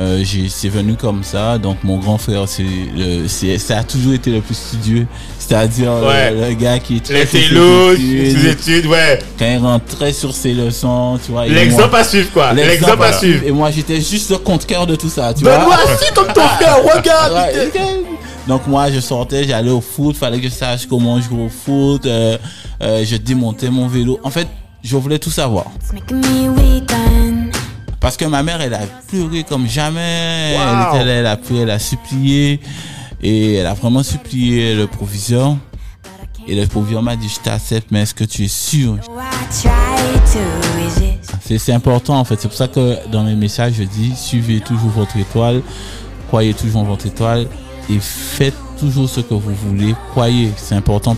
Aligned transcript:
Euh, 0.00 0.20
j'ai- 0.22 0.48
c'est 0.48 0.68
venu 0.68 0.94
comme 0.94 1.24
ça. 1.24 1.58
Donc 1.58 1.78
mon 1.82 1.98
grand 1.98 2.18
frère, 2.18 2.44
c'est, 2.46 2.62
le- 2.96 3.26
c'est, 3.26 3.58
ça 3.58 3.78
a 3.78 3.82
toujours 3.82 4.12
été 4.12 4.30
le 4.30 4.40
plus 4.40 4.54
studieux. 4.56 5.08
C'est-à-dire 5.40 5.90
euh, 5.90 6.08
Ouais. 6.08 6.30
le, 6.30 6.48
le 6.50 6.54
gars 6.54 6.78
qui 6.78 6.98
est 6.98 7.04
très 7.04 7.14
Les 7.14 7.26
sur 7.26 7.40
ses 7.40 7.48
télos, 7.48 7.94
études. 8.52 8.86
ouais. 8.86 9.18
Quand 9.36 9.46
il 9.50 9.58
rentrait 9.58 10.12
sur 10.12 10.32
ses 10.32 10.52
leçons, 10.52 11.18
tu 11.24 11.32
vois. 11.32 11.46
L'exemple 11.46 11.96
à 11.96 12.04
suivre, 12.04 12.30
quoi. 12.32 12.52
L'exemple 12.52 13.02
à 13.02 13.12
suivre. 13.12 13.42
Et 13.44 13.50
moi, 13.50 13.72
j'étais 13.72 14.00
juste 14.00 14.30
le 14.30 14.38
contre-cœur 14.38 14.86
de 14.86 14.94
tout 14.94 15.08
ça, 15.08 15.34
tu 15.34 15.42
Benoît, 15.42 15.64
vois. 15.64 15.78
si, 16.00 16.12
comme 16.14 16.28
ton 16.32 16.42
frère, 16.46 16.76
regarde. 16.96 17.32
Ouais. 17.32 17.70
Donc 18.46 18.66
moi 18.66 18.90
je 18.90 19.00
sortais, 19.00 19.44
j'allais 19.44 19.68
au 19.70 19.82
foot, 19.82 20.16
fallait 20.16 20.38
que 20.40 20.48
je 20.48 20.54
sache 20.54 20.86
comment 20.86 21.20
jouer 21.20 21.42
au 21.44 21.48
foot, 21.50 22.06
euh, 22.06 22.38
euh, 22.82 23.04
je 23.04 23.16
démontais 23.16 23.68
mon 23.68 23.88
vélo. 23.88 24.18
En 24.22 24.30
fait, 24.30 24.46
je 24.82 24.96
voulais 24.96 25.18
tout 25.18 25.28
savoir. 25.30 25.66
It's. 25.92 27.27
Parce 28.00 28.16
que 28.16 28.24
ma 28.24 28.42
mère, 28.42 28.60
elle 28.60 28.74
a 28.74 28.80
pleuré 29.08 29.44
comme 29.44 29.66
jamais. 29.66 30.56
Wow. 30.56 30.62
Elle, 30.62 30.96
était 30.96 31.04
là, 31.04 31.12
elle 31.12 31.26
a 31.26 31.36
pleuré, 31.36 31.62
elle 31.62 31.70
a 31.70 31.78
supplié. 31.78 32.60
Et 33.20 33.54
elle 33.54 33.66
a 33.66 33.74
vraiment 33.74 34.02
supplié 34.02 34.74
le 34.74 34.86
proviseur. 34.86 35.56
Et 36.46 36.54
le 36.54 36.66
proviseur 36.66 37.02
m'a 37.02 37.16
dit, 37.16 37.28
je 37.28 37.40
t'accepte, 37.40 37.88
mais 37.90 38.02
est-ce 38.02 38.14
que 38.14 38.24
tu 38.24 38.44
es 38.44 38.48
sûr? 38.48 38.96
C'est 41.40 41.72
important 41.72 42.18
en 42.18 42.24
fait. 42.24 42.40
C'est 42.40 42.48
pour 42.48 42.56
ça 42.56 42.68
que 42.68 42.96
dans 43.10 43.24
mes 43.24 43.34
messages, 43.34 43.74
je 43.74 43.82
dis, 43.82 44.14
suivez 44.16 44.60
toujours 44.60 44.90
votre 44.90 45.16
étoile, 45.16 45.62
croyez 46.28 46.54
toujours 46.54 46.82
en 46.82 46.84
votre 46.84 47.06
étoile 47.06 47.46
et 47.90 47.98
faites 48.00 48.54
toujours 48.78 49.08
ce 49.08 49.20
que 49.20 49.34
vous 49.34 49.54
voulez. 49.54 49.94
Croyez, 50.10 50.52
c'est 50.56 50.74
important. 50.74 51.16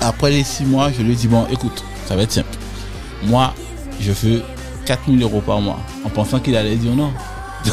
Après 0.00 0.30
les 0.30 0.44
six 0.44 0.64
mois, 0.64 0.90
je 0.92 1.02
lui 1.02 1.12
ai 1.12 1.16
dit, 1.16 1.28
bon, 1.28 1.46
écoute, 1.50 1.82
ça 2.06 2.16
va 2.16 2.22
être 2.22 2.32
simple. 2.32 2.56
Moi, 3.24 3.54
je 4.00 4.12
veux 4.12 4.42
4000 4.84 5.22
euros 5.22 5.40
par 5.40 5.60
mois. 5.60 5.78
En 6.04 6.08
pensant 6.08 6.38
qu'il 6.38 6.56
allait 6.56 6.76
dire 6.76 6.94
non. 6.94 7.12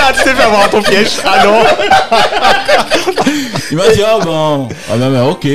Ah, 0.00 0.12
tu 0.14 0.24
t'es 0.24 0.34
fait 0.34 0.42
avoir 0.42 0.68
ton 0.70 0.82
piège. 0.82 1.18
Ah 1.24 1.44
non. 1.44 1.62
Il 3.70 3.76
m'a 3.76 3.88
dit, 3.88 4.02
ah 4.06 4.18
bon, 4.22 4.68
ah 4.90 4.96
ben, 4.96 5.10
ben, 5.10 5.24
ok. 5.24 5.46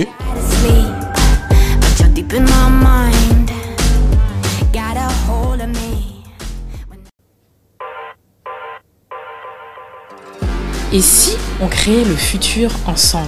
Et 10.93 11.01
si 11.01 11.35
on 11.59 11.67
créait 11.67 12.03
le 12.03 12.15
futur 12.15 12.69
ensemble? 12.85 13.27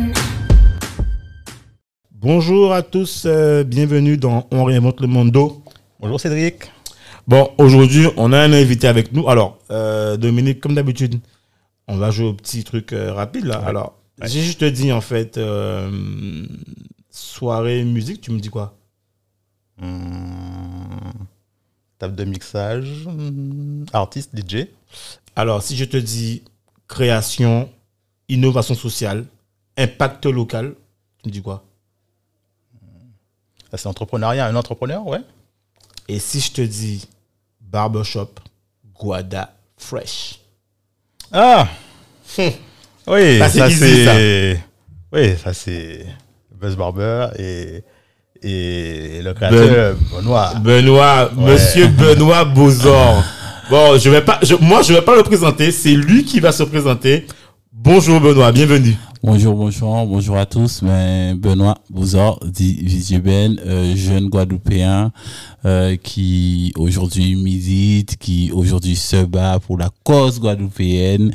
Bonjour 2.21 2.71
à 2.71 2.83
tous, 2.83 3.23
euh, 3.25 3.63
bienvenue 3.63 4.15
dans 4.15 4.47
On 4.51 4.63
réinvente 4.63 5.01
le 5.01 5.07
Mondo. 5.07 5.63
Bonjour 5.99 6.19
Cédric. 6.19 6.71
Bon, 7.27 7.49
aujourd'hui, 7.57 8.05
on 8.15 8.31
a 8.31 8.37
un 8.37 8.53
invité 8.53 8.87
avec 8.87 9.11
nous. 9.11 9.27
Alors, 9.27 9.57
euh, 9.71 10.17
Dominique, 10.17 10.59
comme 10.59 10.75
d'habitude, 10.75 11.19
on 11.87 11.97
va 11.97 12.11
jouer 12.11 12.27
au 12.27 12.33
petit 12.35 12.63
truc 12.63 12.93
euh, 12.93 13.11
rapide 13.11 13.45
là. 13.45 13.57
Alors, 13.65 13.97
j'ai 14.21 14.39
juste 14.43 14.63
dit 14.63 14.91
en 14.91 15.01
fait, 15.01 15.39
soirée 17.09 17.83
musique, 17.83 18.21
tu 18.21 18.29
me 18.29 18.39
dis 18.39 18.49
quoi? 18.49 18.77
Hmm, 19.79 21.09
table 21.97 22.15
de 22.15 22.25
mixage, 22.25 23.07
hmm, 23.07 23.85
artiste, 23.93 24.29
DJ. 24.37 24.67
Alors, 25.35 25.63
si 25.63 25.75
je 25.75 25.85
te 25.85 25.97
dis 25.97 26.43
création, 26.87 27.67
innovation 28.29 28.75
sociale, 28.75 29.25
impact 29.75 30.27
local, 30.27 30.75
tu 31.23 31.29
me 31.29 31.33
dis 31.33 31.41
quoi? 31.41 31.65
Ah, 33.73 33.77
C'est 33.77 33.87
entrepreneuriat, 33.87 34.45
un 34.47 34.55
entrepreneur, 34.55 35.05
ouais. 35.07 35.19
Et 36.07 36.19
si 36.19 36.39
je 36.41 36.51
te 36.51 36.61
dis 36.61 37.07
barbershop, 37.61 38.29
Guada 38.99 39.53
Fresh 39.77 40.39
Ah 41.31 41.67
Oui, 43.07 43.39
Ça, 43.39 43.49
c'est 43.49 43.59
ça 43.59 44.13
c'est. 44.15 44.59
Oui, 45.13 45.37
ça 45.43 45.53
c'est 45.53 46.05
Buzz 46.59 46.75
Barber 46.75 47.27
et, 47.39 47.83
et 48.43 49.21
le 49.21 49.33
créateur 49.33 49.95
Benoît. 50.11 50.53
Benoît, 50.55 51.31
monsieur 51.35 51.87
Benoît 51.87 52.45
Bozor. 52.45 53.23
Bon, 53.69 53.97
je 53.97 54.09
vais 54.09 54.21
pas, 54.23 54.39
je- 54.41 54.55
moi, 54.55 54.81
je 54.81 54.93
vais 54.93 55.01
pas 55.01 55.15
le 55.15 55.23
présenter. 55.23 55.71
C'est 55.71 55.93
lui 55.93 56.25
qui 56.25 56.39
va 56.39 56.51
se 56.51 56.63
présenter. 56.63 57.25
Bonjour 57.71 58.19
Benoît, 58.19 58.51
bienvenue. 58.51 58.95
Bonjour, 59.23 59.53
bonjour, 59.55 60.05
bonjour 60.07 60.37
à 60.37 60.45
tous. 60.47 60.81
Mais 60.81 61.33
Benoît 61.35 61.77
Bouzor, 61.89 62.39
dit 62.43 62.79
euh, 63.65 63.95
jeune 63.95 64.29
Guadeloupéen 64.29 65.11
euh, 65.65 65.95
qui 65.95 66.73
aujourd'hui 66.75 67.35
milite, 67.35 68.17
qui 68.17 68.51
aujourd'hui 68.51 68.95
se 68.95 69.23
bat 69.23 69.59
pour 69.59 69.77
la 69.77 69.89
cause 70.03 70.39
guadeloupéenne. 70.39 71.31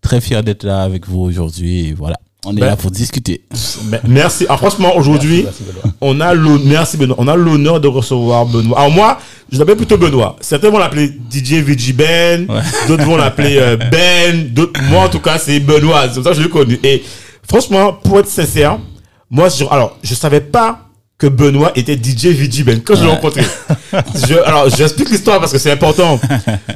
Très 0.00 0.20
fier 0.22 0.42
d'être 0.42 0.64
là 0.64 0.82
avec 0.82 1.06
vous 1.06 1.20
aujourd'hui. 1.20 1.88
Et 1.88 1.92
voilà, 1.92 2.16
on 2.46 2.56
est 2.56 2.60
Ben, 2.60 2.66
là 2.66 2.76
pour 2.76 2.90
discuter. 2.90 3.42
Me- 3.90 3.98
Merci. 4.08 4.46
Ah, 4.48 4.56
franchement, 4.56 4.96
aujourd'hui, 4.96 5.44
on 6.00 6.20
a 6.20 6.32
l'honneur, 6.32 6.64
merci 6.64 6.96
Benoît. 6.96 7.16
On 7.18 7.28
a 7.28 7.36
l'honneur 7.36 7.78
de 7.80 7.88
recevoir 7.88 8.46
Benoît. 8.46 8.78
Alors 8.78 8.90
moi, 8.92 9.18
je 9.50 9.58
l'appelle 9.58 9.76
plutôt 9.76 9.96
Benoît. 9.96 10.36
Certains 10.40 10.70
vont 10.70 10.78
l'appeler 10.78 11.12
DJ 11.30 11.54
VG 11.54 11.92
Ben, 11.92 12.46
d'autres 12.86 13.04
vont 13.04 13.16
l'appeler 13.16 13.56
euh, 13.58 13.76
Ben, 13.76 14.52
d'autres, 14.52 14.80
moi 14.90 15.04
en 15.04 15.08
tout 15.08 15.20
cas, 15.20 15.38
c'est 15.38 15.60
Benoît. 15.60 16.08
C'est 16.08 16.14
comme 16.14 16.24
ça 16.24 16.30
que 16.30 16.36
je 16.36 16.42
l'ai 16.42 16.48
connu. 16.48 16.78
Et 16.82 17.02
franchement, 17.48 17.92
pour 17.92 18.18
être 18.18 18.28
sincère, 18.28 18.78
moi, 19.30 19.48
je, 19.48 19.64
alors, 19.70 19.98
je 20.02 20.14
savais 20.14 20.40
pas 20.40 20.80
que 21.18 21.26
Benoît 21.26 21.72
était 21.74 21.96
DJ 21.96 22.26
VG 22.28 22.62
Ben 22.62 22.80
quand 22.80 22.94
je 22.94 23.02
l'ai 23.02 23.10
rencontré. 23.10 23.42
Je, 23.92 24.34
alors, 24.44 24.68
j'explique 24.70 25.10
l'histoire 25.10 25.40
parce 25.40 25.50
que 25.50 25.58
c'est 25.58 25.72
important. 25.72 26.20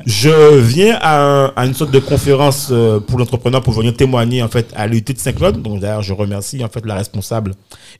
Je 0.04 0.58
viens 0.58 0.98
à, 1.00 1.52
à 1.54 1.64
une 1.64 1.74
sorte 1.74 1.92
de 1.92 2.00
conférence 2.00 2.68
euh, 2.72 2.98
pour 2.98 3.18
l'entrepreneur 3.18 3.62
pour 3.62 3.72
venir 3.72 3.94
témoigner 3.94 4.42
en 4.42 4.48
fait 4.48 4.72
à 4.74 4.88
l'UT 4.88 5.02
de 5.02 5.16
Saint-Claude. 5.16 5.62
Donc 5.62 5.78
d'ailleurs, 5.80 6.02
je 6.02 6.12
remercie 6.12 6.64
en 6.64 6.68
fait 6.68 6.84
la 6.84 6.96
responsable 6.96 7.54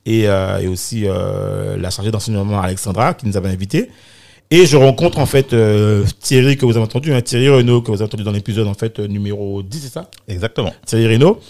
et, 0.04 0.26
euh, 0.26 0.58
et 0.58 0.66
aussi 0.66 1.04
euh, 1.06 1.76
la 1.78 1.90
chargée 1.90 2.10
d'enseignement 2.10 2.60
Alexandra 2.60 3.14
qui 3.14 3.26
nous 3.26 3.36
avait 3.36 3.50
invités. 3.50 3.88
Et 4.54 4.66
je 4.66 4.76
rencontre 4.76 5.18
en 5.18 5.24
fait 5.24 5.54
euh, 5.54 6.04
Thierry 6.20 6.58
que 6.58 6.66
vous 6.66 6.72
avez 6.72 6.84
entendu, 6.84 7.14
hein, 7.14 7.22
Thierry 7.22 7.48
Renault 7.48 7.80
que 7.80 7.90
vous 7.90 7.94
avez 7.94 8.04
entendu 8.04 8.22
dans 8.22 8.32
l'épisode 8.32 8.68
en 8.68 8.74
fait 8.74 8.98
euh, 8.98 9.06
numéro 9.06 9.62
10, 9.62 9.80
c'est 9.80 9.88
ça? 9.90 10.10
Exactement. 10.28 10.74
Thierry 10.84 11.14
Renault. 11.14 11.40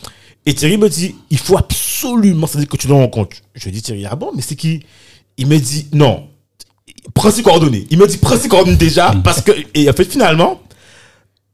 Et 0.47 0.55
Thierry 0.55 0.79
me 0.79 0.89
dit, 0.89 1.17
il 1.29 1.39
faut 1.39 1.59
absolument 1.59 2.47
c'est-à-dire 2.47 2.69
que 2.69 2.77
tu 2.77 2.87
le 2.87 2.95
rencontres. 2.95 3.39
Je 3.57 3.71
dis, 3.71 3.83
Thierry, 3.83 4.07
ah 4.09 4.15
bon, 4.15 4.31
mais 4.37 4.41
c'est 4.41 4.55
qui? 4.55 4.85
Il 5.37 5.49
me 5.49 5.59
dit, 5.59 5.89
non, 5.93 6.29
prends 7.13 7.33
ses 7.33 7.43
coordonnées. 7.43 7.89
Il 7.91 7.99
me 7.99 8.07
dit, 8.07 8.19
prends 8.19 8.37
ses 8.37 8.49
coordonnées 8.49 8.77
déjà, 8.77 9.13
parce 9.25 9.41
que, 9.41 9.51
et 9.75 9.91
en 9.91 9.93
fait, 9.95 10.05
finalement, 10.05 10.63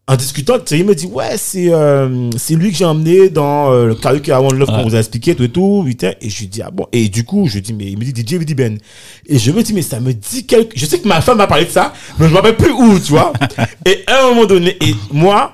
en 0.09 0.17
discutant, 0.17 0.59
Thierry 0.59 0.85
me 0.85 0.95
dit, 0.95 1.05
ouais, 1.05 1.37
c'est 1.37 1.71
euh, 1.71 2.31
c'est 2.39 2.55
lui 2.55 2.71
que 2.71 2.79
j'ai 2.79 2.87
emmené 2.87 3.29
dans 3.29 3.71
euh, 3.71 3.89
le 3.89 3.95
karaoke 3.95 4.31
avant 4.31 4.51
Love 4.51 4.69
qu'on 4.69 4.85
vous 4.85 4.95
a 4.95 5.01
expliqué, 5.01 5.35
tout 5.35 5.43
et 5.43 5.51
tout, 5.51 5.85
putain. 5.87 6.13
Et 6.23 6.31
je 6.31 6.41
lui 6.41 6.47
dis, 6.47 6.63
ah 6.63 6.71
bon? 6.71 6.87
Et 6.93 7.11
du 7.11 7.25
coup, 7.25 7.47
je 7.47 7.59
dis, 7.59 7.75
mais 7.75 7.93
il 7.93 7.99
me 7.99 8.05
dit 8.05 8.19
DJ 8.19 8.39
Vidi 8.39 8.55
Ben. 8.55 8.79
Et 9.27 9.39
je 9.39 9.53
me 9.53 9.63
dis, 9.63 9.75
mais 9.75 9.83
ça 9.83 10.01
me 10.01 10.15
dit 10.15 10.47
quelque. 10.47 10.79
Je 10.79 10.87
sais 10.87 10.99
que 10.99 11.07
ma 11.07 11.21
femme 11.21 11.37
m'a 11.37 11.47
parlé 11.47 11.67
de 11.67 11.71
ça, 11.71 11.93
mais 12.19 12.27
je 12.27 12.31
me 12.31 12.37
rappelle 12.37 12.57
plus 12.57 12.73
où, 12.73 12.99
tu 12.99 13.11
vois. 13.13 13.35
et 13.85 14.03
à 14.07 14.25
un 14.25 14.29
moment 14.31 14.47
donné, 14.47 14.79
et 14.83 14.95
moi, 15.13 15.53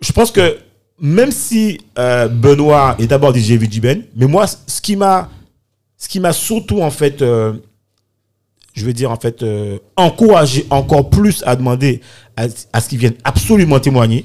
je 0.00 0.12
pense 0.12 0.30
que 0.30 0.56
même 0.98 1.30
si 1.30 1.78
euh, 1.98 2.26
Benoît 2.26 2.96
est 2.98 3.06
d'abord 3.06 3.36
DJ 3.36 3.52
Vidi 3.52 3.80
Ben, 3.80 4.02
mais 4.16 4.26
moi, 4.26 4.46
ce 4.46 4.80
qui 4.80 4.96
m'a, 4.96 5.28
ce 5.98 6.08
qui 6.08 6.20
m'a 6.20 6.32
surtout 6.32 6.80
en 6.80 6.90
fait, 6.90 7.20
euh, 7.20 7.52
je 8.80 8.86
veux 8.86 8.92
dire 8.94 9.10
en 9.10 9.16
fait, 9.16 9.42
euh, 9.42 9.78
encouragé 9.96 10.66
encore 10.70 11.10
plus 11.10 11.42
à 11.46 11.54
demander 11.54 12.00
à 12.36 12.80
ce 12.80 12.88
qu'ils 12.88 12.98
viennent 12.98 13.18
absolument 13.24 13.78
témoigner, 13.78 14.24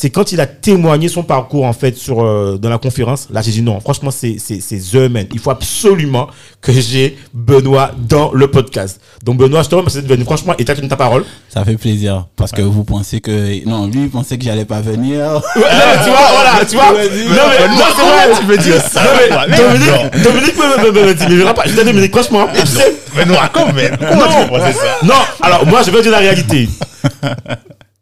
c'est 0.00 0.10
quand 0.10 0.30
il 0.30 0.40
a 0.40 0.46
témoigné 0.46 1.08
son 1.08 1.24
parcours 1.24 1.64
en 1.64 1.72
fait 1.72 1.96
sur 1.96 2.22
euh, 2.22 2.56
dans 2.56 2.68
la 2.68 2.78
conférence. 2.78 3.26
Là, 3.32 3.42
j'ai 3.42 3.50
dit 3.50 3.62
non, 3.62 3.80
franchement, 3.80 4.12
c'est 4.12 4.36
c'est 4.38 4.60
c'est 4.60 4.78
the 4.78 5.10
man. 5.10 5.26
Il 5.32 5.40
faut 5.40 5.50
absolument 5.50 6.28
que 6.60 6.70
j'ai 6.70 7.18
Benoît 7.34 7.90
dans 7.98 8.30
le 8.32 8.48
podcast. 8.48 9.00
Donc 9.24 9.38
Benoît, 9.38 9.64
je 9.64 9.70
te 9.70 9.74
remercie 9.74 9.96
d'être 9.96 10.06
venu. 10.06 10.22
Franchement, 10.22 10.54
et 10.56 10.64
t'as 10.64 10.76
ta 10.76 10.94
parole. 10.94 11.24
Ça 11.48 11.64
fait 11.64 11.76
plaisir 11.76 12.26
parce 12.36 12.52
que 12.52 12.62
vous 12.62 12.84
pensez 12.84 13.20
que 13.20 13.68
non, 13.68 13.88
lui 13.88 14.02
il 14.02 14.08
pensait 14.08 14.38
que 14.38 14.44
j'allais 14.44 14.64
pas 14.64 14.80
venir. 14.80 15.18
Ouais, 15.56 15.62
non, 15.62 16.04
tu 16.04 16.10
vois, 16.10 16.28
voilà, 16.32 16.64
tu 16.64 16.76
vois. 16.76 16.92
Non, 16.92 17.44
mais, 17.50 17.66
non, 17.66 17.84
c'est 17.96 18.02
vrai. 18.02 18.38
tu 18.38 18.46
veux 18.46 18.58
dire 18.58 18.80
ça? 18.80 19.02
Non, 19.02 19.10
mais 19.48 19.56
Dominique, 19.56 20.22
Dominique 20.22 20.56
me, 20.56 21.36
verra 21.36 21.54
pas. 21.54 21.64
Je 21.66 21.74
Dominique, 21.74 22.12
franchement, 22.12 22.46
tu 22.54 22.64
sais, 22.68 22.94
Benoît, 23.16 23.50
quand 23.52 23.72
même? 23.72 23.96
Comment 23.98 24.28
tu 24.28 24.44
peux 24.44 24.58
penser 24.58 24.74
ça? 24.74 25.04
Non, 25.04 25.14
alors 25.40 25.66
moi, 25.66 25.82
je 25.82 25.90
vais 25.90 26.02
dire 26.02 26.12
la 26.12 26.18
réalité. 26.18 26.68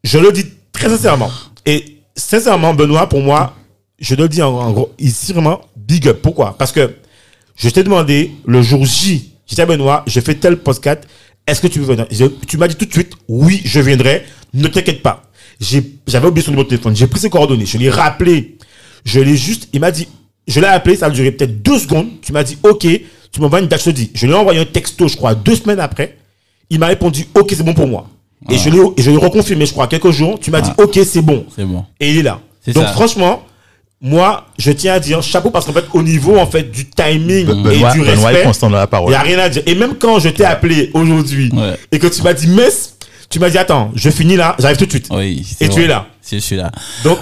je 0.05 0.19
le 0.19 0.31
dis 0.31 0.45
très 0.75 0.91
sincèrement. 0.91 1.31
Et 1.67 1.99
sincèrement, 2.15 2.73
Benoît, 2.75 3.09
pour 3.09 3.21
moi, 3.21 3.55
je 3.99 4.15
le 4.15 4.29
dis 4.29 4.41
en, 4.43 4.55
en 4.55 4.73
gros, 4.73 4.93
ici 4.99 5.33
vraiment 5.33 5.61
big 5.77 6.09
up. 6.09 6.21
Pourquoi? 6.23 6.57
Parce 6.57 6.73
que 6.73 6.95
je 7.57 7.69
t'ai 7.69 7.83
demandé 7.83 8.31
le 8.47 8.63
jour 8.63 8.85
J, 8.85 9.33
dit 9.49 9.61
à 9.61 9.67
Benoît, 9.67 10.05
je 10.07 10.21
fais 10.21 10.35
tel 10.35 10.59
podcast, 10.59 11.03
est-ce 11.47 11.61
que 11.61 11.67
tu 11.67 11.81
veux 11.81 11.87
venir? 11.87 12.07
Tu 12.47 12.57
m'as 12.57 12.69
dit 12.69 12.77
tout 12.77 12.85
de 12.85 12.93
suite, 12.93 13.13
oui, 13.29 13.61
je 13.65 13.81
viendrai, 13.81 14.25
ne 14.55 14.69
t'inquiète 14.69 15.03
pas. 15.03 15.23
J'avais 16.07 16.29
oublié 16.29 16.45
son 16.45 16.51
numéro 16.51 16.65
de 16.65 16.71
téléphone, 16.71 16.95
j'ai 16.95 17.07
pris 17.07 17.21
ses 17.21 17.31
coordonnées, 17.31 17.67
je 17.67 17.79
l'ai 17.79 17.91
rappelé, 17.91 18.59
je 19.05 19.21
l'ai 19.21 19.37
juste, 19.37 19.69
il 19.73 19.81
m'a 19.81 19.91
dit, 19.91 20.07
je 20.47 20.61
l'ai 20.61 20.67
appelé, 20.67 20.97
ça 20.97 21.07
a 21.07 21.11
duré 21.11 21.33
peut-être 21.33 21.63
deux 21.63 21.79
secondes, 21.79 22.09
tu 22.21 22.33
m'as 22.33 22.45
dit, 22.45 22.59
ok, 22.63 22.87
tu 23.33 23.41
m'envoies 23.41 23.61
une 23.61 23.67
date, 23.67 23.81
je 23.81 23.87
te 23.87 23.91
dis. 23.91 24.11
Je 24.15 24.27
lui 24.27 24.33
ai 24.33 24.37
envoyé 24.37 24.61
un 24.61 24.65
texto, 24.65 25.09
je 25.09 25.17
crois, 25.17 25.35
deux 25.35 25.57
semaines 25.57 25.81
après, 25.81 26.19
il 26.69 26.79
m'a 26.79 26.87
répondu, 26.87 27.27
ok, 27.35 27.53
c'est 27.57 27.63
bon 27.63 27.75
pour 27.75 27.87
moi. 27.87 28.09
Et 28.51 28.59
je 28.59 28.71
l'ai 28.71 28.79
et 28.97 29.03
je 29.03 29.11
l'ai 29.11 29.17
reconfirmé, 29.17 29.67
je 29.67 29.73
crois, 29.73 29.87
quelques 29.87 30.11
jours, 30.11 30.39
tu 30.41 30.51
m'as 30.51 30.61
dit, 30.61 30.71
ok, 30.79 30.99
c'est 31.05 31.23
bon. 31.23 31.45
C'est 31.55 31.65
bon. 31.65 31.85
Et 32.01 32.11
il 32.11 32.19
est 32.19 32.23
là. 32.23 32.41
C'est 32.65 32.73
Donc 32.73 32.85
ça. 32.85 32.93
franchement, 32.93 33.43
moi, 34.01 34.45
je 34.59 34.71
tiens 34.73 34.95
à 34.95 35.01
dire 35.01 35.23
chapeau 35.23 35.51
parce 35.51 35.65
qu'en 35.67 35.73
fait, 35.73 35.85
au 35.95 36.03
niveau 36.03 36.37
en 36.39 36.47
fait 36.47 36.71
du 36.71 36.89
timing 36.91 37.49
et 37.71 37.77
du 37.95 38.01
respect, 38.03 38.43
constant 38.45 38.69
dans 38.71 38.77
la 38.77 38.89
il 39.05 39.09
n'y 39.09 39.15
a 39.15 39.21
rien 39.23 39.39
à 39.39 39.49
dire. 39.49 39.63
Et 39.67 39.75
même 39.75 39.95
quand 39.99 40.19
je 40.19 40.29
t'ai 40.29 40.45
appelé 40.45 40.91
aujourd'hui 40.95 41.51
Ouais. 41.55 41.77
et 41.93 41.99
que 41.99 42.07
tu 42.07 42.23
m'as 42.23 42.35
dit 42.35 42.47
Mess, 42.49 42.97
tu 43.31 43.39
m'as 43.39 43.49
dit 43.51 43.59
attends, 43.59 43.91
je 43.95 44.11
finis 44.11 44.37
là, 44.37 44.55
j'arrive 44.59 44.77
tout 44.77 44.87
de 44.87 44.91
suite. 44.91 45.09
Oui. 45.11 45.47
Et 45.61 45.69
tu 45.69 45.83
es 45.83 45.87
là. 45.87 46.07
Je 46.31 46.37
suis 46.39 46.57
là. 46.57 46.71
Donc, 47.05 47.19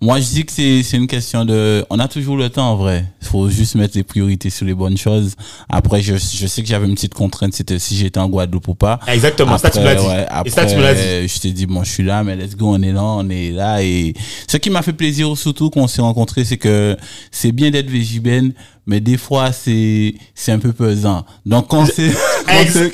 Moi, 0.00 0.20
je 0.20 0.26
dis 0.26 0.44
que 0.44 0.52
c'est 0.52 0.82
c'est 0.82 0.96
une 0.96 1.06
question 1.06 1.44
de. 1.44 1.84
On 1.90 1.98
a 1.98 2.06
toujours 2.08 2.36
le 2.36 2.50
temps 2.50 2.70
en 2.72 2.76
vrai. 2.76 3.04
Il 3.22 3.28
faut 3.28 3.48
juste 3.48 3.74
mettre 3.76 3.96
les 3.96 4.02
priorités 4.02 4.50
sur 4.50 4.66
les 4.66 4.74
bonnes 4.74 4.96
choses. 4.96 5.34
Après, 5.68 6.02
je, 6.02 6.16
je 6.16 6.46
sais 6.46 6.62
que 6.62 6.68
j'avais 6.68 6.86
une 6.86 6.94
petite 6.94 7.14
contrainte, 7.14 7.54
c'était 7.54 7.78
si 7.78 7.96
j'étais 7.96 8.20
en 8.20 8.28
Guadeloupe 8.28 8.68
ou 8.68 8.74
pas. 8.74 9.00
exactement, 9.06 9.56
ça 9.58 9.70
tu 9.70 9.80
me 9.80 9.84
l'as 9.84 9.94
dit. 9.94 10.06
ouais, 10.06 10.26
et 10.44 10.50
ça 10.50 10.66
tu 10.66 10.76
me 10.76 10.82
l'as 10.82 10.94
dit. 10.94 11.00
après, 11.00 11.28
je 11.28 11.40
t'ai 11.40 11.50
dit, 11.50 11.66
bon, 11.66 11.82
je 11.82 11.90
suis 11.90 12.02
là, 12.02 12.22
mais 12.22 12.36
let's 12.36 12.56
go, 12.56 12.74
on 12.74 12.82
est 12.82 12.92
là, 12.92 13.02
on 13.02 13.28
est 13.30 13.50
là. 13.50 13.82
Et 13.82 14.14
ce 14.46 14.58
qui 14.58 14.70
m'a 14.70 14.82
fait 14.82 14.92
plaisir 14.92 15.36
surtout 15.36 15.70
qu'on 15.70 15.86
s'est 15.88 16.02
rencontrés, 16.02 16.44
c'est 16.44 16.58
que 16.58 16.96
c'est 17.30 17.52
bien 17.52 17.70
d'être 17.70 17.90
végibène, 17.90 18.52
mais 18.86 19.00
des 19.00 19.16
fois, 19.16 19.50
c'est, 19.50 20.14
c'est 20.34 20.52
un 20.52 20.58
peu 20.58 20.72
pesant. 20.72 21.24
Donc, 21.44 21.68
quand 21.68 21.86
c'est, 21.86 22.12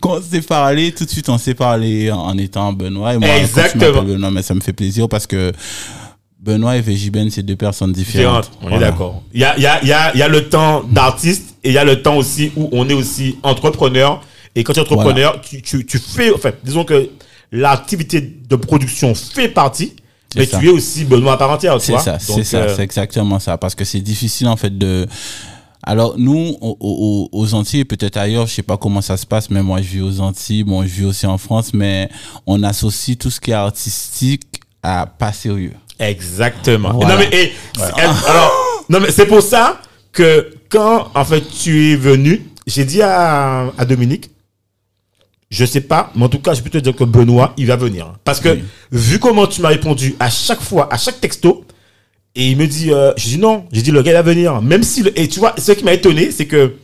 quand 0.00 0.22
s'est 0.22 0.40
parlé, 0.40 0.92
tout 0.92 1.04
de 1.04 1.10
suite, 1.10 1.28
on 1.28 1.38
s'est 1.38 1.54
parlé 1.54 2.10
en, 2.10 2.20
en 2.20 2.38
étant 2.38 2.72
Benoît. 2.72 3.14
Et 3.14 3.18
moi, 3.18 3.28
quand 3.28 3.34
tu 3.34 3.42
Exactement. 3.42 4.02
Benoît, 4.02 4.30
mais 4.30 4.42
ça 4.42 4.54
me 4.54 4.60
fait 4.60 4.72
plaisir 4.72 5.08
parce 5.08 5.26
que 5.26 5.52
Benoît 6.44 6.76
et 6.76 6.80
Végibène, 6.82 7.30
c'est 7.30 7.42
deux 7.42 7.56
personnes 7.56 7.92
différentes. 7.92 8.50
Différente, 8.50 8.72
on 8.72 8.76
est 8.76 8.80
d'accord. 8.80 9.22
Il 9.32 9.40
y 9.40 9.44
a, 9.44 9.58
y, 9.58 9.66
a, 9.66 9.82
y, 9.84 9.92
a, 9.92 10.14
y 10.16 10.22
a 10.22 10.28
le 10.28 10.48
temps 10.48 10.82
d'artiste 10.84 11.56
et 11.64 11.70
il 11.70 11.74
y 11.74 11.78
a 11.78 11.84
le 11.84 12.02
temps 12.02 12.16
aussi 12.16 12.52
où 12.56 12.68
on 12.72 12.88
est 12.88 12.94
aussi 12.94 13.36
entrepreneur. 13.42 14.20
Et 14.54 14.62
quand 14.62 14.72
tu 14.74 14.78
es 14.80 14.82
entrepreneur, 14.82 15.40
tu, 15.40 15.62
tu, 15.62 15.86
tu 15.86 15.98
fais, 15.98 16.32
enfin, 16.34 16.50
disons 16.62 16.84
que 16.84 17.08
l'activité 17.50 18.20
de 18.20 18.56
production 18.56 19.14
fait 19.14 19.48
partie, 19.48 19.94
mais 20.36 20.44
ça. 20.46 20.58
tu 20.58 20.66
es 20.66 20.70
aussi 20.70 21.04
Benoît 21.04 21.32
à 21.34 21.36
part 21.36 21.50
entière, 21.50 21.80
C'est 21.80 21.92
ça, 21.98 22.18
c'est 22.18 22.44
ça, 22.44 22.56
euh, 22.58 22.74
c'est 22.76 22.82
exactement 22.82 23.38
ça. 23.38 23.56
Parce 23.56 23.74
que 23.74 23.84
c'est 23.84 24.00
difficile 24.00 24.48
en 24.48 24.56
fait 24.56 24.76
de. 24.76 25.06
Alors 25.86 26.14
nous, 26.18 26.56
au- 26.60 26.76
au- 26.80 27.28
aux 27.32 27.54
Antilles, 27.54 27.84
peut-être 27.84 28.16
ailleurs, 28.16 28.46
je 28.46 28.54
sais 28.54 28.62
pas 28.62 28.76
comment 28.78 29.02
ça 29.02 29.16
se 29.16 29.26
passe, 29.26 29.50
mais 29.50 29.62
moi 29.62 29.80
je 29.82 29.88
vis 29.88 30.00
aux 30.00 30.20
Antilles, 30.20 30.64
bon, 30.64 30.82
je 30.82 30.88
vis 30.88 31.04
aussi 31.04 31.26
en 31.26 31.36
France, 31.38 31.72
mais 31.74 32.08
on 32.46 32.62
associe 32.62 33.16
tout 33.18 33.30
ce 33.30 33.38
qui 33.40 33.50
est 33.50 33.54
artistique 33.54 34.42
à 34.82 35.06
pas 35.06 35.32
sérieux. 35.32 35.72
Exactement. 36.10 36.92
Voilà. 36.92 37.14
Non 37.14 37.20
mais 37.20 37.36
et, 37.36 37.52
alors 38.26 38.84
non 38.88 39.00
mais 39.00 39.10
c'est 39.10 39.26
pour 39.26 39.42
ça 39.42 39.80
que 40.12 40.50
quand 40.68 41.10
en 41.14 41.24
fait 41.24 41.42
tu 41.62 41.92
es 41.92 41.96
venu, 41.96 42.42
j'ai 42.66 42.84
dit 42.84 43.02
à, 43.02 43.72
à 43.76 43.84
Dominique, 43.84 44.30
je 45.50 45.64
sais 45.64 45.80
pas, 45.80 46.10
mais 46.16 46.24
en 46.24 46.28
tout 46.28 46.40
cas 46.40 46.54
je 46.54 46.62
peux 46.62 46.70
te 46.70 46.78
dire 46.78 46.94
que 46.94 47.04
Benoît 47.04 47.52
il 47.56 47.66
va 47.66 47.76
venir 47.76 48.14
parce 48.24 48.40
que 48.40 48.48
Oui. 48.50 48.64
vu 48.92 49.18
comment 49.18 49.46
tu 49.46 49.60
m'as 49.60 49.68
répondu 49.68 50.14
à 50.18 50.30
chaque 50.30 50.60
fois, 50.60 50.88
à 50.92 50.98
chaque 50.98 51.20
texto, 51.20 51.64
et 52.34 52.50
il 52.50 52.56
me 52.56 52.66
dit, 52.66 52.92
euh, 52.92 53.12
je 53.16 53.24
dis 53.28 53.38
non, 53.38 53.64
j'ai 53.72 53.82
dit 53.82 53.90
le 53.92 54.02
gars 54.02 54.10
il 54.12 54.14
va 54.14 54.22
venir, 54.22 54.60
même 54.62 54.82
si 54.82 55.02
le, 55.02 55.16
et 55.18 55.28
tu 55.28 55.38
vois 55.38 55.54
ce 55.58 55.72
qui 55.72 55.84
m'a 55.84 55.92
étonné 55.92 56.30
c'est 56.32 56.46
que 56.46 56.74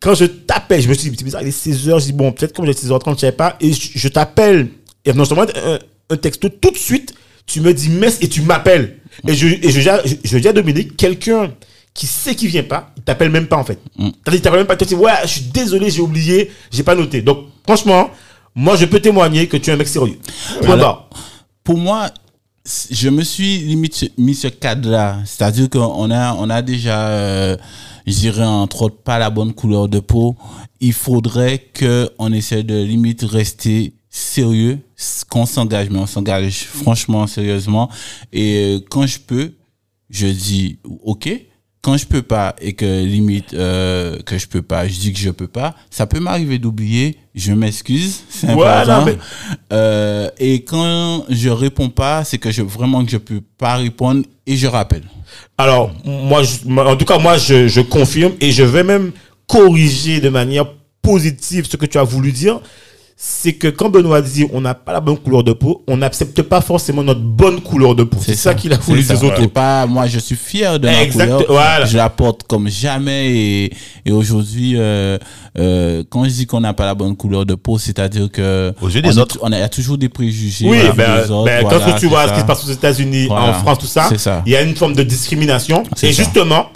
quand 0.00 0.14
je 0.14 0.24
t'appelle, 0.24 0.80
je 0.80 0.88
me 0.88 0.94
suis 0.94 1.10
dit, 1.10 1.16
c'est 1.18 1.24
bizarre, 1.24 1.42
il 1.42 1.48
est 1.48 1.66
16h, 1.66 2.00
je 2.00 2.04
dis, 2.06 2.12
bon, 2.14 2.32
peut-être 2.32 2.54
comme 2.56 2.64
j'ai 2.64 2.72
16h30, 2.72 3.16
je 3.16 3.20
savais 3.20 3.32
pas, 3.32 3.56
et 3.60 3.70
je, 3.70 3.90
je 3.96 4.08
t'appelle, 4.08 4.68
et 5.04 5.12
non 5.12 5.26
seulement 5.26 5.42
un, 5.42 5.78
un 6.08 6.16
texto, 6.16 6.48
tout 6.48 6.70
de 6.70 6.78
suite, 6.78 7.14
tu 7.46 7.60
me 7.60 7.74
dis 7.74 7.88
mess 7.88 8.18
et 8.20 8.28
tu 8.28 8.42
m'appelles. 8.42 8.98
Et 9.26 9.34
je, 9.34 9.46
et 9.48 9.70
je, 9.70 9.80
je, 9.80 10.14
je 10.22 10.38
dis 10.38 10.48
à 10.48 10.52
Dominique, 10.52 10.96
quelqu'un 10.96 11.52
qui 11.94 12.06
sait 12.06 12.34
qu'il 12.34 12.48
vient 12.48 12.62
pas, 12.62 12.92
il 12.96 13.02
t'appelle 13.02 13.30
même 13.30 13.46
pas, 13.46 13.56
en 13.56 13.64
fait. 13.64 13.80
Mm. 13.98 14.10
Il 14.32 14.40
t'appelle 14.40 14.60
même 14.60 14.66
pas, 14.66 14.76
tu 14.76 14.84
te 14.84 14.88
dis, 14.90 14.94
ouais, 14.94 15.12
je 15.22 15.28
suis 15.28 15.42
désolé, 15.42 15.90
j'ai 15.90 16.00
oublié, 16.00 16.50
j'ai 16.70 16.82
pas 16.82 16.94
noté. 16.94 17.20
Donc, 17.22 17.46
franchement, 17.66 18.10
moi, 18.54 18.76
je 18.76 18.84
peux 18.86 19.00
témoigner 19.00 19.46
que 19.46 19.56
tu 19.56 19.70
es 19.70 19.72
un 19.72 19.76
mec 19.76 19.88
sérieux. 19.88 20.18
Barre. 20.62 21.08
Pour 21.64 21.76
moi, 21.76 22.10
je 22.90 23.08
me 23.08 23.22
suis 23.22 23.58
limite 23.58 24.12
mis 24.18 24.34
ce 24.34 24.48
cadre-là. 24.48 25.18
C'est-à-dire 25.24 25.68
qu'on 25.70 26.10
a, 26.10 26.34
on 26.34 26.50
a 26.50 26.62
déjà, 26.62 27.08
euh, 27.08 27.56
je 28.06 28.12
dirais 28.12 28.44
entre 28.44 28.82
autres, 28.82 28.98
pas 29.02 29.18
la 29.18 29.30
bonne 29.30 29.52
couleur 29.52 29.88
de 29.88 30.00
peau. 30.00 30.36
Il 30.80 30.92
faudrait 30.92 31.58
que 31.58 32.10
on 32.18 32.32
essaie 32.32 32.62
de 32.62 32.82
limite 32.82 33.22
rester 33.22 33.92
sérieux, 34.10 34.78
qu'on 35.30 35.46
s'engage, 35.46 35.88
mais 35.90 35.98
on 35.98 36.06
s'engage 36.06 36.64
franchement, 36.64 37.26
sérieusement. 37.26 37.88
Et 38.32 38.76
euh, 38.76 38.80
quand 38.90 39.06
je 39.06 39.18
peux, 39.18 39.52
je 40.10 40.26
dis 40.26 40.78
OK. 41.04 41.28
Quand 41.82 41.96
je 41.96 42.04
peux 42.04 42.20
pas 42.20 42.54
et 42.60 42.74
que 42.74 42.84
limite 43.04 43.54
euh, 43.54 44.18
que 44.26 44.36
je 44.36 44.46
peux 44.46 44.60
pas, 44.60 44.86
je 44.86 44.98
dis 44.98 45.14
que 45.14 45.18
je 45.18 45.30
peux 45.30 45.46
pas. 45.46 45.74
Ça 45.88 46.06
peut 46.06 46.20
m'arriver 46.20 46.58
d'oublier. 46.58 47.16
Je 47.34 47.52
m'excuse. 47.54 48.20
C'est 48.28 48.54
mais- 49.06 49.16
Euh, 49.72 50.28
et 50.38 50.62
quand 50.62 51.24
je 51.30 51.48
réponds 51.48 51.88
pas, 51.88 52.22
c'est 52.24 52.36
que 52.36 52.50
je 52.50 52.60
vraiment 52.60 53.02
que 53.02 53.10
je 53.10 53.16
peux 53.16 53.40
pas 53.56 53.76
répondre 53.76 54.24
et 54.46 54.58
je 54.58 54.66
rappelle. 54.66 55.04
Alors, 55.56 55.90
moi, 56.04 56.42
je- 56.42 56.66
moi, 56.66 56.86
en 56.86 56.96
tout 56.96 57.06
cas, 57.06 57.18
moi, 57.18 57.38
je, 57.38 57.66
je 57.66 57.80
confirme 57.80 58.34
et 58.42 58.52
je 58.52 58.62
vais 58.62 58.84
même 58.84 59.12
corriger 59.46 60.20
de 60.20 60.28
manière 60.28 60.66
positive 61.00 61.66
ce 61.66 61.78
que 61.78 61.86
tu 61.86 61.96
as 61.96 62.04
voulu 62.04 62.30
dire. 62.32 62.60
C'est 63.22 63.52
que 63.52 63.68
quand 63.68 63.90
Benoît 63.90 64.22
dit 64.22 64.46
on 64.50 64.62
n'a 64.62 64.72
pas 64.72 64.94
la 64.94 65.00
bonne 65.00 65.18
couleur 65.18 65.44
de 65.44 65.52
peau, 65.52 65.84
on 65.86 65.98
n'accepte 65.98 66.40
pas 66.40 66.62
forcément 66.62 67.02
notre 67.02 67.20
bonne 67.20 67.60
couleur 67.60 67.94
de 67.94 68.02
peau. 68.02 68.16
C'est 68.18 68.34
ça 68.34 68.54
qu'il 68.54 68.72
a 68.72 68.78
voulu 68.78 69.02
dire 69.02 69.18
C'est 69.18 69.48
pas 69.52 69.84
moi, 69.84 70.06
je 70.06 70.18
suis 70.18 70.36
fier 70.36 70.80
de 70.80 70.88
Exact- 70.88 71.26
ma 71.28 71.34
couleur. 71.34 71.52
voilà. 71.52 71.84
Je 71.84 71.98
la 71.98 72.08
porte 72.08 72.44
comme 72.48 72.70
jamais 72.70 73.30
et, 73.30 73.72
et 74.06 74.10
aujourd'hui, 74.10 74.72
euh, 74.78 75.18
euh, 75.58 76.02
quand 76.08 76.24
je 76.24 76.30
dis 76.30 76.46
qu'on 76.46 76.60
n'a 76.60 76.72
pas 76.72 76.86
la 76.86 76.94
bonne 76.94 77.14
couleur 77.14 77.44
de 77.44 77.54
peau, 77.56 77.76
c'est-à-dire 77.78 78.30
que 78.32 78.72
Aux 78.80 78.88
yeux 78.88 79.02
des 79.02 79.10
on 79.18 79.20
autres. 79.20 79.38
on 79.42 79.52
a, 79.52 79.56
il 79.58 79.60
y 79.60 79.64
a 79.64 79.68
toujours 79.68 79.98
des 79.98 80.08
préjugés. 80.08 80.66
Oui, 80.66 80.78
ben, 80.96 81.22
des 81.22 81.30
autres, 81.30 81.44
ben, 81.44 81.60
voilà, 81.60 81.78
quand 81.78 81.98
tu 81.98 82.06
vois 82.06 82.26
ce 82.26 82.32
qui 82.32 82.40
se 82.40 82.46
passe 82.46 82.64
aux 82.66 82.72
États-Unis, 82.72 83.26
Voilà. 83.26 83.50
en 83.50 83.52
France, 83.52 83.78
tout 83.80 83.86
ça, 83.86 84.08
il 84.46 84.52
y 84.52 84.56
a 84.56 84.62
une 84.62 84.74
forme 84.76 84.94
de 84.94 85.02
discrimination. 85.02 85.82
C'est 85.94 86.08
Et 86.08 86.12
ça. 86.14 86.22
justement, 86.22 86.68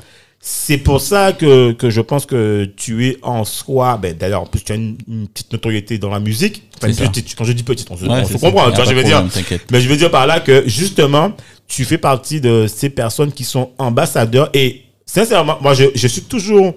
c'est 0.46 0.76
pour 0.76 1.00
ça 1.00 1.32
que, 1.32 1.72
que 1.72 1.88
je 1.88 2.02
pense 2.02 2.26
que 2.26 2.66
tu 2.76 3.06
es 3.06 3.16
en 3.22 3.44
soi, 3.46 3.96
ben, 3.96 4.14
d'ailleurs, 4.14 4.42
en 4.42 4.46
plus, 4.46 4.62
tu 4.62 4.72
as 4.72 4.74
une, 4.74 4.98
une 5.08 5.26
petite 5.26 5.50
notoriété 5.50 5.96
dans 5.96 6.10
la 6.10 6.20
musique. 6.20 6.64
Enfin, 6.76 6.92
petite, 6.92 7.34
quand 7.34 7.44
je 7.44 7.52
dis 7.54 7.62
petite, 7.62 7.90
on 7.90 7.96
se, 7.96 8.04
Ouais, 8.04 8.10
on 8.10 8.24
c'est 8.26 8.34
se 8.34 8.38
ça. 8.40 8.50
comprend, 8.50 8.66
je 8.66 8.92
veux 8.94 9.02
problème. 9.02 9.30
Mais 9.70 9.80
je 9.80 9.88
veux 9.88 9.96
dire 9.96 10.10
par 10.10 10.26
là 10.26 10.40
que, 10.40 10.64
justement, 10.68 11.32
tu 11.66 11.86
fais 11.86 11.96
partie 11.96 12.42
de 12.42 12.66
ces 12.66 12.90
personnes 12.90 13.32
qui 13.32 13.42
sont 13.42 13.70
ambassadeurs. 13.78 14.50
Et, 14.52 14.82
sincèrement, 15.06 15.56
moi, 15.62 15.72
je, 15.72 15.84
je 15.94 16.06
suis 16.08 16.20
toujours, 16.20 16.74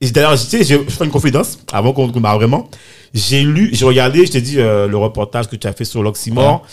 d'ailleurs, 0.00 0.32
tu 0.32 0.46
sais, 0.46 0.64
je 0.64 0.76
je 0.88 0.90
fais 0.90 1.04
une 1.04 1.10
confidence, 1.10 1.58
avant 1.70 1.92
qu'on 1.92 2.10
parle 2.10 2.38
vraiment. 2.38 2.70
J'ai 3.12 3.42
lu, 3.42 3.68
j'ai 3.74 3.84
regardé, 3.84 4.24
je 4.24 4.32
t'ai 4.32 4.40
dit, 4.40 4.58
euh, 4.58 4.86
le 4.88 4.96
reportage 4.96 5.46
que 5.48 5.56
tu 5.56 5.66
as 5.66 5.74
fait 5.74 5.84
sur 5.84 6.02
l'Oxymore. 6.02 6.66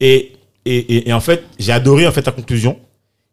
Et, 0.00 0.32
et, 0.66 0.76
et, 0.76 1.08
et 1.08 1.12
en 1.14 1.20
fait, 1.20 1.44
j'ai 1.58 1.72
adoré, 1.72 2.06
en 2.06 2.12
fait, 2.12 2.20
ta 2.20 2.30
conclusion. 2.32 2.78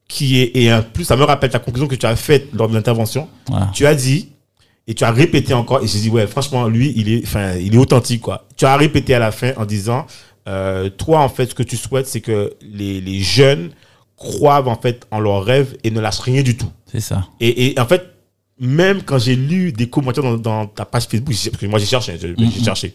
Qui 0.10 0.40
est, 0.42 0.52
et 0.58 0.74
en 0.74 0.82
plus, 0.82 1.06
ça 1.06 1.16
me 1.16 1.24
rappelle 1.24 1.52
ta 1.52 1.60
conclusion 1.60 1.88
que 1.88 1.96
tu 1.96 2.06
as 2.06 2.16
faite 2.18 2.50
lors 2.52 2.68
de 2.68 2.74
l'intervention. 2.74 3.30
Tu 3.74 3.86
as 3.86 3.96
dit, 3.96 4.30
et 4.88 4.94
tu 4.96 5.04
as 5.06 5.12
répété 5.12 5.54
encore, 5.54 5.82
et 5.84 5.88
j'ai 5.88 6.00
dit, 6.00 6.10
ouais, 6.10 6.28
franchement, 6.28 6.68
lui, 6.68 6.92
il 6.98 7.14
est, 7.14 7.22
enfin, 7.24 7.54
il 7.56 7.76
est 7.76 7.78
authentique, 7.78 8.22
quoi. 8.22 8.46
Tu 8.58 8.66
as 8.66 8.76
répété 8.76 9.14
à 9.14 9.20
la 9.20 9.32
fin 9.32 9.54
en 9.56 9.66
disant, 9.66 10.06
euh, 10.48 10.90
toi, 10.90 11.20
en 11.22 11.30
fait, 11.30 11.52
ce 11.52 11.54
que 11.56 11.64
tu 11.64 11.78
souhaites, 11.78 12.08
c'est 12.08 12.22
que 12.22 12.52
les, 12.62 13.00
les 13.00 13.20
jeunes 13.22 13.70
croient, 14.18 14.68
en 14.68 14.76
fait, 14.82 15.06
en 15.12 15.20
leurs 15.20 15.44
rêves 15.44 15.78
et 15.84 15.92
ne 15.92 16.00
lâchent 16.02 16.20
rien 16.20 16.42
du 16.42 16.58
tout. 16.58 16.72
C'est 16.92 17.02
ça. 17.02 17.28
Et, 17.40 17.68
et 17.68 17.80
en 17.80 17.86
fait, 17.86 18.04
même 18.60 19.04
quand 19.04 19.20
j'ai 19.20 19.36
lu 19.36 19.72
des 19.72 19.90
commentaires 19.90 20.24
dans, 20.24 20.38
dans 20.38 20.66
ta 20.66 20.86
page 20.86 21.06
Facebook, 21.06 21.36
parce 21.52 21.62
que 21.62 21.66
moi 21.68 21.80
j'ai 21.80 21.86
cherché, 21.86 22.18
j'ai 22.20 22.36
j'ai 22.36 22.64
cherché. 22.64 22.94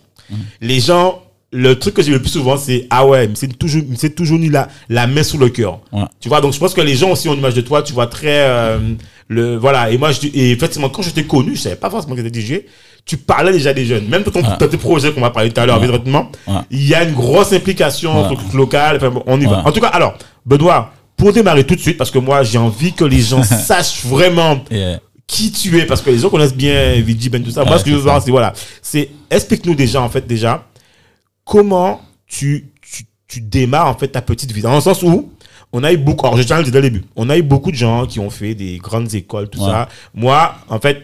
Les 0.60 0.80
gens, 0.80 1.22
le 1.56 1.78
truc 1.78 1.94
que 1.94 2.02
j'ai 2.02 2.10
le 2.10 2.18
plus 2.20 2.30
souvent, 2.30 2.56
c'est 2.56 2.86
ah 2.90 3.06
ouais, 3.06 3.28
mais 3.28 3.34
c'est 3.36 3.56
toujours, 3.56 3.82
c'est 3.96 4.14
toujours 4.14 4.40
mis 4.40 4.48
la, 4.48 4.66
la 4.88 5.06
main 5.06 5.22
sur 5.22 5.38
le 5.38 5.48
cœur. 5.48 5.78
Ouais. 5.92 6.02
Tu 6.20 6.28
vois, 6.28 6.40
donc 6.40 6.52
je 6.52 6.58
pense 6.58 6.74
que 6.74 6.80
les 6.80 6.96
gens 6.96 7.10
aussi 7.12 7.28
ont 7.28 7.32
une 7.32 7.38
image 7.38 7.54
de 7.54 7.60
toi, 7.60 7.80
tu 7.82 7.92
vois 7.92 8.08
très 8.08 8.40
euh, 8.48 8.78
le 9.28 9.56
voilà. 9.56 9.90
Et 9.92 9.96
moi, 9.96 10.10
je, 10.10 10.26
et 10.34 10.50
effectivement, 10.50 10.88
quand 10.88 11.02
je 11.02 11.10
t'ai 11.10 11.24
connu, 11.24 11.54
je 11.54 11.60
savais 11.62 11.76
pas 11.76 11.90
forcément 11.90 12.16
que 12.16 12.20
tu 12.22 12.26
étais 12.26 12.40
DJ. 12.40 12.62
Tu 13.06 13.16
parlais 13.18 13.52
déjà 13.52 13.72
des 13.72 13.84
jeunes, 13.84 14.08
même 14.08 14.22
dans, 14.24 14.30
ton, 14.32 14.40
Ouais. 14.40 14.68
tes 14.68 14.76
projets 14.78 15.12
qu'on 15.12 15.20
va 15.20 15.30
parler 15.30 15.50
tout 15.52 15.60
à 15.60 15.66
l'heure, 15.66 15.82
évidemment. 15.84 16.32
Ouais. 16.48 16.54
Il 16.72 16.88
y 16.88 16.94
a 16.94 17.04
une 17.04 17.14
grosse 17.14 17.52
implication 17.52 18.16
Ouais. 18.16 18.22
sur 18.28 18.30
le 18.32 18.36
truc 18.38 18.52
local. 18.54 18.96
Enfin, 18.96 19.10
bon, 19.10 19.22
on 19.26 19.40
y 19.40 19.44
va. 19.44 19.62
En 19.64 19.70
tout 19.70 19.80
cas, 19.80 19.88
alors, 19.88 20.14
Benoît, 20.44 20.90
pour 21.16 21.32
démarrer 21.32 21.62
tout 21.64 21.76
de 21.76 21.80
suite, 21.80 21.98
parce 21.98 22.10
que 22.10 22.18
moi, 22.18 22.42
j'ai 22.42 22.58
envie 22.58 22.92
que 22.92 23.04
les 23.04 23.20
gens 23.20 23.42
sachent 23.44 24.04
vraiment 24.04 24.58
qui 25.26 25.52
tu 25.52 25.78
es 25.78 25.86
parce 25.86 26.02
que 26.02 26.10
les 26.10 26.18
gens 26.18 26.28
connaissent 26.28 26.54
bien 26.54 27.00
Vigi 27.00 27.30
Ben 27.30 27.42
tout 27.42 27.50
ça. 27.50 27.62
Moi 27.64 27.72
Ouais, 27.74 27.78
ce 27.78 27.84
que 27.84 27.90
je 27.90 27.96
veux 27.96 28.02
voir 28.02 28.20
c'est 28.22 28.30
voilà, 28.30 28.52
c'est 28.82 29.08
explique-nous 29.30 29.74
déjà 29.74 30.02
en 30.02 30.10
fait 30.10 30.26
déjà 30.26 30.66
comment 31.44 32.00
tu 32.26 32.70
tu 32.82 33.04
tu 33.28 33.40
démarres 33.40 33.88
en 33.88 33.94
fait 33.94 34.08
ta 34.08 34.22
petite 34.22 34.52
vie. 34.52 34.62
Dans 34.62 34.74
le 34.74 34.80
sens 34.80 35.02
où 35.02 35.30
on 35.72 35.82
a 35.82 35.92
eu 35.92 35.96
beaucoup, 35.96 36.26
alors 36.26 36.38
je 36.38 36.42
tiens 36.44 36.56
à 36.56 36.58
le 36.60 36.64
dire 36.64 36.72
dès 36.72 36.80
le 36.82 36.90
début, 36.90 37.04
on 37.16 37.28
a 37.30 37.36
eu 37.36 37.42
beaucoup 37.42 37.70
de 37.70 37.76
gens 37.76 38.06
qui 38.06 38.20
ont 38.20 38.30
fait 38.30 38.54
des 38.54 38.78
grandes 38.78 39.12
écoles, 39.14 39.48
tout 39.48 39.58
Ouais. 39.60 39.66
ça. 39.66 39.88
Moi, 40.14 40.54
en 40.68 40.78
fait, 40.78 41.02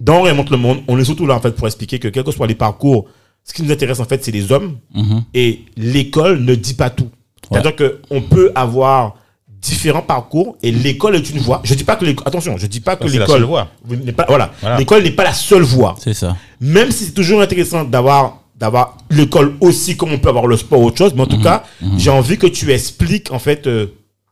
dans 0.00 0.22
Remonte 0.22 0.50
le 0.50 0.56
Monde, 0.56 0.78
on 0.88 0.98
est 0.98 1.04
surtout 1.04 1.26
là 1.26 1.34
en 1.34 1.40
fait 1.40 1.50
pour 1.52 1.66
expliquer 1.66 1.98
que 1.98 2.08
quel 2.08 2.24
que 2.24 2.30
soit 2.32 2.46
les 2.46 2.54
parcours, 2.54 3.06
ce 3.44 3.52
qui 3.52 3.62
nous 3.62 3.72
intéresse 3.72 4.00
en 4.00 4.04
fait, 4.04 4.24
c'est 4.24 4.30
les 4.30 4.50
hommes 4.52 4.78
Mhm. 4.94 5.24
et 5.34 5.64
l'école 5.76 6.40
ne 6.40 6.54
dit 6.54 6.74
pas 6.74 6.90
tout. 6.90 7.10
C'est-à-dire 7.50 7.76
que 7.76 8.00
on 8.10 8.20
peut 8.22 8.50
avoir 8.54 9.16
différents 9.60 10.02
parcours 10.02 10.56
et 10.62 10.70
l'école 10.70 11.16
est 11.16 11.30
une 11.30 11.38
voie. 11.38 11.60
Je 11.64 11.74
dis 11.74 11.82
pas 11.84 11.96
que 11.96 12.04
l'école, 12.04 12.28
attention, 12.28 12.56
je 12.56 12.66
dis 12.66 12.80
pas 12.80 12.94
que 12.96 13.08
C'est 13.08 13.18
l'école 13.18 13.42
voie. 13.42 13.68
n'est 13.88 14.12
pas, 14.12 14.24
voilà, 14.28 14.52
Voilà. 14.60 14.78
l'école 14.78 15.02
n'est 15.02 15.10
pas 15.10 15.24
la 15.24 15.32
seule 15.34 15.62
voie 15.62 15.96
C'est 15.98 16.14
ça. 16.14 16.36
même 16.60 16.90
si 16.92 17.04
c'est 17.06 17.12
toujours 17.12 17.40
intéressant 17.42 17.84
d'avoir 17.84 18.42
d'avoir 18.58 18.96
l'école 19.10 19.54
aussi 19.60 19.96
comme 19.96 20.12
on 20.12 20.18
peut 20.18 20.28
avoir 20.28 20.46
le 20.46 20.56
sport 20.56 20.80
ou 20.80 20.86
autre 20.86 20.98
chose 20.98 21.14
mais 21.14 21.22
en 21.22 21.26
tout 21.26 21.40
cas 21.40 21.64
j'ai 21.96 22.10
envie 22.10 22.38
que 22.38 22.46
tu 22.46 22.70
expliques 22.72 23.32
en 23.32 23.38
fait 23.38 23.66
euh, 23.66 23.86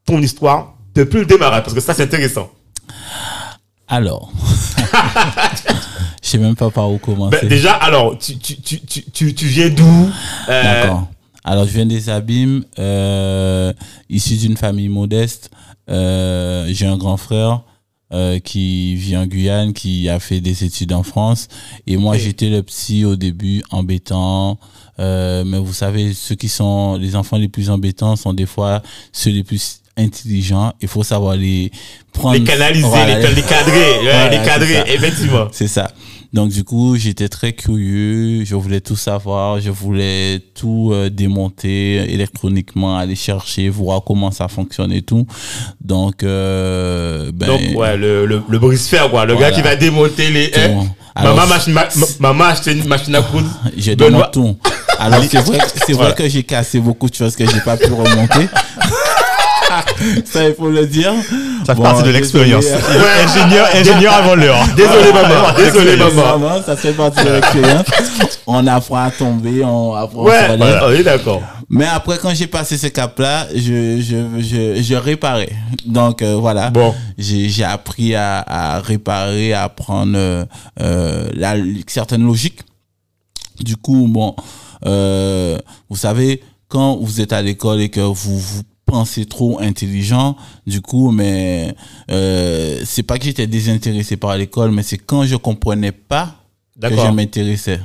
ton 0.04 0.20
histoire 0.20 0.74
depuis 0.94 1.18
le 1.18 1.26
démarrage 1.26 1.62
parce 1.62 1.74
que 1.74 1.80
ça 1.80 1.94
c'est 1.94 2.02
intéressant 2.02 2.50
Alors. 3.88 4.32
Je 6.22 6.30
sais 6.30 6.38
même 6.38 6.56
pas 6.56 6.70
par 6.70 6.90
où 6.90 6.98
commencer. 6.98 7.38
Ben, 7.40 7.48
déjà 7.48 7.72
alors 7.74 8.18
tu 8.18 8.36
tu, 8.36 8.56
tu, 8.60 9.32
tu, 9.34 9.46
viens 9.46 9.68
d'où 9.68 10.10
Euh, 10.48 10.62
D'accord. 10.62 11.06
Alors, 11.44 11.64
je 11.64 11.70
viens 11.70 11.86
des 11.86 12.10
Abîmes, 12.10 12.64
euh, 12.80 13.72
issu 14.10 14.34
d'une 14.34 14.56
famille 14.56 14.88
modeste. 14.88 15.50
J'ai 15.86 16.86
un 16.86 16.96
grand 16.96 17.16
frère 17.16 17.60
euh, 18.12 18.38
qui 18.38 18.94
vit 18.94 19.16
en 19.16 19.26
Guyane, 19.26 19.72
qui 19.72 20.08
a 20.08 20.20
fait 20.20 20.40
des 20.40 20.64
études 20.64 20.92
en 20.92 21.02
France. 21.02 21.48
Et 21.86 21.96
moi, 21.96 22.16
j'étais 22.16 22.48
le 22.48 22.62
petit 22.62 23.04
au 23.04 23.16
début, 23.16 23.62
embêtant. 23.70 24.58
Euh, 24.98 25.44
mais 25.44 25.58
vous 25.58 25.72
savez, 25.72 26.14
ceux 26.14 26.36
qui 26.36 26.48
sont 26.48 26.96
les 26.96 27.16
enfants 27.16 27.36
les 27.36 27.48
plus 27.48 27.68
embêtants 27.68 28.16
sont 28.16 28.32
des 28.32 28.46
fois 28.46 28.82
ceux 29.12 29.30
les 29.30 29.42
plus 29.44 29.80
intelligents. 29.96 30.72
Il 30.80 30.88
faut 30.88 31.02
savoir 31.02 31.36
les 31.36 31.70
prendre. 32.12 32.38
les 32.38 32.44
canaliser 32.44 32.86
Voilà, 32.86 33.18
les, 33.18 33.34
les 33.34 33.42
cadrer 33.42 33.98
Voilà, 34.02 34.28
les 34.30 34.44
cadrer 34.46 34.82
effectivement 34.86 35.48
c'est 35.50 35.68
ça. 35.68 35.90
Donc 36.36 36.50
du 36.50 36.64
coup, 36.64 36.96
j'étais 36.96 37.30
très 37.30 37.54
curieux, 37.54 38.44
je 38.44 38.54
voulais 38.54 38.82
tout 38.82 38.94
savoir, 38.94 39.58
je 39.58 39.70
voulais 39.70 40.38
tout 40.54 40.90
euh, 40.92 41.08
démonter 41.08 41.94
électroniquement, 42.12 42.98
aller 42.98 43.14
chercher, 43.16 43.70
voir 43.70 44.02
comment 44.06 44.30
ça 44.30 44.46
fonctionne 44.46 44.92
et 44.92 45.00
tout. 45.00 45.26
Donc, 45.80 46.22
euh, 46.22 47.30
ben, 47.32 47.46
donc 47.46 47.60
ouais 47.74 47.96
le 47.96 48.26
le, 48.26 48.42
le 48.46 48.58
brise-fer 48.58 49.08
quoi 49.10 49.24
le 49.24 49.32
Voilà. 49.32 49.48
gars 49.48 49.56
qui 49.56 49.62
va 49.62 49.76
démonter 49.76 50.28
les. 50.30 50.52
Alors, 51.14 51.34
maman 51.36 51.46
machine 51.46 51.72
ma- 51.72 51.88
ma- 51.96 52.06
maman 52.28 52.44
acheté 52.44 52.72
une 52.72 52.86
machine 52.86 53.14
à 53.14 53.22
coudre 53.22 53.48
j'ai 53.78 53.96
Benoît- 53.96 54.30
tout. 54.30 54.56
Alors 54.98 55.24
c'est 55.24 55.38
vrai, 55.40 55.58
c'est 55.86 55.92
vrai 55.94 55.94
Voilà. 55.94 56.12
que 56.12 56.28
j'ai 56.28 56.42
cassé 56.42 56.80
beaucoup 56.80 57.08
de 57.08 57.14
choses 57.14 57.34
que 57.34 57.46
j'ai 57.50 57.60
pas 57.60 57.78
pu 57.78 57.90
remonter. 57.90 58.46
ça, 60.26 60.46
il 60.46 60.54
faut 60.54 60.68
le 60.68 60.86
dire. 60.86 61.12
Ça 61.64 61.74
fait 61.74 61.74
Bon, 61.74 61.82
partie 61.82 62.02
de 62.02 62.10
l'expérience. 62.10 62.66
ingénieur, 63.24 63.66
ingénieur 63.74 64.12
avant 64.14 64.34
l'heure. 64.34 64.58
désolé 64.76 65.12
maman 65.12 65.52
désolé 65.56 65.96
maman 65.96 66.62
ça 66.64 66.76
fait 66.76 66.92
partie 66.92 67.24
de 67.24 67.30
l'expérience. 67.30 67.86
On 68.46 68.66
apprend 68.66 68.96
à 69.04 69.10
tomber, 69.10 69.64
on 69.64 69.94
apprend 69.94 70.22
à 70.22 70.24
ouais 70.24 70.46
relève. 70.48 70.80
on 70.84 70.90
est 70.92 71.02
d'accord 71.02 71.42
Mais 71.68 71.86
après, 71.86 72.18
quand 72.18 72.34
j'ai 72.34 72.46
passé 72.46 72.76
ce 72.78 72.86
cap-là, 72.88 73.46
je, 73.54 74.00
je, 74.00 74.40
je, 74.40 74.82
je 74.82 74.94
réparais. 74.94 75.50
Donc, 75.84 76.22
euh, 76.22 76.36
voilà. 76.36 76.70
Bon. 76.70 76.94
J'ai, 77.18 77.48
j'ai 77.48 77.64
appris 77.64 78.14
à, 78.14 78.38
à 78.46 78.80
réparer, 78.80 79.52
à 79.52 79.64
apprendre 79.64 80.12
euh, 80.16 80.44
euh, 80.80 81.28
la, 81.34 81.54
certaines 81.88 82.24
logiques. 82.24 82.60
Du 83.60 83.76
coup, 83.76 84.06
bon, 84.08 84.36
euh, 84.84 85.58
vous 85.88 85.96
savez, 85.96 86.42
quand 86.68 86.96
vous 86.96 87.20
êtes 87.20 87.32
à 87.32 87.42
l'école 87.42 87.80
et 87.80 87.88
que 87.88 88.00
vous 88.00 88.38
vous 88.38 88.62
pensez 88.86 89.26
trop 89.26 89.60
intelligent, 89.60 90.36
du 90.66 90.80
coup, 90.80 91.10
mais 91.10 91.74
euh, 92.10 92.80
c'est 92.84 93.02
pas 93.02 93.18
que 93.18 93.24
j'étais 93.24 93.46
désintéressé 93.46 94.16
par 94.16 94.36
l'école, 94.36 94.70
mais 94.70 94.82
c'est 94.82 94.96
quand 94.98 95.24
je 95.24 95.36
comprenais 95.36 95.92
pas 95.92 96.36
que 96.80 96.88
je 96.96 97.10
m'intéressais. 97.10 97.80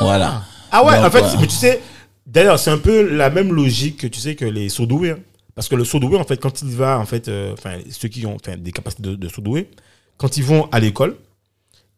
voilà. 0.00 0.42
Ah 0.70 0.84
ouais, 0.84 0.96
Donc, 0.96 1.06
en 1.06 1.10
fait, 1.10 1.22
ouais. 1.22 1.40
mais 1.40 1.46
tu 1.46 1.54
sais, 1.56 1.80
d'ailleurs, 2.26 2.58
c'est 2.58 2.70
un 2.70 2.78
peu 2.78 3.08
la 3.14 3.30
même 3.30 3.52
logique 3.52 3.98
que 3.98 4.06
tu 4.06 4.20
sais 4.20 4.34
que 4.36 4.44
les 4.44 4.68
surdoués. 4.68 5.10
hein. 5.12 5.18
Parce 5.54 5.68
que 5.68 5.74
le 5.76 5.84
surdoué, 5.84 6.16
en 6.18 6.24
fait, 6.24 6.38
quand 6.40 6.62
il 6.62 6.70
va, 6.74 6.98
en 6.98 7.04
fait, 7.04 7.28
euh, 7.28 7.52
enfin, 7.52 7.78
ceux 7.90 8.08
qui 8.08 8.24
ont 8.26 8.36
des 8.58 8.72
capacités 8.72 9.02
de, 9.02 9.14
de 9.16 9.28
surdoué, 9.28 9.68
quand 10.16 10.36
ils 10.36 10.44
vont 10.44 10.68
à 10.72 10.80
l'école 10.80 11.16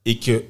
et 0.04 0.18
que 0.18 0.44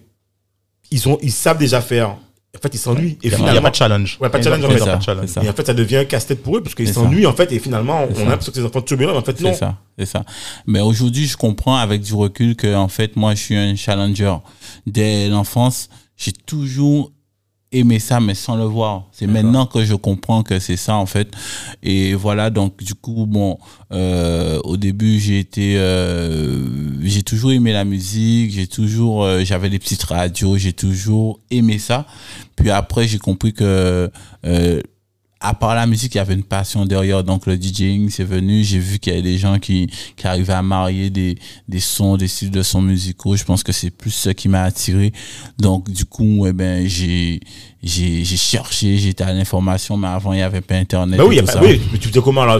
ils, 0.90 1.08
ont, 1.08 1.18
ils 1.22 1.32
savent 1.32 1.58
déjà 1.58 1.80
faire, 1.80 2.16
en 2.56 2.60
fait, 2.60 2.74
ils 2.74 2.78
s'ennuient. 2.78 3.18
Et 3.22 3.26
Il 3.26 3.28
n'y 3.28 3.34
a, 3.34 3.38
finalement, 3.38 3.62
pas 3.62 3.70
de 3.70 3.74
challenge. 3.74 4.18
Ouais, 4.20 4.28
pas 4.28 4.38
de 4.38 4.44
challenge, 4.44 4.64
en 4.64 4.70
fait. 4.70 5.04
challenge. 5.04 5.28
ça. 5.28 5.42
et 5.42 5.48
en 5.48 5.52
fait, 5.52 5.66
ça 5.66 5.74
devient 5.74 5.96
un 5.98 6.04
casse-tête 6.04 6.42
pour 6.42 6.56
eux 6.56 6.62
parce 6.62 6.74
qu'ils 6.74 6.92
s'ennuient, 6.92 7.26
en 7.26 7.32
fait, 7.32 7.50
et 7.52 7.58
finalement, 7.58 8.06
on 8.08 8.26
a 8.26 8.30
l'impression 8.30 8.52
que 8.52 8.58
des 8.58 8.64
enfants 8.64 8.82
turbulents, 8.82 9.16
en 9.16 9.22
fait, 9.22 9.40
non. 9.40 9.52
C'est 9.52 9.58
ça, 9.58 9.76
c'est 9.98 10.06
ça. 10.06 10.24
Mais 10.66 10.80
aujourd'hui, 10.80 11.26
je 11.26 11.36
comprends 11.36 11.76
avec 11.76 12.02
du 12.02 12.14
recul 12.14 12.56
que, 12.56 12.74
en 12.74 12.88
fait, 12.88 13.16
moi, 13.16 13.34
je 13.34 13.40
suis 13.40 13.56
un 13.56 13.74
challenger. 13.76 14.34
Dès 14.86 15.28
l'enfance, 15.28 15.88
j'ai 16.16 16.32
toujours 16.32 17.12
aimé 17.74 17.98
ça, 17.98 18.20
mais 18.20 18.34
sans 18.34 18.56
le 18.56 18.64
voir. 18.64 19.04
C'est 19.12 19.26
maintenant 19.26 19.66
que 19.66 19.84
je 19.84 19.94
comprends 19.94 20.42
que 20.42 20.58
c'est 20.58 20.76
ça, 20.76 20.96
en 20.96 21.06
fait. 21.06 21.28
Et 21.82 22.14
voilà, 22.14 22.50
donc, 22.50 22.82
du 22.82 22.94
coup, 22.94 23.26
bon, 23.26 23.58
euh, 23.92 24.58
au 24.64 24.76
début, 24.76 25.18
j'ai 25.18 25.38
été, 25.38 25.76
euh, 25.76 26.66
j'ai 27.02 27.22
toujours 27.22 27.52
aimé 27.52 27.72
la 27.72 27.84
musique, 27.84 28.52
j'ai 28.52 28.66
toujours, 28.66 29.24
euh, 29.24 29.44
j'avais 29.44 29.70
des 29.70 29.78
petites 29.78 30.04
radios, 30.04 30.56
j'ai 30.56 30.72
toujours 30.72 31.40
aimé 31.50 31.78
ça. 31.78 32.06
Puis 32.56 32.70
après, 32.70 33.06
j'ai 33.08 33.18
compris 33.18 33.52
que, 33.52 34.10
euh, 34.46 34.80
à 35.44 35.52
part 35.52 35.74
la 35.74 35.86
musique, 35.86 36.14
il 36.14 36.18
y 36.18 36.20
avait 36.20 36.32
une 36.32 36.42
passion 36.42 36.86
derrière. 36.86 37.22
Donc, 37.22 37.44
le 37.46 37.56
DJing, 37.60 38.08
c'est 38.08 38.24
venu. 38.24 38.64
J'ai 38.64 38.78
vu 38.78 38.98
qu'il 38.98 39.12
y 39.12 39.16
avait 39.16 39.22
des 39.22 39.36
gens 39.36 39.58
qui, 39.58 39.90
qui 40.16 40.26
arrivaient 40.26 40.54
à 40.54 40.62
marier 40.62 41.10
des, 41.10 41.36
des 41.68 41.80
sons, 41.80 42.16
des 42.16 42.28
styles 42.28 42.50
de 42.50 42.62
sons 42.62 42.80
musicaux. 42.80 43.36
Je 43.36 43.44
pense 43.44 43.62
que 43.62 43.70
c'est 43.70 43.90
plus 43.90 44.10
ce 44.10 44.30
qui 44.30 44.48
m'a 44.48 44.62
attiré. 44.62 45.12
Donc, 45.58 45.90
du 45.90 46.06
coup, 46.06 46.46
eh 46.46 46.52
ben, 46.54 46.88
j'ai, 46.88 47.40
j'ai, 47.82 48.24
j'ai 48.24 48.36
cherché, 48.38 48.96
j'étais 48.96 49.22
à 49.24 49.34
l'information, 49.34 49.98
mais 49.98 50.08
avant, 50.08 50.32
il 50.32 50.36
n'y 50.36 50.42
avait 50.42 50.62
pas 50.62 50.76
Internet. 50.76 51.18
Bah 51.18 51.26
oui, 51.26 51.34
et 51.34 51.36
y 51.36 51.40
a 51.40 51.42
tout 51.42 51.46
pas, 51.48 51.52
ça. 51.52 51.62
oui, 51.62 51.78
mais 51.92 51.98
tu 51.98 52.08
faisais 52.08 52.22
comment 52.22 52.46
là? 52.46 52.58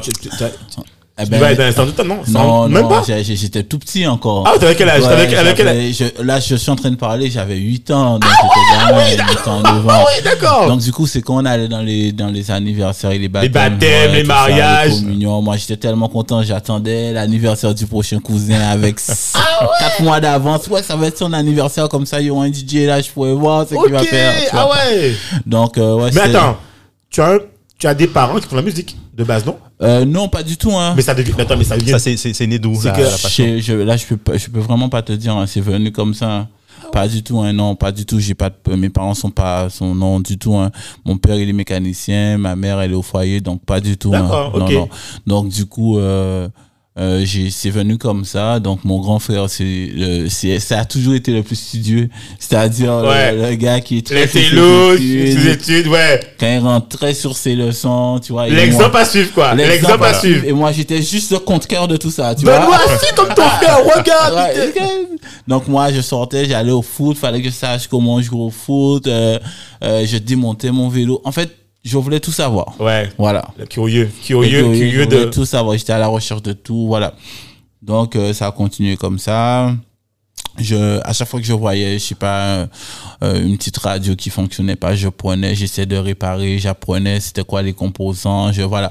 Eh 1.17 1.23
tu 1.25 1.31
ben, 1.31 1.39
vas 1.39 1.53
être 1.53 2.05
non? 2.05 2.19
non, 2.27 2.69
Même 2.69 2.89
pas? 2.89 3.03
j'étais 3.07 3.63
tout 3.63 3.79
petit 3.79 4.05
encore. 4.05 4.45
Ah, 4.49 4.59
t'avais 4.59 4.75
quel 4.75 4.89
âge? 4.89 5.03
Ouais, 5.05 5.09
avec 5.13 5.55
quel 5.57 5.69
âge? 5.69 5.93
je- 5.93 6.23
là, 6.25 6.41
je 6.41 6.57
suis 6.57 6.71
en 6.73 6.75
train 6.75 6.91
de 6.91 6.97
parler, 6.97 7.31
j'avais 7.31 7.55
8 7.57 7.89
ans, 7.93 8.19
donc 8.19 8.25
8 8.33 9.49
ans, 9.49 9.61
9 9.63 9.87
ans. 9.87 9.91
Ah 9.91 10.05
oui, 10.09 10.23
d'accord 10.25 10.67
Donc 10.67 10.81
du 10.81 10.91
coup, 10.91 11.07
c'est 11.07 11.23
quand 11.23 11.37
on 11.37 11.45
allait 11.45 11.69
dans 11.69 11.83
les 11.83 12.11
dans 12.11 12.27
les 12.27 12.51
anniversaires 12.51 13.13
et 13.13 13.19
les 13.21 13.29
baptêmes, 13.29 13.53
baptêmes, 13.53 14.13
les 14.13 14.23
tout 14.23 14.27
ça, 14.29 14.35
mariages. 14.35 14.91
les 14.95 15.01
communions. 15.03 15.41
Moi, 15.41 15.57
j'étais 15.57 15.77
tellement 15.77 16.09
content, 16.09 16.43
j'attendais 16.43 17.13
l'anniversaire 17.13 17.73
du 17.77 17.87
prochain 17.87 18.19
cousin 18.19 18.61
avec 18.73 18.97
Ah 19.35 19.69
4 19.79 20.03
mois 20.03 20.19
d'avance. 20.19 20.67
Ouais, 20.67 20.83
ça 20.83 20.97
va 20.97 21.07
être 21.07 21.19
son 21.19 21.33
anniversaire 21.33 21.89
comme 21.89 22.07
ça, 22.07 22.21
il 22.21 22.27
y 22.27 22.31
aura 22.31 22.47
un 22.47 22.53
DJ 22.53 22.87
là, 22.89 23.01
je 23.01 23.09
pourrais 23.11 23.35
voir 23.35 23.69
ce 23.69 23.75
qu'il 23.77 23.93
va 23.93 24.03
faire. 24.03 24.33
ah 24.53 24.69
ouais 24.69 25.15
Donc 25.47 25.79
euh, 25.79 25.95
ouais, 25.95 26.11
Mais 26.13 26.23
attends, 26.23 26.57
tu 27.09 27.21
as, 27.21 27.35
un- 27.35 27.39
tu 27.85 27.89
as 27.89 27.95
des 27.95 28.07
parents 28.07 28.41
qui 28.41 28.49
font 28.49 28.57
la 28.57 28.63
musique 28.63 28.97
de 29.15 29.25
base, 29.25 29.45
non? 29.45 29.59
Euh, 29.83 30.07
non, 30.07 30.27
pas 30.29 30.43
du 30.43 30.57
tout 30.57 30.73
hein. 30.73 30.95
Mais 30.97 31.03
ça 31.03 31.15
devient. 31.15 31.33
mais 31.37 31.43
Attends, 31.43 31.59
mais 31.59 31.65
ça 31.65 31.77
devient. 31.77 31.91
Ça, 31.91 31.99
c'est- 31.99 32.17
c'est 32.17 32.33
c'est 32.33 32.47
né 32.47 32.59
d'où 32.59 32.75
C'est 32.81 32.89
la, 32.89 32.95
que- 32.95 33.01
la 33.03 33.11
passion? 33.11 33.45
Je- 33.45 33.61
je- 33.61 33.73
là, 33.75 33.99
je 33.99 34.07
peux, 34.07 34.17
pas- 34.17 34.39
je 34.39 34.49
peux 34.49 34.61
vraiment 34.61 34.89
pas 34.89 35.03
te 35.03 35.13
dire. 35.13 35.37
hein, 35.37 35.47
c'est 35.47 35.61
venu 35.61 35.93
comme 35.93 36.15
ça. 36.15 36.31
hein. 36.33 36.49
Pas 36.93 37.09
du 37.09 37.23
tout, 37.23 37.41
hein, 37.41 37.53
non, 37.53 37.75
pas 37.77 37.93
du 37.93 38.07
tout. 38.07 38.19
J'ai 38.21 38.35
pas 38.35 38.49
de, 38.51 38.75
mes 38.77 38.89
parents 38.89 39.13
sont 39.15 39.31
pas, 39.31 39.69
sont 39.69 39.95
non 39.95 40.21
du 40.21 40.39
tout. 40.39 40.55
Hein. 40.57 40.71
Mon 41.05 41.19
père 41.19 41.35
il 41.37 41.47
est 41.49 41.53
mécanicien, 41.53 42.39
ma 42.39 42.57
mère 42.57 42.81
elle 42.81 42.93
est 42.93 42.95
au 42.95 43.03
foyer, 43.03 43.41
donc 43.43 43.63
pas 43.67 43.81
du 43.81 43.99
tout. 43.99 44.15
hein. 44.15 44.23
D'accord, 44.23 44.59
Non, 44.59 44.71
non. 44.71 44.89
Donc 45.27 45.49
du 45.49 45.67
coup, 45.67 45.99
euh, 45.99 46.49
euh, 46.97 47.23
j'ai, 47.25 47.51
c'est 47.51 47.71
venu 47.71 47.99
comme 47.99 48.25
ça. 48.25 48.61
Donc 48.61 48.85
mon 48.85 49.01
grand 49.01 49.19
frère, 49.19 49.51
c'est, 49.51 49.91
ça 50.61 50.79
a 50.79 50.85
toujours 50.85 51.15
été 51.15 51.33
le 51.33 51.43
plus 51.43 51.57
studieux, 51.57 52.09
c'est-à-dire 52.39 52.95
Ouais. 52.99 53.33
le, 53.35 53.55
gars 53.57 53.81
qui 53.81 53.99
est 53.99 54.07
très 54.07 54.27
Les 54.27 54.29
sur 54.29 54.41
ses 54.41 54.47
études. 54.47 55.41
ses 55.41 55.49
études, 55.51 55.87
ouais. 55.89 56.21
Quand 56.39 56.47
il 56.53 56.59
rentrait 56.59 57.15
sur 57.15 57.37
ses 57.37 57.55
leçons, 57.57 58.21
tu 58.25 58.33
vois. 58.33 58.47
moi- 58.47 58.55
L'exemple 58.55 58.97
à 58.97 59.05
suivre, 59.05 59.33
quoi. 59.35 59.55
L'exemple 59.55 60.05
à 60.05 60.15
suivre. 60.15 60.45
Et 60.47 60.53
moi, 60.53 60.71
j'étais 60.73 61.03
juste 61.03 61.33
le 61.33 61.39
contre-cœur 61.41 61.89
de 61.89 61.97
tout 61.97 62.11
ça, 62.13 62.35
tu 62.35 62.45
vois. 62.45 62.61
Benoît, 62.61 62.79
si, 63.03 63.13
comme 63.15 63.29
ton 63.35 63.43
frère, 63.43 63.79
regarde 63.97 64.35
Ouais, 64.35 64.73
Donc 65.49 65.67
moi, 65.69 65.91
je 65.93 66.01
sortais, 66.01 66.45
j'allais 66.47 66.71
au 66.73 66.83
foot, 66.83 67.17
fallait 67.17 67.41
que 67.43 67.49
je 67.49 67.55
sache 67.55 67.89
comment 67.89 68.21
jouer 68.23 68.41
au 68.41 68.51
foot, 68.51 69.07
euh, 69.07 69.39
euh, 69.83 70.07
je 70.07 70.17
démontais 70.19 70.71
mon 70.71 70.89
vélo. 70.89 71.21
En 71.25 71.33
fait, 71.33 71.51
je 71.85 71.99
voulais 71.99 72.21
tout 72.21 72.33
savoir. 72.33 72.75
Ouais. 72.81 73.11
Voilà. 73.19 73.47
Curieux, 73.69 74.11
curieux, 74.23 74.63
curieux 74.63 75.03
je 75.03 75.09
de. 75.09 75.17
voulais 75.17 75.31
tout 75.31 75.45
savoir. 75.45 75.77
J'étais 75.77 75.93
à 75.93 75.99
la 75.99 76.07
recherche 76.07 76.43
de 76.43 76.53
tout, 76.55 76.87
voilà. 76.87 77.15
Donc 77.83 78.17
euh, 78.17 78.33
ça 78.33 78.47
a 78.47 78.53
continué 78.53 78.97
comme 78.97 79.19
ça. 79.19 79.75
Je, 80.59 81.01
à 81.05 81.13
chaque 81.13 81.29
fois 81.29 81.41
que 81.41 81.47
je 81.47 81.53
voyais, 81.53 81.99
je 81.99 82.05
sais 82.05 82.15
pas, 82.15 82.69
euh, 83.23 83.45
une 83.45 83.57
petite 83.57 83.77
radio 83.79 84.15
qui 84.15 84.31
fonctionnait 84.31 84.77
pas, 84.77 84.95
je 84.95 85.09
prenais, 85.09 85.55
j'essayais 85.55 85.87
de 85.87 85.97
réparer, 85.97 86.59
j'apprenais 86.59 87.19
c'était 87.19 87.43
quoi 87.43 87.61
les 87.61 87.73
composants, 87.73 88.53
je 88.53 88.63
voilà. 88.63 88.89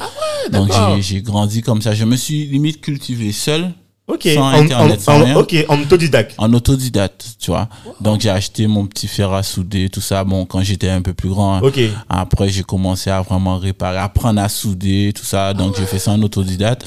Donc 0.52 0.68
d'accord. 0.68 0.98
j'ai, 0.98 1.02
j'ai 1.02 1.22
grandi 1.22 1.62
comme 1.62 1.82
ça. 1.82 1.96
Je 1.96 2.04
me 2.04 2.18
suis 2.18 2.46
limite 2.48 2.82
cultivé 2.82 3.32
seul 3.32 3.72
Ok. 4.06 4.28
Sans 4.36 4.42
En, 4.42 4.50
Internet, 4.64 5.00
en- 5.00 5.02
sans 5.02 5.22
en- 5.22 5.24
rien. 5.24 5.36
ok, 5.38 5.56
en 5.70 5.82
autodidacte. 5.82 6.36
en 6.38 6.54
autodidacte, 6.54 7.26
tu 7.40 7.52
vois. 7.52 7.70
Donc 8.02 8.20
j'ai 8.22 8.30
acheté 8.30 8.68
mon 8.68 8.86
petit 8.86 9.08
fer 9.08 9.32
à 9.32 9.44
souder, 9.44 9.90
tout 9.90 10.02
ça. 10.02 10.24
Bon, 10.26 10.46
quand 10.46 10.62
j'étais 10.62 10.90
un 10.90 11.02
peu 11.02 11.14
plus 11.14 11.30
grand. 11.30 11.56
hein. 11.56 11.62
Ok. 11.64 11.80
Après, 12.10 12.50
j'ai 12.50 12.64
commencé 12.64 13.10
à 13.10 13.22
vraiment 13.22 13.58
réparer, 13.58 13.98
apprendre 14.00 14.42
à 14.42 14.50
souder, 14.50 15.14
tout 15.16 15.24
ça. 15.24 15.54
Donc 15.54 15.76
j'ai 15.78 15.86
fait 15.86 16.00
ça 16.00 16.12
en 16.12 16.22
autodidacte. 16.22 16.86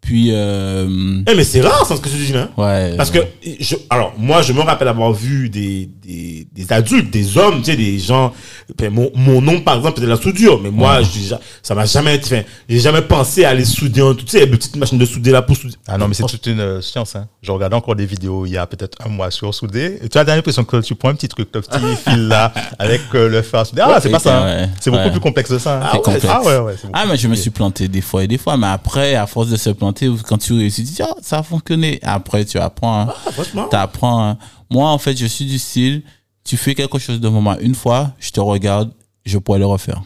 Puis, 0.00 0.30
euh, 0.32 1.22
Eh, 1.30 1.34
mais 1.34 1.44
c'est 1.44 1.60
rare, 1.60 1.84
ça, 1.86 1.94
ce 1.94 2.00
que 2.00 2.08
tu 2.08 2.16
dis 2.16 2.32
là. 2.32 2.48
ouais. 2.56 2.94
Parce 2.96 3.10
que, 3.10 3.18
je, 3.60 3.76
alors, 3.90 4.14
moi, 4.18 4.40
je 4.42 4.52
me 4.54 4.60
rappelle 4.62 4.88
avoir 4.88 5.12
vu 5.12 5.50
des, 5.50 5.90
des, 6.02 6.46
des 6.52 6.72
adultes, 6.72 7.10
des 7.12 7.36
hommes, 7.36 7.58
tu 7.58 7.70
sais, 7.70 7.76
des 7.76 7.98
gens, 7.98 8.32
ben, 8.78 8.90
mon, 8.92 9.10
mon 9.14 9.42
nom, 9.42 9.60
par 9.60 9.76
exemple, 9.76 9.96
c'était 9.98 10.08
la 10.10 10.16
soudure, 10.16 10.58
mais 10.60 10.70
moi, 10.70 11.02
je- 11.02 11.28
ja- 11.28 11.40
ça 11.62 11.74
m'a 11.74 11.84
jamais, 11.84 12.18
enfin, 12.24 12.40
j'ai 12.68 12.78
jamais 12.80 13.02
pensé 13.02 13.44
à 13.44 13.50
aller 13.50 13.64
souder 13.64 14.00
tu 14.18 14.26
sais, 14.26 14.40
les 14.40 14.46
petites 14.46 14.74
machines 14.76 14.98
de 14.98 15.04
souder 15.04 15.32
là 15.32 15.42
pour 15.42 15.54
souder. 15.56 15.74
Ah 15.86 15.98
non, 15.98 16.08
mais 16.08 16.14
c'est 16.14 16.24
toute 16.26 16.46
une 16.46 16.60
euh, 16.60 16.80
science. 16.80 17.14
Hein. 17.14 17.28
Je 17.42 17.52
regardais 17.52 17.76
encore 17.76 17.94
des 17.94 18.06
vidéos 18.06 18.46
il 18.46 18.52
y 18.52 18.56
a 18.56 18.66
peut-être 18.66 18.96
un 19.04 19.08
mois 19.10 19.30
sur 19.30 19.52
souder. 19.54 19.98
Et 20.02 20.08
tu 20.08 20.16
as 20.16 20.24
l'impression 20.24 20.64
que 20.64 20.78
tu 20.80 20.94
prends 20.94 21.10
un 21.10 21.14
petit 21.14 21.28
truc, 21.28 21.48
un 21.54 21.60
petit 21.60 21.96
fil 22.10 22.26
là, 22.28 22.52
avec 22.78 23.02
euh, 23.14 23.28
le 23.28 23.42
fer 23.42 23.60
à 23.60 23.64
souder. 23.66 23.82
Ah, 23.84 23.90
Ouais, 23.90 24.00
c'est 24.00 24.08
pas 24.10 24.18
ça. 24.18 24.38
hein. 24.38 24.44
ouais, 24.62 24.68
C'est 24.80 24.90
beaucoup 24.90 25.04
ouais. 25.04 25.10
plus 25.10 25.20
complexe 25.20 25.50
que 25.50 25.58
ça. 25.58 25.76
hein. 25.76 25.80
Ah 25.84 25.96
ouais, 25.96 26.02
complexe. 26.02 26.26
Ah 26.28 26.40
ouais, 26.42 26.58
ouais. 26.58 26.74
Ah, 26.94 27.04
mais 27.06 27.18
je 27.18 27.28
me 27.28 27.34
suis 27.34 27.50
planté 27.50 27.86
des 27.86 28.00
fois 28.00 28.24
et 28.24 28.26
des 28.28 28.38
fois, 28.38 28.56
mais 28.56 28.66
après, 28.68 29.14
à 29.14 29.26
force 29.26 29.48
de 29.50 29.56
se 29.56 29.68
planter, 29.70 29.89
quand 30.26 30.38
tu 30.38 30.52
réussis, 30.52 30.84
tu 30.84 30.92
dis, 30.92 31.02
ah, 31.02 31.14
ça 31.20 31.38
a 31.38 31.42
fonctionné. 31.42 31.98
Après, 32.02 32.44
tu 32.44 32.58
apprends. 32.58 33.02
hein. 33.02 33.06
Ah, 33.26 33.30
hein. 34.28 34.38
Moi, 34.70 34.88
en 34.88 34.98
fait, 34.98 35.16
je 35.16 35.26
suis 35.26 35.44
du 35.46 35.58
style, 35.58 36.02
tu 36.44 36.56
fais 36.56 36.74
quelque 36.74 36.98
chose 36.98 37.20
de 37.20 37.28
moment 37.28 37.56
une 37.58 37.74
fois, 37.74 38.12
je 38.18 38.30
te 38.30 38.40
regarde, 38.40 38.92
je 39.24 39.38
pourrais 39.38 39.58
le 39.58 39.66
refaire. 39.66 40.02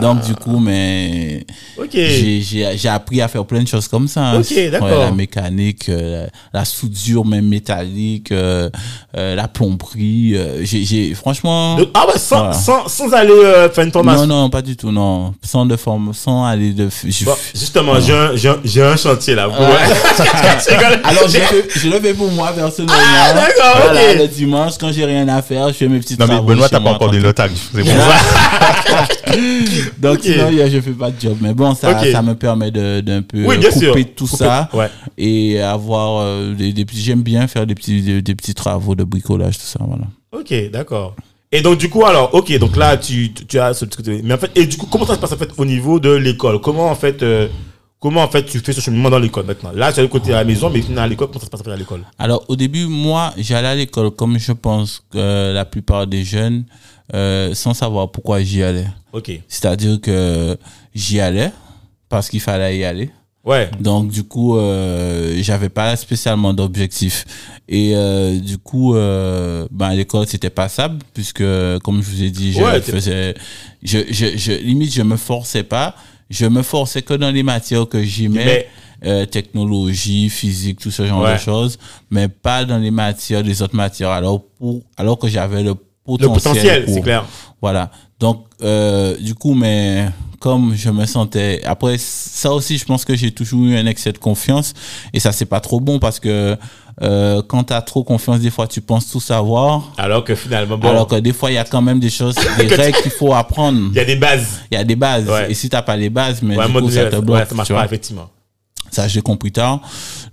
Donc, 0.00 0.24
du 0.24 0.34
coup, 0.34 0.58
mais 0.58 1.44
Ok. 1.78 1.88
j'ai- 1.92 2.40
j'ai 2.40 2.76
j'ai 2.76 2.88
appris 2.88 3.20
à 3.20 3.28
faire 3.28 3.44
plein 3.44 3.62
de 3.62 3.68
choses 3.68 3.88
comme 3.88 4.08
ça. 4.08 4.20
hein. 4.22 4.40
Ok, 4.40 4.70
d'accord. 4.70 4.88
Ouais, 4.88 4.98
la 4.98 5.10
mécanique, 5.10 5.88
euh, 5.88 6.26
la 6.52 6.64
soudure 6.64 7.24
même 7.24 7.46
métallique, 7.48 8.32
euh, 8.32 8.70
euh, 9.16 9.34
la 9.34 9.48
plomberie. 9.48 10.32
euh, 10.36 10.64
j'ai- 10.64 10.84
j'ai 10.84 11.14
franchement. 11.14 11.76
Ah 11.94 12.06
ouais, 12.06 12.18
sans, 12.18 12.38
Voilà. 12.38 12.52
sans, 12.54 12.88
sans 12.88 13.12
aller 13.12 13.30
euh, 13.32 13.68
faire 13.70 13.84
une 13.84 13.92
formation. 13.92 14.26
Non, 14.26 14.42
non, 14.42 14.50
pas 14.50 14.62
du 14.62 14.76
tout, 14.76 14.90
non. 14.90 15.34
Sans 15.42 15.66
de 15.66 15.76
forme, 15.76 16.12
sans 16.14 16.44
aller 16.44 16.72
de. 16.72 16.88
je- 17.04 17.24
Bon, 17.24 17.34
justement, 17.54 18.00
j'ai 18.00 18.12
un, 18.14 18.34
j'ai 18.36 18.48
un, 18.48 18.56
j'ai 18.64 18.82
un 18.82 18.96
chantier 18.96 19.34
là. 19.34 19.48
Alors, 21.04 21.28
je, 21.28 21.38
le 21.38 21.44
fais- 21.44 21.68
je 21.80 21.88
le 21.88 22.00
fais 22.00 22.14
pour 22.14 22.30
moi 22.30 22.52
personnellement. 22.52 22.94
Ah, 22.98 23.32
d'accord, 23.34 23.82
Voilà, 23.82 24.14
le 24.14 24.28
dimanche, 24.28 24.72
quand 24.78 24.90
j'ai 24.92 25.04
rien 25.04 25.28
à 25.28 25.42
faire, 25.42 25.68
je 25.68 25.74
fais 25.74 25.88
mes 25.88 25.98
petites 25.98 26.18
Non, 26.18 26.26
mais 26.26 26.40
Benoît, 26.40 26.68
t'as 26.68 26.80
pas 26.80 26.90
encore. 26.92 27.10
C'est 27.12 27.20
pour 27.82 27.88
ça. 27.88 29.32
Donc, 29.98 30.14
Ok. 30.18 30.22
sinon, 30.24 30.48
je 30.50 30.80
fais 30.80 30.90
pas 30.92 31.10
de 31.10 31.20
job. 31.20 31.36
Mais 31.40 31.54
bon, 31.54 31.74
ça, 31.74 31.98
ça 32.10 32.22
me 32.22 32.34
permet 32.34 32.70
de- 32.70 33.00
d'un 33.00 33.22
peu 33.22 33.44
Oui, 33.44 33.56
couper 33.56 33.70
sûr. 33.72 33.94
tout 34.16 34.26
Couper- 34.26 34.36
ça 34.36 34.68
Ouais. 34.72 34.88
et 35.18 35.60
avoir 35.60 36.20
euh, 36.22 36.54
des, 36.54 36.72
des 36.72 36.84
petits. 36.84 37.00
J'aime 37.02 37.22
bien 37.22 37.46
faire 37.46 37.66
des 37.66 37.74
petits, 37.74 38.02
des, 38.02 38.22
des 38.22 38.34
petits 38.34 38.54
travaux 38.54 38.94
de 38.94 39.04
bricolage, 39.04 39.58
tout 39.58 39.64
ça, 39.64 39.80
voilà. 39.86 40.04
Ok, 40.32 40.52
d'accord. 40.70 41.14
Et 41.50 41.60
donc, 41.60 41.78
du 41.78 41.90
coup, 41.90 42.04
alors, 42.06 42.34
ok, 42.34 42.56
donc 42.58 42.76
là, 42.76 42.96
tu, 42.96 43.32
tu 43.32 43.58
as 43.58 43.74
ce 43.74 43.84
petit. 43.84 44.22
Mais 44.24 44.34
en 44.34 44.38
fait, 44.38 44.50
et 44.54 44.64
du 44.66 44.76
coup, 44.76 44.86
comment 44.86 45.04
ça 45.04 45.14
se 45.14 45.18
passe 45.20 45.32
en 45.32 45.36
fait 45.36 45.50
au 45.58 45.64
niveau 45.66 46.00
de 46.00 46.10
l'école? 46.10 46.60
Comment 46.62 46.86
en 46.90 46.94
fait, 46.94 47.22
euh, 47.22 47.46
comment 48.00 48.22
en 48.22 48.28
fait 48.28 48.44
tu 48.46 48.58
fais 48.60 48.72
ce 48.72 48.80
cheminement 48.80 49.10
dans 49.10 49.18
l'école 49.18 49.44
maintenant? 49.44 49.70
Là, 49.74 49.92
tu 49.92 50.00
as 50.00 50.02
le 50.02 50.08
côté 50.08 50.32
à 50.32 50.36
la 50.36 50.44
maison, 50.44 50.70
mais 50.70 50.80
finalement 50.80 51.02
à 51.02 51.08
l'école, 51.08 51.28
comment 51.28 51.40
ça 51.40 51.44
se 51.46 51.50
passe 51.50 51.60
en 51.60 51.64
fait 51.64 51.72
à 51.72 51.76
l'école? 51.76 52.00
Alors, 52.18 52.42
au 52.48 52.56
début, 52.56 52.86
moi, 52.86 53.34
j'allais 53.36 53.68
à 53.68 53.74
l'école 53.74 54.10
comme 54.12 54.38
je 54.38 54.52
pense 54.52 55.02
que 55.12 55.52
la 55.52 55.66
plupart 55.66 56.06
des 56.06 56.24
jeunes, 56.24 56.64
euh, 57.14 57.54
sans 57.54 57.74
savoir 57.74 58.10
pourquoi 58.10 58.42
j'y 58.42 58.62
allais. 58.62 58.86
Ok. 59.12 59.30
C'est-à-dire 59.48 60.00
que 60.00 60.56
j'y 60.94 61.20
allais 61.20 61.50
parce 62.08 62.28
qu'il 62.28 62.40
fallait 62.40 62.78
y 62.78 62.84
aller. 62.84 63.10
Ouais. 63.44 63.70
Donc 63.80 64.08
du 64.10 64.22
coup, 64.22 64.56
euh, 64.56 65.36
j'avais 65.42 65.68
pas 65.68 65.96
spécialement 65.96 66.54
d'objectif. 66.54 67.24
Et 67.68 67.92
euh, 67.96 68.38
du 68.38 68.56
coup, 68.58 68.94
euh, 68.94 69.66
ben 69.70 69.90
l'école 69.94 70.26
c'était 70.28 70.50
passable 70.50 70.98
puisque 71.12 71.42
comme 71.82 72.02
je 72.02 72.10
vous 72.10 72.22
ai 72.22 72.30
dit, 72.30 72.52
je 72.52 72.62
Ouais, 72.62 72.80
faisais, 72.80 73.34
je, 73.82 73.98
je, 74.10 74.36
je 74.36 74.52
limite 74.52 74.92
je 74.94 75.02
me 75.02 75.16
forçais 75.16 75.64
pas. 75.64 75.94
Je 76.30 76.46
me 76.46 76.62
forçais 76.62 77.02
que 77.02 77.14
dans 77.14 77.30
les 77.30 77.42
matières 77.42 77.88
que 77.88 78.02
j'aimais. 78.02 78.44
Mais- 78.44 78.68
Euh, 79.04 79.26
technologie, 79.26 80.30
physique, 80.30 80.78
tout 80.78 80.92
ce 80.92 81.04
genre 81.04 81.22
Ouais. 81.22 81.32
de 81.34 81.38
choses, 81.40 81.76
mais 82.08 82.28
pas 82.28 82.64
dans 82.64 82.78
les 82.78 82.92
matières, 82.92 83.42
les 83.42 83.60
autres 83.60 83.74
matières. 83.74 84.10
Alors 84.10 84.44
pour, 84.56 84.80
alors 84.96 85.18
que 85.18 85.26
j'avais 85.26 85.64
le 85.64 85.74
Le 86.06 86.26
potentiel. 86.28 86.34
potentiel, 86.34 86.84
pour- 86.84 86.94
c'est 86.94 87.00
clair. 87.02 87.24
voilà. 87.60 87.90
Donc, 88.18 88.44
euh, 88.62 89.16
du 89.18 89.34
coup, 89.34 89.54
mais 89.54 90.08
comme 90.40 90.74
je 90.74 90.90
me 90.90 91.06
sentais. 91.06 91.60
Après, 91.64 91.96
ça 91.98 92.52
aussi, 92.52 92.76
je 92.78 92.84
pense 92.84 93.04
que 93.04 93.14
j'ai 93.16 93.30
toujours 93.30 93.64
eu 93.64 93.76
un 93.76 93.86
excès 93.86 94.12
de 94.12 94.18
confiance. 94.18 94.74
Et 95.12 95.20
ça, 95.20 95.30
c'est 95.32 95.44
pas 95.46 95.60
trop 95.60 95.78
bon 95.80 95.98
parce 96.00 96.18
que 96.18 96.56
euh, 97.00 97.42
quand 97.46 97.64
tu 97.64 97.72
as 97.72 97.80
trop 97.82 98.02
confiance, 98.04 98.40
des 98.40 98.50
fois, 98.50 98.66
tu 98.66 98.80
penses 98.80 99.08
tout 99.08 99.20
savoir. 99.20 99.92
Alors 99.96 100.24
que 100.24 100.34
finalement, 100.34 100.76
bon, 100.76 100.88
Alors 100.88 101.06
que 101.06 101.14
des 101.16 101.32
fois, 101.32 101.50
il 101.50 101.54
y 101.54 101.58
a 101.58 101.64
quand 101.64 101.80
même 101.82 102.00
des 102.00 102.10
choses, 102.10 102.34
des 102.58 102.66
tu- 102.66 102.74
règles 102.74 102.98
qu'il 103.02 103.10
faut 103.12 103.32
apprendre. 103.32 103.78
il 103.92 103.96
y 103.96 104.00
a 104.00 104.04
des 104.04 104.16
bases. 104.16 104.60
Il 104.70 104.74
y 104.74 104.78
a 104.80 104.84
des 104.84 104.96
bases. 104.96 105.28
Ouais. 105.28 105.50
Et 105.50 105.54
si 105.54 105.68
t'as 105.68 105.82
pas 105.82 105.96
les 105.96 106.10
bases, 106.10 106.42
mais 106.42 106.56
Ouais, 106.56 106.66
du 106.66 106.72
coup, 106.72 106.90
ça 106.90 107.06
te 107.06 107.16
bloque. 107.16 107.38
ouais, 107.38 107.46
ça 107.46 107.54
marche 107.54 107.68
tu 107.68 107.72
pas, 107.72 107.78
vois. 107.80 107.86
effectivement. 107.86 108.28
Ça, 108.92 109.08
j'ai 109.08 109.22
compris 109.22 109.50
tard. 109.50 109.80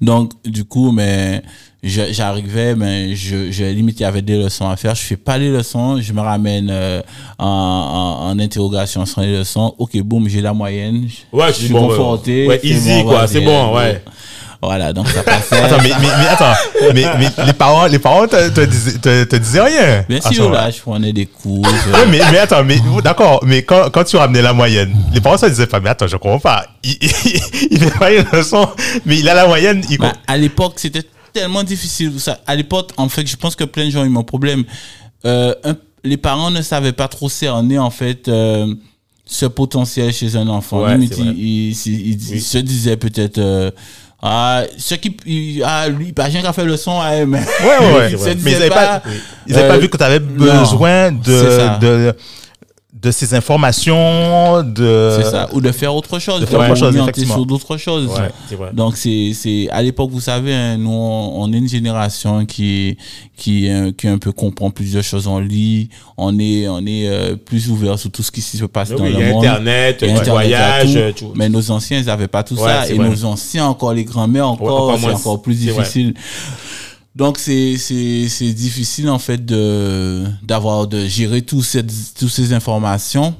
Donc, 0.01 0.33
du 0.45 0.65
coup, 0.65 0.91
mais 0.91 1.41
j'arrivais, 1.81 2.75
mais 2.75 3.15
je, 3.15 3.49
je 3.51 3.63
limite, 3.63 4.01
il 4.01 4.03
y 4.03 4.05
avait 4.05 4.21
des 4.21 4.37
leçons 4.37 4.69
à 4.69 4.75
faire. 4.75 4.93
Je 4.95 5.01
fais 5.01 5.15
pas 5.15 5.37
les 5.37 5.49
leçons, 5.49 6.01
je 6.01 6.11
me 6.11 6.19
ramène 6.19 6.67
euh, 6.69 7.01
en, 7.37 7.47
en, 7.47 8.27
en 8.31 8.39
interrogation 8.39 9.05
sans 9.05 9.21
les 9.21 9.37
leçons. 9.37 9.73
Ok, 9.77 9.97
boum, 10.01 10.27
j'ai 10.27 10.41
la 10.41 10.53
moyenne. 10.53 11.07
Ouais, 11.31 11.47
je 11.47 11.53
suis 11.53 11.69
bon, 11.69 11.83
ouais, 11.83 11.87
conforté. 11.95 12.47
ouais, 12.47 12.59
c'est 12.61 12.67
easy, 12.67 13.03
quoi, 13.03 13.27
c'est 13.27 13.39
bon, 13.41 13.73
ouais. 13.75 14.03
Voilà, 14.61 14.91
donc 14.91 15.07
ça 15.07 15.23
passait. 15.23 15.55
Attends, 15.63 15.77
mais, 15.81 15.91
mais, 16.01 16.07
mais 16.19 16.27
attends, 16.27 16.53
mais, 16.93 17.05
mais 17.17 17.45
les 17.45 17.53
parents, 17.53 17.85
les 17.85 17.97
parents 17.99 18.27
te, 18.27 18.49
te, 18.49 18.61
disaient, 18.61 18.97
te, 18.99 19.23
te 19.23 19.35
disaient 19.37 19.61
rien. 19.61 20.05
Bien 20.09 20.19
Ah, 20.23 20.31
sûr, 20.33 20.49
là, 20.51 20.69
je 20.69 20.81
prenais 20.81 21.13
des 21.13 21.25
cours. 21.27 21.65
je- 21.65 22.09
mais, 22.09 22.19
mais 22.29 22.39
attends, 22.39 22.63
mais 22.65 22.77
d'accord, 23.01 23.39
mais 23.45 23.63
quand, 23.63 23.89
quand 23.89 24.03
tu 24.03 24.17
ramenais 24.17 24.41
la 24.41 24.51
moyenne, 24.51 24.93
les 25.13 25.21
parents 25.21 25.37
se 25.37 25.45
disaient 25.45 25.65
pas, 25.67 25.79
mais 25.79 25.89
attends, 25.89 26.07
je 26.07 26.17
comprends 26.17 26.39
pas. 26.39 26.65
Il, 26.83 26.97
il, 27.01 27.09
il 27.71 27.79
fait 27.79 27.97
pas 27.99 28.11
une 28.11 28.25
leçon, 28.33 28.67
mais 29.05 29.17
il 29.19 29.29
a 29.29 29.33
la 29.33 29.47
moyenne. 29.47 29.81
Il, 29.89 29.97
Bah, 29.97 30.11
à 30.27 30.35
l'époque, 30.35 30.73
c'était 30.75 31.03
tellement 31.31 31.63
difficile. 31.63 32.19
Ça, 32.19 32.39
à 32.45 32.53
l'époque, 32.55 32.89
en 32.97 33.07
fait, 33.07 33.25
je 33.25 33.37
pense 33.37 33.55
que 33.55 33.63
plein 33.63 33.85
de 33.85 33.91
gens 33.91 34.01
ont 34.01 34.05
eu 34.05 34.09
mon 34.09 34.23
problème. 34.23 34.65
Euh, 35.25 35.53
un- 35.63 35.77
les 36.03 36.17
parents 36.17 36.51
ne 36.51 36.61
savaient 36.61 36.91
pas 36.91 37.07
trop 37.07 37.29
cerner, 37.29 37.79
en 37.79 37.91
fait, 37.91 38.27
euh, 38.27 38.73
ce 39.25 39.45
potentiel 39.45 40.11
chez 40.11 40.35
un 40.35 40.47
enfant. 40.49 40.83
Ouais, 40.83 40.97
ils, 40.99 41.73
se 41.75 42.57
disaient 42.57 42.97
peut-être, 42.97 43.37
euh, 43.37 43.71
ah, 44.21 44.63
ce 44.77 44.95
qui, 44.95 45.15
il- 45.25 45.63
ah, 45.65 45.87
lui, 45.87 46.11
pas 46.11 46.23
rien 46.25 46.41
qu'à 46.41 46.51
faire 46.53 46.65
le 46.65 46.75
son, 46.77 46.99
ah, 47.01 47.25
mais. 47.25 47.39
Ouais, 47.39 47.45
ouais, 47.79 47.93
ouais. 47.95 48.11
ils 48.11 48.19
se 48.19 48.25
Mais 48.25 48.31
ils 48.31 48.35
disaient 48.43 48.55
avaient 48.57 48.69
pas, 48.69 48.99
pas, 48.99 49.09
ils 49.47 49.55
avaient 49.57 49.67
pas 49.67 49.73
euh, 49.75 49.79
vu 49.79 49.89
que 49.89 49.97
tu 49.97 50.03
avais 50.03 50.19
non, 50.19 50.59
besoin 50.61 51.11
ça. 51.25 51.77
de, 51.79 52.07
de, 52.07 52.15
de 52.91 53.11
ces 53.11 53.35
informations, 53.35 54.63
de. 54.63 55.11
c'est 55.15 55.29
ça. 55.29 55.47
Ou 55.53 55.61
de 55.61 55.71
faire 55.71 55.93
autre 55.93 56.17
chose. 56.17 56.41
de 56.41 56.45
faire 56.47 56.59
autre 56.59 56.75
chose, 56.75 56.95
sur 57.27 57.45
d'autres 57.45 57.77
choses. 57.77 58.07
Ouais, 58.07 58.29
c'est 58.49 58.55
vrai. 58.55 58.71
Donc 58.73 58.97
c'est 58.97 59.31
c'est 59.35 59.69
à 59.69 59.83
l'époque 59.83 60.09
vous 60.09 60.19
savez 60.19 60.53
hein, 60.55 60.77
nous 60.77 60.89
on, 60.89 61.53
est 61.53 61.57
une 61.57 61.69
génération 61.69 62.45
qui 62.47 62.97
qui 63.37 63.69
euh, 63.69 63.91
qui 63.95 64.07
un 64.07 64.17
peu 64.17 64.31
comprend 64.31 64.71
plusieurs 64.71 65.03
choses 65.03 65.27
on 65.27 65.37
lit 65.39 65.89
on 66.17 66.37
est 66.39 66.67
on 66.67 66.79
est 66.85 67.07
euh, 67.07 67.35
plus 67.35 67.69
ouvert 67.69 67.99
sur 67.99 68.09
tout 68.11 68.23
ce 68.23 68.31
qui 68.31 68.41
se 68.41 68.65
passe 68.65 68.89
Mais 68.89 68.95
dans 68.97 69.03
oui, 69.03 69.11
le 69.13 69.19
il 69.19 69.21
y 69.21 69.23
a 69.29 69.33
monde 69.33 69.45
Internet, 69.45 70.01
y 70.01 70.05
a 70.05 70.09
Internet, 70.09 70.29
voyages, 70.29 71.13
tout. 71.15 71.25
tout. 71.25 71.31
mais 71.35 71.47
nos 71.47 71.69
anciens 71.71 71.99
ils 71.99 72.05
n'avaient 72.05 72.27
pas 72.27 72.43
tout 72.43 72.55
Ouais, 72.55 72.61
ça 72.67 72.89
et 72.89 72.95
vrai. 72.95 73.07
nos 73.07 73.23
anciens 73.25 73.67
encore 73.67 73.93
les 73.93 74.03
grands-mères 74.03 74.47
encore 74.49 74.81
encore 74.83 74.95
c'est 74.99 75.05
moins. 75.05 75.13
encore 75.13 75.41
plus 75.43 75.55
C'est 75.63 75.71
vrai. 75.71 76.13
Donc 77.15 77.37
c'est 77.37 77.77
c'est 77.77 78.27
c'est 78.29 78.53
difficile 78.53 79.09
en 79.09 79.19
fait 79.19 79.43
de 79.45 80.23
d'avoir 80.43 80.87
de 80.87 81.05
gérer 81.07 81.41
tout 81.41 81.63
cette 81.63 81.91
toutes 82.17 82.29
ces 82.29 82.53
informations 82.53 83.35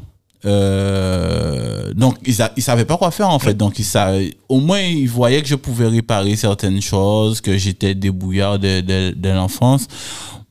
euh, 0.46 1.94
donc 1.94 2.16
ils, 2.26 2.42
a- 2.42 2.52
ils 2.56 2.64
savaient 2.64 2.86
pas 2.86 2.98
quoi 2.98 3.12
faire 3.12 3.30
en 3.30 3.40
fait 3.40 3.54
donc 3.54 3.78
ils 3.80 3.84
savaient, 3.86 4.34
au 4.48 4.60
moins 4.60 4.80
ils 4.82 5.08
voyaient 5.10 5.42
que 5.42 5.48
je 5.48 5.56
pouvais 5.56 5.88
réparer 5.88 6.36
certaines 6.36 6.82
choses 6.82 7.42
que 7.42 7.58
j'étais 7.58 7.94
débrouillard 7.96 8.58
de, 8.60 8.82
de, 8.82 9.12
de 9.16 9.30
l'enfance 9.30 9.86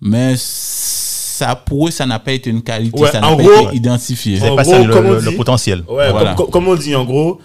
mais 0.00 0.34
ça 0.36 1.54
pour 1.56 1.88
eux 1.88 1.90
ça 1.90 2.06
n'a 2.06 2.18
pas 2.18 2.32
été 2.32 2.50
une 2.50 2.62
qualité 2.62 3.00
Ouais, 3.00 3.10
ça 3.10 3.20
n'a 3.20 3.28
pas 3.34 3.42
gros- 3.42 3.68
été 3.68 3.76
identifié 3.76 4.34
Ils 4.36 4.40
avaient 4.42 4.50
En 4.50 4.56
pas 4.56 4.62
gros, 4.62 4.72
ça, 4.72 4.82
le, 5.30 5.36
potentiel. 5.36 5.84
Ouais, 5.88 6.10
Voilà. 6.10 6.34
comme, 6.34 6.46
comme- 6.46 6.50
comme 6.50 6.68
on 6.68 6.76
dit 6.76 6.94
en 6.94 7.04
gros, 7.04 7.40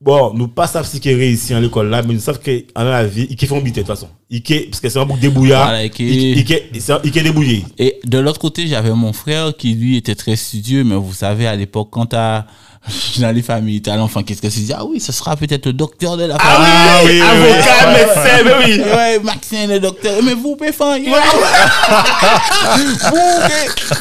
bon, 0.00 0.32
nous 0.34 0.48
pas 0.48 0.66
savent 0.66 0.86
ce 0.86 0.96
qui 0.98 1.08
est 1.10 1.14
réussi 1.14 1.54
à 1.54 1.60
l'école 1.60 1.88
là, 1.88 2.02
mais 2.02 2.14
nous 2.14 2.20
savons 2.20 2.38
qu'en 2.44 2.84
la 2.84 3.06
vie, 3.06 3.26
ils 3.30 3.46
font 3.46 3.60
biter 3.60 3.82
de 3.82 3.86
toute 3.86 3.94
façon. 3.96 4.08
Ils 4.30 4.42
parce 4.42 4.80
que 4.80 4.88
c'est 4.88 4.98
un 4.98 5.06
bouc 5.06 5.18
débrouillard. 5.18 5.64
Voilà, 5.68 5.84
et 5.84 5.90
qui- 5.90 6.06
Il 6.06 6.38
il- 6.38 6.80
c'est 6.80 6.92
un- 6.92 7.00
il 7.02 7.16
est 7.16 7.22
débrouillé. 7.22 7.64
Et 7.78 7.98
de 8.04 8.18
l'autre 8.18 8.38
côté, 8.38 8.66
j'avais 8.66 8.92
mon 8.92 9.12
frère 9.12 9.56
qui, 9.56 9.74
lui, 9.74 9.96
était 9.96 10.14
très 10.14 10.36
studieux, 10.36 10.84
mais 10.84 10.96
vous 10.96 11.14
savez, 11.14 11.46
à 11.46 11.56
l'époque, 11.56 11.88
quand 11.90 12.06
t'as, 12.06 12.44
dans 13.18 13.34
les 13.34 13.42
familles, 13.42 13.80
t'as 13.82 13.96
l'enfant, 13.96 14.22
qu'est-ce 14.22 14.40
que 14.42 14.46
dis? 14.48 14.72
Ah 14.76 14.84
oui, 14.84 15.00
ce 15.00 15.12
sera 15.12 15.36
peut-être 15.36 15.66
le 15.66 15.72
docteur 15.72 16.16
de 16.16 16.24
la 16.24 16.36
Ah 16.38 16.40
famille. 16.40 16.70
oui, 17.04 17.20
oui, 17.20 17.20
oui, 17.20 17.50
avocat, 17.52 17.86
médecin, 17.92 18.44
mais 18.44 18.52
oui. 18.64 18.82
Ouais, 18.98 19.18
Maxime 19.22 19.70
le 19.70 19.80
docteur. 19.80 20.14
Mais 20.22 20.34
vous, 20.34 20.56
Péfan, 20.56 20.94
il- 20.94 21.08
vous. 21.10 21.14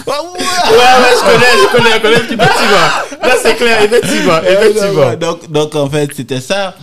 Ah, 0.08 0.22
ouais. 0.24 0.40
Ouais, 0.40 0.78
ouais, 0.78 1.14
je 1.16 1.24
connais, 1.26 1.54
je 1.62 1.68
connais, 1.78 1.92
je 1.96 2.00
connais 2.02 2.16
un 2.16 2.20
petit 2.20 2.38
peu. 2.38 2.44
Là, 3.28 3.34
c'est 3.42 3.56
clair, 3.56 3.82
effectivement, 3.84 4.40
effectivement. 4.48 5.14
donc, 5.20 5.52
donc, 5.52 5.76
en 5.76 5.90
fait, 5.90 6.10
c'était 6.16 6.42
ça. 6.42 6.76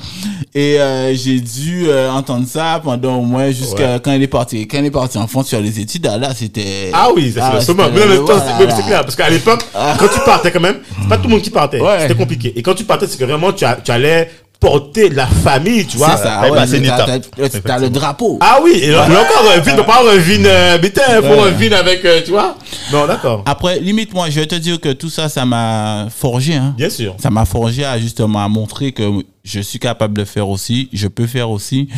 Et 0.57 0.81
euh, 0.81 1.13
j'ai 1.17 1.41
dû 1.41 1.87
euh, 1.89 2.09
entendre 2.11 2.47
ça 2.47 2.81
pendant 2.83 3.17
au 3.17 3.23
moins 3.23 3.51
jusqu'à 3.51 3.95
Ouais. 3.95 4.01
quand 4.05 4.13
il 4.13 4.23
est 4.23 4.29
parti. 4.29 4.69
Quand 4.69 4.79
il 4.79 4.85
est 4.85 4.91
parti 4.91 5.19
en 5.19 5.27
France 5.27 5.49
sur 5.49 5.61
les 5.61 5.81
études, 5.81 6.07
ah, 6.09 6.17
là, 6.17 6.29
c'était... 6.33 6.91
Ah 6.93 7.09
oui, 7.15 7.33
c'est 7.35 7.41
Ah, 7.43 7.55
le 7.55 7.61
c'était- 7.61 7.75
Mais 7.93 8.03
en 8.05 8.07
même 8.07 8.25
temps, 8.25 8.35
c'est- 8.39 8.71
c'est 8.77 8.83
clair. 8.87 9.01
Parce 9.03 9.17
qu'à 9.17 9.29
l'époque, 9.31 9.63
quand 9.99 10.07
tu 10.15 10.21
partais 10.21 10.53
quand 10.53 10.61
même, 10.61 10.79
c'est 11.03 11.09
pas 11.09 11.17
tout 11.17 11.25
le 11.25 11.31
monde 11.31 11.43
qui 11.43 11.51
partait. 11.51 11.81
Ouais. 11.81 11.94
C'était 12.01 12.15
compliqué. 12.15 12.53
Et 12.57 12.63
quand 12.63 12.75
tu 12.75 12.85
partais, 12.85 13.07
c'est 13.07 13.19
que 13.19 13.25
vraiment, 13.25 13.53
tu, 13.53 13.65
as- 13.65 13.77
tu 13.77 13.91
allais 13.91 14.31
porter 14.61 15.11
la 15.11 15.27
famille, 15.27 15.85
tu 15.87 15.99
vois. 15.99 16.17
C'est 16.17 16.23
ça, 16.23 16.41
ouais, 16.43 16.51
bah, 16.51 16.67
c'est 16.67 16.79
une 16.79 16.85
t'as- 16.87 17.79
le 17.79 17.91
drapeau. 17.91 18.39
Ah 18.41 18.61
oui, 18.63 18.73
et 18.83 18.91
là, 18.93 19.03
encore, 19.05 19.53
un 19.55 19.61
vin, 19.61 19.83
pas 19.83 20.01
un 20.01 20.17
vin, 20.19 20.45
euh, 20.47 20.79
putain, 20.79 21.03
faut 21.23 21.51
vin 21.51 21.73
avec, 21.73 22.03
euh, 22.05 22.23
tu 22.25 22.31
vois. 22.31 22.57
Non, 22.91 23.07
d'accord. 23.07 23.43
Après, 23.45 23.79
limite, 23.81 24.15
moi, 24.15 24.31
je 24.31 24.41
vais 24.41 24.47
te 24.47 24.55
dire 24.55 24.81
que 24.81 24.93
tout 24.93 25.11
ça, 25.11 25.29
ça 25.29 25.45
m'a 25.45 26.07
forgé. 26.09 26.55
Hein. 26.55 26.75
Bien 26.79 26.89
sûr. 26.89 27.15
Ça 27.19 27.29
m'a 27.31 27.45
forgé 27.45 27.85
à 27.85 27.99
justement 27.99 28.43
à 28.43 28.49
montrer 28.49 28.93
que 28.93 29.03
je 29.43 29.61
suis 29.61 29.79
capable 29.79 30.17
de 30.17 30.25
faire 30.25 30.49
aussi, 30.49 30.89
je 30.95 31.09
peux 31.09 31.27
faire 31.27 31.51
aussi, 31.51 31.89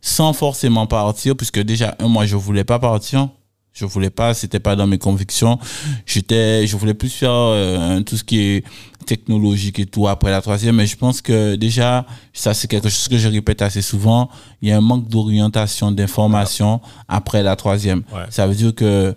sans 0.00 0.32
forcément 0.34 0.86
partir, 0.86 1.34
puisque 1.34 1.58
déjà, 1.60 1.96
un, 1.98 2.06
moi, 2.06 2.26
je 2.26 2.36
voulais 2.36 2.64
pas 2.64 2.78
partir. 2.78 3.28
Je 3.74 3.84
voulais 3.86 4.10
pas, 4.10 4.34
c'était 4.34 4.60
pas 4.60 4.76
dans 4.76 4.86
mes 4.86 4.98
convictions. 4.98 5.58
J'étais, 6.06 6.64
je 6.66 6.76
voulais 6.76 6.94
plus 6.94 7.08
faire 7.10 7.32
euh, 7.32 8.00
tout 8.02 8.16
ce 8.16 8.22
qui 8.22 8.38
est 8.40 8.64
technologique 9.04 9.80
et 9.80 9.86
tout 9.86 10.06
après 10.08 10.30
la 10.30 10.40
troisième, 10.40 10.76
mais 10.76 10.86
je 10.86 10.96
pense 10.96 11.20
que 11.20 11.56
déjà, 11.56 12.06
ça 12.32 12.54
c'est 12.54 12.68
quelque 12.68 12.88
chose 12.88 13.08
que 13.08 13.18
je 13.18 13.28
répète 13.28 13.60
assez 13.62 13.82
souvent, 13.82 14.30
il 14.62 14.68
y 14.68 14.72
a 14.72 14.76
un 14.78 14.80
manque 14.80 15.08
d'orientation, 15.08 15.90
d'information 15.90 16.80
après 17.08 17.42
la 17.42 17.56
troisième. 17.56 18.02
Ouais. 18.14 18.22
Ça 18.30 18.46
veut 18.46 18.54
dire 18.54 18.74
que 18.74 19.14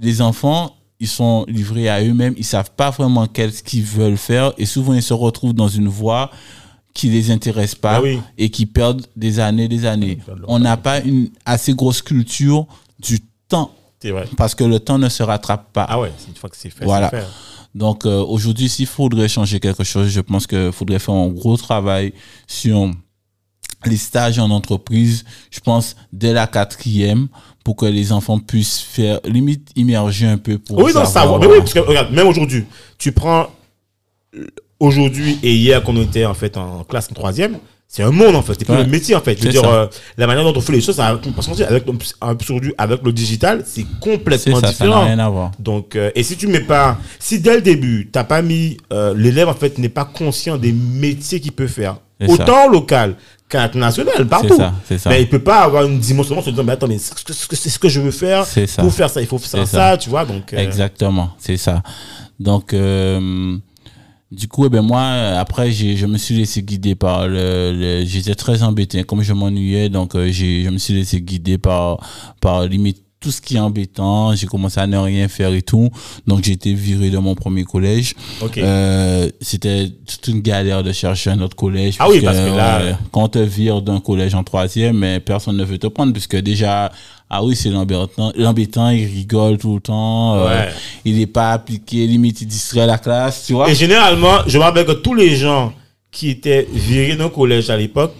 les 0.00 0.20
enfants, 0.20 0.74
ils 0.98 1.08
sont 1.08 1.46
livrés 1.48 1.88
à 1.88 2.02
eux-mêmes, 2.02 2.34
ils 2.36 2.44
savent 2.44 2.72
pas 2.76 2.90
vraiment 2.90 3.26
qu'est-ce 3.26 3.62
qu'ils 3.62 3.84
veulent 3.84 4.18
faire 4.18 4.52
et 4.58 4.66
souvent 4.66 4.92
ils 4.94 5.02
se 5.02 5.14
retrouvent 5.14 5.54
dans 5.54 5.68
une 5.68 5.88
voie 5.88 6.30
qui 6.92 7.08
les 7.08 7.30
intéresse 7.30 7.76
pas 7.76 7.96
Ah 7.98 8.02
oui. 8.02 8.18
et 8.36 8.50
qui 8.50 8.66
perdent 8.66 9.06
des 9.16 9.38
années, 9.38 9.68
des 9.68 9.86
années. 9.86 10.18
On 10.48 10.58
n'a 10.58 10.76
pas 10.76 11.00
une 11.00 11.30
assez 11.46 11.72
grosse 11.72 12.02
culture 12.02 12.66
du 12.98 13.20
temps 13.50 13.70
vrai. 14.02 14.24
parce 14.38 14.54
que 14.54 14.64
le 14.64 14.80
temps 14.80 14.98
ne 14.98 15.08
se 15.10 15.22
rattrape 15.22 15.72
pas. 15.74 15.84
Ah 15.88 16.00
ouais, 16.00 16.10
une 16.28 16.34
fois 16.34 16.48
que 16.50 16.56
c'est 16.56 16.70
fait, 16.70 16.84
Voilà. 16.86 17.10
fait. 17.10 17.24
Donc 17.74 18.06
euh, 18.06 18.18
aujourd'hui, 18.34 18.68
s'il 18.68 18.86
faudrait 18.86 19.28
changer 19.28 19.60
quelque 19.60 19.84
chose, 19.84 20.08
je 20.08 20.20
pense 20.20 20.46
qu'il 20.46 20.72
faudrait 20.72 20.98
faire 20.98 21.14
un 21.14 21.28
gros 21.28 21.56
travail 21.56 22.12
sur 22.46 22.90
les 23.86 23.96
stages 23.96 24.38
en 24.38 24.50
entreprise, 24.50 25.24
je 25.50 25.60
pense, 25.60 25.94
dès 26.12 26.32
la 26.32 26.46
quatrième, 26.46 27.28
pour 27.64 27.76
que 27.76 27.86
les 27.86 28.10
enfants 28.12 28.38
puissent 28.38 28.80
faire, 28.80 29.20
limite, 29.24 29.70
immerger 29.76 30.26
un 30.26 30.38
peu 30.38 30.58
pour 30.58 30.78
Oui, 30.78 30.92
non, 30.94 31.00
ça, 31.04 31.20
savoir- 31.20 31.38
mais 31.40 31.46
oui, 31.46 31.58
parce 31.58 31.72
que 31.74 31.78
regarde, 31.78 32.10
même 32.12 32.26
aujourd'hui, 32.26 32.64
tu 32.98 33.12
prends 33.12 33.48
euh, 34.34 34.46
aujourd'hui 34.80 35.38
et 35.42 35.54
hier 35.54 35.82
qu'on 35.82 35.96
était 36.02 36.24
en 36.26 36.34
fait 36.34 36.56
en 36.56 36.84
classe 36.84 37.08
en 37.10 37.14
troisième, 37.14 37.58
c'est 37.92 38.04
un 38.04 38.12
monde 38.12 38.36
en 38.36 38.42
fait, 38.42 38.52
c'est 38.56 38.64
plus 38.64 38.72
Ouais. 38.72 38.84
le 38.84 38.88
métier 38.88 39.16
en 39.16 39.20
fait. 39.20 39.36
Je 39.36 39.42
veux 39.46 39.50
dire, 39.50 39.64
euh, 39.68 39.86
la 40.16 40.28
manière 40.28 40.44
dont 40.44 40.52
on 40.56 40.60
fait 40.60 40.72
les 40.72 40.80
choses, 40.80 40.94
ça 40.94 41.18
parce 41.34 41.46
qu'on 41.48 41.54
avec, 41.60 41.84
avec 42.78 43.02
le 43.02 43.12
digital, 43.12 43.64
c'est 43.66 43.84
complètement 44.00 44.60
ça, 44.60 44.68
ça 44.68 44.72
différent. 44.72 45.04
rien 45.06 45.18
à 45.18 45.28
voir. 45.28 45.50
Donc, 45.58 45.96
euh, 45.96 46.12
et 46.14 46.22
si 46.22 46.36
tu 46.36 46.46
mets 46.46 46.60
pas, 46.60 46.98
si 47.18 47.40
dès 47.40 47.56
le 47.56 47.62
début, 47.62 48.08
t'as 48.12 48.22
pas 48.22 48.42
mis, 48.42 48.76
euh, 48.92 49.12
l'élève 49.16 49.48
en 49.48 49.54
fait 49.54 49.76
n'est 49.78 49.88
pas 49.88 50.04
conscient 50.04 50.56
des 50.56 50.70
métiers 50.72 51.40
qu'il 51.40 51.50
peut 51.50 51.66
faire, 51.66 51.96
ça. 52.20 52.26
autant 52.32 52.68
local 52.68 53.16
qu'international, 53.48 54.24
partout. 54.28 54.56
ça, 54.56 54.72
ça. 54.96 55.10
Mais 55.10 55.22
il 55.22 55.28
peut 55.28 55.40
pas 55.42 55.62
avoir 55.62 55.84
une 55.84 55.98
dimension 55.98 56.38
en 56.38 56.42
se 56.42 56.50
disant, 56.50 56.62
mais 56.62 56.72
attends, 56.74 56.86
mais 56.86 56.98
c'est 56.98 57.18
ce 57.32 57.78
que- 57.80 57.88
je 57.88 58.00
veux 58.00 58.12
faire. 58.12 58.46
Pour 58.78 58.92
faire 58.94 59.10
ça, 59.10 59.20
il 59.20 59.26
faut 59.26 59.38
faire 59.38 59.66
ça. 59.66 59.96
tu 59.96 60.08
vois. 60.08 60.24
Donc, 60.24 60.52
euh, 60.52 60.58
Exactement, 60.58 61.30
c'est 61.38 61.56
ça. 61.56 61.82
Donc, 62.38 62.72
euh, 62.72 63.56
du 64.32 64.46
coup, 64.48 64.64
eh 64.66 64.68
ben 64.68 64.82
moi, 64.82 65.00
euh, 65.00 65.40
après, 65.40 65.72
j'ai, 65.72 65.96
je 65.96 66.06
me 66.06 66.16
suis 66.16 66.36
laissé 66.36 66.62
guider 66.62 66.94
par 66.94 67.26
le, 67.26 67.72
le- 67.72 68.04
j'étais 68.06 68.34
très 68.36 68.62
embêté, 68.62 69.02
comme 69.04 69.22
je 69.22 69.32
m'ennuyais, 69.32 69.88
donc 69.88 70.14
euh, 70.14 70.30
j'ai, 70.30 70.62
je 70.64 70.70
me 70.70 70.78
suis 70.78 70.94
laissé 70.94 71.20
guider 71.20 71.58
par, 71.58 71.98
par 72.40 72.64
limite 72.66 73.02
tout 73.18 73.30
ce 73.30 73.40
qui 73.42 73.56
est 73.56 73.60
embêtant. 73.60 74.34
J'ai 74.34 74.46
commencé 74.46 74.80
à 74.80 74.86
ne 74.86 74.96
rien 74.96 75.28
faire 75.28 75.52
et 75.52 75.60
tout, 75.62 75.90
donc 76.26 76.42
j'ai 76.44 76.52
été 76.52 76.72
viré 76.72 77.10
de 77.10 77.18
mon 77.18 77.34
premier 77.34 77.64
collège. 77.64 78.14
ok. 78.40 78.56
Euh, 78.58 79.28
c'était 79.40 79.90
toute 80.06 80.28
une 80.28 80.40
galère 80.40 80.82
de 80.82 80.92
chercher 80.92 81.30
un 81.30 81.40
autre 81.40 81.56
collège. 81.56 81.96
Ah 81.98 82.08
oui, 82.08 82.20
parce 82.22 82.38
que 82.38 82.56
là- 82.56 82.98
quand 83.10 83.24
on 83.24 83.28
te 83.28 83.38
vire 83.40 83.82
d'un 83.82 84.00
collège 84.00 84.34
en 84.34 84.44
troisième, 84.44 84.96
mais 84.98 85.20
personne 85.20 85.56
ne 85.56 85.64
veut 85.64 85.76
te 85.78 85.86
prendre, 85.88 86.12
puisque 86.12 86.36
déjà, 86.36 86.92
ah 87.32 87.44
oui, 87.44 87.54
c'est 87.54 87.68
l'embêtant, 87.70 88.32
l'embêtant, 88.34 88.90
il 88.90 89.06
rigole 89.06 89.56
tout 89.56 89.76
le 89.76 89.80
temps, 89.80 90.34
euh, 90.34 90.66
il 91.04 91.16
n'est 91.16 91.28
pas 91.28 91.52
appliqué, 91.52 92.04
limite, 92.08 92.40
il 92.40 92.48
distrait 92.48 92.86
la 92.86 92.98
classe, 92.98 93.44
tu 93.46 93.52
vois. 93.52 93.70
Et 93.70 93.74
généralement, 93.76 94.38
je 94.48 94.58
me 94.58 94.64
rappelle 94.64 94.84
que 94.84 94.92
tous 94.92 95.14
les 95.14 95.36
gens 95.36 95.72
qui 96.10 96.30
étaient 96.30 96.66
virés 96.72 97.14
d'un 97.14 97.28
collège 97.28 97.70
à 97.70 97.76
l'époque, 97.76 98.14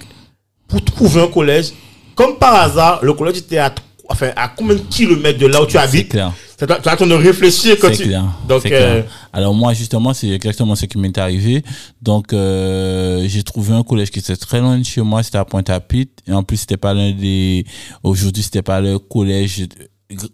pour 0.69 0.85
trouver 0.85 1.23
un 1.23 1.27
collège, 1.27 1.73
comme 2.15 2.37
par 2.37 2.55
hasard, 2.55 3.01
le 3.03 3.13
collège 3.13 3.39
était 3.39 3.59
à, 3.59 3.75
enfin, 4.09 4.31
à 4.37 4.47
combien 4.47 4.77
de 4.77 4.81
kilomètres 4.83 5.41
de 5.41 5.47
là 5.47 5.61
où 5.61 5.67
tu 5.67 5.73
C'est 5.73 5.79
habites 5.79 6.11
clair. 6.11 6.33
Tu 6.67 6.73
as 6.73 6.79
tu 6.81 6.89
as 6.89 6.93
le 6.93 6.99
temps 6.99 7.07
de 7.07 7.15
réfléchir 7.15 7.77
quand 7.81 7.89
C'est 7.89 7.97
tu. 8.03 8.09
clair. 8.09 8.25
Donc, 8.47 8.61
c'est 8.63 8.73
euh, 8.75 9.01
clair. 9.03 9.05
Alors 9.33 9.55
moi 9.55 9.73
justement 9.73 10.13
c'est 10.13 10.29
exactement 10.29 10.75
ce 10.75 10.85
qui 10.87 10.99
m'est 10.99 11.17
arrivé. 11.17 11.63
Donc 12.03 12.33
euh, 12.33 13.25
j'ai 13.29 13.43
trouvé 13.43 13.73
un 13.75 13.83
collège 13.83 14.11
qui 14.11 14.19
était 14.19 14.37
très 14.37 14.61
loin 14.61 14.77
de 14.79 14.85
chez 14.85 15.01
moi, 15.01 15.23
c'était 15.23 15.39
à 15.39 15.45
Pointe-à-Pitre 15.45 16.23
et 16.27 16.33
en 16.33 16.43
plus 16.43 16.59
c'était 16.59 16.77
pas 16.77 16.93
l'un 16.93 17.13
des 17.13 17.65
aujourd'hui 18.03 18.43
c'était 18.43 18.63
pas 18.63 18.81
le 18.81 18.99
collège 18.99 19.67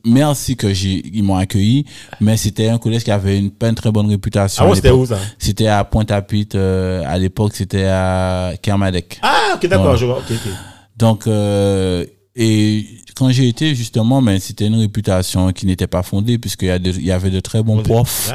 merci 0.07 0.57
que 0.57 0.73
j'ai 0.73 1.03
ils 1.13 1.23
m'ont 1.23 1.37
accueilli 1.37 1.85
mais 2.21 2.39
c'était 2.39 2.69
un 2.71 2.79
collège 2.79 3.05
qui 3.05 3.11
avait 3.11 3.39
une 3.39 3.51
pas 3.51 3.69
une 3.69 3.75
très 3.75 3.93
bonne 3.93 4.09
réputation. 4.09 4.63
Ah 4.65 4.67
à 4.67 4.71
ouais, 4.71 4.77
c'était 4.77 4.91
où 4.91 5.05
ça? 5.07 5.19
C'était 5.39 5.67
à 5.69 5.85
Pointe-à-Pitre 5.85 6.57
euh, 6.59 7.03
à 7.07 7.19
l'époque 7.19 7.53
c'était 7.55 7.85
à 7.85 8.55
Kermadec. 8.63 9.19
Ah, 9.23 9.53
ok, 9.55 9.67
d'accord, 9.69 9.97
je 9.97 10.07
vois. 10.07 10.19
Ok. 10.19 10.33
Donc, 10.97 11.27
euh, 11.27 12.07
et 12.37 12.87
quand 13.17 13.31
j'ai 13.31 13.49
été, 13.49 13.75
justement, 13.75 14.21
ben, 14.21 14.39
c'était 14.39 14.67
une 14.67 14.75
réputation 14.79 15.51
qui 15.53 15.65
n'était 15.67 15.87
pas 15.87 16.03
fondée, 16.03 16.37
puisqu'il 16.39 16.67
y, 16.69 16.71
a 16.71 16.79
de- 16.79 16.91
il 16.91 17.05
y 17.07 17.11
avait 17.11 17.31
de 17.31 17.41
très 17.41 17.63
bons 17.63 17.83
profs 17.83 18.31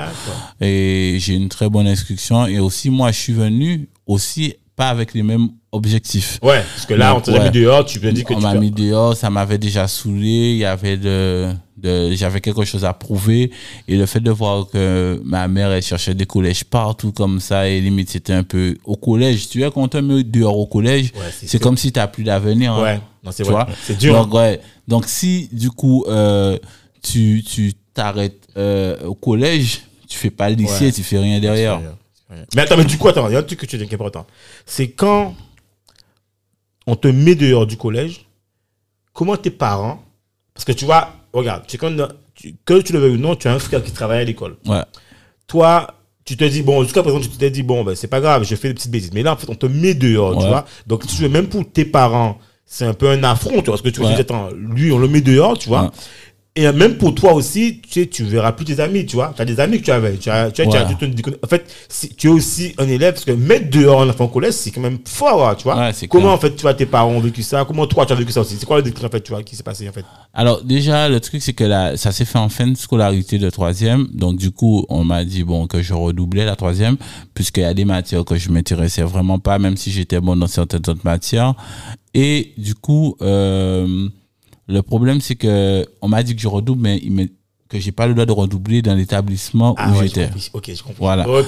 et 0.59 1.17
j'ai 1.19 1.35
une 1.35 1.49
très 1.49 1.69
bonne 1.69 1.87
instruction. 1.87 2.47
Et 2.47 2.59
aussi, 2.59 2.89
moi, 2.89 3.11
je 3.11 3.19
suis 3.19 3.33
venu 3.33 3.87
aussi 4.07 4.55
pas 4.75 4.89
avec 4.89 5.13
les 5.13 5.21
mêmes 5.21 5.49
objectifs. 5.71 6.39
Ouais, 6.41 6.63
parce 6.73 6.85
que 6.87 6.95
là, 6.95 7.11
Donc, 7.11 7.19
on 7.19 7.21
t'a 7.21 7.31
ouais. 7.33 7.43
mis 7.45 7.51
dehors, 7.51 7.85
tu 7.85 7.99
peux 7.99 8.11
dire 8.11 8.25
que 8.25 8.33
On 8.33 8.37
tu 8.37 8.43
m'a 8.43 8.53
peux- 8.53 8.59
mis 8.59 8.71
dehors, 8.71 9.15
ça 9.15 9.29
m'avait 9.29 9.57
déjà 9.59 9.87
saoulé, 9.87 10.53
il 10.53 10.57
y 10.57 10.65
avait 10.65 10.97
de 10.97 11.53
j'avais 11.84 12.41
quelque 12.41 12.63
chose 12.65 12.86
à 12.86 12.94
prouver 12.94 13.52
et 13.88 13.96
le 13.98 14.06
fait 14.06 14.20
de 14.20 14.32
voir 14.32 14.67
que 14.70 15.22
ma 15.24 15.48
mère 15.48 15.72
elle 15.72 15.82
cherchait 15.84 16.13
des 16.13 16.26
collèges 16.26 16.63
partout 16.63 17.12
comme 17.12 17.39
ça 17.39 17.67
et 17.67 17.82
limite 17.82 18.10
c'était 18.10 18.34
un 18.34 18.44
peu 18.44 18.78
au 18.84 18.96
collège, 18.96 19.50
tu 19.50 19.60
vois 19.60 19.72
quand 19.72 19.82
on 19.84 19.88
te 19.88 19.98
met 19.98 20.24
dehors 20.24 20.58
au 20.58 20.67
collège, 20.67 21.12
Ouais, 21.15 21.32
c'est 21.32 21.60
comme 21.60 21.78
si 21.78 21.91
tu 21.91 22.00
n'as 22.00 22.08
plus 22.08 22.24
d'avenir. 22.24 22.74
hein. 22.74 22.82
Ouais, 22.84 23.02
non, 23.24 23.32
c'est 23.32 23.44
C'est 23.84 23.98
dur. 23.98 24.13
Donc, 24.13 24.34
ouais. 24.34 24.60
Donc, 24.88 25.06
si, 25.06 25.48
du 25.52 25.70
coup, 25.70 26.04
euh, 26.08 26.58
tu, 27.04 27.44
tu 27.48 27.74
t'arrêtes 27.94 28.48
euh, 28.58 29.06
au 29.06 29.13
collège, 29.15 29.82
tu 30.08 30.17
fais 30.17 30.32
pas 30.32 30.50
le 30.50 30.56
lycée, 30.56 30.91
tu 30.91 31.04
fais 31.04 31.20
rien 31.20 31.39
derrière. 31.39 31.80
Mais 32.56 32.62
attends, 32.63 32.78
mais 32.78 32.86
du 32.86 32.98
coup, 32.98 33.08
attends, 33.08 33.28
il 33.30 33.34
y 33.34 33.36
a 33.36 33.39
un 33.39 33.44
truc 33.44 33.60
que 33.60 33.65
tu 33.65 33.78
dis 33.78 33.86
qui 33.86 33.91
est 33.91 33.96
important. 33.96 34.26
C'est 34.65 34.89
quand 34.91 35.36
on 36.88 36.96
te 36.96 37.08
met 37.08 37.36
dehors 37.36 37.67
du 37.67 37.78
collège, 37.78 38.26
comment 39.13 39.38
tes 39.38 39.52
parents, 39.52 40.02
parce 40.54 40.65
que 40.65 40.72
tu 40.72 40.86
vois, 40.86 41.13
regarde, 41.34 41.63
tu, 41.67 41.78
quand, 41.78 41.96
que 42.65 42.82
tu 42.82 42.94
le 42.94 43.00
veuilles 43.00 43.15
ou 43.15 43.17
non, 43.17 43.36
tu 43.36 43.48
as 43.48 43.54
un 43.54 43.60
frère 43.60 43.84
qui 43.84 43.91
travaille 43.91 44.22
à 44.22 44.24
l'école. 44.24 44.58
Ouais. 44.65 44.82
Toi, 45.48 45.88
tu 46.26 46.38
te 46.38 46.44
dis, 46.44 46.62
bon, 46.62 46.84
jusqu'à 46.84 47.02
présent, 47.04 47.20
tu 47.20 47.30
t'es 47.30 47.50
dit, 47.50 47.63
bon, 47.63 47.84
ben, 47.84 47.96
c'est 47.96 48.08
pas 48.08 48.22
grave, 48.22 48.44
je 48.44 48.56
fais 48.56 48.70
des 48.70 48.74
petites 48.74 48.91
bêtises. 48.91 49.12
Mais 49.13 49.24
là, 49.24 49.34
en 49.34 49.38
fait, 49.38 49.50
on 49.50 49.56
te 49.56 49.65
met 49.65 49.94
dehors, 49.94 50.38
tu 50.39 50.48
vois. 50.48 50.65
Donc, 50.88 51.06
tu 51.08 51.15
veux, 51.22 51.30
même 51.30 51.48
pour 51.48 51.70
tes 51.70 51.86
parents, 51.86 52.38
c'est 52.65 52.86
un 52.86 52.94
peu 52.94 53.10
un 53.10 53.24
affront, 53.24 53.50
tu 53.60 53.65
vois. 53.65 53.74
Parce 53.74 53.82
que 53.82 53.89
tu 53.89 54.00
veux 54.00 54.06
Ouais. 54.06 54.12
dire, 54.13 54.22
attends, 54.22 54.50
lui, 54.56 54.91
on 54.91 54.98
le 54.98 55.08
met 55.08 55.22
dehors, 55.22 55.58
tu 55.58 55.67
vois. 55.67 55.91
Et 56.57 56.69
même 56.73 56.97
pour 56.97 57.15
toi 57.15 57.31
aussi, 57.33 57.79
tu 57.81 58.01
sais, 58.01 58.07
tu 58.07 58.25
verras 58.25 58.51
plus 58.51 58.65
tes 58.65 58.81
amis, 58.81 59.05
tu 59.05 59.15
vois. 59.15 59.31
Tu 59.33 59.41
as 59.41 59.45
des 59.45 59.57
amis 59.61 59.79
que 59.79 59.85
tu 59.85 59.91
avais. 59.91 60.17
Tu 60.17 60.29
as, 60.29 60.51
tu 60.51 60.61
as, 60.61 60.65
tu 60.67 60.75
as- 60.75 60.81
Ouais. 60.85 60.87
tu 60.89 60.97
te 60.97 61.05
déconnectes. 61.05 61.45
en 61.45 61.47
fait, 61.47 61.63
si- 61.87 62.09
tu 62.13 62.27
es 62.27 62.29
aussi 62.29 62.73
un 62.77 62.89
élève, 62.89 63.13
parce 63.13 63.23
que 63.23 63.31
mettre 63.31 63.69
dehors 63.69 64.01
un 64.01 64.09
enfant 64.09 64.25
au 64.25 64.27
collège, 64.27 64.55
c'est 64.55 64.69
quand 64.71 64.81
même 64.81 64.97
fort, 65.07 65.47
hein, 65.47 65.55
tu 65.55 65.63
vois. 65.63 65.77
Ouais, 65.77 65.91
Comment, 66.09 66.23
clair. 66.23 66.33
en 66.33 66.37
fait, 66.37 66.53
tu 66.57 66.63
vois, 66.63 66.73
tes 66.73 66.85
parents 66.85 67.11
ont 67.11 67.21
vécu 67.21 67.41
ça? 67.41 67.63
Comment 67.65 67.87
toi, 67.87 68.05
tu 68.05 68.11
as 68.11 68.17
vécu 68.17 68.33
ça 68.33 68.41
aussi? 68.41 68.57
C'est 68.59 68.65
quoi 68.65 68.75
le 68.75 68.83
déclic, 68.83 69.01
en 69.05 69.09
fait, 69.09 69.21
tu 69.21 69.31
vois, 69.31 69.43
qui 69.43 69.55
s'est 69.55 69.63
passé, 69.63 69.87
en 69.87 69.93
fait? 69.93 70.03
Alors, 70.33 70.61
déjà, 70.61 71.07
le 71.07 71.21
truc, 71.21 71.41
c'est 71.41 71.53
que 71.53 71.63
là, 71.63 71.95
ça 71.95 72.11
s'est 72.11 72.25
fait 72.25 72.37
en 72.39 72.49
fin 72.49 72.67
de 72.67 72.75
scolarité 72.75 73.37
de 73.37 73.49
troisième. 73.49 74.07
Donc, 74.13 74.35
du 74.37 74.51
coup, 74.51 74.85
on 74.89 75.05
m'a 75.05 75.23
dit, 75.23 75.45
bon, 75.45 75.67
que 75.67 75.81
je 75.81 75.93
redoublais 75.93 76.43
la 76.43 76.57
troisième, 76.57 76.97
puisqu'il 77.33 77.61
y 77.61 77.65
a 77.65 77.73
des 77.73 77.85
matières 77.85 78.25
que 78.25 78.35
je 78.35 78.49
m'intéressais 78.49 79.03
vraiment 79.03 79.39
pas, 79.39 79.57
même 79.57 79.77
si 79.77 79.89
j'étais 79.89 80.19
bon 80.19 80.35
dans 80.35 80.47
certaines 80.47 80.81
autres 80.89 81.05
matières. 81.05 81.53
Et, 82.13 82.51
du 82.57 82.75
coup, 82.75 83.15
euh, 83.21 84.09
le 84.71 84.81
problème, 84.81 85.21
c'est 85.21 85.36
que, 85.36 85.86
on 86.01 86.07
m'a 86.07 86.23
dit 86.23 86.36
que 86.36 86.41
je 86.41 86.47
redouble, 86.47 86.81
mais 86.81 86.99
il 87.03 87.12
me- 87.12 87.27
que 87.69 87.79
j'ai 87.79 87.91
pas 87.93 88.05
le 88.07 88.13
droit 88.13 88.25
de 88.25 88.31
redoubler 88.34 88.81
dans 88.81 88.95
l'établissement 88.95 89.75
Ah 89.77 89.89
où 89.91 89.97
ouais, 89.99 90.07
j'étais. 90.07 90.29
Ok, 90.53 90.71
je 90.75 90.84
comprends. 90.84 91.05
Voilà. 91.05 91.23
Donc, 91.23 91.45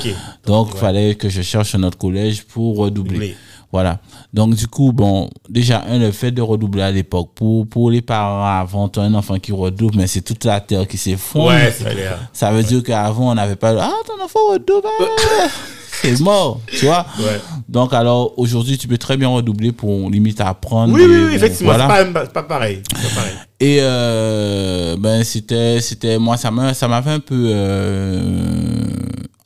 il 0.69 0.73
ouais. 0.73 0.79
fallait 0.79 1.15
que 1.15 1.27
je 1.27 1.41
cherche 1.41 1.75
un 1.75 1.83
autre 1.83 1.97
collège 1.97 2.43
pour 2.45 2.77
redoubler. 2.77 3.35
Voilà. 3.73 3.99
Donc, 4.31 4.55
du 4.55 4.67
coup, 4.67 4.93
bon, 4.93 5.29
déjà, 5.49 5.83
un, 5.85 5.97
le 5.99 6.11
fait 6.11 6.31
de 6.31 6.41
redoubler 6.41 6.83
à 6.83 6.91
l'époque, 6.91 7.31
pour, 7.35 7.67
pour 7.67 7.89
les 7.91 8.01
parents 8.01 8.45
avant, 8.45 8.87
t'as 8.87 9.01
un 9.01 9.13
enfant 9.15 9.37
qui 9.39 9.51
redouble, 9.51 9.97
mais 9.97 10.07
c'est 10.07 10.21
toute 10.21 10.45
la 10.45 10.61
terre 10.61 10.87
qui 10.87 10.95
s'effondre. 10.97 11.47
Ouais, 11.47 11.73
c'est 11.77 11.89
clair. 11.89 12.29
Ça 12.31 12.51
veut 12.51 12.63
dire 12.63 12.83
qu'avant, 12.83 13.31
on 13.31 13.35
n'avait 13.35 13.55
pas, 13.57 13.75
ah, 13.83 13.91
ton 14.07 14.23
enfant 14.23 14.39
redouble, 14.51 14.87
ah, 15.01 15.47
c'est 16.01 16.19
mort, 16.19 16.59
tu 16.67 16.85
vois. 16.85 17.05
Ouais. 17.19 17.39
Donc, 17.69 17.93
alors, 17.93 18.33
aujourd'hui, 18.37 18.77
tu 18.77 18.87
peux 18.87 18.97
très 18.97 19.15
bien 19.17 19.29
redoubler 19.29 19.71
pour 19.71 20.09
limite 20.09 20.41
apprendre. 20.41 20.93
Oui, 20.93 21.03
oui, 21.07 21.25
oui, 21.29 21.35
effectivement, 21.35 21.73
voilà. 21.73 22.05
c'est 22.05 22.33
pas, 22.33 22.43
pareil. 22.43 22.81
C'est 22.95 23.09
pas 23.09 23.15
pareil. 23.21 23.33
Et 23.59 23.77
euh, 23.81 24.97
ben 24.99 25.23
c'était 25.23 25.79
c'était 25.79 26.17
moi 26.19 26.35
ça 26.35 26.51
m'a 26.51 26.73
ça 26.73 26.89
m'avait 26.89 27.11
un 27.11 27.21
peu 27.21 27.45
euh, 27.47 28.87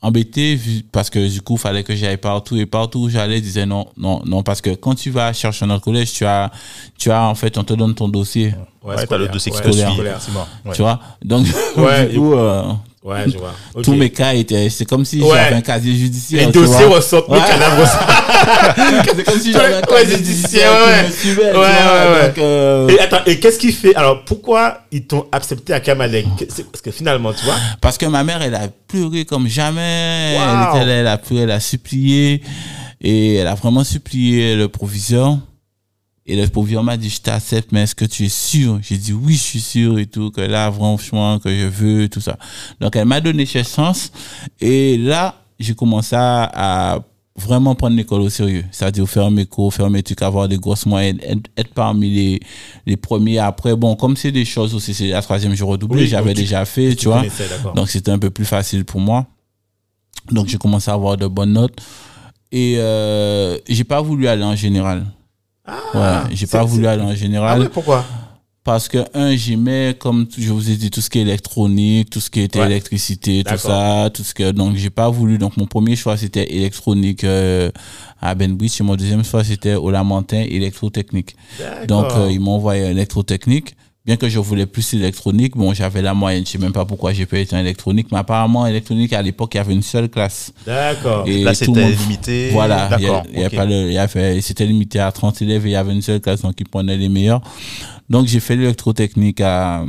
embêté 0.01 0.55
vu- 0.55 0.83
parce 0.91 1.09
que 1.11 1.27
du 1.27 1.41
coup 1.41 1.55
fallait 1.57 1.83
que 1.83 1.95
j'aille 1.95 2.17
partout 2.17 2.57
et 2.57 2.65
partout 2.65 2.99
où 3.01 3.09
j'allais 3.09 3.41
disais 3.41 3.67
non 3.67 3.85
non 3.95 4.21
non 4.25 4.41
parce 4.41 4.61
que 4.61 4.71
quand 4.71 4.95
tu 4.95 5.11
vas 5.11 5.33
chercher 5.33 5.65
un 5.65 5.69
autre 5.69 5.83
collège 5.83 6.13
tu 6.13 6.25
as 6.25 6.51
tu 6.97 7.11
as 7.11 7.23
en 7.27 7.35
fait 7.35 7.57
on 7.59 7.63
te 7.63 7.73
donne 7.73 7.93
ton 7.93 8.07
dossier 8.09 8.55
Ouais, 8.83 8.95
t'as 8.95 9.01
scolaire. 9.03 9.27
le 9.27 9.33
dossier 9.33 9.51
Ouais, 9.51 9.61
suit, 9.61 9.73
scolaire. 9.83 9.91
effectivement. 10.15 10.47
Ouais. 10.65 10.71
tu 10.73 10.81
vois? 10.81 10.99
Donc 11.23 11.45
Ouais, 11.77 12.07
du 12.07 12.17
coup 12.17 12.33
euh, 12.33 12.63
Ouais, 13.07 13.23
je 13.27 13.37
vois. 13.37 13.53
Tous 13.83 13.93
mes 13.93 14.09
cas 14.09 14.33
étaient 14.33 14.69
c'est 14.69 14.83
comme 14.83 15.05
si 15.05 15.21
Ouais. 15.21 15.29
j'avais 15.33 15.55
un 15.55 15.61
casier 15.61 15.95
judiciaire 15.95 16.45
Les 16.47 16.51
dossiers 16.51 16.83
ressortent, 16.85 17.29
Ouais. 17.29 17.39
cadavre 17.39 17.79
ressort. 17.81 18.05
c'est 19.15 19.23
comme 19.23 19.39
si 19.39 19.53
j'avais 19.53 19.75
un 19.75 19.81
casier 19.81 20.11
ouais, 20.11 20.17
judiciaire 20.17 20.71
ouais. 20.73 21.03
qui 21.03 21.07
me 21.07 21.11
suivait, 21.15 21.51
tu 21.53 21.57
Ouais, 21.57 21.65
vois. 21.65 22.11
ouais. 22.21 22.27
Donc, 22.27 22.37
euh, 22.39 22.87
Et 22.89 22.99
attends, 22.99 23.23
et 23.25 23.39
qu'est-ce 23.39 23.59
qui 23.59 23.71
fait 23.71 23.95
Alors, 23.95 24.25
pourquoi 24.25 24.79
ils 24.91 25.05
t'ont 25.07 25.25
accepté 25.31 25.71
à 25.71 25.79
Kamalek? 25.79 26.25
C'est- 26.49 26.69
Parce 26.69 26.81
que 26.81 26.91
finalement, 26.91 27.31
tu 27.31 27.45
vois. 27.45 27.55
Parce 27.79 27.97
que 27.97 28.05
ma 28.07 28.25
mère, 28.25 28.41
elle 28.41 28.55
a 28.55 28.67
pleuré 28.89 29.23
comme 29.23 29.47
jamais. 29.47 30.35
Wow. 30.37 30.43
Elle, 30.43 30.77
était 30.81 30.85
là, 30.85 30.93
elle 30.95 31.07
a 31.07 31.17
pleuré, 31.17 31.43
elle 31.43 31.51
a 31.51 31.59
supplié. 31.61 32.41
Et 32.99 33.35
elle 33.35 33.47
a 33.47 33.55
vraiment 33.55 33.85
supplié 33.85 34.55
le 34.55 34.67
proviseur. 34.67 35.37
Et 36.29 36.35
le 36.35 36.45
proviseur 36.47 36.83
m'a 36.83 36.97
dit, 36.97 37.09
je 37.09 37.21
t'accepte, 37.21 37.71
mais 37.71 37.83
est-ce 37.83 37.95
que 37.95 38.03
tu 38.03 38.25
es 38.25 38.29
sûr? 38.29 38.79
J'ai 38.81 38.97
dit, 38.97 39.13
oui, 39.13 39.33
je 39.33 39.41
suis 39.41 39.61
sûr 39.61 39.97
et 39.97 40.07
tout, 40.07 40.29
que 40.29 40.41
là, 40.41 40.69
franchement, 40.69 41.39
que 41.39 41.49
je 41.49 41.65
veux, 41.65 42.09
tout 42.09 42.19
ça. 42.19 42.37
Donc, 42.81 42.97
elle 42.97 43.05
m'a 43.05 43.21
donné 43.21 43.45
cette 43.45 43.69
chance. 43.69 44.11
Et 44.59 44.97
là, 44.97 45.35
j'ai 45.57 45.73
commencé 45.73 46.17
à, 46.17 46.99
vraiment 47.37 47.75
prendre 47.75 47.95
l'école 47.95 48.21
au 48.21 48.29
sérieux. 48.29 48.65
C'est-à-dire 48.71 49.07
faire 49.07 49.31
mes 49.31 49.45
cours, 49.45 49.73
faire 49.73 49.89
mes 49.89 50.03
trucs, 50.03 50.21
avoir 50.21 50.49
des 50.49 50.57
grosses 50.57 50.85
moyennes, 50.85 51.19
être, 51.21 51.49
être 51.55 51.73
parmi 51.73 52.09
les, 52.09 52.39
les 52.85 52.97
premiers. 52.97 53.39
Après, 53.39 53.75
bon, 53.75 53.95
comme 53.95 54.17
c'est 54.17 54.31
des 54.31 54.43
choses 54.43 54.75
aussi, 54.75 54.93
c'est 54.93 55.07
la 55.09 55.21
troisième 55.21 55.55
jour 55.55 55.69
redoublé, 55.69 56.01
Oui, 56.01 56.07
j'avais 56.07 56.33
déjà 56.33 56.65
fait, 56.65 56.95
tu 56.95 57.07
vois. 57.07 57.23
Donc 57.75 57.89
c'était 57.89 58.11
un 58.11 58.19
peu 58.19 58.31
plus 58.31 58.45
facile 58.45 58.83
pour 58.85 58.99
moi. 58.99 59.27
Donc 60.31 60.47
j'ai 60.47 60.57
commencé 60.57 60.89
à 60.91 60.95
avoir 60.95 61.15
de 61.15 61.27
bonnes 61.27 61.53
notes. 61.53 61.79
Et 62.51 62.75
euh, 62.77 63.57
j'ai 63.69 63.83
pas 63.83 64.01
voulu 64.01 64.27
aller 64.27 64.43
en 64.43 64.55
général. 64.55 65.05
Ah, 65.67 66.23
ouais, 66.27 66.35
j'ai 66.35 66.47
pas 66.47 66.63
voulu 66.63 66.87
aller 66.87 67.03
en 67.03 67.09
Ah 67.09 67.15
général 67.15 67.59
ouais, 67.59 67.69
pourquoi? 67.69 68.05
Parce 68.63 68.89
que 68.89 68.97
un 69.13 69.33
j'aimais 69.35 69.95
comme 69.97 70.27
je 70.37 70.51
vous 70.51 70.69
ai 70.69 70.75
dit 70.75 70.89
tout 70.89 70.99
ce 70.99 71.09
qui 71.09 71.19
est 71.19 71.21
électronique, 71.21 72.09
tout 72.09 72.19
ce 72.19 72.29
qui 72.29 72.41
était 72.41 72.59
Ouais. 72.59 72.65
électricité, 72.65 73.43
tout 73.45 73.57
ça, 73.57 74.09
tout 74.13 74.23
ce 74.23 74.33
que 74.33 74.51
donc 74.51 74.75
j'ai 74.75 74.89
pas 74.89 75.09
voulu 75.09 75.37
donc 75.37 75.55
mon 75.55 75.65
premier 75.67 75.95
choix 75.95 76.17
c'était 76.17 76.53
électronique 76.53 77.23
euh, 77.23 77.71
à 78.21 78.35
Benbridge 78.35 78.81
et 78.81 78.83
mon 78.83 78.95
deuxième 78.97 79.23
choix 79.23 79.45
c'était 79.45 79.75
au 79.75 79.89
Lamentin 79.89 80.41
électrotechnique. 80.41 81.35
Donc 81.87 82.07
euh, 82.11 82.29
ils 82.29 82.41
m'ont 82.41 82.55
envoyé 82.55 82.83
électrotechnique. 82.89 83.75
Bien 84.07 84.15
que 84.15 84.29
je 84.29 84.39
voulais 84.39 84.65
plus 84.65 84.93
électronique, 84.93 85.57
bon, 85.57 85.73
j'avais 85.73 86.01
la 86.01 86.13
moyenne. 86.13 86.45
Je 86.45 86.51
sais 86.51 86.57
même 86.57 86.71
pas 86.71 86.85
pourquoi 86.85 87.11
j'ai 87.11 87.25
pas 87.25 87.39
été 87.39 87.55
en 87.57 87.59
électronique, 87.59 88.07
mais 88.09 88.17
apparemment, 88.19 88.65
électronique, 88.65 89.11
à 89.11 89.21
l'époque, 89.21 89.51
il 89.53 89.57
y 89.57 89.59
avait 89.59 89.73
une 89.73 89.81
seule 89.83 90.07
classe. 90.09 90.53
D'accord. 90.65 91.27
Et 91.27 91.43
Là, 91.43 91.53
c'était 91.53 91.81
monde- 91.81 91.91
limité. 92.07 92.49
Voilà, 92.53 92.87
il 92.97 93.03
y 93.03 93.07
a- 93.07 93.09
D'accord. 93.09 93.23
il 93.33 93.39
y 93.41 93.43
a 93.43 93.49
pas 93.49 93.65
le, 93.65 93.87
il 93.87 93.93
y 93.93 93.97
avait, 93.97 94.39
c'était 94.39 94.65
limité 94.65 94.99
à 95.01 95.11
30 95.11 95.41
élèves 95.41 95.65
et 95.65 95.69
il 95.69 95.73
y 95.73 95.75
avait 95.75 95.91
une 95.91 96.01
seule 96.01 96.21
classe, 96.21 96.41
donc 96.41 96.53
ils 96.57 96.67
prenaient 96.69 96.95
les 96.95 97.09
meilleurs. 97.09 97.41
Donc, 98.09 98.27
j'ai 98.27 98.39
fait 98.39 98.55
l'électrotechnique 98.55 99.41
à, 99.41 99.83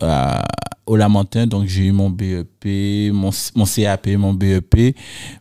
à, 0.00 0.44
au 0.86 0.94
Lamentin, 0.94 1.48
donc 1.48 1.66
j'ai 1.66 1.86
eu 1.86 1.92
mon 1.92 2.08
BEP, 2.08 3.10
mon, 3.12 3.30
mon 3.56 3.64
CAP, 3.66 4.06
mon 4.16 4.32
BEP. 4.32 4.94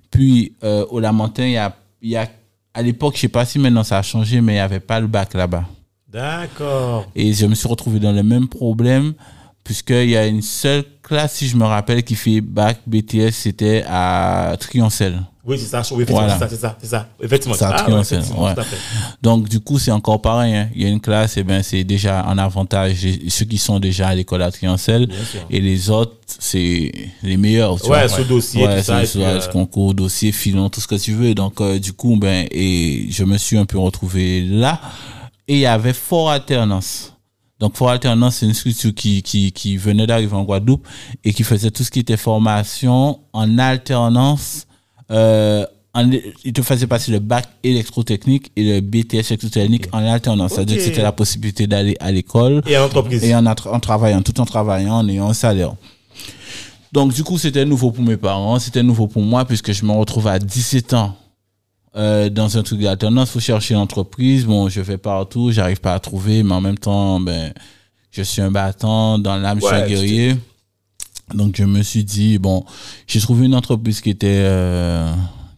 Puis, 0.09 0.53
euh, 0.63 0.83
au 0.89 0.99
Lamentin, 0.99 1.45
il 1.45 1.51
y 1.51 1.57
a, 1.57 1.75
il 2.01 2.09
y 2.09 2.15
a, 2.17 2.27
à 2.73 2.81
l'époque, 2.81 3.13
je 3.17 3.21
sais 3.21 3.27
pas 3.27 3.45
si 3.45 3.59
maintenant 3.59 3.83
ça 3.83 3.99
a 3.99 4.01
changé, 4.01 4.41
mais 4.41 4.53
il 4.53 4.57
y 4.57 4.59
avait 4.59 4.79
pas 4.79 4.99
le 4.99 5.05
bac 5.05 5.35
là-bas. 5.35 5.65
D'accord. 6.15 7.07
Et 7.15 7.33
je 7.33 7.45
me 7.45 7.55
suis 7.55 7.67
retrouvé 7.67 7.99
dans 7.99 8.13
le 8.13 8.23
même 8.23 8.47
problème, 8.47 9.13
puisqu'il 9.65 10.09
y 10.09 10.15
a 10.17 10.25
une 10.25 10.41
seule 10.41 10.83
classe, 11.03 11.33
si 11.35 11.47
je 11.47 11.57
me 11.57 11.65
rappelle, 11.65 12.03
qui 12.03 12.15
fait 12.15 12.39
bac 12.39 12.79
BTS, 12.87 13.31
c'était 13.31 13.83
à 13.87 14.55
Trioncel. 14.59 15.21
Oui, 15.47 15.59
c'est 15.59 15.65
ça. 15.67 15.81
Oui, 15.91 16.01
effectivement, 16.03 16.21
Voilà. 16.21 16.33
c'est 16.33 16.39
ça, 16.39 16.49
c'est 16.49 16.59
ça, 16.61 16.77
c'est 16.81 16.87
ça. 16.87 17.07
Effectivement. 17.21 17.53
Ça 17.55 17.75
Ah, 17.77 17.91
ouais, 17.91 18.03
tout. 18.55 18.63
Donc, 19.21 19.47
du 19.47 19.59
coup, 19.59 19.77
c'est 19.77 19.91
encore 19.91 20.19
pareil. 20.19 20.55
hein. 20.55 20.69
Il 20.73 20.81
y 20.81 20.85
a 20.85 20.89
une 20.89 20.99
classe, 21.01 21.37
et 21.37 21.43
ben, 21.43 21.61
c'est 21.61 21.83
déjà 21.83 22.25
en 22.25 22.37
avantage 22.39 23.05
ceux 23.27 23.45
qui 23.45 23.59
sont 23.59 23.79
déjà 23.79 24.07
à 24.07 24.15
l'école 24.15 24.41
à 24.41 24.49
Trioncel. 24.51 25.07
Et 25.51 25.59
les 25.61 25.89
autres, 25.91 26.15
c'est 26.39 26.91
les 27.21 27.37
meilleurs. 27.37 27.79
Tu 27.79 27.89
Ouais, 27.91 28.07
vois. 28.07 28.17
ce 28.17 28.21
dossier, 28.23 28.65
Ouais, 28.65 28.77
tout 28.77 28.83
ça. 28.83 29.01
puis, 29.03 29.19
le 29.19 29.25
euh, 29.25 29.39
concours, 29.51 29.93
dossier, 29.93 30.31
filon, 30.31 30.69
tout 30.69 30.81
ce 30.81 30.87
que 30.87 30.95
tu 30.95 31.11
veux. 31.13 31.35
Donc, 31.35 31.61
euh, 31.61 31.77
du 31.77 31.93
coup, 31.93 32.15
ben, 32.15 32.47
et 32.49 33.05
je 33.11 33.23
me 33.23 33.37
suis 33.37 33.57
un 33.57 33.65
peu 33.65 33.77
retrouvé 33.77 34.41
là. 34.41 34.81
Et 35.47 35.53
il 35.55 35.59
y 35.59 35.65
avait 35.65 35.93
Fort 35.93 36.29
Alternance. 36.31 37.13
Donc, 37.59 37.75
Fort 37.77 37.89
Alternance, 37.91 38.37
c'est 38.37 38.45
une 38.47 38.53
structure 38.53 38.93
qui, 38.93 39.21
qui, 39.23 39.51
qui 39.51 39.77
venait 39.77 40.05
d'arriver 40.07 40.33
en 40.35 40.43
Guadeloupe 40.43 40.85
et 41.23 41.33
qui 41.33 41.43
faisait 41.43 41.71
tout 41.71 41.83
ce 41.83 41.91
qui 41.91 41.99
était 41.99 42.17
formation 42.17 43.19
en 43.31 43.57
alternance. 43.57 44.67
Euh, 45.11 45.65
en- 45.93 46.09
il 46.43 46.51
te 46.51 46.61
faisait 46.61 46.87
passer 46.87 47.11
le 47.11 47.19
bac 47.19 47.47
électrotechnique 47.63 48.51
et 48.57 48.63
le 48.63 48.81
BTS 48.81 49.29
électrotechnique 49.31 49.87
en 49.93 49.99
alternance. 49.99 50.53
C'est-à-dire 50.53 50.77
que 50.77 50.83
c'était 50.83 51.01
la 51.03 51.13
possibilité 51.13 51.67
d'aller 51.67 51.95
à 52.01 52.11
l'école 52.11 52.61
Et 52.67 52.77
en 52.77 52.85
entreprise. 52.85 53.23
et 53.23 53.33
en, 53.33 53.45
en 53.45 53.79
travaillant, 53.79 54.21
tout 54.21 54.37
en 54.41 54.45
travaillant, 54.45 54.95
en 54.95 55.07
ayant 55.07 55.29
un 55.29 55.33
salaire. 55.33 55.73
Donc, 56.91 57.13
du 57.13 57.23
coup, 57.23 57.37
c'était 57.37 57.65
nouveau 57.65 57.91
pour 57.91 58.03
mes 58.03 58.17
parents, 58.17 58.57
c'était 58.59 58.83
nouveau 58.83 59.07
pour 59.07 59.21
moi, 59.21 59.45
puisque 59.45 59.71
je 59.73 59.85
me 59.85 59.91
retrouve 59.91 60.27
à 60.27 60.39
17 60.39 60.93
ans 60.93 61.15
euh, 61.95 62.29
dans 62.29 62.57
un 62.57 62.63
truc 62.63 62.81
d'alternance. 62.81 63.31
faut 63.31 63.39
chercher 63.39 63.73
une 63.73 63.79
entreprise. 63.79 64.45
Bon, 64.45 64.69
je 64.69 64.81
vais 64.81 64.97
partout, 64.97 65.51
j'arrive 65.51 65.79
pas 65.79 65.93
à 65.93 65.99
trouver, 65.99 66.43
mais 66.43 66.53
en 66.53 66.61
même 66.61 66.77
temps, 66.77 67.19
ben, 67.19 67.53
je 68.11 68.21
suis 68.21 68.41
un 68.41 68.51
battant, 68.51 69.19
dans 69.19 69.37
l'âme, 69.37 69.59
je 69.61 69.65
suis 69.65 69.75
un 69.75 69.87
guerrier. 69.87 70.35
Donc, 71.33 71.55
je 71.57 71.63
me 71.63 71.81
suis 71.81 72.03
dit, 72.03 72.37
bon, 72.37 72.63
j'ai 73.07 73.19
trouvé 73.19 73.45
une 73.45 73.55
entreprise 73.55 74.01
qui 74.01 74.09
était... 74.09 74.27
euh, 74.29 75.11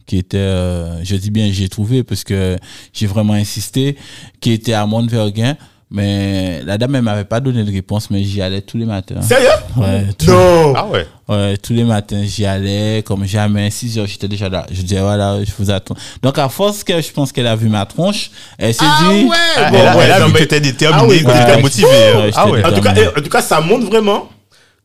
qui 0.08 0.16
était, 0.16 0.38
euh, 0.38 1.04
je 1.04 1.14
dis 1.16 1.30
bien 1.30 1.52
j'ai 1.52 1.68
trouvé 1.68 2.02
parce 2.02 2.24
que 2.24 2.56
j'ai 2.94 3.06
vraiment 3.06 3.34
insisté, 3.34 3.96
qui 4.40 4.52
était 4.52 4.72
à 4.72 4.86
Montverguin. 4.86 5.56
Mais 5.90 6.60
la 6.66 6.76
dame, 6.76 6.96
elle 6.96 7.02
m'avait 7.02 7.24
pas 7.24 7.40
donné 7.40 7.64
de 7.64 7.72
réponse, 7.72 8.10
mais 8.10 8.22
j'y 8.22 8.42
allais 8.42 8.60
tous 8.60 8.76
les 8.76 8.84
matins. 8.84 9.22
Sérieux? 9.22 9.48
Ouais, 9.76 10.04
tous, 10.18 10.26
Non. 10.30 10.74
Ah 10.76 10.86
ouais. 10.86 11.06
ouais, 11.30 11.56
tous 11.56 11.72
les 11.72 11.84
matins, 11.84 12.22
j'y 12.24 12.44
allais, 12.44 13.02
comme 13.06 13.24
jamais. 13.24 13.70
6 13.70 13.98
heures, 13.98 14.06
j'étais 14.06 14.28
déjà 14.28 14.50
là. 14.50 14.66
Je 14.70 14.82
disais, 14.82 15.00
voilà, 15.00 15.42
je 15.42 15.50
vous 15.58 15.70
attends. 15.70 15.94
Donc, 16.22 16.36
à 16.38 16.50
force 16.50 16.84
que 16.84 17.00
je 17.00 17.10
pense 17.10 17.32
qu'elle 17.32 17.46
a 17.46 17.56
vu 17.56 17.70
ma 17.70 17.86
tronche, 17.86 18.30
elle 18.58 18.74
s'est 18.74 18.84
Ah 18.86 18.98
dit, 19.10 19.24
ouais. 19.24 19.36
Ah, 19.56 19.70
bon, 19.70 19.76
elle 19.80 19.86
a- 19.88 19.96
ouais, 19.96 20.04
elle 20.04 20.12
a 20.12 20.18
non, 20.20 20.26
vu 20.26 20.32
mais- 20.34 20.38
que 20.40 20.44
t'étais 20.44 20.60
déterminé, 20.60 21.02
Ah 21.02 21.06
oui, 21.08 21.22
que 21.24 21.28
ouais. 21.30 21.46
t'étais 21.46 21.62
motivé. 21.62 21.86
ouais, 21.86 22.30
Ah 22.36 22.50
ouais. 22.50 22.64
En 22.66 22.72
tout, 22.72 22.80
cas, 22.82 22.94
eh, 22.94 23.08
en 23.18 23.22
tout 23.22 23.30
cas, 23.30 23.40
ça 23.40 23.60
montre 23.62 23.86
vraiment 23.86 24.28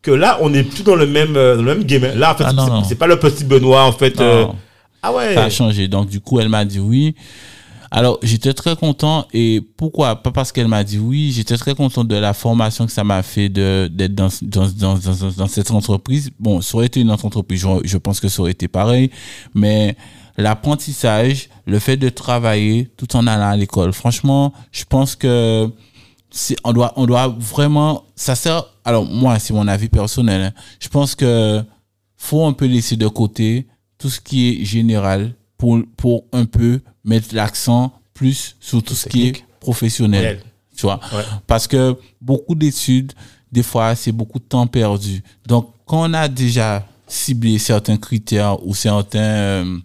que 0.02 0.12
là, 0.12 0.38
on 0.42 0.50
n'est 0.52 0.64
plus 0.64 0.84
dans 0.84 0.96
le 0.96 1.06
même, 1.06 1.36
euh, 1.36 1.58
dans 1.58 1.64
le 1.64 1.76
même 1.76 1.84
game. 1.84 2.06
Là, 2.16 2.32
en 2.32 2.36
fait, 2.36 2.46
Ah, 2.48 2.82
c'est- 2.88 2.96
pas 2.96 3.08
le 3.08 3.20
petit 3.20 3.44
Benoît, 3.44 3.84
en 3.84 3.92
fait. 3.92 4.16
Non. 4.18 4.24
euh, 4.24 4.46
Ah 5.02 5.12
ouais. 5.12 5.34
ça 5.36 5.44
a 5.44 5.50
changé. 5.50 5.90
Donc, 5.90 6.08
du 6.08 6.22
coup, 6.22 6.40
elle 6.40 6.48
m'a 6.48 6.64
dit 6.64 6.80
oui. 6.80 7.14
Alors, 7.96 8.18
j'étais 8.24 8.56
très 8.56 8.76
content. 8.76 9.28
Et 9.34 9.62
pourquoi? 9.78 10.16
Pas 10.16 10.32
parce 10.32 10.52
qu'elle 10.52 10.68
m'a 10.68 10.84
dit 10.84 10.98
oui. 10.98 11.32
J'étais 11.32 11.56
très 11.58 11.76
content 11.76 12.04
de 12.04 12.16
la 12.16 12.34
formation 12.34 12.88
que 12.88 12.92
ça 12.92 13.04
m'a 13.04 13.22
fait 13.22 13.50
d'être 13.50 14.16
dans, 14.16 14.30
dans, 14.42 14.68
dans, 14.68 14.98
dans, 15.38 15.48
cette 15.48 15.70
entreprise. 15.70 16.32
Bon, 16.40 16.60
ça 16.60 16.76
aurait 16.76 16.88
été 16.88 17.02
une 17.02 17.12
autre 17.12 17.26
entreprise. 17.26 17.62
Je, 17.62 17.68
je 17.84 17.98
pense 18.00 18.20
que 18.20 18.30
ça 18.30 18.42
aurait 18.42 18.52
été 18.52 18.68
pareil. 18.68 19.12
Mais 19.54 19.96
l'apprentissage, 20.38 21.50
le 21.68 21.78
fait 21.78 21.96
de 21.96 22.10
travailler 22.10 22.90
tout 22.98 23.16
en 23.16 23.28
allant 23.28 23.50
à 23.50 23.56
l'école, 23.56 23.94
franchement, 23.94 24.54
je 24.72 24.86
pense 24.86 25.16
que 25.16 25.70
on 26.64 26.74
doit, 26.74 26.94
on 26.96 27.06
doit 27.06 27.28
vraiment, 27.28 28.06
ça 28.16 28.34
sert, 28.34 28.66
alors 28.86 29.06
moi, 29.06 29.38
c'est 29.38 29.54
mon 29.54 29.68
avis 29.68 29.88
personnel, 29.88 30.42
hein. 30.42 30.52
je 30.80 30.90
pense 30.90 31.14
que 31.14 31.62
faut 32.18 32.44
un 32.44 32.54
peu 32.54 32.66
laisser 32.66 32.96
de 32.96 33.08
côté 33.08 33.68
tout 34.00 34.10
ce 34.10 34.20
qui 34.20 34.50
est 34.50 34.66
général 34.66 35.36
pour, 35.60 35.80
pour 35.96 36.24
un 36.32 36.46
peu 36.46 36.82
mettre 37.04 37.34
l'accent 37.36 37.92
plus 38.14 38.56
sur 38.60 38.82
tout 38.84 38.96
ce 38.96 39.10
qui 39.10 39.28
est 39.28 39.46
professionnel. 39.60 40.22
Réel. 40.22 40.44
Tu 40.76 40.84
vois? 40.84 41.00
Ouais. 41.14 41.24
Parce 41.46 41.68
que 41.68 41.96
beaucoup 42.20 42.56
d'études, 42.56 43.14
des 43.52 43.64
fois, 43.64 43.96
c'est 43.96 44.12
beaucoup 44.12 44.40
de 44.40 44.44
temps 44.44 44.66
perdu. 44.66 45.24
Donc, 45.46 45.72
quand 45.86 46.10
on 46.10 46.14
a 46.14 46.28
déjà 46.28 46.88
ciblé 47.08 47.60
certains 47.60 47.98
critères 47.98 48.66
ou 48.66 48.74
certains 48.74 49.20
euh, 49.20 49.80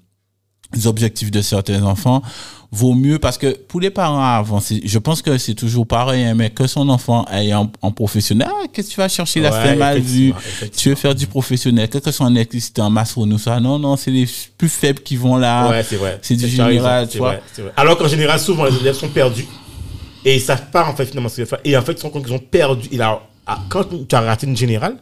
objectifs 0.87 1.31
de 1.31 1.43
certains 1.43 1.83
enfants, 1.83 2.23
vaut 2.71 2.95
mieux 2.95 3.19
parce 3.19 3.39
que 3.39 3.57
pour 3.57 3.81
les 3.81 3.91
parents 3.91 4.23
avant, 4.23 4.61
je 4.61 4.99
pense 4.99 5.23
que 5.23 5.39
c'est 5.39 5.55
toujours 5.55 5.87
pareil, 5.87 6.25
hein, 6.25 6.35
mais 6.35 6.51
que 6.51 6.67
son 6.67 6.89
enfant 6.91 7.25
aille 7.25 7.55
en, 7.55 7.71
en 7.81 7.91
professionnel, 7.93 8.49
ah, 8.51 8.67
qu'est-ce 8.73 8.89
que 8.89 8.93
tu 8.95 9.01
vas 9.01 9.09
chercher? 9.09 9.41
Là, 9.41 9.51
Ouais, 9.51 9.57
c'est 9.65 9.77
mal 9.77 10.01
vu. 10.01 10.35
Tu 10.77 10.91
veux 10.91 10.95
faire 10.95 11.15
du 11.15 11.27
professionnel, 11.27 11.89
quel 11.91 12.01
que 12.03 12.11
soit 12.11 12.29
électricité, 12.31 12.83
en 12.83 12.91
maçonnerie, 12.91 13.35
ou 13.35 13.39
ça. 13.39 13.59
Non, 13.59 13.79
non, 13.79 13.97
c'est 13.97 14.11
les 14.11 14.29
plus 14.59 14.69
faibles 14.69 15.01
qui 15.01 15.17
vont 15.17 15.37
là. 15.37 15.71
Ouais, 15.71 15.83
c'est 15.83 15.97
vrai. 15.97 16.19
C'est 16.23 16.37
du 16.37 16.45
raison, 16.45 16.69
général, 16.69 17.09
tu 17.09 17.19
vois. 17.19 17.31
vrai, 17.31 17.43
c'est 17.53 17.63
vrai. 17.63 17.73
Alors 17.77 17.97
qu'en 17.97 18.09
général, 18.09 18.39
souvent, 18.39 18.65
les 18.65 18.77
élèves 18.77 18.97
sont 18.97 19.09
perdus 19.09 19.47
et 20.25 20.37
ils 20.37 20.41
savent 20.41 20.71
pas 20.71 20.87
en 20.87 20.95
fait 20.95 21.07
finalement 21.07 21.29
ce 21.29 21.37
qu'ils 21.37 21.47
faire. 21.47 21.61
Et 21.65 21.77
en 21.77 21.83
fait, 21.83 21.93
ils 21.93 21.99
se 21.99 22.03
rendent 22.03 22.13
compte 22.13 22.25
qu'ils 22.25 22.35
ont 22.35 22.39
perdu. 22.39 22.89
Et 22.93 22.97
alors, 23.01 23.27
ah, 23.47 23.61
quand 23.71 23.85
tu 24.07 24.15
as 24.15 24.21
raté 24.21 24.47
une 24.47 24.57
générale, 24.57 24.97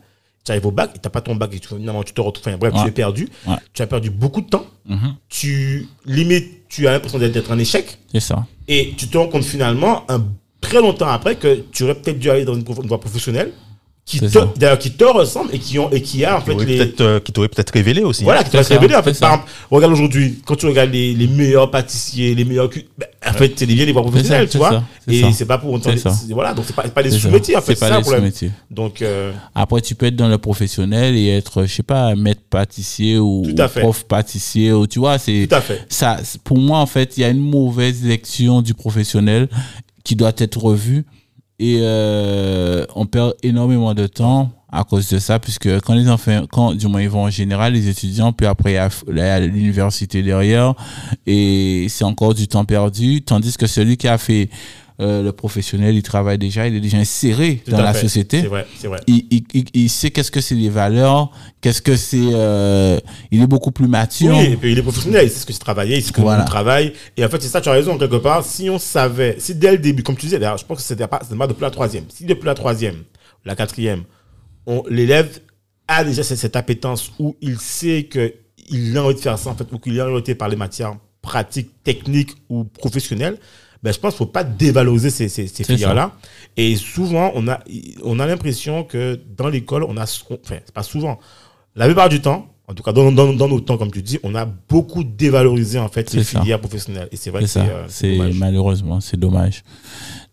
tu 0.46 0.52
arrives 0.52 0.66
au 0.66 0.70
bac, 0.70 0.92
tu 0.94 1.00
n'as 1.02 1.10
pas 1.10 1.20
ton 1.20 1.34
bac 1.34 1.52
et 1.54 1.58
tu, 1.58 1.68
finalement, 1.68 2.02
tu 2.04 2.12
te 2.14 2.20
retrouves. 2.20 2.46
Enfin, 2.46 2.56
bref, 2.56 2.72
Ouais. 2.74 2.82
tu 2.82 2.88
es 2.88 2.92
perdu. 2.92 3.28
Ouais. 3.46 3.56
Tu 3.74 3.82
as 3.82 3.86
perdu 3.86 4.10
beaucoup 4.10 4.40
de 4.40 4.48
temps. 4.48 4.64
Mhm. 4.86 5.16
Tu 5.28 5.88
limite, 6.06 6.68
tu 6.68 6.86
as 6.86 6.92
l'impression 6.92 7.18
d'être 7.18 7.32
d'être 7.32 7.50
un 7.50 7.58
échec. 7.58 7.98
C'est 8.12 8.20
ça. 8.20 8.46
Et 8.68 8.94
tu 8.96 9.08
te 9.08 9.18
rends 9.18 9.26
compte 9.28 9.44
finalement, 9.44 10.04
un, 10.08 10.24
très 10.60 10.80
longtemps 10.80 11.08
après, 11.08 11.36
que 11.36 11.64
tu 11.72 11.82
aurais 11.84 11.96
peut-être 11.96 12.18
dû 12.18 12.30
aller 12.30 12.44
dans 12.44 12.54
une, 12.54 12.64
une 12.66 12.86
voie 12.88 13.00
professionnelle 13.00 13.52
qui 14.06 14.20
te, 14.20 14.38
d'ailleurs, 14.56 14.78
qui 14.78 14.92
te 14.92 15.04
ressemble 15.04 15.52
et 15.52 15.58
qui, 15.58 15.80
ont, 15.80 15.90
et 15.90 16.00
qui 16.00 16.24
a 16.24 16.38
en 16.38 16.40
Qui 16.40 16.46
fait 16.56 16.64
les. 16.64 16.76
peut-être, 16.78 17.00
euh, 17.00 17.18
qui 17.18 17.32
t'aurait 17.32 17.48
peut-être 17.48 17.70
révélé 17.70 18.04
aussi. 18.04 18.22
Voilà, 18.22 18.44
qui 18.44 18.50
C'est 18.52 18.58
reste 18.58 18.68
ça, 18.68 18.76
révélé. 18.76 18.94
En 18.94 19.02
fait, 19.02 19.18
par 19.18 19.32
exemple, 19.32 19.50
regarde 19.68 19.92
aujourd'hui, 19.92 20.38
quand 20.46 20.54
tu 20.54 20.66
regardes 20.66 20.92
les, 20.92 21.12
les 21.12 21.26
meilleurs 21.26 21.72
pâtissiers, 21.72 22.32
les 22.36 22.44
meilleurs 22.44 22.70
ben, 22.96 23.08
en 23.28 23.32
fait, 23.32 23.52
c'est 23.56 23.66
des 23.66 23.74
vieilles 23.74 23.86
des 23.86 23.92
voies 23.92 24.02
professionnelles, 24.02 24.46
ça, 24.46 24.52
tu 24.52 24.58
vois. 24.58 24.70
ça, 24.70 24.84
Et 25.08 25.32
c'est 25.32 25.44
pas 25.44 25.58
pour 25.58 25.76
c'est- 25.82 26.32
Voilà, 26.32 26.54
donc 26.54 26.66
c'est 26.68 26.76
pas, 26.76 26.84
pas 26.84 27.02
des 27.02 27.10
sous-métiers, 27.10 27.56
en 27.56 27.60
fait. 27.60 27.74
C'est 27.74 27.80
ça 27.88 27.96
le 27.98 28.02
problème. 28.02 28.30
Donc, 28.70 29.02
euh, 29.02 29.32
Après, 29.56 29.80
tu 29.80 29.96
peux 29.96 30.06
être 30.06 30.14
dans 30.16 30.28
le 30.28 30.38
professionnel 30.38 31.16
et 31.16 31.30
être, 31.30 31.64
je 31.66 31.72
sais 31.74 31.82
pas, 31.82 32.14
maître 32.14 32.42
pâtissier 32.48 33.18
ou 33.18 33.42
prof 33.74 34.04
pâtissier 34.04 34.72
ou 34.72 34.86
tu 34.86 35.00
vois, 35.00 35.18
c'est 35.18 35.48
tout 35.50 35.54
à 35.56 35.60
fait. 35.60 35.84
ça. 35.88 36.18
Pour 36.44 36.58
moi, 36.58 36.78
en 36.78 36.86
fait, 36.86 37.16
il 37.16 37.22
y 37.22 37.24
a 37.24 37.28
une 37.28 37.40
mauvaise 37.40 38.04
lecture 38.04 38.62
du 38.62 38.72
professionnel 38.74 39.48
qui 40.04 40.14
doit 40.14 40.32
être 40.38 40.58
revue 40.58 41.04
et 41.58 41.78
euh, 41.80 42.84
on 42.94 43.06
perd 43.06 43.34
énormément 43.42 43.94
de 43.94 44.06
temps 44.06 44.50
à 44.70 44.84
cause 44.84 45.08
de 45.08 45.18
ça, 45.18 45.38
puisque 45.38 45.80
quand 45.80 45.94
les 45.94 46.08
enfants, 46.10 46.44
quand 46.50 46.74
du 46.74 46.86
moins 46.86 47.00
ils 47.00 47.08
vont 47.08 47.22
en 47.22 47.30
général, 47.30 47.72
les 47.72 47.88
étudiants, 47.88 48.32
puis 48.32 48.46
après 48.46 48.72
il 48.72 49.16
y 49.16 49.20
a, 49.20 49.40
l'université 49.40 50.22
derrière 50.22 50.74
et 51.26 51.86
c'est 51.88 52.04
encore 52.04 52.34
du 52.34 52.46
temps 52.48 52.64
perdu, 52.64 53.22
tandis 53.22 53.56
que 53.56 53.66
celui 53.66 53.96
qui 53.96 54.08
a 54.08 54.18
fait 54.18 54.50
euh, 55.00 55.22
le 55.22 55.32
professionnel, 55.32 55.94
il 55.94 56.02
travaille 56.02 56.38
déjà, 56.38 56.66
il 56.66 56.74
est 56.74 56.80
déjà 56.80 56.96
inséré 56.96 57.60
Tout 57.64 57.70
dans 57.70 57.82
la 57.82 57.92
fait. 57.92 58.00
société 58.00 58.40
C'est 58.40 58.46
vrai, 58.46 58.66
c'est 58.78 58.86
vrai. 58.88 59.00
il, 59.06 59.26
il, 59.30 59.44
il, 59.52 59.64
il 59.74 59.88
sait 59.90 60.10
qu'est-ce 60.10 60.30
que 60.30 60.40
c'est 60.40 60.54
les 60.54 60.70
valeurs, 60.70 61.30
qu'est-ce 61.60 61.82
que 61.82 61.96
c'est. 61.96 62.16
euh, 62.32 62.98
il 63.30 63.42
est 63.42 63.46
beaucoup 63.46 63.72
plus 63.72 63.88
mature. 63.88 64.36
Oui, 64.38 64.52
et 64.52 64.56
puis 64.56 64.72
il 64.72 64.78
est 64.78 64.82
professionnel, 64.82 65.24
il 65.26 65.30
sait 65.30 65.40
ce 65.40 65.46
que 65.46 65.52
c'est 65.52 65.58
travailler, 65.58 65.96
il 65.96 66.02
sait 66.02 66.08
ce 66.08 66.12
que 66.12 66.20
Voilà. 66.22 66.42
nous 66.42 66.48
travaille. 66.48 66.92
Et 67.16 67.24
en 67.24 67.28
fait, 67.28 67.42
c'est 67.42 67.48
ça, 67.48 67.60
tu 67.60 67.68
as 67.68 67.72
raison, 67.72 67.98
quelque 67.98 68.16
part. 68.16 68.42
Si 68.44 68.70
on 68.70 68.78
savait, 68.78 69.36
si 69.38 69.54
dès 69.54 69.72
le 69.72 69.78
début, 69.78 70.02
comme 70.02 70.16
tu 70.16 70.26
disais, 70.26 70.38
d'ailleurs, 70.38 70.56
je 70.58 70.64
pense 70.64 70.78
que 70.78 70.84
c'était 70.84 71.06
pas, 71.06 71.18
pas 71.20 71.46
depuis 71.46 71.62
la 71.62 71.70
troisième. 71.70 72.04
Si 72.08 72.24
depuis 72.24 72.46
la 72.46 72.54
troisième, 72.54 72.96
la 73.44 73.54
quatrième, 73.54 74.04
on, 74.66 74.82
l'élève 74.88 75.40
a 75.88 76.04
déjà 76.04 76.22
cette, 76.24 76.38
cette 76.38 76.56
appétence 76.56 77.12
où 77.18 77.36
il 77.42 77.58
sait 77.60 78.04
que 78.04 78.32
il 78.68 78.96
a 78.96 79.04
envie 79.04 79.14
de 79.14 79.20
faire 79.20 79.38
ça, 79.38 79.50
en 79.50 79.54
fait, 79.54 79.70
ou 79.72 79.78
qu'il 79.78 79.96
est 79.96 80.00
orienté 80.00 80.34
par 80.34 80.48
les 80.48 80.56
matières 80.56 80.94
pratiques, 81.22 81.70
techniques 81.84 82.32
ou 82.48 82.64
professionnelles, 82.64 83.38
ben, 83.82 83.92
je 83.92 83.98
pense 83.98 84.14
qu'il 84.14 84.22
ne 84.24 84.26
faut 84.26 84.32
pas 84.32 84.44
dévaloriser 84.44 85.10
ces, 85.10 85.28
ces, 85.28 85.46
ces 85.46 85.64
filières-là. 85.64 86.12
Et 86.56 86.76
souvent, 86.76 87.30
on 87.34 87.46
a, 87.48 87.60
on 88.02 88.18
a 88.18 88.26
l'impression 88.26 88.84
que 88.84 89.20
dans 89.36 89.48
l'école, 89.48 89.84
on 89.84 89.96
a, 89.96 90.02
enfin, 90.02 90.56
c'est 90.64 90.72
pas 90.72 90.82
souvent, 90.82 91.18
la 91.74 91.86
plupart 91.86 92.08
du 92.08 92.20
temps, 92.20 92.48
en 92.68 92.74
tout 92.74 92.82
cas 92.82 92.92
dans, 92.92 93.12
dans, 93.12 93.32
dans 93.32 93.48
nos 93.48 93.60
temps, 93.60 93.76
comme 93.78 93.92
tu 93.92 94.02
dis, 94.02 94.18
on 94.24 94.34
a 94.34 94.44
beaucoup 94.44 95.04
dévalorisé 95.04 95.78
en 95.78 95.88
fait 95.88 96.08
ces 96.10 96.24
C'est 96.24 96.32
ça. 96.32 96.40
filières 96.40 96.60
professionnelles. 96.60 97.08
Et 97.12 97.16
c'est 97.16 97.30
vrai 97.30 97.46
C'est 97.46 97.60
que 97.60 97.66
c'est 97.88 98.18
euh, 98.18 98.32
malheureusement, 98.34 99.00
c'est 99.00 99.16
dommage. 99.18 99.62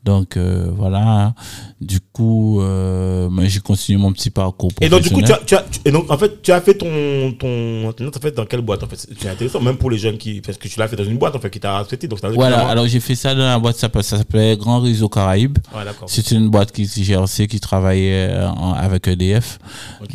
Donc 0.03 0.35
euh, 0.37 0.69
voilà. 0.75 1.33
Du 1.79 1.99
coup, 1.99 2.61
euh, 2.61 3.29
j'ai 3.43 3.59
continué 3.59 3.97
mon 3.99 4.11
petit 4.13 4.29
parcours 4.29 4.71
Et 4.81 4.87
donc, 4.89 5.01
du 5.01 5.09
coup, 5.09 5.21
tu 5.21 5.27
professionnel. 5.31 5.41
as, 5.43 5.45
tu 5.45 5.55
as- 5.55 5.61
tu- 5.69 5.79
et 5.85 5.91
donc, 5.91 6.09
en 6.11 6.17
fait, 6.17 6.41
tu 6.41 6.51
as 6.51 6.61
fait 6.61 6.75
ton, 6.75 7.31
ton, 7.37 7.89
en 7.89 8.19
fait, 8.21 8.31
dans 8.31 8.45
quelle 8.45 8.61
boîte, 8.61 8.83
en 8.83 8.87
fait? 8.87 9.05
C'est 9.19 9.29
intéressant, 9.29 9.59
même 9.61 9.77
pour 9.77 9.89
les 9.91 9.97
jeunes 9.97 10.17
qui, 10.17 10.41
parce 10.41 10.57
que 10.57 10.67
tu 10.67 10.79
l'as 10.79 10.87
fait 10.87 10.95
dans 10.95 11.03
une 11.05 11.17
boîte, 11.17 11.35
en 11.35 11.39
fait, 11.39 11.49
qui 11.49 11.59
t'a 11.59 11.77
accepté. 11.77 12.07
Donc, 12.07 12.19
Voilà. 12.35 12.67
Alors 12.67 12.87
j'ai 12.87 12.99
fait 12.99 13.15
ça 13.15 13.33
dans 13.35 13.45
la 13.45 13.59
boîte. 13.59 13.75
Ça, 13.77 13.89
ça 14.01 14.17
s'appelait 14.17 14.55
Grand 14.57 14.79
Réseau 14.79 15.09
Caraïbes. 15.09 15.57
Ouais. 15.75 15.81
C'est 16.07 16.31
une 16.31 16.49
boîte 16.49 16.71
qui 16.71 16.85
GRC 16.85 17.47
qui 17.47 17.59
travaillait 17.59 18.27
euh, 18.29 18.49
en- 18.49 18.73
avec 18.73 19.07
EDF. 19.07 19.59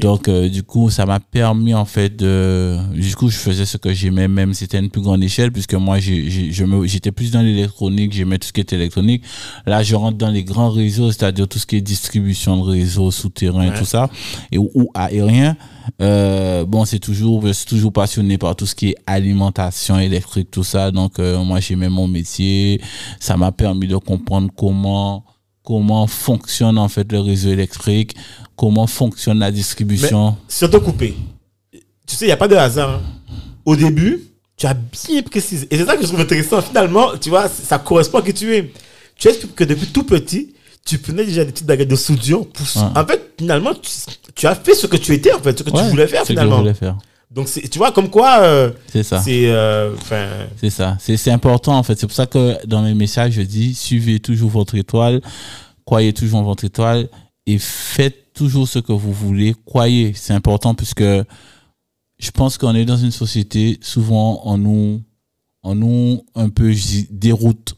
Donc 0.00 0.28
euh, 0.28 0.48
du 0.48 0.62
coup, 0.62 0.90
ça 0.90 1.06
m'a 1.06 1.20
permis 1.20 1.74
en 1.74 1.84
fait 1.84 2.14
de 2.14 2.78
du 2.94 3.14
coup, 3.16 3.30
je 3.30 3.36
faisais 3.36 3.64
ce 3.66 3.76
que 3.78 3.92
j'aimais 3.92 4.28
même 4.28 4.54
c'était 4.54 4.78
une 4.78 4.90
plus 4.90 5.00
grande 5.02 5.22
échelle 5.22 5.50
puisque 5.52 5.74
moi 5.74 5.98
j'étais 5.98 7.12
plus 7.12 7.30
dans 7.30 7.42
l'électronique, 7.42 8.12
j'aimais 8.12 8.38
tout 8.38 8.48
ce 8.48 8.52
qui 8.52 8.60
était 8.60 8.76
électronique. 8.76 9.22
Là, 9.66 9.77
je 9.82 9.94
rentre 9.96 10.16
dans 10.18 10.30
les 10.30 10.44
grands 10.44 10.70
réseaux, 10.70 11.10
c'est-à-dire 11.12 11.46
tout 11.48 11.58
ce 11.58 11.66
qui 11.66 11.76
est 11.76 11.80
distribution 11.80 12.56
de 12.56 12.62
réseaux 12.70 13.10
souterrains 13.10 13.70
Ouais. 13.70 13.78
tout 13.78 13.84
ça 13.84 14.08
et 14.52 14.58
ou, 14.58 14.90
aérien. 14.94 15.56
Euh, 16.02 16.64
bon, 16.64 16.84
c'est 16.84 16.98
toujours 16.98 17.46
je 17.46 17.52
suis 17.52 17.66
toujours 17.66 17.92
passionné 17.92 18.36
par 18.38 18.54
tout 18.56 18.66
ce 18.66 18.74
qui 18.74 18.90
est 18.90 18.96
alimentation 19.06 19.98
électrique 19.98 20.50
tout 20.50 20.64
ça. 20.64 20.90
Donc 20.90 21.18
euh, 21.18 21.42
moi 21.42 21.60
j'aimais 21.60 21.88
mon 21.88 22.06
métier, 22.08 22.80
ça 23.20 23.36
m'a 23.36 23.52
permis 23.52 23.86
de 23.88 23.96
comprendre 23.96 24.50
comment 24.56 25.24
comment 25.64 26.06
fonctionne 26.06 26.78
en 26.78 26.88
fait 26.88 27.10
le 27.12 27.20
réseau 27.20 27.50
électrique, 27.50 28.14
comment 28.56 28.86
fonctionne 28.86 29.38
la 29.38 29.50
distribution. 29.50 30.36
Sans 30.48 30.68
te 30.68 30.76
couper. 30.78 31.14
Tu 32.06 32.16
sais, 32.16 32.24
il 32.24 32.28
n'y 32.28 32.32
a 32.32 32.36
pas 32.38 32.48
de 32.48 32.56
hasard. 32.56 32.88
hein. 32.90 33.02
Au 33.66 33.76
début, 33.76 34.22
tu 34.56 34.66
as 34.66 34.72
bien 34.74 35.20
précisé. 35.22 35.68
Et 35.70 35.76
c'est 35.76 35.84
ça 35.84 35.94
que 35.94 36.02
je 36.02 36.06
trouve 36.08 36.20
intéressant. 36.20 36.62
Finalement, 36.62 37.08
tu 37.20 37.28
vois, 37.28 37.48
ça 37.48 37.78
correspond 37.78 38.18
à 38.18 38.22
qui 38.22 38.32
tu 38.32 38.54
es. 38.54 38.72
Tu 39.18 39.28
expliques 39.28 39.54
que 39.54 39.64
depuis 39.64 39.88
tout 39.88 40.04
petit, 40.04 40.54
tu 40.86 40.98
prenais 40.98 41.24
déjà 41.24 41.44
des 41.44 41.52
petites 41.52 41.66
baguettes 41.66 41.88
de 41.88 41.96
soudure. 41.96 42.46
Pour... 42.48 42.66
Ouais. 42.76 42.88
En 42.94 43.04
fait, 43.06 43.34
finalement, 43.38 43.74
tu, 43.74 43.90
tu 44.34 44.46
as 44.46 44.54
fait 44.54 44.74
ce 44.74 44.86
que 44.86 44.96
tu 44.96 45.12
étais, 45.12 45.32
en 45.34 45.40
fait, 45.40 45.58
ce 45.58 45.62
que 45.64 45.70
Ouais, 45.70 45.82
tu 45.82 45.90
voulais 45.90 46.06
faire, 46.06 46.22
ce 46.22 46.28
que 46.28 46.34
je 46.34 46.38
finalement. 46.40 46.58
voulais 46.60 46.74
faire. 46.74 46.96
Donc, 47.30 47.46
tu 47.70 47.76
vois, 47.78 47.92
comme 47.92 48.08
quoi, 48.08 48.40
euh, 48.42 48.70
C'est 48.90 49.02
ça. 49.02 49.20
c'est. 49.20 49.50
euh, 49.50 49.94
ça. 50.70 50.96
C'est 50.98 51.30
important 51.30 51.76
en 51.76 51.82
fait. 51.82 51.98
C'est 52.00 52.06
pour 52.06 52.16
ça 52.16 52.24
que 52.26 52.56
dans 52.66 52.80
mes 52.82 52.94
messages, 52.94 53.32
je 53.34 53.42
dis 53.42 53.74
suivez 53.74 54.18
toujours 54.18 54.48
votre 54.50 54.76
étoile, 54.76 55.20
croyez 55.84 56.14
toujours 56.14 56.38
en 56.38 56.42
votre 56.44 56.64
étoile 56.64 57.08
et 57.46 57.58
faites 57.58 58.32
toujours 58.32 58.66
ce 58.66 58.78
que 58.78 58.92
vous 58.92 59.12
voulez. 59.12 59.54
Croyez. 59.66 60.12
C'est 60.14 60.32
important 60.32 60.74
puisque 60.74 61.02
je 61.02 62.30
pense 62.32 62.56
qu'on 62.56 62.74
est 62.74 62.86
dans 62.86 62.96
une 62.96 63.10
société, 63.10 63.78
souvent 63.82 64.40
on 64.46 64.56
nous, 64.56 65.02
on 65.62 65.74
nous 65.74 66.24
un 66.34 66.48
peu 66.48 66.72
déroute 67.10 67.74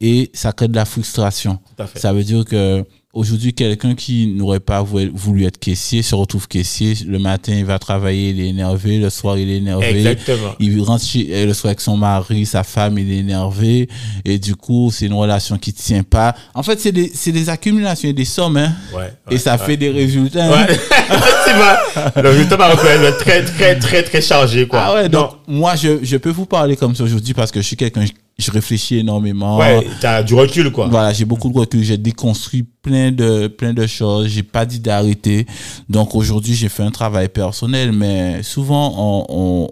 et 0.00 0.30
ça 0.34 0.52
crée 0.52 0.68
de 0.68 0.76
la 0.76 0.84
frustration. 0.84 1.58
Ça 1.94 2.12
veut 2.12 2.24
dire 2.24 2.44
que 2.44 2.84
aujourd'hui, 3.12 3.54
quelqu'un 3.54 3.94
qui 3.94 4.26
n'aurait 4.26 4.60
pas 4.60 4.82
voulu 4.82 5.46
être 5.46 5.58
caissier 5.58 6.02
se 6.02 6.14
retrouve 6.14 6.48
caissier. 6.48 6.92
Le 7.06 7.18
matin, 7.18 7.54
il 7.54 7.64
va 7.64 7.78
travailler, 7.78 8.28
il 8.28 8.40
est 8.40 8.48
énervé. 8.48 8.98
Le 8.98 9.08
soir, 9.08 9.38
il 9.38 9.48
est 9.48 9.56
énervé. 9.56 9.86
Exactement. 9.88 10.54
Il 10.60 10.78
rentre 10.82 11.02
chez, 11.02 11.26
euh, 11.30 11.46
le 11.46 11.54
soir 11.54 11.70
avec 11.70 11.80
son 11.80 11.96
mari, 11.96 12.44
sa 12.44 12.62
femme, 12.62 12.98
il 12.98 13.10
est 13.10 13.16
énervé. 13.16 13.88
Et 14.26 14.38
du 14.38 14.54
coup, 14.54 14.90
c'est 14.92 15.06
une 15.06 15.14
relation 15.14 15.56
qui 15.56 15.72
tient 15.72 16.02
pas. 16.02 16.34
En 16.52 16.62
fait, 16.62 16.78
c'est 16.78 16.92
des, 16.92 17.10
c'est 17.14 17.32
des 17.32 17.48
accumulations 17.48 18.06
et 18.10 18.12
des 18.12 18.26
sommes, 18.26 18.58
hein. 18.58 18.74
Ouais. 18.94 19.10
et 19.30 19.38
ça 19.38 19.56
fait 19.56 19.78
des 19.78 19.88
résultats. 19.90 20.44
hein. 20.54 20.66
Le 22.22 22.28
résultat 22.28 22.56
va 22.56 22.72
être 22.74 23.16
très, 23.18 23.42
très, 23.44 23.78
très, 23.78 24.02
très 24.02 24.20
chargé, 24.20 24.66
quoi. 24.68 24.78
Ah 24.82 24.94
ouais, 24.94 25.08
Non. 25.08 25.20
donc, 25.20 25.30
moi, 25.48 25.74
je, 25.74 26.00
je 26.04 26.16
peux 26.18 26.30
vous 26.30 26.44
parler 26.46 26.76
comme 26.76 26.94
ça 26.94 27.02
aujourd'hui 27.04 27.32
parce 27.32 27.50
que 27.50 27.62
je 27.62 27.66
suis 27.66 27.76
quelqu'un, 27.76 28.04
je, 28.38 28.50
réfléchis 28.50 28.96
énormément. 28.98 29.58
Ouais, 29.58 29.86
t'as 30.00 30.22
du 30.22 30.34
recul, 30.34 30.70
quoi. 30.70 30.86
Voilà, 30.88 31.12
j'ai 31.12 31.24
beaucoup 31.24 31.48
de 31.50 31.58
recul, 31.58 31.82
j'ai 31.82 31.96
déconstruit 31.98 32.64
plein 32.82 33.10
de 33.10 33.48
plein 33.48 33.72
de 33.72 33.86
choses, 33.86 34.28
j'ai 34.28 34.42
pas 34.42 34.64
dit 34.66 34.78
d'arrêter. 34.80 35.46
Donc 35.88 36.14
aujourd'hui, 36.14 36.54
j'ai 36.54 36.68
fait 36.68 36.82
un 36.82 36.90
travail 36.90 37.28
personnel, 37.28 37.92
mais 37.92 38.42
souvent 38.42 38.94
on, 38.96 39.26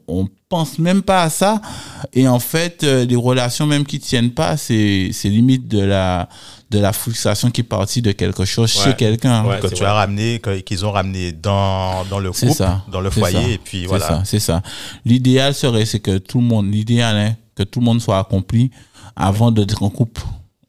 on, 0.08 0.20
on 0.22 0.28
pense 0.48 0.78
même 0.78 1.02
pas 1.02 1.22
à 1.22 1.30
ça 1.30 1.60
et 2.12 2.26
en 2.28 2.38
fait, 2.38 2.84
euh, 2.84 3.04
les 3.04 3.16
relations 3.16 3.66
même 3.66 3.84
qui 3.84 3.98
tiennent 4.00 4.30
pas, 4.30 4.56
c'est 4.56 5.10
c'est 5.12 5.28
limite 5.28 5.68
de 5.68 5.80
la 5.80 6.28
de 6.70 6.78
la 6.80 6.92
frustration 6.92 7.50
qui 7.50 7.60
est 7.60 7.64
partie 7.64 8.02
de 8.02 8.10
quelque 8.12 8.44
chose 8.44 8.74
Ouais. 8.78 8.84
chez 8.84 8.94
quelqu'un. 8.96 9.44
Ouais. 9.44 9.60
que 9.60 9.68
c'est 9.68 9.74
tu 9.74 9.82
vrai. 9.82 9.90
as 9.90 9.94
ramené, 9.94 10.40
qu'ils 10.66 10.84
ont 10.84 10.90
ramené 10.90 11.30
dans, 11.32 12.04
dans 12.10 12.18
le 12.18 12.30
C'est 12.32 12.46
couple, 12.48 12.58
ça. 12.58 12.82
dans 12.90 13.00
le 13.00 13.10
C'est 13.10 13.20
foyer, 13.20 13.42
ça. 13.42 13.48
et 13.50 13.58
puis 13.58 13.80
C'est 13.82 13.86
voilà. 13.86 14.06
ça, 14.08 14.22
c'est 14.24 14.40
ça. 14.40 14.62
L'idéal 15.04 15.54
serait 15.54 15.84
c'est 15.86 16.00
que 16.00 16.18
tout 16.18 16.38
le 16.40 16.46
monde, 16.46 16.72
l'idéal 16.72 17.16
hein, 17.16 17.36
que 17.54 17.62
tout 17.62 17.80
le 17.80 17.84
monde 17.84 18.00
soit 18.00 18.18
accompli 18.18 18.70
avant 19.16 19.50
d'être 19.50 19.82
en 19.82 19.90
couple. 19.90 20.22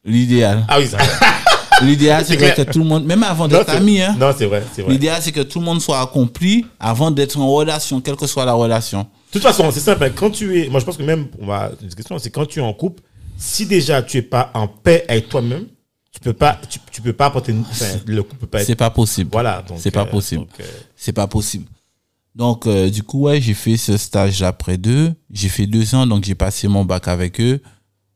L'idéal. 0.04 0.66
Ah 0.68 0.78
oui, 0.80 0.88
ça. 0.88 0.98
L'idéal, 1.82 2.24
c'est 2.26 2.38
que 2.38 2.62
tout 2.72 2.80
le 2.80 2.86
monde, 2.86 3.06
même 3.06 3.24
avant 3.24 3.48
d'être 3.48 3.70
ami, 3.70 4.02
hein, 4.02 4.16
Non, 4.18 4.34
c'est 4.38 4.46
vrai, 4.46 4.64
c'est 4.74 4.82
vrai. 4.82 4.90
De 4.90 4.94
l'idéal, 4.94 5.22
c'est 5.22 5.34
que 5.34 5.42
tout 5.42 5.60
le 5.60 5.66
monde 5.66 5.82
soit 5.82 6.00
accompli 6.00 6.66
avant 6.80 7.12
d'être 7.12 7.38
en 7.38 7.48
relation, 7.52 8.00
quelle 8.00 8.16
que 8.16 8.28
soit 8.28 8.46
la 8.46 8.54
relation. 8.54 9.06
toute 9.32 9.42
façon, 9.42 9.70
c'est 9.72 9.82
simple. 9.82 10.04
hein. 10.06 10.12
Quand 10.16 10.30
tu 10.30 10.62
es, 10.62 10.70
moi, 10.70 10.80
je 10.80 10.86
pense 10.86 10.96
que 10.96 11.04
même, 11.04 11.28
on 11.42 11.48
va, 11.48 11.72
une 11.82 11.94
question, 11.94 12.18
c'est 12.18 12.30
quand 12.30 12.46
tu 12.46 12.60
es 12.60 12.62
en 12.62 12.72
couple, 12.74 13.02
si 13.38 13.66
déjà 13.66 14.02
tu 14.02 14.18
es 14.18 14.22
pas 14.22 14.52
en 14.54 14.68
paix 14.70 15.04
avec 15.10 15.28
toi-même, 15.28 15.66
tu 16.14 16.22
peux 16.22 16.32
pas, 16.32 16.58
tu, 16.70 16.80
tu 16.94 17.02
peux 17.02 17.12
pas 17.12 17.26
apporter, 17.26 17.52
une- 17.52 17.66
enfin, 17.70 17.86
le 18.06 18.24
couple 18.24 18.38
peut 18.42 18.48
pas 18.48 18.62
être. 18.62 18.68
C'est 18.68 18.76
pas 18.76 18.90
possible. 18.90 19.30
Voilà, 19.34 19.62
donc. 19.68 19.80
C'est 19.82 19.92
pas 19.92 20.04
euh, 20.04 20.06
possible. 20.06 20.46
euh, 20.62 20.64
C'est 20.96 21.12
pas 21.12 21.28
possible. 21.28 21.66
Donc, 22.36 22.68
euh, 22.68 22.90
du 22.90 23.02
coup, 23.02 23.22
ouais, 23.22 23.40
j'ai 23.40 23.54
fait 23.54 23.78
ce 23.78 23.96
stage 23.98 24.44
après 24.44 24.78
deux. 24.78 25.14
J'ai 25.32 25.48
fait 25.50 25.68
deux 25.68 25.96
ans, 25.96 26.06
donc 26.06 26.26
j'ai 26.26 26.36
passé 26.36 26.68
mon 26.68 26.84
bac 26.84 27.08
avec 27.08 27.40
eux. 27.40 27.62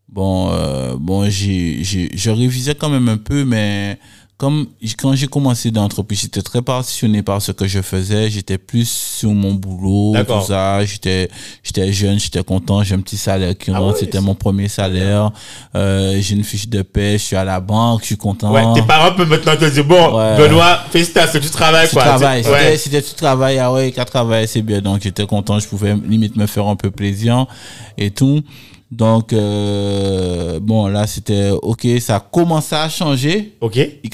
Bon, 0.10 0.50
euh, 0.52 0.96
bon, 1.00 1.30
j'ai, 1.30 1.84
j'ai, 1.84 2.10
je 2.14 2.30
révisais 2.30 2.76
quand 2.76 2.90
même 2.90 3.08
un 3.08 3.18
peu, 3.18 3.46
mais 3.46 3.98
comme 4.40 4.68
quand 4.98 5.16
j'ai 5.16 5.28
commencé 5.28 5.70
dans 5.70 5.82
l'entreprise, 5.82 6.22
j'étais 6.22 6.42
très 6.42 6.62
passionné 6.62 7.22
par 7.22 7.42
ce 7.42 7.52
que 7.52 7.68
je 7.68 7.82
faisais. 7.82 8.30
J'étais 8.30 8.58
plus 8.58 8.88
sur 8.90 9.32
mon 9.32 9.52
boulot, 9.54 10.16
tout 10.24 10.42
ça. 10.48 10.86
J'étais, 10.86 11.30
j'étais 11.62 11.92
jeune, 11.92 12.18
j'étais 12.18 12.42
content. 12.42 12.82
J'ai 12.82 12.96
un 12.96 13.02
petit 13.02 13.18
salaire 13.18 13.58
qui 13.58 13.70
Ah 13.72 13.80
rentre. 13.80 13.98
C'était 13.98 14.22
mon 14.22 14.36
premier 14.36 14.70
salaire. 14.70 15.32
Euh, 15.76 16.18
j'ai 16.22 16.36
une 16.36 16.46
fiche 16.46 16.70
de 16.70 16.82
paie. 16.84 17.18
Je 17.18 17.24
suis 17.26 17.36
à 17.36 17.44
la 17.44 17.60
banque. 17.60 18.00
Je 18.04 18.06
suis 18.06 18.18
content. 18.18 18.54
Ouais, 18.54 18.64
tes 18.74 18.88
parents 18.88 19.14
peuvent 19.14 19.28
maintenant 19.28 19.58
te 19.58 19.66
dire, 19.70 19.84
bon, 19.84 20.18
Ouais. 20.18 20.38
Benoît, 20.38 20.80
félicitations, 20.90 21.42
tu 21.42 21.50
travailles, 21.50 21.90
Tu 21.90 21.96
quoi. 21.96 22.04
travailles. 22.06 22.44
Ouais. 22.48 22.60
C'était, 22.60 22.78
c'était 22.78 23.02
tu 23.02 23.16
travailles. 23.16 23.60
Ah 23.60 23.74
ouais, 23.74 23.92
qu'à 23.92 24.06
travailler, 24.06 24.48
c'est 24.48 24.62
bien. 24.62 24.80
Donc, 24.80 25.02
j'étais 25.04 25.26
content. 25.26 25.60
Je 25.60 25.68
pouvais 25.68 25.96
limite 26.08 26.38
me 26.38 26.46
faire 26.46 26.66
un 26.66 26.78
peu 26.78 26.92
plaisir 26.92 27.46
et 27.98 28.10
tout. 28.10 28.42
Donc, 28.92 29.34
euh, 29.34 30.60
bon, 30.60 30.88
là, 30.88 31.06
c'était 31.06 31.52
OK. 31.52 31.86
Ça 32.00 32.16
a 32.16 32.20
commencé 32.20 32.76
à 32.76 32.90
changer. 32.90 33.54
Ok. 33.62 33.76
Il 34.04 34.10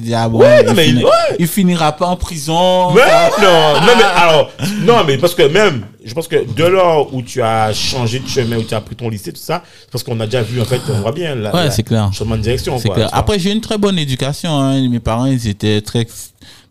dit, 0.00 0.14
ah 0.14 0.28
bon, 0.28 0.38
Ouais, 0.38 0.60
il, 0.62 0.66
non, 0.68 0.74
mais 0.74 0.84
fini- 0.86 1.04
ouais. 1.04 1.10
il 1.40 1.46
finira 1.48 1.90
pas 1.90 2.06
en 2.06 2.16
prison. 2.16 2.92
Mais 2.94 3.00
non, 3.40 3.80
non, 3.80 3.92
mais 3.96 4.04
alors, 4.16 4.50
non, 4.82 5.04
mais 5.04 5.18
parce 5.18 5.34
que 5.34 5.42
même, 5.48 5.84
je 6.04 6.14
pense 6.14 6.28
que 6.28 6.44
de 6.54 6.64
lors 6.64 7.12
où 7.12 7.22
tu 7.22 7.42
as 7.42 7.72
changé 7.72 8.20
de 8.20 8.28
chemin, 8.28 8.58
où 8.58 8.62
tu 8.62 8.72
as 8.74 8.80
pris 8.80 8.94
ton 8.94 9.08
lycée, 9.08 9.32
tout 9.32 9.40
ça, 9.42 9.64
parce 9.90 10.04
qu'on 10.04 10.18
a 10.20 10.26
déjà 10.26 10.42
vu, 10.42 10.60
en 10.60 10.64
fait, 10.64 10.80
on 10.88 11.00
voit 11.00 11.10
bien 11.12 11.34
là. 11.34 11.52
Ouais, 11.52 11.70
c'est 11.72 11.82
clair. 11.82 12.08
Changement 12.12 12.36
de 12.36 12.42
direction, 12.42 12.78
C'est 12.78 12.86
quoi. 12.88 12.94
clair. 12.96 13.10
Après, 13.12 13.38
j'ai 13.40 13.50
une 13.50 13.60
très 13.60 13.78
bonne 13.78 13.98
éducation. 13.98 14.56
Hein. 14.60 14.88
Mes 14.88 15.00
parents, 15.00 15.26
ils 15.26 15.48
étaient 15.48 15.80
très 15.80 16.06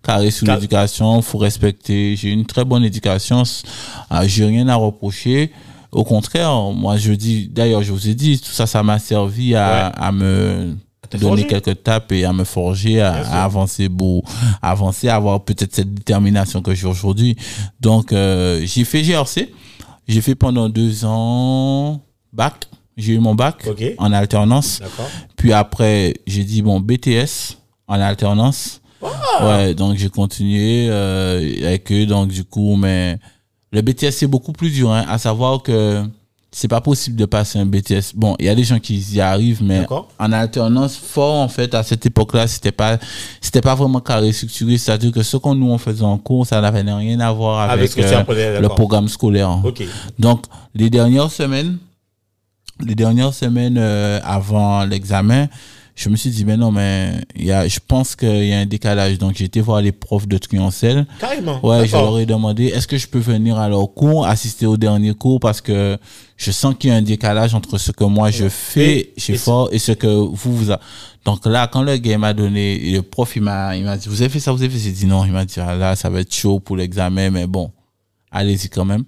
carrés 0.01 0.31
sur 0.31 0.45
Car- 0.45 0.55
l'éducation. 0.55 1.21
faut 1.21 1.37
respecter. 1.39 2.15
J'ai 2.15 2.29
une 2.29 2.45
très 2.45 2.63
bonne 2.63 2.85
éducation. 2.85 3.43
Ah, 4.09 4.25
j'ai 4.25 4.45
rien 4.45 4.67
à 4.69 4.75
reprocher. 4.75 5.51
Au 5.91 6.03
contraire, 6.03 6.53
moi, 6.73 6.97
je 6.97 7.11
dis, 7.13 7.47
d'ailleurs, 7.49 7.83
je 7.83 7.91
vous 7.91 8.07
ai 8.07 8.15
dit, 8.15 8.39
tout 8.39 8.51
ça, 8.51 8.65
ça 8.65 8.81
m'a 8.83 8.97
servi 8.99 9.55
à, 9.55 9.87
Ouais. 9.89 9.91
à 10.01 10.11
me 10.11 10.75
donner 11.19 11.45
quelques 11.45 11.83
tapes 11.83 12.11
et 12.13 12.23
à 12.23 12.31
me 12.31 12.45
forger, 12.45 13.01
à, 13.01 13.43
avancer 13.43 13.89
beau, 13.89 14.23
à 14.61 14.71
avancer, 14.71 15.09
à 15.09 15.15
avoir 15.15 15.43
peut-être 15.43 15.75
cette 15.75 15.93
détermination 15.93 16.61
que 16.61 16.73
j'ai 16.73 16.87
aujourd'hui. 16.87 17.35
Donc, 17.81 18.13
euh, 18.13 18.61
j'ai 18.65 18.85
fait 18.85 19.03
GRC. 19.03 19.51
J'ai 20.07 20.21
fait 20.21 20.35
pendant 20.35 20.69
deux 20.69 21.03
ans 21.05 22.01
bac. 22.31 22.67
J'ai 22.97 23.13
eu 23.13 23.19
mon 23.19 23.35
bac 23.35 23.67
en 23.97 24.11
alternance. 24.13 24.79
Puis 25.35 25.51
après, 25.53 26.13
j'ai 26.27 26.43
dit, 26.43 26.61
bon, 26.61 26.79
BTS 26.79 27.57
en 27.87 27.99
alternance. 27.99 28.81
Ouais, 29.41 29.73
donc 29.73 29.97
j'ai 29.97 30.09
continué 30.09 30.87
euh, 30.89 31.65
avec 31.65 31.91
eux. 31.91 32.05
Donc 32.05 32.29
du 32.29 32.43
coup, 32.43 32.75
mais 32.75 33.17
le 33.71 33.81
BTS, 33.81 34.11
c'est 34.11 34.27
beaucoup 34.27 34.51
plus 34.51 34.69
dur. 34.71 34.91
Hein, 34.91 35.05
à 35.07 35.17
savoir 35.17 35.63
que 35.63 36.03
c'est 36.51 36.67
pas 36.67 36.81
possible 36.81 37.15
de 37.15 37.25
passer 37.25 37.59
un 37.59 37.65
BTS. 37.65 38.13
Bon, 38.15 38.35
il 38.37 38.45
y 38.45 38.49
a 38.49 38.55
des 38.55 38.65
gens 38.65 38.79
qui 38.79 38.97
y 38.97 39.21
arrivent, 39.21 39.63
mais 39.63 39.85
en 40.19 40.31
alternance, 40.33 40.97
fort, 40.97 41.35
en 41.39 41.47
fait, 41.47 41.73
à 41.73 41.81
cette 41.81 42.05
époque-là, 42.05 42.45
c'était 42.47 42.73
pas, 42.73 42.97
c'était 43.39 43.61
pas 43.61 43.73
vraiment 43.73 44.01
carré 44.01 44.33
structuré. 44.33 44.77
C'est-à-dire 44.77 45.13
que 45.13 45.23
ce 45.23 45.37
qu'on 45.37 45.55
nous 45.55 45.69
on 45.69 45.77
faisait 45.77 46.03
en 46.03 46.17
cours, 46.17 46.45
ça 46.45 46.59
n'avait 46.59 46.81
rien 46.81 47.19
à 47.21 47.31
voir 47.31 47.69
Avec 47.69 47.97
euh, 47.97 48.23
le 48.27 48.61
d'accord. 48.61 48.75
programme 48.75 49.07
scolaire. 49.07 49.61
Ok. 49.63 49.83
Donc, 50.19 50.43
les 50.75 50.89
dernières 50.89 51.31
semaines, 51.31 51.77
les 52.85 52.95
dernières 52.95 53.33
semaines 53.33 53.77
euh, 53.77 54.19
avant 54.23 54.83
l'examen, 54.83 55.47
je 56.01 56.09
me 56.09 56.15
suis 56.15 56.31
dit, 56.31 56.45
mais 56.45 56.57
non, 56.57 56.71
mais 56.71 57.13
il 57.35 57.45
y 57.45 57.51
a, 57.51 57.67
je 57.67 57.79
pense 57.85 58.15
qu'il 58.15 58.45
y 58.45 58.53
a 58.53 58.59
un 58.59 58.65
décalage. 58.65 59.17
Donc, 59.19 59.35
j'ai 59.35 59.45
été 59.45 59.61
voir 59.61 59.81
les 59.81 59.91
profs 59.91 60.27
de 60.27 60.37
Triancel. 60.37 61.05
Carrément. 61.19 61.63
Ouais, 61.65 61.85
je 61.87 61.91
leur 61.95 62.17
ai 62.17 62.25
demandé, 62.25 62.65
est-ce 62.65 62.87
que 62.87 62.97
je 62.97 63.07
peux 63.07 63.19
venir 63.19 63.57
à 63.59 63.69
leur 63.69 63.93
cours, 63.93 64.25
assister 64.25 64.65
au 64.65 64.77
dernier 64.77 65.13
cours, 65.13 65.39
parce 65.39 65.61
que 65.61 65.97
je 66.37 66.51
sens 66.51 66.73
qu'il 66.79 66.89
y 66.89 66.93
a 66.93 66.95
un 66.95 67.01
décalage 67.03 67.53
entre 67.53 67.77
ce 67.77 67.91
que 67.91 68.03
moi 68.03 68.31
je 68.31 68.49
fais 68.49 68.97
Et- 68.99 69.13
chez 69.17 69.33
et 69.33 69.37
Fort 69.37 69.69
et 69.71 69.77
ce 69.79 69.91
que 69.91 70.07
vous, 70.07 70.55
vous 70.57 70.71
a... 70.71 70.79
Donc 71.23 71.45
là, 71.45 71.67
quand 71.67 71.83
le 71.83 71.97
gars 71.97 72.17
m'a 72.17 72.33
donné, 72.33 72.79
le 72.91 73.01
prof, 73.03 73.35
il 73.35 73.43
m'a, 73.43 73.75
il 73.77 73.83
m'a 73.83 73.95
dit, 73.97 74.09
vous 74.09 74.21
avez 74.23 74.29
fait 74.31 74.39
ça, 74.39 74.51
vous 74.51 74.63
avez 74.63 74.71
fait 74.71 74.79
ça? 74.79 74.85
J'ai 74.85 74.91
dit 74.91 75.05
non, 75.05 75.23
il 75.25 75.31
m'a 75.31 75.45
dit, 75.45 75.59
ah, 75.59 75.75
là, 75.75 75.95
ça 75.95 76.09
va 76.09 76.21
être 76.21 76.33
chaud 76.33 76.59
pour 76.59 76.77
l'examen, 76.77 77.29
mais 77.29 77.45
bon, 77.45 77.71
allez-y 78.31 78.69
quand 78.69 78.85
même. 78.85 79.03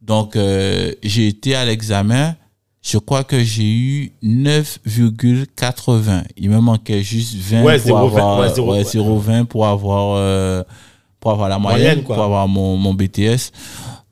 Donc, 0.00 0.36
euh, 0.36 0.92
j'ai 1.02 1.26
été 1.28 1.54
à 1.56 1.64
l'examen. 1.64 2.36
Je 2.82 2.98
crois 2.98 3.22
que 3.22 3.42
j'ai 3.42 3.72
eu 3.72 4.12
9,80. 4.24 6.24
Il 6.36 6.50
me 6.50 6.60
manquait 6.60 7.02
juste 7.02 7.34
20 7.36 7.62
Ouais, 7.62 7.78
pour 7.78 7.98
0,20, 7.98 8.06
avoir, 8.06 8.38
ouais, 8.40 8.48
0, 8.48 8.72
ouais, 8.72 8.78
ouais. 8.78 8.84
0,20 8.84 9.44
pour 9.44 9.66
avoir, 9.66 10.16
euh, 10.16 10.64
pour 11.20 11.30
avoir 11.30 11.48
la 11.48 11.60
moyenne, 11.60 12.02
pour 12.02 12.20
avoir 12.20 12.48
mon, 12.48 12.76
mon 12.76 12.92
BTS. 12.92 13.52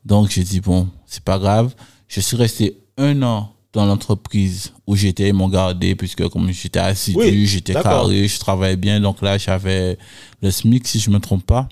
Donc, 0.05 0.29
j'ai 0.29 0.43
dit, 0.43 0.61
bon, 0.61 0.87
c'est 1.05 1.23
pas 1.23 1.37
grave. 1.37 1.75
Je 2.07 2.21
suis 2.21 2.37
resté 2.37 2.77
un 2.97 3.21
an 3.23 3.51
dans 3.73 3.85
l'entreprise 3.85 4.73
où 4.87 4.95
j'étais, 4.95 5.29
ils 5.29 5.33
m'ont 5.33 5.49
gardé 5.49 5.95
puisque 5.95 6.27
comme 6.29 6.51
j'étais 6.51 6.79
assidu, 6.79 7.17
Oui, 7.17 7.45
j'étais 7.45 7.73
carré, 7.73 8.27
je 8.27 8.39
travaillais 8.39 8.75
bien. 8.75 8.99
Donc 8.99 9.21
là, 9.21 9.37
j'avais 9.37 9.97
le 10.41 10.51
SMIC, 10.51 10.87
si 10.87 10.99
je 10.99 11.09
me 11.09 11.19
trompe 11.19 11.45
pas. 11.45 11.67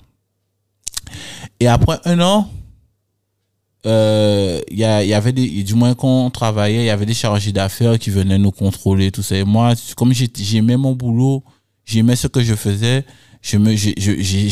Et 1.58 1.66
après 1.66 1.98
un 2.04 2.20
an, 2.20 2.48
euh, 3.86 4.60
y, 4.70 4.84
a- 4.84 5.04
y 5.04 5.14
avait 5.14 5.32
des, 5.32 5.62
du 5.62 5.74
moins 5.74 5.94
quand 5.94 6.26
on 6.26 6.30
travaillait, 6.30 6.82
il 6.82 6.86
y 6.86 6.90
avait 6.90 7.06
des 7.06 7.14
chargés 7.14 7.52
d'affaires 7.52 7.98
qui 7.98 8.10
venaient 8.10 8.38
nous 8.38 8.50
contrôler, 8.50 9.10
tout 9.10 9.22
ça. 9.22 9.36
Et 9.36 9.44
moi, 9.44 9.74
comme 9.96 10.12
j'ai- 10.12 10.28
j'aimais 10.38 10.76
mon 10.76 10.92
boulot, 10.92 11.42
j'aimais 11.86 12.16
ce 12.16 12.26
que 12.26 12.42
je 12.42 12.54
faisais, 12.54 13.04
je 13.42 13.56
me, 13.56 13.74
je- 13.76 13.90
j'ai- 13.96 14.22
j'ai- 14.22 14.48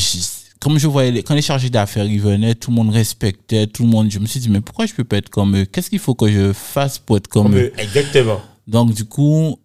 comme 0.60 0.78
je 0.78 0.86
voyais, 0.86 1.10
les- 1.12 1.22
quand 1.22 1.34
les 1.34 1.42
chargés 1.42 1.70
d'affaires 1.70 2.06
ils 2.06 2.20
venaient, 2.20 2.54
tout 2.54 2.70
le 2.70 2.76
monde 2.76 2.90
respectait, 2.90 3.66
tout 3.66 3.82
le 3.84 3.88
monde, 3.90 4.10
je 4.10 4.18
me 4.18 4.26
suis 4.26 4.40
dit, 4.40 4.48
mais 4.48 4.60
pourquoi 4.62 4.86
je 4.86 4.94
peux 4.94 5.04
pas 5.04 5.18
être 5.18 5.28
comme 5.30 5.56
eux? 5.56 5.64
Qu'est-ce 5.66 5.90
qu'il 5.90 5.98
faut 6.00 6.14
que 6.14 6.30
je 6.30 6.52
fasse 6.52 6.98
pour 6.98 7.16
être 7.18 7.28
comme, 7.28 7.44
Comme 7.52 7.56
eux? 7.58 7.72
Exactement. 7.78 8.40
Donc, 8.66 8.92
du 8.94 9.04
coup, 9.04 9.58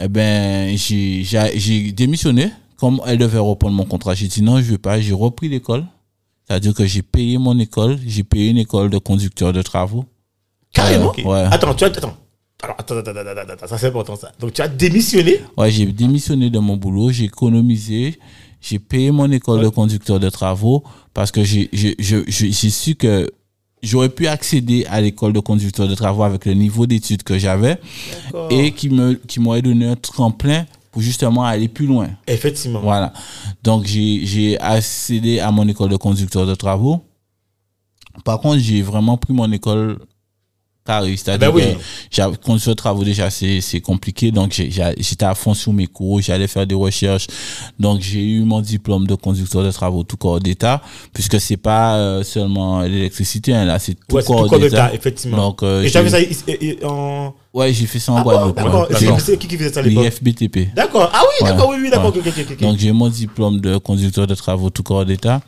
eh 0.00 0.08
ben, 0.08 0.76
j'ai 0.76 1.92
démissionné. 1.92 2.50
Comme 2.76 3.00
elle 3.06 3.18
devait 3.18 3.38
reprendre 3.38 3.76
mon 3.76 3.84
contrat, 3.84 4.14
j'ai 4.14 4.26
dit 4.26 4.40
non, 4.40 4.56
je 4.56 4.62
veux 4.62 4.78
pas. 4.78 4.98
J'ai 5.02 5.12
repris 5.12 5.50
l'école. 5.50 5.84
C'est-à-dire 6.50 6.74
que 6.74 6.84
j'ai 6.84 7.02
payé 7.02 7.38
mon 7.38 7.56
école. 7.60 7.96
J'ai 8.04 8.24
payé 8.24 8.50
une 8.50 8.58
école 8.58 8.90
de 8.90 8.98
conducteur 8.98 9.52
de 9.52 9.62
travaux. 9.62 10.04
Carrément. 10.72 11.12
Ouais, 11.18 11.24
ouais. 11.24 11.44
Attends, 11.48 11.72
tu 11.74 11.84
as, 11.84 11.86
attends. 11.86 12.16
Alors, 12.60 12.74
attends, 12.76 12.96
attends, 12.96 13.10
attends, 13.12 13.30
attends, 13.30 13.52
attends, 13.52 13.66
ça 13.68 13.78
c'est 13.78 13.86
important 13.86 14.16
ça. 14.16 14.32
Donc 14.40 14.52
tu 14.54 14.60
as 14.60 14.66
démissionné? 14.66 15.42
Ouais, 15.56 15.70
j'ai 15.70 15.86
démissionné 15.86 16.50
de 16.50 16.58
mon 16.58 16.76
boulot. 16.76 17.12
J'ai 17.12 17.26
économisé. 17.26 18.18
J'ai 18.60 18.80
payé 18.80 19.12
mon 19.12 19.30
école 19.30 19.62
de 19.62 19.68
conducteur 19.68 20.18
de 20.18 20.28
travaux 20.28 20.82
parce 21.14 21.30
que 21.30 21.44
j'ai, 21.44 21.68
j'ai, 21.72 21.94
j'ai, 22.00 22.24
j'ai 22.26 22.50
j'ai 22.50 22.70
su 22.70 22.96
que 22.96 23.30
j'aurais 23.80 24.08
pu 24.08 24.26
accéder 24.26 24.84
à 24.90 25.00
l'école 25.00 25.32
de 25.32 25.40
conducteur 25.40 25.86
de 25.86 25.94
travaux 25.94 26.24
avec 26.24 26.46
le 26.46 26.54
niveau 26.54 26.84
d'études 26.84 27.22
que 27.22 27.38
j'avais 27.38 27.78
et 28.50 28.72
qui 28.72 28.90
me, 28.90 29.14
qui 29.14 29.38
m'aurait 29.38 29.62
donné 29.62 29.86
un 29.86 29.94
tremplin 29.94 30.66
pour 30.90 31.02
justement 31.02 31.44
aller 31.44 31.68
plus 31.68 31.86
loin. 31.86 32.08
Effectivement. 32.26 32.80
Voilà. 32.80 33.12
Donc, 33.62 33.84
j'ai 33.86 34.26
j'ai 34.26 34.58
accédé 34.60 35.40
à 35.40 35.50
mon 35.50 35.66
école 35.68 35.90
de 35.90 35.96
conducteur 35.96 36.46
de 36.46 36.54
travaux. 36.54 37.04
Par 38.24 38.40
contre, 38.40 38.58
j'ai 38.58 38.82
vraiment 38.82 39.16
pris 39.16 39.32
mon 39.32 39.50
école 39.52 39.98
carré. 40.84 41.16
C'est-à-dire 41.16 41.52
Ben 41.52 41.76
oui. 42.18 42.36
conducteur 42.44 42.74
de 42.74 42.76
travaux, 42.76 43.04
déjà, 43.04 43.30
c'est 43.30 43.80
compliqué. 43.82 44.30
Donc, 44.30 44.52
j'étais 44.52 45.24
à 45.24 45.34
fond 45.34 45.54
sur 45.54 45.72
mes 45.72 45.86
cours. 45.86 46.20
J'allais 46.20 46.46
faire 46.46 46.66
des 46.66 46.74
recherches. 46.74 47.26
Donc, 47.78 48.00
j'ai 48.00 48.22
eu 48.24 48.40
mon 48.42 48.60
diplôme 48.60 49.06
de 49.06 49.14
conducteur 49.14 49.62
de 49.62 49.70
travaux 49.70 50.02
tout 50.02 50.16
corps 50.16 50.40
d'État, 50.40 50.82
puisque 51.12 51.40
c'est 51.40 51.56
pas 51.56 51.96
euh, 51.96 52.22
seulement 52.22 52.80
l'électricité, 52.82 53.54
hein, 53.54 53.64
là, 53.64 53.78
c'est 53.78 53.94
tout 53.94 54.16
Ouais, 54.16 54.22
corps 54.22 54.58
d'État. 54.58 54.92
effectivement. 54.94 55.36
Donc, 55.36 55.62
euh, 55.62 55.82
Et 55.82 55.88
fait 55.88 56.08
ça 56.08 56.18
en. 56.84 57.34
Ouais, 57.52 57.72
j'ai 57.72 57.86
fait 57.86 57.98
ça 57.98 58.12
en 58.12 58.18
Ah 58.18 58.22
Guadeloupe. 58.22 58.56
d'accord. 58.56 58.86
C'est 59.18 59.36
qui 59.36 59.48
qui 59.48 59.56
faisait 59.56 59.72
ça 59.72 59.80
à 59.80 59.82
l'époque 59.82 60.04
L'IFBTP. 60.04 60.72
D'accord. 60.74 61.10
Ah 61.12 61.22
oui, 61.22 61.44
Ouais. 61.44 61.50
d'accord, 61.52 61.68
oui, 61.70 61.76
oui, 61.82 61.90
d'accord. 61.90 62.14
Ouais. 62.14 62.56
Donc 62.60 62.78
j'ai 62.78 62.92
mon 62.92 63.08
diplôme 63.08 63.60
de 63.60 63.76
conducteur 63.78 64.26
de 64.28 64.34
travaux 64.36 64.70
tout 64.70 64.84
corps 64.84 65.04
d'État. 65.04 65.40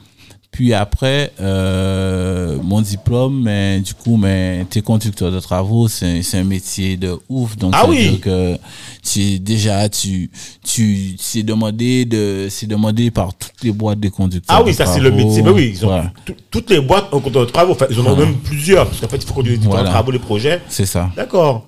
Puis 0.52 0.74
après, 0.74 1.32
euh, 1.40 2.58
mon 2.62 2.82
diplôme, 2.82 3.42
mais 3.42 3.80
du 3.80 3.94
coup, 3.94 4.18
mais 4.18 4.66
t'es 4.68 4.82
conducteur 4.82 5.32
de 5.32 5.40
travaux, 5.40 5.88
c'est 5.88 6.22
c'est 6.22 6.36
un 6.38 6.44
métier 6.44 6.98
de 6.98 7.18
ouf. 7.30 7.56
Donc 7.56 7.72
Ah 7.74 7.86
oui. 7.88 8.20
que 8.20 8.58
tu 9.02 9.38
déjà 9.40 9.88
tu 9.88 10.30
tu 10.62 11.16
c'est 11.18 11.42
demandé 11.42 12.04
de 12.04 12.48
c'est 12.50 12.66
demandé 12.66 13.10
par 13.10 13.32
toutes 13.34 13.62
les 13.64 13.72
boîtes 13.72 13.98
de 13.98 14.10
conducteurs. 14.10 14.54
Ah 14.58 14.62
oui, 14.62 14.72
de 14.72 14.76
ça 14.76 14.84
c'est 14.84 15.00
le 15.00 15.10
métier. 15.10 15.40
Mais 15.42 15.48
oui, 15.50 15.72
ils 15.74 15.86
ont 15.86 16.02
toutes 16.50 16.68
les 16.68 16.82
boîtes 16.82 17.06
ont 17.14 17.20
conducteur 17.20 17.46
de 17.46 17.50
travaux. 17.50 17.72
Enfin, 17.72 17.86
ils 17.90 17.98
en 17.98 18.04
ont 18.06 18.16
même 18.16 18.34
plusieurs. 18.36 18.86
Parce 18.86 19.00
qu'en 19.00 19.08
fait, 19.08 19.16
il 19.16 19.26
faut 19.26 19.32
conduire 19.32 19.58
des 19.58 19.66
Voilà. 19.66 19.88
travaux, 19.88 20.12
des 20.12 20.18
projets. 20.18 20.60
c'est 20.68 20.84
ça. 20.86 21.10
D'accord. 21.16 21.66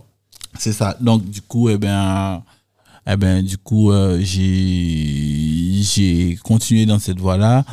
C'est 0.59 0.73
ça. 0.75 0.95
Donc 1.01 1.25
du 1.25 1.41
coup, 1.41 1.71
eh 1.71 1.79
ben, 1.79 2.43
eh 3.11 3.17
ben, 3.17 3.43
du 3.43 3.57
coup, 3.57 3.93
euh, 3.93 4.21
j'ai 4.23 5.81
j'ai 5.83 6.39
continué 6.43 6.85
dans 6.85 6.99
cette 6.99 7.19
voie-là. 7.19 7.65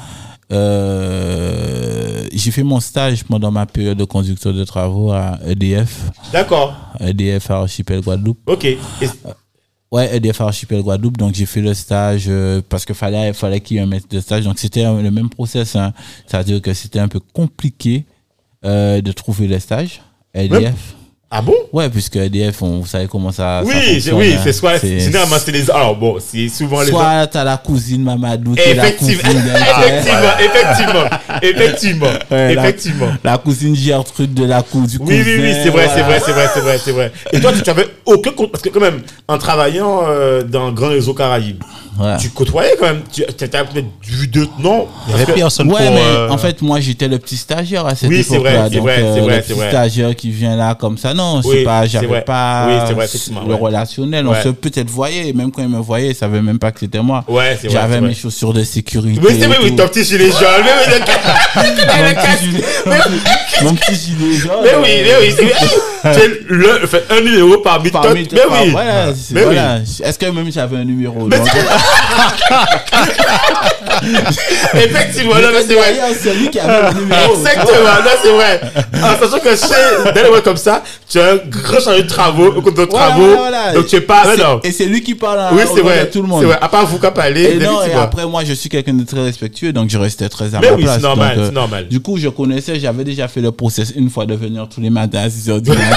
Euh, 0.51 2.25
j'ai 2.33 2.51
fait 2.51 2.63
mon 2.63 2.79
stage 2.79 3.23
pendant 3.23 3.51
ma 3.51 3.65
période 3.65 3.97
de 3.97 4.03
conducteur 4.05 4.53
de 4.53 4.63
travaux 4.63 5.11
à 5.11 5.37
EDF, 5.47 6.09
D'accord. 6.31 6.75
EDF 6.99 7.49
Archipel 7.51 8.01
Guadeloupe. 8.01 8.39
Ok. 8.45 8.65
Et- 8.65 8.79
Ouais, 9.91 10.15
EDF 10.15 10.39
Archipel 10.39 10.81
Guadeloupe. 10.81 11.17
Donc 11.17 11.33
j'ai 11.35 11.45
fait 11.45 11.59
le 11.59 11.73
stage 11.73 12.25
euh, 12.29 12.61
parce 12.69 12.85
que 12.85 12.93
fallait 12.93 13.33
fallait 13.33 13.59
qu'il 13.59 13.75
y 13.75 13.79
ait 13.79 13.83
un 13.83 13.87
maître 13.87 14.07
de 14.09 14.21
stage. 14.21 14.45
Donc 14.45 14.57
c'était 14.57 14.85
euh, 14.85 15.01
le 15.01 15.11
même 15.11 15.29
process. 15.29 15.75
Hein. 15.75 15.91
C'est-à-dire 16.25 16.61
que 16.61 16.73
c'était 16.73 16.99
un 16.99 17.09
peu 17.09 17.19
compliqué 17.19 18.05
euh, 18.63 19.01
de 19.01 19.11
trouver 19.11 19.47
le 19.47 19.59
stage. 19.59 20.01
EDF. 20.33 20.95
Ah 21.33 21.41
bon? 21.41 21.53
Ouais, 21.71 21.87
puisque 21.89 22.17
EDF, 22.17 22.61
on, 22.61 22.79
vous 22.81 22.85
savez 22.85 23.07
comment 23.07 23.31
ça, 23.31 23.61
ça 23.61 23.63
Oui, 23.65 24.01
c'est 24.01 24.11
oui, 24.11 24.33
hein. 24.35 24.41
c'est 24.43 24.51
soit 24.51 24.77
généralement 24.79 25.37
c'est 25.39 25.53
les 25.53 25.71
alors 25.71 25.95
bon, 25.95 26.17
c'est 26.19 26.49
souvent 26.49 26.81
les 26.81 26.87
Soit 26.89 27.25
t'as 27.27 27.45
la 27.45 27.55
cousine 27.55 28.03
Mamadou, 28.03 28.53
la 28.55 28.61
Effectivement, 28.65 29.21
cousine 29.23 29.43
effectivement, 29.87 30.29
effectivement, 30.39 31.09
effectivement, 31.41 32.05
Ouais, 32.31 32.53
la- 32.55 32.63
effectivement. 32.63 33.07
La 33.23 33.37
cousine 33.37 33.75
Gertrude 33.77 34.33
de 34.33 34.43
la 34.45 34.61
cour 34.61 34.81
du 34.81 34.97
Oui, 34.97 35.21
oui, 35.25 35.35
oui, 35.39 35.53
c'est 35.63 35.69
vrai, 35.69 35.87
c'est 35.95 36.01
vrai, 36.01 36.19
c'est 36.25 36.31
vrai, 36.33 36.49
c'est 36.53 36.59
vrai, 36.61 36.77
c'est 36.83 36.91
vrai. 36.91 37.11
Et 37.31 37.39
toi, 37.39 37.53
tu 37.53 37.69
avais 37.69 37.87
aucun 38.05 38.31
compte, 38.31 38.51
parce 38.51 38.61
que 38.63 38.67
quand 38.69 38.81
même, 38.81 38.99
en 39.29 39.37
travaillant 39.37 40.01
euh, 40.09 40.43
dans 40.43 40.67
un 40.67 40.71
grand 40.73 40.89
réseau 40.89 41.13
Caraïbes, 41.13 41.63
Ouais. 41.99 42.15
tu 42.17 42.29
côtoyais 42.29 42.71
quand 42.79 42.85
même, 42.87 43.01
tu 43.11 43.21
as 43.23 43.27
peut-être 43.27 43.85
vu 44.01 44.25
d'autres 44.25 44.53
noms. 44.59 44.87
Il 45.07 45.11
y 45.11 45.21
avait 45.21 45.33
personne 45.33 45.69
Ouais, 45.69 45.85
pour. 45.85 45.93
mais 45.93 46.01
euh, 46.01 46.29
en 46.29 46.37
fait, 46.37 46.61
moi, 46.61 46.79
j'étais 46.79 47.09
le 47.09 47.19
petit 47.19 47.35
stagiaire 47.35 47.85
à 47.85 47.95
cette 47.95 48.09
Oui, 48.09 48.23
c'est 48.27 48.35
époque-là. 48.35 48.61
vrai, 48.61 48.69
c'est 48.71 48.79
vrai, 48.79 48.99
euh, 49.03 49.13
c'est 49.13 49.19
vrai, 49.21 49.35
le 49.35 49.41
c'est 49.41 49.47
petit 49.49 49.59
vrai. 49.59 49.69
stagiaire 49.69 50.15
qui 50.15 50.31
vient 50.31 50.55
là 50.55 50.73
comme 50.73 50.97
ça. 50.97 51.13
Non, 51.21 51.41
Oui, 51.45 51.57
c'est 51.59 51.63
pas, 51.63 51.85
j'avais 51.85 52.21
pas 52.21 52.65
Oui, 52.67 52.93
vrai, 52.95 53.07
le 53.45 53.53
ouais. 53.53 53.59
relationnel. 53.59 54.27
On 54.27 54.31
Ouais. 54.31 54.41
se 54.41 54.49
peut-être 54.49 54.89
voyait, 54.89 55.31
même 55.33 55.51
quand 55.51 55.61
il 55.61 55.67
me 55.69 55.77
voyait, 55.79 56.09
il 56.09 56.15
savait 56.15 56.41
même 56.41 56.57
pas 56.57 56.71
que 56.71 56.79
c'était 56.79 57.01
moi. 57.01 57.23
Ouais, 57.27 57.57
c'est 57.61 57.67
vrai, 57.67 57.77
J'avais 57.79 58.01
mes 58.01 58.07
vrai. 58.07 58.15
chaussures 58.15 58.53
de 58.53 58.63
sécurité. 58.63 59.21
Oui, 59.23 59.35
c'est 59.39 59.45
vrai, 59.45 59.57
oui, 59.63 59.75
ton 59.75 59.87
petit 59.87 60.03
gilet 60.03 60.29
jaune. 60.31 60.63
Mais 60.65 60.71
oui, 60.87 60.93
Mon 62.01 62.15
petit 62.15 62.45
gilet- 62.45 62.63
mon 63.63 63.73
petit 63.75 63.95
gilet 63.95 64.33
jaune. 64.33 64.51
mais 64.63 64.75
oui, 64.81 65.03
mais 65.03 65.13
oui, 65.21 65.45
c'est 66.13 66.41
le, 66.49 66.87
fait 66.87 67.03
un 67.11 67.21
numéro 67.21 67.57
parmi. 67.59 67.89
Parmi 67.91 68.27
Mais 68.31 68.39
oui. 68.49 68.69
Voilà, 68.71 69.13
c'est- 69.13 69.33
Mais 69.33 69.41
oui. 69.41 69.45
voilà. 69.53 69.77
Est-ce 69.79 70.17
que 70.19 70.25
même 70.27 70.51
j'avais 70.51 70.77
un 70.77 70.83
numéro 70.85 71.25
Mais 71.27 71.37
donc- 71.37 71.47
Effectivement, 74.73 75.35
non, 75.35 75.49
mais 75.53 75.63
c'est 75.67 75.75
vrai. 75.75 75.95
C'est 76.19 76.33
lui 76.33 76.49
qui 76.49 76.59
avait 76.59 76.93
le 76.93 76.99
numéro. 77.01 77.33
Exactement, 77.35 77.83
là 77.83 78.11
c'est 78.21 78.31
vrai. 78.31 78.61
En 78.95 79.19
sachant 79.19 79.39
que 79.39 79.55
chez 79.55 80.29
boîtes 80.29 80.43
comme 80.43 80.57
ça, 80.57 80.83
tu 81.09 81.19
as 81.19 81.33
un 81.33 81.37
grand 81.47 81.79
chargé 81.79 82.03
de 82.03 82.07
travaux, 82.07 82.51
de 82.51 82.59
Voilà, 82.71 82.87
travaux. 82.87 83.35
voilà. 83.35 83.73
Donc 83.73 83.87
tu 83.87 83.95
es 83.97 84.01
pas. 84.01 84.23
Et 84.63 84.71
c'est 84.71 84.85
lui 84.85 85.01
qui 85.03 85.15
parle 85.15 85.39
à, 85.39 85.53
Oui, 85.53 85.61
c'est 85.73 85.81
vrai. 85.81 86.09
tout 86.09 86.21
le 86.21 86.27
monde. 86.27 86.41
C'est 86.41 86.47
vrai. 86.47 86.57
À 86.61 86.69
part 86.69 86.85
vous 86.87 86.99
qu'à 86.99 87.11
parler. 87.11 87.43
Et 87.43 87.59
non, 87.63 87.83
et 87.83 87.93
après, 87.93 88.25
moi, 88.25 88.43
je 88.43 88.53
suis 88.53 88.69
quelqu'un 88.69 88.93
de 88.93 89.03
très 89.03 89.21
respectueux, 89.23 89.71
donc 89.73 89.89
je 89.89 89.97
restais 89.97 90.29
très 90.29 90.55
à 90.55 90.59
Mais 90.59 90.69
ma 90.71 90.75
oui, 90.77 90.83
place. 90.83 90.95
c'est 90.97 91.01
normal, 91.03 91.35
Donc, 91.35 91.43
euh, 91.43 91.47
c'est 91.47 91.53
normal. 91.55 91.87
Du 91.87 91.99
coup, 91.99 92.17
je 92.17 92.29
connaissais, 92.29 92.79
j'avais 92.79 93.03
déjà 93.03 93.27
fait 93.27 93.41
le 93.41 93.51
process 93.51 93.91
une 93.95 94.09
fois 94.09 94.25
de 94.25 94.33
venir 94.35 94.67
tous 94.73 94.81
les 94.81 94.89
matins 94.89 95.19
à 95.25 95.29
6 95.29 95.49
h 95.49 95.61
du 95.61 95.69
matin. 95.69 95.81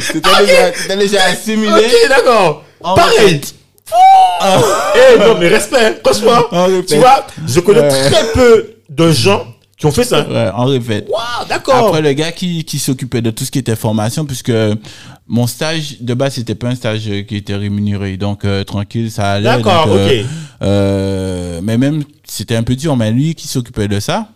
C'était 0.00 0.96
déjà, 0.96 1.24
assimilé. 1.24 1.70
Ok, 1.72 2.08
d'accord. 2.08 2.64
Pareil. 2.82 3.18
répète. 3.18 3.54
Eh 4.94 5.18
non, 5.18 5.36
mais 5.38 5.48
respect, 5.48 6.00
franchement. 6.04 6.42
En 6.50 6.66
répète. 6.66 6.86
Tu 6.86 6.96
vois, 6.96 7.26
je 7.46 7.60
connais 7.60 7.88
très 7.88 8.32
peu 8.32 8.74
de 8.88 9.10
gens 9.10 9.46
qui 9.78 9.86
ont 9.86 9.92
fait 9.92 10.04
ça. 10.04 10.26
Ouais, 10.28 10.50
en 10.54 10.64
répète. 10.66 11.08
Waouh, 11.08 11.48
d'accord. 11.48 11.88
Après, 11.88 12.02
le 12.02 12.12
gars 12.12 12.32
qui, 12.32 12.64
qui 12.64 12.78
s'occupait 12.78 13.22
de 13.22 13.30
tout 13.30 13.44
ce 13.44 13.50
qui 13.50 13.58
était 13.58 13.76
formation, 13.76 14.24
puisque 14.24 14.52
mon 15.26 15.46
stage, 15.46 16.00
de 16.00 16.14
base, 16.14 16.34
c'était 16.34 16.54
pas 16.54 16.68
un 16.68 16.74
stage 16.74 17.10
qui 17.26 17.36
était 17.36 17.56
rémunéré. 17.56 18.16
Donc, 18.16 18.44
euh, 18.44 18.64
tranquille, 18.64 19.10
ça 19.10 19.32
allait. 19.32 19.44
D'accord, 19.44 19.86
euh, 19.88 20.20
ok. 20.20 20.26
euh, 20.62 21.60
mais 21.62 21.78
même, 21.78 22.04
c'était 22.24 22.56
un 22.56 22.62
peu 22.62 22.76
dur, 22.76 22.96
mais 22.96 23.10
lui 23.10 23.34
qui 23.34 23.48
s'occupait 23.48 23.88
de 23.88 23.98
ça, 23.98 24.28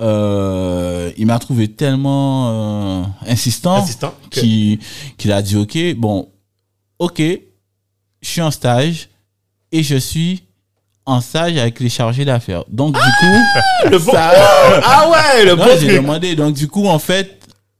euh, 0.00 1.10
il 1.16 1.26
m'a 1.26 1.38
trouvé 1.38 1.68
tellement 1.68 2.50
euh, 2.50 3.02
insistant, 3.26 3.82
Assistant. 3.82 4.14
que- 4.30 4.40
qu'il 5.16 5.32
a 5.32 5.42
dit, 5.42 5.56
OK, 5.56 5.76
bon, 5.96 6.28
OK, 6.98 7.18
je 7.20 8.28
suis 8.28 8.40
en 8.42 8.50
stage 8.50 9.08
et 9.72 9.82
je 9.82 9.96
suis 9.96 10.42
en 11.06 11.20
stage 11.20 11.56
avec 11.56 11.80
les 11.80 11.88
chargés 11.88 12.24
d'affaires. 12.24 12.64
Donc, 12.68 12.94
du 12.94 13.00
coup, 13.00 13.88
Le 13.90 13.98
bon. 13.98 14.12
ça- 14.12 14.32
Ah 14.84 15.08
ouais, 15.10 15.44
le 15.44 15.54
bon 15.56 15.64
j'ai 15.80 15.94
demandé. 15.96 16.34
Donc, 16.36 16.54
du 16.54 16.68
coup, 16.68 16.86
en 16.86 16.98
fait, 16.98 17.38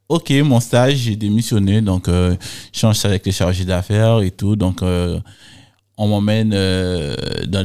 OK, 0.08 0.30
mon 0.42 0.60
stage, 0.60 0.94
j'ai 0.96 1.16
démissionné. 1.16 1.80
Donc, 1.82 2.08
euh, 2.08 2.34
je 2.72 2.78
change 2.80 2.96
ça 2.96 3.08
avec 3.08 3.26
les 3.26 3.32
chargés 3.32 3.64
d'affaires 3.66 4.20
et 4.20 4.30
tout. 4.30 4.56
Donc, 4.56 4.82
euh, 4.82 5.20
on 5.98 6.08
m'emmène 6.08 6.52
euh, 6.54 7.14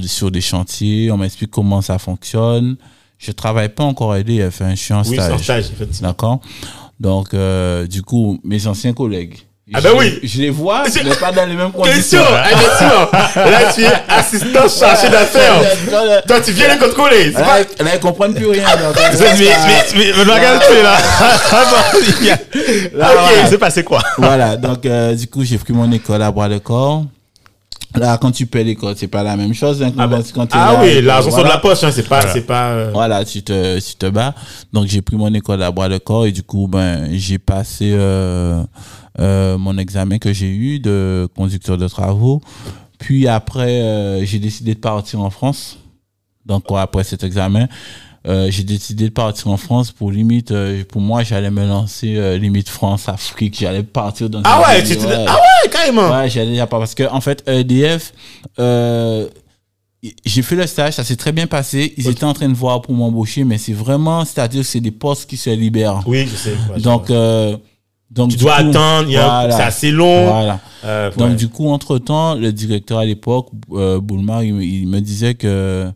sur 0.07 0.29
des 0.31 0.41
chantiers. 0.41 1.09
On 1.11 1.17
m'explique 1.17 1.51
comment 1.51 1.81
ça 1.81 1.97
fonctionne. 1.99 2.75
Je 3.25 3.31
travaille 3.31 3.69
pas 3.69 3.83
encore 3.83 4.11
à 4.11 4.19
EDF. 4.19 4.61
hein, 4.61 4.71
je 4.71 4.75
suis 4.75 4.93
en 4.93 5.01
Oui, 5.03 5.15
c'est 5.15 5.21
en 5.21 5.25
stage. 5.37 5.41
stage, 5.43 5.65
effectivement. 5.73 6.09
D'accord? 6.09 6.39
Donc, 6.99 7.33
euh, 7.33 7.87
du 7.87 8.01
coup, 8.01 8.39
mes 8.43 8.67
anciens 8.67 8.91
collègues. 8.93 9.37
Ah 9.73 9.79
je 9.79 9.83
ben 9.87 9.93
les- 9.93 9.97
oui. 9.97 10.19
Je 10.23 10.41
les 10.41 10.49
vois, 10.49 10.83
C'est- 10.89 11.03
mais 11.05 11.15
pas 11.15 11.31
dans 11.31 11.45
les 11.45 11.55
mêmes 11.55 11.71
Question, 11.71 12.19
conditions. 12.19 12.43
effectivement. 12.51 13.49
Là, 13.49 13.73
tu 13.73 13.81
es 13.83 13.93
assistant 14.09 14.67
chargé 14.67 15.09
d'affaires. 15.09 15.61
Là, 15.89 16.21
Toi, 16.27 16.41
tu 16.41 16.51
viens 16.51 16.67
les 16.73 16.77
contrôler. 16.77 17.31
C'est 17.33 17.41
pas. 17.41 17.59
là, 17.59 17.91
ils 17.95 17.99
comprennent 18.01 18.33
plus 18.33 18.47
rien. 18.47 18.65
donc, 18.75 18.93
Mais, 19.19 19.33
mais, 19.39 19.39
mais, 19.39 19.55
mais, 19.95 20.11
mais, 20.25 20.33
regarde, 20.33 20.61
tu 20.67 20.73
es 20.73 20.83
là. 20.83 20.97
Là, 22.93 23.09
Ok, 23.11 23.17
voilà. 23.21 23.41
il 23.43 23.47
s'est 23.47 23.57
passé 23.57 23.83
quoi? 23.83 24.01
Voilà, 24.17 24.57
donc 24.57 24.85
euh, 24.85 25.15
du 25.15 25.27
coup, 25.27 25.43
j'ai 25.43 25.57
pris 25.57 25.73
mon 25.73 25.89
école 25.91 26.21
à 26.21 26.31
bras 26.31 26.47
le 26.49 26.59
corps. 26.59 27.05
Là, 27.95 28.17
quand 28.17 28.31
tu 28.31 28.45
paies 28.47 28.63
l'école, 28.63 28.95
c'est 28.97 29.07
pas 29.07 29.21
la 29.23 29.37
même 29.37 29.53
chose. 29.53 29.81
hein, 29.83 29.91
quand, 29.95 30.09
Ah, 30.11 30.19
quand 30.33 30.47
ah 30.51 30.73
là, 30.73 30.79
oui, 30.81 31.01
l'argent 31.01 31.29
sort 31.29 31.39
de 31.39 31.43
voilà. 31.43 31.55
la 31.55 31.59
poche, 31.59 31.83
hein, 31.83 31.91
c'est 31.91 32.07
pas, 32.07 32.21
c'est 32.33 32.41
pas. 32.45 32.69
euh, 32.71 32.89
Voilà, 32.91 33.23
tu 33.23 33.43
te, 33.43 33.79
tu 33.79 33.95
te 33.95 34.07
bats. 34.09 34.33
Donc, 34.71 34.87
j'ai 34.87 35.01
pris 35.01 35.15
mon 35.15 35.31
école 35.33 35.61
à 35.61 35.71
bras 35.71 35.87
le 35.87 35.99
corps 35.99 36.25
et 36.25 36.31
du 36.31 36.41
coup, 36.43 36.67
ben, 36.67 37.09
j'ai 37.13 37.37
passé 37.37 37.91
euh, 37.93 38.63
euh, 39.19 39.57
mon 39.59 39.77
examen 39.77 40.17
que 40.17 40.33
j'ai 40.33 40.49
eu 40.49 40.79
de 40.79 41.27
conducteur 41.35 41.77
de 41.77 41.87
travaux. 41.87 42.41
Puis 42.97 43.27
après, 43.27 44.23
j'ai 44.25 44.39
décidé 44.39 44.73
de 44.75 44.79
partir 44.79 45.19
en 45.21 45.29
France. 45.29 45.77
Donc, 46.45 46.63
quoi, 46.63 46.81
après 46.81 47.03
cet 47.03 47.23
examen, 47.23 47.67
euh, 48.27 48.47
j'ai 48.49 48.63
décidé 48.63 49.05
de 49.05 49.13
partir 49.13 49.47
en 49.47 49.57
France 49.57 49.91
pour 49.91 50.11
limite, 50.11 50.51
euh, 50.51 50.83
pour 50.87 51.01
moi, 51.01 51.23
j'allais 51.23 51.51
me 51.51 51.65
lancer 51.67 52.15
euh, 52.15 52.37
limite 52.37 52.69
France-Afrique. 52.69 53.57
J'allais 53.59 53.83
partir 53.83 54.29
dans 54.29 54.41
Ah 54.45 54.61
ouais, 54.61 54.83
tu 54.83 54.97
ah 55.03 55.35
ouais, 55.35 55.69
carrément. 55.69 56.09
Ouais, 56.09 56.29
j'allais 56.29 56.51
déjà 56.51 56.67
pas 56.67 56.79
parce 56.79 56.95
que 56.95 57.03
en 57.09 57.21
fait 57.21 57.43
EDF 57.47 58.13
j'ai 60.25 60.41
fait 60.41 60.57
le 60.57 60.67
stage, 60.67 60.95
ça 60.95 61.05
s'est 61.05 61.15
très 61.15 61.31
bien 61.31 61.47
passé. 61.47 61.93
Ils 61.95 62.09
étaient 62.09 62.25
en 62.25 62.33
train 62.33 62.49
de 62.49 62.53
voir 62.53 62.81
pour 62.81 62.93
m'embaucher, 62.93 63.45
mais 63.45 63.57
c'est 63.57 63.71
vraiment, 63.71 64.25
c'est-à-dire 64.25 64.59
que 64.59 64.67
c'est 64.67 64.81
des 64.81 64.91
postes 64.91 65.29
qui 65.29 65.37
se 65.37 65.49
libèrent. 65.49 66.01
Oui, 66.05 66.27
je 66.29 66.35
sais. 66.35 66.49
ouais, 66.73 66.81
donc, 66.81 67.09
donc 68.13 68.29
tu 68.29 68.37
dois 68.37 68.57
coup, 68.57 68.69
attendre, 68.69 69.09
voilà. 69.09 69.51
c'est 69.51 69.63
assez 69.63 69.91
long. 69.91 70.25
Voilà. 70.31 70.59
Euh, 70.85 71.09
Donc 71.17 71.29
ouais. 71.31 71.35
du 71.35 71.49
coup, 71.49 71.69
entre 71.69 71.97
temps, 71.97 72.35
le 72.35 72.51
directeur 72.51 72.99
à 72.99 73.05
l'époque, 73.05 73.47
euh, 73.71 73.99
Boulmar, 73.99 74.43
il 74.43 74.87
me 74.87 74.99
disait 74.99 75.33
que 75.33 75.89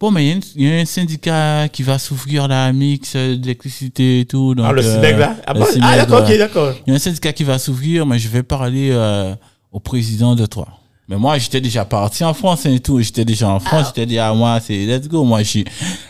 bon, 0.00 0.10
mais 0.10 0.28
il 0.28 0.40
y 0.56 0.64
y, 0.64 0.72
a 0.72 0.80
un 0.80 0.84
syndicat 0.84 1.68
qui 1.68 1.82
va 1.82 1.98
s'ouvrir 1.98 2.48
la 2.48 2.72
mix 2.72 3.12
euh, 3.14 3.36
d'électricité 3.36 4.20
et 4.20 4.24
tout. 4.24 4.54
Donc, 4.54 4.66
ah, 4.68 4.72
le 4.72 4.82
euh, 4.82 4.94
CIMEG 4.94 5.18
là 5.18 5.36
Ah, 5.46 5.54
bon? 5.54 5.66
Ah, 5.82 5.96
d'accord, 5.96 6.22
ok, 6.22 6.38
d'accord. 6.38 6.72
Il 6.86 6.90
y 6.90 6.92
a 6.92 6.96
un 6.96 6.98
syndicat 6.98 7.32
qui 7.32 7.44
va 7.44 7.58
s'ouvrir, 7.58 8.06
mais 8.06 8.18
je 8.18 8.28
vais 8.28 8.42
parler 8.42 8.90
euh, 8.92 9.34
au 9.70 9.78
président 9.78 10.34
de 10.34 10.46
toi. 10.46 10.68
Mais 11.10 11.16
moi, 11.16 11.38
j'étais 11.38 11.60
déjà 11.60 11.84
parti 11.84 12.22
en 12.22 12.34
France 12.34 12.66
et 12.66 12.78
tout. 12.78 13.00
J'étais 13.00 13.24
déjà 13.24 13.48
en 13.48 13.58
France. 13.58 13.88
J'étais 13.88 14.06
dit, 14.06 14.18
ah, 14.20 14.32
moi, 14.32 14.60
c'est 14.60 14.86
let's 14.86 15.08
go. 15.08 15.24
Moi, 15.24 15.42
je. 15.42 15.64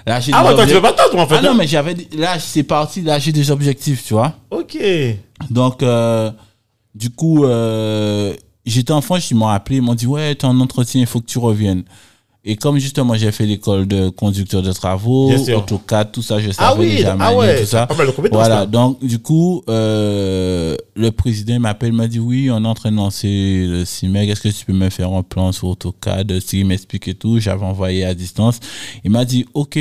Là, 0.06 0.20
j'ai 0.20 0.30
Ah 0.34 0.44
ouais, 0.44 0.54
toi, 0.54 0.66
tu 0.66 0.74
veux 0.74 0.82
pas 0.82 0.92
toi, 0.92 1.08
en 1.22 1.26
fait. 1.26 1.36
Ah 1.36 1.42
non, 1.42 1.50
hein? 1.52 1.54
mais 1.56 1.66
j'avais. 1.66 1.96
Là, 2.16 2.38
c'est 2.38 2.64
parti. 2.64 3.00
Là, 3.00 3.18
j'ai 3.18 3.32
des 3.32 3.50
objectifs, 3.50 4.04
tu 4.04 4.12
vois. 4.12 4.34
Ok. 4.50 4.78
Donc, 5.48 5.82
euh, 5.82 6.30
du 6.94 7.08
coup, 7.08 7.46
euh, 7.46 8.34
j'étais 8.66 8.92
en 8.92 9.00
France. 9.00 9.30
Ils 9.30 9.38
m'ont 9.38 9.48
appelé. 9.48 9.78
Ils 9.78 9.82
m'ont 9.82 9.94
dit, 9.94 10.06
ouais, 10.06 10.34
t'es 10.34 10.44
en 10.44 10.60
entretien, 10.60 11.00
il 11.00 11.06
faut 11.06 11.20
que 11.20 11.26
tu 11.26 11.38
reviennes. 11.38 11.84
Et 12.42 12.56
comme 12.56 12.78
justement, 12.78 13.14
j'ai 13.16 13.30
fait 13.32 13.44
l'école 13.44 13.86
de 13.86 14.08
conducteur 14.08 14.62
de 14.62 14.72
travaux. 14.72 15.30
AutoCAD, 15.30 16.10
tout 16.10 16.22
ça, 16.22 16.38
je 16.40 16.50
savais 16.50 16.68
Ah 16.72 16.74
oui, 16.78 16.96
déjà 16.96 17.12
ah 17.12 17.16
manier 17.16 17.36
ouais, 17.36 17.60
tout 17.60 17.66
ça. 17.66 17.86
pas 17.86 17.94
mal 17.94 18.06
de 18.06 18.12
compétences. 18.12 18.38
Voilà, 18.38 18.60
là. 18.60 18.66
donc 18.66 19.04
du 19.04 19.18
coup, 19.18 19.62
euh, 19.68 20.74
le 20.96 21.10
président 21.10 21.60
m'appelle, 21.60 21.92
m'a 21.92 22.08
dit 22.08 22.18
oui, 22.18 22.50
on 22.50 22.64
est 22.64 22.68
en 22.68 22.72
train 22.74 22.90
de 22.90 22.96
lancer 22.96 23.66
le 23.66 23.84
CIMEG, 23.84 24.30
est-ce 24.30 24.40
que 24.40 24.48
tu 24.48 24.64
peux 24.64 24.72
me 24.72 24.88
faire 24.88 25.12
un 25.12 25.22
plan 25.22 25.52
sur 25.52 25.68
AutoCAD 25.68 26.40
Il 26.54 26.64
m'explique 26.64 27.08
et 27.08 27.14
tout, 27.14 27.38
j'avais 27.40 27.64
envoyé 27.64 28.04
à 28.06 28.14
distance. 28.14 28.58
Il 29.04 29.10
m'a 29.10 29.26
dit 29.26 29.44
ok, 29.52 29.78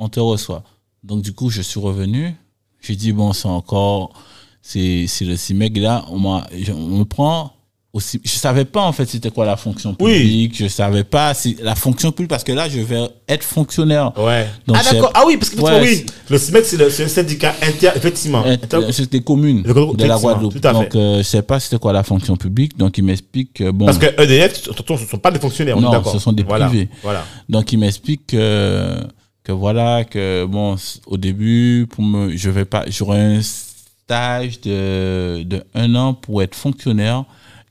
on 0.00 0.08
te 0.08 0.18
reçoit. 0.18 0.64
Donc 1.04 1.22
du 1.22 1.32
coup, 1.32 1.48
je 1.48 1.62
suis 1.62 1.78
revenu, 1.78 2.34
j'ai 2.80 2.96
dit 2.96 3.12
bon, 3.12 3.32
c'est 3.32 3.46
encore, 3.46 4.12
c'est 4.62 5.06
c'est 5.06 5.26
le 5.26 5.36
CIMEG 5.36 5.76
là, 5.76 6.04
on, 6.10 6.24
on 6.24 6.98
me 6.98 7.04
prend. 7.04 7.52
Aussi, 7.94 8.20
je 8.24 8.30
savais 8.30 8.64
pas 8.64 8.80
en 8.82 8.90
fait 8.90 9.06
c'était 9.06 9.30
quoi 9.30 9.46
la 9.46 9.56
fonction 9.56 9.94
Oui. 10.00 10.18
publique, 10.18 10.56
je 10.58 10.66
savais 10.66 11.04
pas 11.04 11.32
si 11.32 11.56
la 11.62 11.76
fonction 11.76 12.10
publique 12.10 12.28
parce 12.30 12.42
que 12.42 12.50
là 12.50 12.68
je 12.68 12.80
vais 12.80 13.08
être 13.28 13.44
fonctionnaire. 13.44 14.10
Ouais. 14.18 14.48
Donc, 14.66 14.76
ah 14.76 14.82
c'est- 14.82 14.94
d'accord. 14.96 15.12
Ah 15.14 15.22
oui, 15.24 15.36
parce 15.36 15.50
que 15.50 15.60
Ouais, 15.60 15.80
oui, 15.80 16.04
le 16.28 16.36
CIMEC, 16.36 16.64
c'est 16.64 16.76
le- 16.76 16.90
c'est 16.90 17.04
un 17.04 17.08
syndicat 17.08 17.54
inter, 17.62 17.90
effectivement. 17.94 18.42
Euh, 18.44 18.56
C'était 18.90 19.20
communes 19.20 19.62
Le 19.64 19.72
de 19.96 20.04
la 20.06 20.18
Guadeloupe. 20.18 20.60
tout 20.60 20.66
à 20.68 20.72
fait. 20.74 20.80
Donc, 20.80 20.94
euh, 20.96 21.18
je 21.18 21.22
sais 21.22 21.42
pas 21.42 21.60
c'était 21.60 21.78
quoi 21.78 21.92
la 21.92 22.02
fonction 22.02 22.36
publique. 22.36 22.76
Donc, 22.76 22.98
il 22.98 23.04
m'explique 23.04 23.52
que, 23.54 23.70
bon. 23.70 23.86
Parce 23.86 23.98
que 23.98 24.06
EDF, 24.20 24.60
ce 24.64 24.70
ne 24.70 24.96
sont 25.06 25.18
pas 25.18 25.30
des 25.30 25.38
fonctionnaires, 25.38 25.78
on 25.78 25.80
Non, 25.80 26.02
ce 26.02 26.18
sont 26.18 26.32
des 26.32 26.42
Voilà, 26.42 26.66
privés. 26.66 26.88
Voilà. 27.00 27.24
Donc, 27.48 27.72
il 27.72 27.78
m'explique 27.78 28.26
que, 28.26 28.96
que 29.44 29.52
voilà, 29.52 30.02
que 30.02 30.44
bon, 30.46 30.74
au 31.06 31.16
début, 31.16 31.86
pour 31.88 32.02
me, 32.02 32.36
je 32.36 32.50
vais 32.50 32.64
pas, 32.64 32.84
j'aurai 32.88 33.20
un 33.20 33.40
stage 33.40 34.60
de, 34.62 35.44
de 35.44 35.62
un 35.76 35.94
an 35.94 36.12
pour 36.12 36.42
être 36.42 36.56
fonctionnaire. 36.56 37.24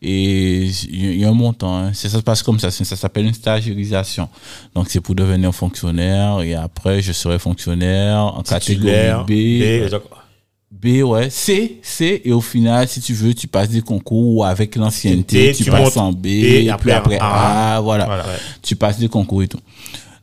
Et 0.05 0.65
il 0.91 1.17
y 1.17 1.23
a 1.23 1.29
un 1.29 1.33
montant, 1.33 1.77
hein. 1.77 1.93
Ça 1.93 2.09
se 2.09 2.17
passe 2.17 2.43
comme 2.43 2.59
ça, 2.59 2.69
ça 2.71 2.83
s'appelle 2.83 3.25
une 3.25 3.33
stagiarisation. 3.33 4.27
Donc 4.75 4.87
c'est 4.89 4.99
pour 4.99 5.15
devenir 5.15 5.55
fonctionnaire 5.55 6.41
et 6.41 6.55
après 6.55 7.01
je 7.01 7.13
serai 7.13 7.39
fonctionnaire 7.39 8.17
en 8.19 8.43
Titulaire, 8.43 9.25
catégorie 9.25 9.85
B, 9.85 9.87
B, 9.87 9.91
d'accord. 9.91 10.23
B, 10.69 11.01
ouais, 11.03 11.29
C, 11.29 11.79
C, 11.81 12.21
et 12.25 12.33
au 12.33 12.41
final, 12.41 12.87
si 12.89 12.99
tu 12.99 13.13
veux, 13.13 13.33
tu 13.33 13.47
passes 13.47 13.69
des 13.69 13.79
concours 13.79 14.35
ou 14.35 14.43
avec 14.43 14.75
l'ancienneté, 14.75 15.53
tu, 15.53 15.63
tu 15.63 15.71
passes 15.71 15.95
en 15.95 16.11
B, 16.11 16.25
et 16.25 16.69
après 16.69 16.83
puis 16.83 16.91
après 16.91 17.17
A. 17.21 17.79
Voilà. 17.81 18.25
Tu 18.61 18.75
passes 18.75 18.99
des 18.99 19.07
concours 19.07 19.43
et 19.43 19.47
tout. 19.47 19.59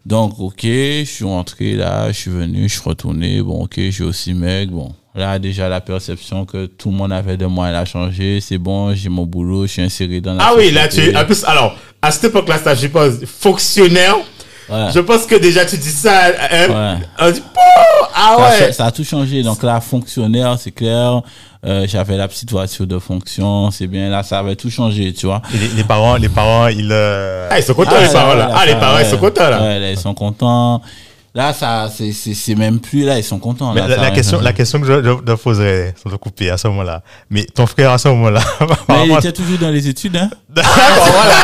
Donc, 0.07 0.35
ok, 0.39 0.63
je 0.63 1.05
suis 1.05 1.25
rentré 1.25 1.75
là, 1.75 2.11
je 2.11 2.17
suis 2.17 2.31
venu, 2.31 2.69
je 2.69 2.73
suis 2.75 2.83
retourné, 2.89 3.43
bon, 3.43 3.65
ok, 3.65 3.75
j'ai 3.91 4.05
aussi 4.05 4.33
mec, 4.33 4.71
bon. 4.71 4.95
Là, 5.15 5.39
déjà, 5.39 5.69
la 5.69 5.81
perception 5.81 6.47
que 6.47 6.67
tout 6.67 6.91
le 6.91 6.97
monde 6.97 7.13
avait 7.13 7.37
de 7.37 7.45
moi, 7.47 7.69
elle 7.69 7.75
a 7.75 7.85
changé, 7.85 8.41
c'est 8.41 8.59
bon, 8.59 8.95
j'ai 8.95 9.09
mon 9.09 9.27
boulot, 9.27 9.67
je 9.67 9.73
suis 9.73 9.83
inséré 9.83 10.21
dans 10.21 10.35
la 10.35 10.45
Ah 10.45 10.55
oui, 10.57 10.71
là, 10.71 10.89
tu. 10.89 11.15
En 11.15 11.25
plus, 11.25 11.45
alors, 11.45 11.77
à 12.01 12.11
cette 12.11 12.25
époque-là, 12.25 12.59
ça, 12.59 12.75
je 12.75 12.87
pense, 12.87 13.25
fonctionnaire. 13.25 14.17
Ouais. 14.71 14.87
Je 14.95 15.01
pense 15.01 15.27
que 15.27 15.35
déjà, 15.37 15.65
tu 15.65 15.77
dis 15.77 15.91
ça. 15.91 16.27
Hein, 16.51 16.69
Ouais. 16.69 17.07
On 17.19 17.31
dit, 17.31 17.41
Pouh, 17.41 18.07
ah 18.15 18.37
Ça, 18.37 18.43
ouais. 18.43 18.59
ça- 18.67 18.73
ça 18.73 18.85
a 18.87 18.91
tout 18.91 19.05
changé. 19.05 19.43
Donc 19.43 19.63
là, 19.63 19.81
fonctionnaire, 19.81 20.57
c'est 20.59 20.71
clair. 20.71 21.21
Euh, 21.67 21.87
J'avais 21.87 22.17
la 22.17 22.27
petite 22.29 22.51
voiture 22.51 22.87
de 22.87 22.99
fonction, 22.99 23.71
c'est 23.71 23.87
bien. 23.87 24.09
Là, 24.09 24.23
ça 24.23 24.39
avait 24.39 24.57
tout 24.57 24.71
changé, 24.71 25.13
tu 25.13 25.27
vois. 25.27 25.43
Et 25.55 25.59
les, 25.59 25.69
les 25.69 25.85
parents, 25.85 26.17
les 26.17 26.29
parents, 26.31 26.69
ils. 26.69 26.89
euh, 26.91 27.49
Ah, 27.51 27.59
ils 27.59 27.63
sont 27.65 27.75
contents, 27.75 27.91
Ah, 27.97 28.01
les 28.01 28.07
là, 28.07 28.13
parents, 28.13 28.35
là. 28.35 28.47
là, 28.49 28.55
Ah, 28.57 28.67
les 28.67 28.75
parents, 28.77 28.99
ils 28.99 29.07
sont 29.07 29.19
contents, 29.19 29.51
là. 29.51 29.61
Ouais, 29.61 29.79
là, 29.81 29.91
ils 29.91 29.99
sont 29.99 30.15
contents. 30.15 30.81
Là, 31.33 31.53
ça, 31.53 31.89
c'est- 31.95 32.55
même 32.57 32.81
plus 32.81 33.05
là, 33.05 33.17
ils 33.17 33.23
sont 33.23 33.39
contents. 33.39 33.73
Là, 33.73 33.87
la, 33.87 34.11
question, 34.11 34.41
la 34.41 34.53
question 34.53 34.81
que 34.81 34.87
je, 34.89 34.95
je, 35.05 35.11
je 35.29 35.33
poserais, 35.35 35.95
sans 36.03 36.11
te 36.11 36.17
couper 36.17 36.51
à 36.51 36.57
ce 36.59 36.67
moment-là. 36.67 37.03
Mais 37.31 37.45
ton 37.45 37.67
frère 37.67 37.93
à 37.93 37.99
ce 37.99 38.09
moment-là. 38.09 38.41
Mais 38.89 39.07
il 39.07 39.13
était 39.17 39.31
toujours 39.31 39.59
dans 39.59 39.71
les 39.71 39.87
études, 39.87 40.17
hein. 40.17 40.29
Voilà, 40.53 40.65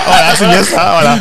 voilà, 0.04 0.34
c'est 0.34 0.48
bien 0.48 0.64
ça, 0.64 0.98
voilà. 1.00 1.18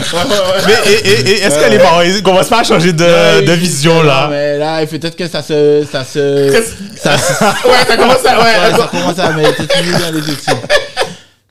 Mais 0.66 0.92
et, 0.92 1.08
et, 1.10 1.30
et 1.30 1.42
est-ce 1.44 1.60
que 1.64 1.70
les 1.70 1.78
parents, 1.78 2.02
ils 2.02 2.24
commencent 2.24 2.50
pas 2.50 2.62
à 2.62 2.64
changer 2.64 2.92
de, 2.92 3.46
de 3.46 3.52
vision, 3.54 3.98
Non, 3.98 4.04
là? 4.04 4.28
Mais 4.32 4.58
là, 4.58 4.84
peut-être 4.88 5.16
que 5.16 5.28
ça 5.28 5.44
se, 5.44 5.86
ça 5.92 6.04
se, 6.04 6.64
ça 6.98 7.18
se, 7.20 7.44
Ouais, 7.68 7.86
ça 7.88 7.98
commence 7.98 8.26
à. 8.26 8.38
Ouais, 8.40 8.44
Ouais, 8.72 8.78
ça 8.80 8.88
commence 8.90 9.20
à 9.20 9.32
mais 9.34 9.44
il 9.44 9.50
était 9.64 9.68
toujours 9.78 10.00
dans 10.00 10.12
les 10.12 10.20
études. 10.32 10.56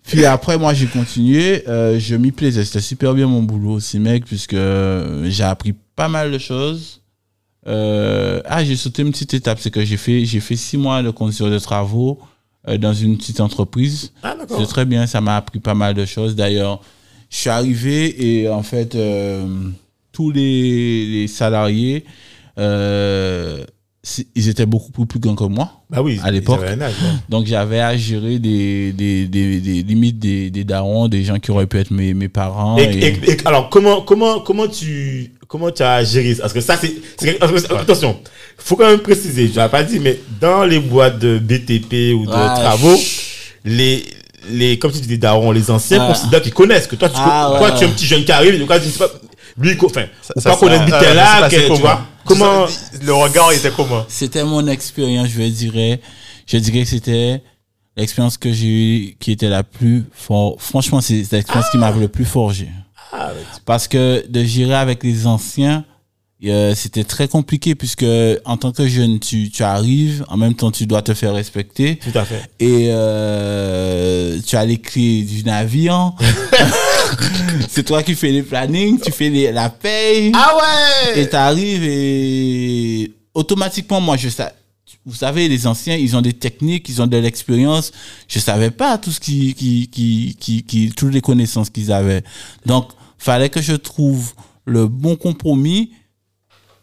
Puis 0.07 0.27
après, 0.27 0.59
moi, 0.59 0.75
j'ai 0.75 0.87
continué. 0.87 1.65
euh, 1.69 1.99
je 1.99 2.17
m'y 2.17 2.33
plaisais. 2.33 2.65
C'était 2.65 2.81
super 2.81 3.15
bien 3.15 3.27
mon 3.29 3.43
boulot 3.43 3.75
aussi, 3.75 3.99
mec, 4.01 4.25
puisque 4.27 4.55
euh, 4.55 5.27
j'ai 5.31 5.45
appris 5.45 5.75
pas 5.97 6.09
mal 6.09 6.31
de 6.33 6.39
choses. 6.39 7.01
Euh, 7.67 8.41
ah, 8.45 8.65
j'ai 8.65 8.77
sauté 8.77 9.03
une 9.03 9.11
petite 9.11 9.35
étape. 9.35 9.59
C'est 9.61 9.71
que 9.71 9.85
j'ai 9.85 9.97
fait, 9.97 10.25
j'ai 10.25 10.41
fait 10.41 10.57
six 10.57 10.77
mois 10.77 11.03
de 11.03 11.11
conducteur 11.11 11.51
de 11.51 11.59
travaux 11.59 12.19
euh, 12.69 12.79
dans 12.79 12.93
une 12.93 13.17
petite 13.17 13.41
entreprise. 13.41 14.13
Ah, 14.23 14.37
C'est 14.49 14.67
très 14.67 14.85
bien. 14.85 15.07
Ça 15.07 15.21
m'a 15.21 15.37
appris 15.37 15.61
pas 15.61 15.75
mal 15.75 15.95
de 15.95 16.05
choses. 16.05 16.35
D'ailleurs, 16.35 16.81
je 17.31 17.37
suis 17.37 17.51
arrivé 17.51 18.41
et 18.41 18.49
en 18.49 18.63
fait, 18.63 18.95
euh, 18.95 19.47
tous 20.13 20.31
les, 20.31 21.07
les 21.07 21.29
salariés, 21.29 22.05
euh, 22.59 23.65
ils 24.35 24.49
étaient 24.51 24.67
beaucoup 24.67 24.93
plus, 24.93 25.07
plus 25.07 25.19
grands 25.19 25.35
que 25.35 25.45
moi. 25.45 25.71
Bah 25.89 26.03
oui. 26.03 26.21
À 26.23 26.31
l'époque. 26.31 26.61
ouais. 26.61 26.77
Donc 27.29 27.47
j'avais 27.47 27.81
à 27.81 27.97
gérer 27.97 28.39
des, 28.39 28.93
des, 28.93 29.27
des, 29.27 29.61
des 29.61 29.83
limites 29.83 30.19
des, 30.19 30.51
des 30.51 30.65
darons, 30.65 31.09
des 31.09 31.25
gens 31.25 31.39
qui 31.39 31.51
auraient 31.51 31.67
pu 31.67 31.79
être 31.79 31.91
mes, 31.91 32.13
mes 32.13 32.29
parents. 32.29 32.77
Et, 32.79 32.83
et- 32.83 33.31
et- 33.31 33.47
alors, 33.47 33.71
comment, 33.71 34.03
comment, 34.03 34.41
comment 34.41 34.69
tu, 34.69 35.33
comment 35.49 35.71
tu 35.71 35.83
as 35.83 36.05
géré 36.05 36.35
ça? 36.35 36.43
Parce 36.43 36.53
que 36.53 36.61
ça, 36.61 36.77
c'est, 36.79 36.95
attention, 37.43 38.19
faut 38.59 38.77
quand 38.77 38.89
même 38.91 39.01
préciser, 39.01 39.49
je 39.49 39.59
l'ai 39.59 39.69
pas 39.69 39.83
dit, 39.83 39.99
mais 40.01 40.19
dans 40.41 40.65
les 40.65 40.79
boîtes 40.81 41.19
de 41.19 41.39
BTP 41.39 42.15
ou 42.15 42.27
de 42.27 42.31
Ah, 42.33 42.55
travaux, 42.61 42.97
les, 43.65 44.05
les, 44.51 44.79
comme 44.79 44.93
tu 44.93 45.01
dis, 45.01 45.09
les 45.09 45.17
darons, 45.19 45.51
les 45.51 45.71
anciens 45.71 45.99
Ah. 46.03 46.09
considèrent 46.13 46.43
qu'ils 46.43 46.53
connaissent, 46.53 46.87
que 46.87 46.97
toi, 46.97 47.09
tu, 47.09 47.15
Ah, 47.19 47.55
toi, 47.59 47.71
ouais, 47.71 47.77
tu 47.79 47.85
es 47.85 47.87
un 47.87 47.91
petit 47.91 48.05
jeune 48.07 48.25
qui 48.25 48.33
arrive, 48.33 48.59
donc, 48.59 48.71
tu 48.83 48.89
sais 48.91 48.99
pas, 48.99 49.11
lui, 49.59 49.77
enfin, 49.85 50.05
ou 50.37 50.41
Ça- 50.41 50.51
pas 50.51 50.57
connaître 50.57 50.89
ça- 50.89 50.99
Bitel 50.99 51.09
ça 51.09 51.15
là, 51.15 51.35
s'est 51.35 51.41
passé 51.57 51.69
que- 51.69 51.75
tu 51.75 51.81
vois. 51.81 52.07
Comment, 52.25 52.67
Le 53.03 53.13
regard 53.15 53.53
était 53.53 53.71
comment? 53.71 54.05
C'était 54.09 54.45
mon 54.45 54.67
expérience, 54.67 55.29
je 55.29 55.43
dirais. 55.43 56.01
Je 56.47 56.57
dirais 56.57 56.81
que 56.85 56.89
c'était 56.89 57.43
l'expérience 57.97 58.39
que 58.39 58.53
j'ai 58.53 58.67
eue 58.67 59.17
qui 59.21 59.33
était 59.33 59.49
la 59.51 59.63
plus 59.63 60.05
forte. 60.13 60.61
Franchement, 60.61 61.01
c'est 61.01 61.31
l'expérience 61.33 61.71
qui 61.71 61.79
m'a 61.79 61.91
le 61.91 62.09
plus 62.09 62.25
forgé. 62.25 62.69
Ah, 63.13 63.31
Parce 63.67 63.87
que 63.89 64.25
de 64.29 64.43
gérer 64.45 64.75
avec 64.75 65.05
les 65.05 65.27
anciens, 65.27 65.85
euh, 66.47 66.75
c'était 66.75 67.05
très 67.05 67.29
compliqué 67.29 67.75
puisque 67.75 68.05
en 68.45 68.57
tant 68.57 68.73
que 68.73 68.89
jeune, 68.89 69.21
tu, 69.21 69.51
tu 69.51 69.63
arrives, 69.63 70.25
en 70.29 70.37
même 70.37 70.55
temps, 70.55 70.71
tu 70.71 70.87
dois 70.87 71.03
te 71.03 71.15
faire 71.15 71.33
respecter. 71.35 71.97
tout 71.97 72.19
à 72.19 72.25
fait. 72.25 72.43
et 72.59 72.89
euh, 72.91 74.39
tu 74.47 74.57
as 74.57 74.65
les 74.65 74.79
clés 74.79 75.23
du 75.23 75.45
navire. 75.45 76.13
c'est 77.69 77.83
toi 77.85 78.03
qui 78.03 78.15
fais 78.15 78.31
les 78.31 78.43
plannings, 78.43 79.01
tu 79.01 79.13
fais 79.13 79.29
les, 79.29 79.53
la 79.53 79.71
paye. 79.71 80.33
Ah 80.35 80.55
ouais! 80.57 81.21
Et 81.21 81.29
t'arrives 81.29 81.83
et 81.85 83.13
automatiquement, 83.35 84.01
moi, 84.01 84.17
je 84.17 84.29
sais. 84.29 84.49
Vous 85.07 85.15
savez, 85.15 85.49
les 85.49 85.67
anciens, 85.67 85.97
ils 85.97 86.17
ont 86.17 86.23
des 86.23 86.33
techniques, 86.33 86.89
ils 86.89 87.03
ont 87.03 87.07
de 87.07 87.19
l'expérience. 87.19 87.93
Je 88.27 88.39
savais 88.39 88.71
pas 88.71 88.97
tout 88.97 89.11
ce 89.11 89.21
qui, 89.21 89.53
qui, 89.55 89.89
qui, 89.93 90.37
qui, 90.41 90.63
qui 90.63 90.93
toutes 90.97 91.13
les 91.13 91.21
connaissances 91.21 91.69
qu'ils 91.69 91.93
avaient. 91.93 92.23
Donc, 92.65 92.89
fallait 93.19 93.51
que 93.51 93.61
je 93.61 93.75
trouve 93.75 94.33
le 94.65 94.87
bon 94.87 95.17
compromis. 95.17 95.91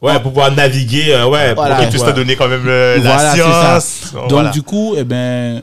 Ouais, 0.04 0.14
pour 0.20 0.32
pouvoir 0.34 0.52
naviguer, 0.52 1.14
euh, 1.14 1.28
ouais. 1.28 1.54
Voilà. 1.56 1.76
pour 1.78 1.86
que 1.86 1.92
tu 1.92 1.98
tu 2.00 2.04
te 2.06 2.12
donner 2.12 2.36
quand 2.36 2.48
même 2.48 2.64
le- 2.66 2.96
la 2.98 3.14
Voilà, 3.16 3.34
science. 3.34 4.14
Donc, 4.14 4.32
Voilà. 4.32 4.50
du 4.52 4.62
coup, 4.64 4.94
eh 4.98 5.04
ben, 5.04 5.62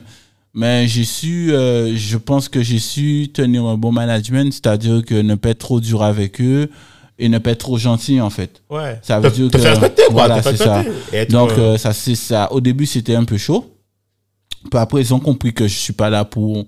mais 0.59 0.87
j'ai 0.87 1.05
su, 1.05 1.53
euh, 1.53 1.95
je 1.95 2.17
pense 2.17 2.49
que 2.49 2.61
j'ai 2.61 2.79
su 2.79 3.29
tenir 3.33 3.63
un 3.65 3.77
bon 3.77 3.93
management, 3.93 4.51
c'est-à-dire 4.51 5.03
que 5.05 5.15
ne 5.15 5.35
pas 5.35 5.49
être 5.51 5.59
trop 5.59 5.79
dur 5.79 6.03
avec 6.03 6.41
eux 6.41 6.69
et 7.17 7.29
ne 7.29 7.37
pas 7.37 7.51
être 7.51 7.59
trop 7.59 7.77
gentil, 7.77 8.19
en 8.19 8.29
fait. 8.29 8.61
Ouais. 8.69 8.99
Ça 9.01 9.19
veut 9.21 9.29
Te- 9.31 9.35
dire 9.35 9.47
te 9.49 9.55
que- 9.57 9.63
faire 9.63 9.71
respecter, 9.71 10.03
quoi. 10.07 10.13
voilà, 10.27 10.43
c'est 10.43 10.57
ça. 10.57 10.83
être, 11.13 11.31
Donc, 11.31 11.51
euh, 11.51 11.73
euh, 11.75 11.77
ça, 11.77 11.93
c'est 11.93 12.15
ça. 12.15 12.51
Au 12.51 12.59
début, 12.59 12.85
c'était 12.85 13.15
un 13.15 13.23
peu 13.23 13.37
chaud. 13.37 13.73
Puis 14.69 14.77
après, 14.79 15.01
ils 15.01 15.13
ont 15.13 15.19
compris 15.19 15.53
que 15.53 15.65
je 15.67 15.77
suis 15.77 15.93
pas 15.93 16.09
là 16.09 16.25
pour, 16.25 16.65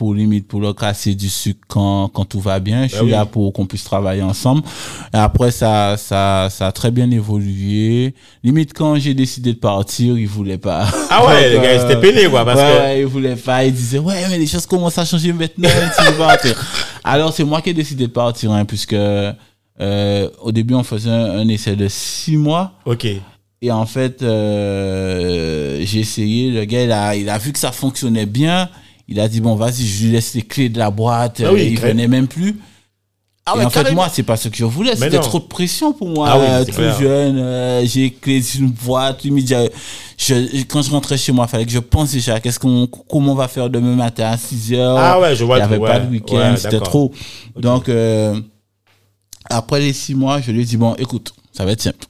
pour 0.00 0.14
limite, 0.14 0.48
pour 0.48 0.62
leur 0.62 0.74
casser 0.74 1.14
du 1.14 1.28
sucre 1.28 1.60
quand, 1.68 2.08
quand 2.08 2.24
tout 2.24 2.40
va 2.40 2.58
bien. 2.58 2.86
Je 2.86 2.92
Bah 2.92 2.96
suis 2.96 3.04
oui. 3.04 3.10
là 3.10 3.26
pour 3.26 3.52
qu'on 3.52 3.66
puisse 3.66 3.84
travailler 3.84 4.22
ensemble. 4.22 4.62
Et 5.12 5.18
après, 5.18 5.50
ça, 5.50 5.98
ça, 5.98 6.48
ça 6.50 6.68
a 6.68 6.72
très 6.72 6.90
bien 6.90 7.10
évolué. 7.10 8.14
Limite, 8.42 8.72
quand 8.72 8.96
j'ai 8.96 9.12
décidé 9.12 9.52
de 9.52 9.58
partir, 9.58 10.16
ils 10.16 10.26
voulaient 10.26 10.56
pas. 10.56 10.88
Ah 11.10 11.26
ouais, 11.26 11.50
les 11.50 11.54
Donc, 11.56 11.64
gars, 11.64 11.74
ils 11.74 11.80
euh, 11.80 11.84
étaient 11.90 12.00
peinés, 12.00 12.30
quoi, 12.30 12.46
parce 12.46 12.58
ouais, 12.58 12.72
que. 12.72 12.78
ouais, 12.82 13.00
ils 13.00 13.06
voulaient 13.06 13.36
pas. 13.36 13.62
Ils 13.66 13.74
disaient, 13.74 13.98
ouais, 13.98 14.26
mais 14.30 14.38
les 14.38 14.46
choses 14.46 14.64
commencent 14.64 14.96
à 14.96 15.04
changer 15.04 15.34
maintenant. 15.34 15.68
tu. 16.42 16.48
Alors, 17.04 17.34
c'est 17.34 17.44
moi 17.44 17.60
qui 17.60 17.68
ai 17.68 17.74
décidé 17.74 18.06
de 18.06 18.12
partir, 18.12 18.52
hein, 18.52 18.64
puisque, 18.64 18.94
euh, 18.94 20.30
au 20.40 20.50
début, 20.50 20.72
on 20.72 20.82
faisait 20.82 21.10
un, 21.10 21.40
un 21.40 21.48
essai 21.48 21.76
de 21.76 21.88
six 21.88 22.38
mois. 22.38 22.72
Ok. 22.86 23.06
Et 23.60 23.70
en 23.70 23.84
fait, 23.84 24.22
euh, 24.22 25.82
j'ai 25.84 26.00
essayé. 26.00 26.50
Le 26.52 26.64
gars, 26.64 26.84
il 26.84 26.90
a, 26.90 27.14
il 27.16 27.28
a 27.28 27.36
vu 27.36 27.52
que 27.52 27.58
ça 27.58 27.70
fonctionnait 27.70 28.24
bien. 28.24 28.70
Il 29.10 29.18
a 29.20 29.28
dit, 29.28 29.40
bon, 29.40 29.56
vas-y, 29.56 29.84
je 29.84 30.04
lui 30.04 30.12
laisse 30.12 30.34
les 30.34 30.42
clés 30.42 30.68
de 30.68 30.78
la 30.78 30.90
boîte. 30.90 31.42
Ah 31.44 31.52
oui, 31.52 31.60
Euh, 31.60 31.64
il 31.64 31.80
venait 31.80 32.08
même 32.08 32.28
plus. 32.28 32.56
Ah 33.44 33.54
et 33.60 33.64
en 33.64 33.70
fait, 33.70 33.92
moi, 33.92 34.08
c'est 34.12 34.22
pas 34.22 34.36
ce 34.36 34.48
que 34.48 34.56
je 34.56 34.64
voulais. 34.64 34.94
C'était 34.94 35.18
trop 35.22 35.38
de 35.40 35.44
pression 35.44 35.92
pour 35.92 36.08
moi. 36.08 36.28
Ah 36.30 36.38
oui, 36.38 36.44
euh, 36.48 36.58
c'est 36.64 36.70
tout 36.70 36.76
clair. 36.76 37.00
jeune, 37.00 37.38
euh, 37.38 37.84
j'ai 37.84 38.12
clés 38.12 38.40
d'une 38.40 38.68
boîte. 38.70 39.24
Limite, 39.24 39.48
j'ai- 39.48 39.70
je, 40.16 40.62
quand 40.64 40.82
je 40.82 40.90
rentrais 40.90 41.18
chez 41.18 41.32
moi, 41.32 41.46
il 41.48 41.50
fallait 41.50 41.66
que 41.66 41.72
je 41.72 41.78
pense 41.80 42.12
déjà 42.12 42.38
qu'est-ce 42.38 42.60
qu'on, 42.60 42.86
comment 42.86 43.32
on 43.32 43.34
va 43.34 43.48
faire 43.48 43.68
demain 43.68 43.96
matin 43.96 44.26
à 44.30 44.36
6 44.36 44.74
heures? 44.74 44.96
Ah 44.98 45.18
ouais, 45.18 45.34
je 45.34 45.44
vois 45.44 45.56
Il 45.56 45.60
n'y 45.60 45.64
avait 45.64 45.78
pas 45.78 45.98
de 46.00 46.10
week-end, 46.10 46.36
Ouais, 46.36 46.56
c'était 46.56 46.78
trop. 46.84 47.12
Donc, 47.56 47.88
euh, 47.88 48.38
après 49.48 49.80
les 49.80 49.92
six 49.92 50.14
mois, 50.14 50.40
je 50.40 50.52
lui 50.52 50.60
ai 50.62 50.64
dit, 50.64 50.76
bon, 50.76 50.94
écoute, 50.98 51.34
ça 51.52 51.64
va 51.64 51.72
être 51.72 51.82
simple. 51.82 52.06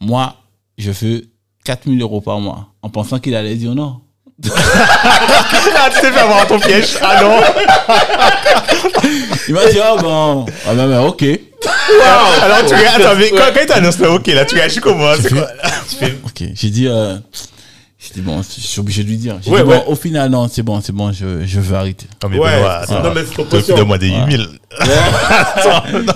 Moi, 0.00 0.34
je 0.78 0.90
veux 0.92 1.26
4000 1.64 2.00
euros 2.00 2.22
par 2.22 2.40
mois, 2.40 2.68
en 2.80 2.88
pensant 2.88 3.18
qu'il 3.18 3.34
allait 3.34 3.56
dire 3.56 3.74
non. 3.74 4.00
Ah, 4.46 5.88
tu 5.92 6.00
t'es 6.00 6.12
fait 6.12 6.20
avoir 6.20 6.46
ton 6.46 6.58
piège. 6.58 6.96
Ah 7.02 7.22
non. 7.22 7.40
Il 9.48 9.54
m'a 9.54 9.66
dit, 9.66 9.78
oh 9.82 9.98
bon, 10.00 10.46
ah 10.68 10.74
ben, 10.74 10.88
ben, 10.88 11.00
ok. 11.00 11.22
Alors, 11.22 12.64
tu 12.66 12.74
réagis, 12.74 13.02
attends, 13.02 13.16
mais 13.18 13.30
quand, 13.30 13.38
quand 13.54 13.60
il 13.60 13.66
t'annonce 13.66 13.98
le 13.98 14.10
OK, 14.10 14.26
là, 14.28 14.44
tu 14.44 14.54
réagis 14.54 14.80
comment? 14.80 15.12
C'est 15.20 15.32
quoi? 15.32 15.46
Ok, 16.24 16.42
j'ai 16.54 16.70
dit, 16.70 16.86
euh, 16.88 17.16
j'ai 17.98 18.14
dit, 18.14 18.20
bon, 18.22 18.42
je 18.42 18.60
suis 18.60 18.80
obligé 18.80 19.02
de 19.02 19.08
lui 19.08 19.16
dire. 19.18 19.36
J'ai 19.44 19.50
Ouais, 19.50 19.62
dit, 19.62 19.68
ouais. 19.68 19.76
bon, 19.86 19.92
au 19.92 19.94
final, 19.96 20.30
non, 20.30 20.48
c'est 20.50 20.62
bon, 20.62 20.80
c'est 20.80 20.92
bon, 20.92 21.12
je, 21.12 21.44
je 21.44 21.60
veux 21.60 21.76
arrêter. 21.76 22.06
Non, 22.22 22.28
mais 22.30 22.38
Ouais, 22.38 22.50
c'est- 22.86 22.94
attends, 22.94 23.02
non, 23.02 23.12
mais 23.14 23.20
c'est 23.26 23.32
trop 23.34 23.42
toi, 23.44 23.44
tu 23.44 23.56
pression. 23.56 23.76
donnes-moi 23.76 23.98
des 23.98 24.08
8000. 24.08 24.46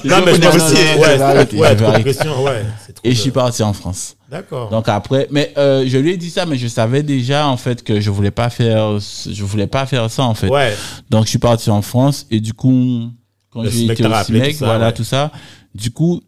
Non, 0.05 0.16
mais 0.25 0.35
je 0.35 0.41
Non, 0.41 0.47
non, 0.47 0.51
pense 0.51 0.57
non, 0.57 0.64
aussi. 0.66 0.75
Ouais, 0.99 1.16
vais 1.16 1.22
arrêter, 1.22 1.57
ouais, 1.57 1.68
ouais. 1.68 2.64
Et 3.05 3.13
je 3.15 3.21
suis 3.21 3.31
parti 3.31 3.63
en 3.63 3.73
France. 3.75 4.17
D'accord. 4.31 4.71
Donc 4.71 4.89
après, 4.89 5.29
mais 5.31 5.53
euh, 5.59 5.85
je 5.87 5.99
lui 5.99 6.13
ai 6.13 6.17
dit 6.17 6.31
ça, 6.31 6.47
mais 6.47 6.57
je 6.57 6.67
savais 6.67 7.03
déjà 7.03 7.47
en 7.47 7.57
fait 7.59 7.83
que 7.85 8.01
je 8.01 8.11
voulais 8.11 8.31
pas 8.31 8.49
faire, 8.51 8.99
je 8.99 9.45
voulais 9.45 9.67
pas 9.67 9.85
faire 9.87 10.11
ça 10.11 10.23
en 10.25 10.35
fait. 10.35 10.49
Ouais. 10.49 10.75
Donc 11.11 11.25
je 11.25 11.29
suis 11.31 11.39
parti 11.39 11.69
en 11.71 11.83
France 11.83 12.27
et 12.31 12.41
du 12.41 12.55
coup, 12.55 13.11
quand 13.51 13.63
j'ai 13.65 13.85
été 13.85 14.07
au 14.07 14.11
ça, 14.11 14.25
voilà 14.61 14.87
ouais. 14.87 14.93
tout 14.93 15.05
ça, 15.05 15.31
du 15.75 15.91
coup, 15.91 16.23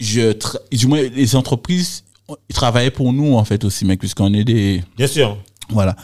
je, 0.00 0.34
du 0.76 0.86
moins 0.86 1.00
les 1.02 1.36
entreprises, 1.36 2.04
ils 2.48 2.54
travaillaient 2.54 2.90
pour 2.90 3.12
nous 3.12 3.34
en 3.36 3.44
fait 3.44 3.64
aussi, 3.64 3.84
mec, 3.84 4.00
puisqu'on 4.00 4.32
est 4.34 4.44
des, 4.44 4.82
Bien 4.96 5.06
sûr. 5.06 5.38
voilà. 5.68 5.94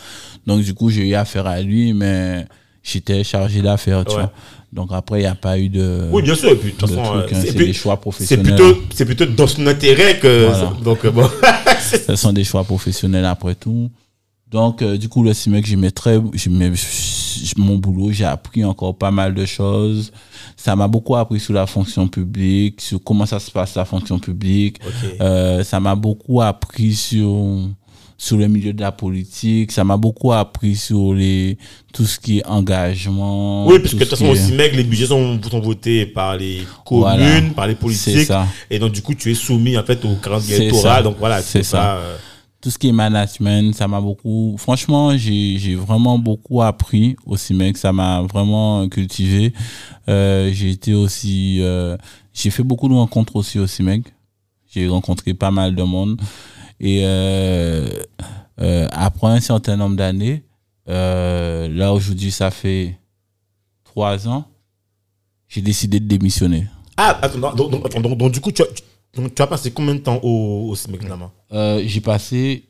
Donc 0.46 0.62
du 0.62 0.72
coup, 0.72 0.88
j'ai 0.88 1.08
eu 1.08 1.14
affaire 1.14 1.46
à 1.46 1.60
lui, 1.60 1.92
mais 1.92 2.46
j'étais 2.82 3.24
chargé 3.24 3.60
d'affaires, 3.60 4.04
tu 4.04 4.12
Ouais. 4.14 4.20
vois. 4.22 4.32
Donc 4.72 4.90
après, 4.92 5.20
il 5.20 5.22
n'y 5.22 5.26
a 5.28 5.34
pas 5.34 5.58
eu 5.58 5.68
de, 5.68 6.08
Oui, 6.12 6.22
bien 6.22 6.34
sûr. 6.34 6.50
Et 6.50 6.56
puis, 6.56 6.72
de 6.72 6.76
toute 6.76 6.88
façon, 6.90 7.02
trucs, 7.02 7.32
euh, 7.32 7.36
hein, 7.36 7.42
c'est- 7.44 7.54
des 7.54 7.72
choix 7.72 7.94
c'est 7.94 8.00
professionnels. 8.00 8.44
plutôt, 8.54 8.82
c'est 8.94 9.04
plutôt 9.06 9.24
dans 9.26 9.46
son 9.46 9.66
intérêt 9.66 10.18
que. 10.18 10.46
Voilà. 10.46 10.72
Donc, 10.84 11.04
euh, 11.04 11.10
bon. 11.10 11.28
Ce 12.06 12.16
sont 12.16 12.32
des 12.32 12.44
choix 12.44 12.64
professionnels 12.64 13.24
après 13.24 13.54
tout. 13.54 13.90
Donc, 14.50 14.80
euh, 14.82 14.96
du 14.96 15.08
coup, 15.08 15.22
le 15.22 15.32
CIMEC, 15.34 15.66
j'aimais 15.66 15.90
très, 15.90 16.18
j'aimais 16.34 16.70
j- 16.74 17.52
mon 17.58 17.76
boulot, 17.76 18.10
j'ai 18.12 18.24
appris 18.24 18.64
encore 18.64 18.96
pas 18.96 19.10
mal 19.10 19.34
de 19.34 19.44
choses. 19.44 20.10
Ça 20.56 20.74
m'a 20.74 20.88
beaucoup 20.88 21.16
appris 21.16 21.38
sur 21.40 21.52
la 21.54 21.66
fonction 21.66 22.08
publique, 22.08 22.80
sur 22.80 23.02
comment 23.02 23.26
ça 23.26 23.40
se 23.40 23.50
passe 23.50 23.74
la 23.74 23.84
fonction 23.84 24.18
publique. 24.18 24.78
Euh, 25.20 25.62
ça 25.64 25.80
m'a 25.80 25.94
beaucoup 25.94 26.40
appris 26.42 26.94
sur 26.94 27.68
sur 28.20 28.36
le 28.36 28.48
milieu 28.48 28.72
de 28.72 28.80
la 28.80 28.90
politique. 28.92 29.70
Ça 29.70 29.84
m'a 29.84 29.96
beaucoup 29.96 30.32
appris 30.32 30.74
sur 30.74 31.14
les 31.14 31.56
tout 31.94 32.04
ce 32.04 32.18
qui 32.18 32.38
est 32.38 32.46
engagement. 32.46 33.64
Oui, 33.66 33.78
parce 33.78 33.92
que 33.94 34.00
de 34.00 34.04
toute 34.04 34.10
façon, 34.10 34.26
est- 34.26 34.30
aussi, 34.30 34.52
mec, 34.52 34.74
les 34.74 34.82
budgets 34.84 35.06
sont, 35.06 35.40
sont 35.48 35.60
votés 35.60 36.04
par 36.04 36.36
les 36.36 36.62
communes, 36.84 37.00
Voilà. 37.04 37.40
par 37.54 37.66
les 37.68 37.74
c'est 37.74 37.78
politiques. 37.78 38.26
ça. 38.26 38.46
Et 38.70 38.78
donc, 38.80 38.92
du 38.92 39.02
coup, 39.02 39.14
tu 39.14 39.30
es 39.30 39.34
soumis, 39.34 39.78
en 39.78 39.84
fait, 39.84 40.04
au 40.04 40.14
grand 40.20 40.40
C'est 40.40 40.56
électoral. 40.56 41.04
Donc, 41.04 41.16
voilà, 41.18 41.40
C'est 41.42 41.62
ça. 41.62 41.96
euh, 41.98 42.16
tout 42.60 42.70
ce 42.70 42.78
qui 42.78 42.88
est 42.88 42.92
management, 42.92 43.72
ça 43.72 43.86
m'a 43.86 44.00
beaucoup. 44.00 44.56
Franchement, 44.58 45.16
j'ai 45.16 45.56
j'ai 45.58 45.76
vraiment 45.76 46.18
beaucoup 46.18 46.60
appris 46.60 47.14
au 47.24 47.36
CIMEC. 47.36 47.76
Ça 47.78 47.92
m'a 47.92 48.22
vraiment 48.22 48.88
cultivé. 48.88 49.52
Euh, 50.08 50.50
j'ai 50.52 50.70
été 50.70 50.92
aussi. 50.92 51.58
euh, 51.60 51.96
j'ai 52.34 52.50
fait 52.50 52.64
beaucoup 52.64 52.88
de 52.88 52.94
rencontres 52.94 53.36
aussi 53.36 53.60
au 53.60 53.68
CIMEC. 53.68 54.02
J'ai 54.74 54.88
rencontré 54.88 55.34
pas 55.34 55.52
mal 55.52 55.76
de 55.76 55.82
monde. 55.84 56.20
Et 56.80 57.02
euh, 57.04 57.88
euh, 58.60 58.86
après 58.92 59.28
un 59.28 59.40
certain 59.40 59.76
nombre 59.76 59.96
d'années, 59.96 60.44
euh, 60.88 61.68
là 61.68 61.92
aujourd'hui, 61.92 62.30
ça 62.30 62.50
fait 62.50 62.98
trois 63.84 64.28
ans, 64.28 64.44
j'ai 65.48 65.60
décidé 65.60 65.98
de 66.00 66.06
démissionner. 66.06 66.66
Ah, 66.96 67.18
attends, 67.22 67.38
donc, 67.54 67.70
donc, 67.70 67.86
attends, 67.86 68.00
donc, 68.00 68.16
donc, 68.18 68.32
du 68.32 68.40
coup, 68.40 68.52
tu 68.52 68.62
as, 68.62 68.66
tu- 68.66 68.82
donc, 69.14 69.34
tu 69.34 69.42
as 69.42 69.46
passé 69.46 69.70
combien 69.72 69.94
de 69.94 70.00
temps 70.00 70.20
au, 70.22 70.68
au 70.70 70.74
CIMEC, 70.76 71.00
Euh, 71.52 71.82
j'ai 71.86 72.00
passé 72.00 72.68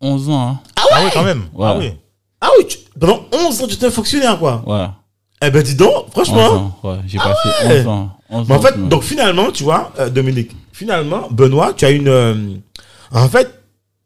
11 0.00 0.28
ans. 0.30 0.48
Hein. 0.48 0.60
Ah 0.76 1.02
oui, 1.04 1.10
quand 1.12 1.24
même. 1.24 1.44
Ah 1.60 1.76
oui. 1.78 1.92
Ah 2.40 2.48
oui, 2.58 2.66
tu- 2.66 2.78
pendant 2.98 3.20
11 3.32 3.62
ans, 3.62 3.66
tu 3.66 3.74
étais 3.74 3.86
un 3.86 3.90
fonctionnaire, 3.90 4.38
quoi. 4.38 4.62
Voilà. 4.64 4.96
Eh 5.42 5.50
ben, 5.50 5.62
dis 5.62 5.74
donc, 5.74 6.06
11 6.06 6.10
franchement. 6.12 6.50
ans, 6.52 6.78
ouais. 6.84 6.98
J'ai 7.06 7.18
passé 7.18 7.48
ouais. 7.66 7.80
11 7.80 7.86
ans. 7.86 8.10
11 8.30 8.48
Mais 8.48 8.54
en 8.54 8.60
fait, 8.60 8.88
donc 8.88 9.02
finalement, 9.02 9.50
tu 9.50 9.64
vois, 9.64 9.92
euh, 9.98 10.08
Dominique, 10.08 10.52
finalement, 10.72 11.28
Benoît, 11.30 11.72
tu 11.74 11.84
as 11.84 11.90
une. 11.90 12.08
euh, 12.08 12.34
en 13.12 13.28
fait, 13.28 13.60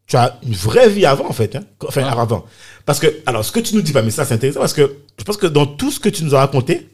tu 0.06 0.16
as 0.16 0.38
une 0.46 0.54
vraie 0.54 0.88
vie 0.88 1.06
avant, 1.06 1.28
en 1.28 1.32
fait. 1.32 1.56
Hein, 1.56 1.62
enfin, 1.86 2.02
Ouais. 2.02 2.08
avant. 2.08 2.44
Parce 2.86 2.98
que, 3.00 3.06
alors, 3.26 3.44
ce 3.44 3.52
que 3.52 3.60
tu 3.60 3.74
nous 3.74 3.82
dis 3.82 3.92
pas, 3.92 4.02
mais 4.02 4.10
ça, 4.10 4.24
c'est 4.24 4.34
intéressant, 4.34 4.60
parce 4.60 4.72
que 4.74 4.96
je 5.18 5.24
pense 5.24 5.36
que 5.36 5.46
dans 5.46 5.66
tout 5.66 5.90
ce 5.90 5.98
que 6.00 6.08
tu 6.08 6.24
nous 6.24 6.34
as 6.34 6.40
raconté, 6.40 6.88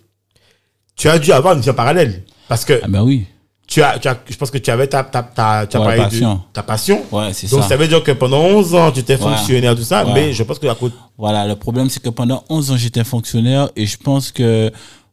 tu 0.96 1.08
as 1.08 1.18
dû 1.18 1.32
avoir 1.32 1.54
une 1.54 1.60
vie 1.60 1.70
en 1.70 1.74
parallèle. 1.74 2.22
Parce 2.48 2.64
que 2.64 2.78
Ah 2.82 2.88
ben 2.88 3.02
oui. 3.02 3.26
tu 3.66 3.82
as, 3.82 3.98
tu 3.98 4.08
as, 4.08 4.16
je 4.28 4.36
pense 4.36 4.50
que 4.50 4.58
tu 4.58 4.70
avais 4.70 4.86
ta, 4.88 5.02
ta, 5.04 5.22
ta, 5.22 5.66
tu 5.66 5.76
as 5.76 5.80
Ouais, 5.80 5.86
parlé 5.86 6.02
passion. 6.02 6.34
de 6.34 6.40
ta 6.52 6.62
passion. 6.62 7.04
Ouais, 7.12 7.32
c'est 7.32 7.48
Donc, 7.50 7.62
ça. 7.62 7.68
ça 7.70 7.76
veut 7.76 7.86
dire 7.88 8.02
que 8.02 8.12
pendant 8.12 8.40
11 8.42 8.74
ans, 8.74 8.90
tu 8.92 9.00
étais 9.00 9.16
fonctionnaire, 9.16 9.74
tout 9.76 9.82
ça, 9.82 10.04
mais 10.04 10.32
je 10.32 10.42
pense 10.42 10.58
que 10.58 10.66
à 10.66 10.74
côté. 10.74 10.94
Voilà, 11.16 11.46
le 11.46 11.56
problème, 11.56 11.88
c'est 11.88 12.02
que 12.02 12.08
pendant 12.10 12.44
11 12.48 12.70
ans, 12.72 12.76
j'étais 12.76 13.04
fonctionnaire 13.04 13.70
et 13.76 13.86
je 13.86 13.96
pense 13.96 14.30
que 14.32 14.70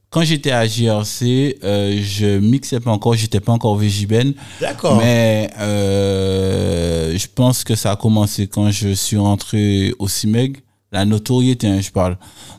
quand 0.09 0.23
j'étais 0.23 0.51
à 0.51 0.65
GRC, 0.65 1.57
euh, 1.63 1.99
je 2.01 2.39
mixais 2.39 2.79
pas 2.79 2.91
encore, 2.91 3.13
j'étais 3.15 3.39
pas 3.41 3.51
encore 3.51 3.75
VJBen. 3.75 4.33
D'accord. 4.61 4.97
Mais 4.97 5.49
euh, 5.59 7.17
je 7.17 7.27
pense 7.33 7.63
que 7.63 7.75
ça 7.75 7.91
a 7.91 7.95
commencé 7.95 8.47
quand 8.47 8.71
je 8.71 8.89
suis 8.93 9.17
rentré 9.17 9.93
au 9.99 10.07
CIMEG. 10.07 10.57
La 10.93 11.03
notoriété, 11.03 11.67
hein, 11.67 11.81
je 11.81 11.91
parle. 11.91 12.17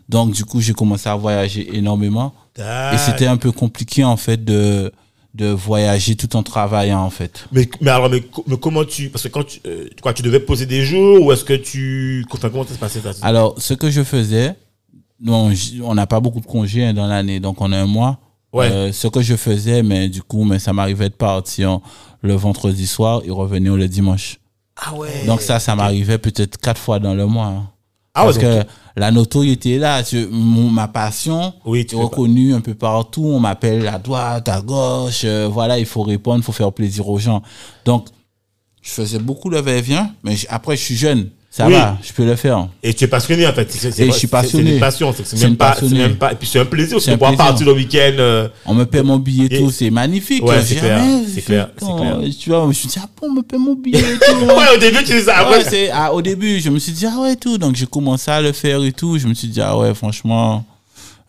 Donc, 0.08 0.32
du 0.32 0.44
coup, 0.44 0.60
j'ai 0.60 0.74
commencé 0.74 1.08
à 1.08 1.16
voyager 1.16 1.66
énormément. 1.74 2.34
Et 2.58 2.98
c'était 2.98 3.26
un 3.26 3.38
peu 3.38 3.52
compliqué, 3.52 4.04
en 4.04 4.18
fait, 4.18 4.44
de, 4.44 4.92
de 5.34 5.46
voyager 5.46 6.14
tout 6.16 6.36
en 6.36 6.42
travaillant, 6.42 7.00
en 7.00 7.08
fait. 7.08 7.46
Mais, 7.52 7.66
mais 7.80 7.90
alors, 7.90 8.10
mais 8.10 8.22
comment 8.60 8.84
tu. 8.84 9.08
Parce 9.08 9.22
que 9.24 9.28
quand 9.28 9.44
tu. 9.44 9.60
euh, 9.66 9.88
quoi, 10.02 10.12
tu 10.12 10.22
devais 10.22 10.40
poser 10.40 10.66
des 10.66 10.82
jours 10.82 11.24
ou 11.24 11.32
est-ce 11.32 11.44
que 11.44 11.54
tu. 11.54 12.26
Enfin, 12.30 12.50
comment 12.50 12.66
ça 12.66 12.74
se 12.74 12.78
passait 12.78 13.00
ça? 13.00 13.12
Alors, 13.22 13.54
ce 13.56 13.72
que 13.72 13.90
je 13.90 14.02
faisais, 14.02 14.54
non, 15.20 15.50
on 15.84 15.94
n'a 15.94 16.06
pas 16.06 16.20
beaucoup 16.20 16.40
de 16.40 16.46
congés 16.46 16.84
hein, 16.86 16.94
dans 16.94 17.06
l'année, 17.06 17.40
donc 17.40 17.60
on 17.60 17.72
a 17.72 17.76
un 17.78 17.86
mois. 17.86 18.18
Ouais. 18.52 18.70
Euh, 18.70 18.92
ce 18.92 19.08
que 19.08 19.20
je 19.20 19.36
faisais, 19.36 19.82
mais 19.82 20.08
du 20.08 20.22
coup, 20.22 20.44
mais 20.44 20.58
ça 20.58 20.72
m'arrivait 20.72 21.10
de 21.10 21.14
partir 21.14 21.80
le 22.22 22.34
vendredi 22.34 22.86
soir 22.86 23.20
et 23.24 23.30
revenir 23.30 23.76
le 23.76 23.88
dimanche. 23.88 24.38
Ah 24.76 24.94
ouais. 24.94 25.26
Donc 25.26 25.42
ça, 25.42 25.58
ça 25.60 25.74
m'arrivait 25.76 26.18
peut-être 26.18 26.56
quatre 26.56 26.80
fois 26.80 26.98
dans 26.98 27.14
le 27.14 27.26
mois. 27.26 27.46
hein. 27.46 27.68
Ah 28.14 28.26
ouais, 28.26 28.32
Parce 28.32 28.38
donc- 28.44 28.64
que 28.64 28.70
la 28.96 29.10
notoriété 29.10 29.74
est 29.74 29.78
là. 29.78 30.02
Mon- 30.30 30.70
ma 30.70 30.88
passion 30.88 31.52
Oui, 31.66 31.84
tu 31.84 31.94
est 31.94 31.98
reconnue 32.02 32.54
un 32.54 32.60
peu 32.60 32.74
partout. 32.74 33.24
On 33.26 33.38
m'appelle 33.38 33.86
à 33.86 33.98
droite, 33.98 34.48
à 34.48 34.60
gauche. 34.62 35.22
euh, 35.24 35.46
voilà, 35.52 35.78
il 35.78 35.86
faut 35.86 36.02
répondre, 36.02 36.38
il 36.38 36.42
faut 36.42 36.52
faire 36.52 36.72
plaisir 36.72 37.06
aux 37.08 37.18
gens. 37.18 37.42
Donc, 37.84 38.06
je 38.82 38.90
faisais 38.90 39.18
beaucoup 39.18 39.50
le 39.50 39.60
va-et-vient, 39.60 40.14
mais 40.24 40.34
après, 40.48 40.76
je 40.76 40.82
suis 40.82 40.96
jeune. 40.96 41.30
Ça 41.50 41.66
Oui. 41.66 41.72
va, 41.72 41.96
je 42.02 42.12
peux 42.12 42.26
le 42.26 42.36
faire. 42.36 42.68
Et 42.82 42.92
tu 42.92 43.04
es 43.04 43.06
passionné 43.06 43.46
en 43.46 43.52
fait. 43.54 43.72
C'est- 43.72 43.88
Et 43.88 43.90
je 43.90 43.94
suis 43.94 44.12
c'est- 44.12 44.18
C'est 44.20 44.26
passionné. 44.28 44.74
une 44.74 44.78
passion. 44.80 45.14
C'est 45.24 45.40
même 45.40 45.56
passionné. 45.56 45.98
même 45.98 46.16
pas. 46.16 46.32
Et 46.32 46.34
puis 46.34 46.46
c'est 46.46 46.60
un 46.60 46.66
plaisir 46.66 46.98
aussi 46.98 47.08
de 47.08 47.14
pouvoir 47.14 47.34
partir 47.36 47.66
le 47.66 47.72
week-end. 47.72 48.12
euh, 48.18 48.48
On 48.66 48.74
me 48.74 48.84
paie 48.84 49.02
mon 49.02 49.16
billet 49.18 49.46
et 49.50 49.58
tout, 49.58 49.70
c'est 49.70 49.90
magnifique. 49.90 50.44
Ouais, 50.44 50.60
Je 50.60 50.66
c'est 50.66 50.74
clair, 50.76 51.00
c'est 51.34 51.40
clair, 51.42 51.70
clair. 51.74 52.18
Tu 52.38 52.50
vois, 52.50 52.62
je 52.62 52.66
me 52.68 52.72
suis 52.74 52.88
dit, 52.88 52.98
ah 53.02 53.08
bon, 53.20 53.28
on 53.28 53.32
me 53.32 53.42
paie 53.42 53.56
mon 53.58 53.74
billet 53.74 53.98
et 53.98 54.02
tout. 54.18 54.44
Ouais, 54.46 54.76
au 54.76 54.78
début 54.78 55.02
tu 55.04 55.14
dis 55.18 55.22
ça. 55.22 55.34
Ah 55.38 55.40
Après, 55.40 55.58
ouais, 55.58 55.64
c'est, 55.68 55.90
ah, 55.90 56.12
au 56.12 56.20
début, 56.22 56.60
je 56.60 56.68
me 56.68 56.78
suis 56.78 56.92
dit, 56.92 57.06
ah 57.06 57.18
ouais, 57.18 57.34
tout. 57.34 57.56
Donc, 57.56 57.74
j'ai 57.76 57.86
commencé 57.86 58.30
à 58.30 58.40
le 58.42 58.52
faire 58.52 58.82
et 58.84 58.92
tout. 58.92 59.18
Je 59.18 59.26
me 59.26 59.32
suis 59.34 59.48
dit, 59.48 59.60
ah 59.62 59.76
ouais, 59.78 59.94
franchement, 59.94 60.64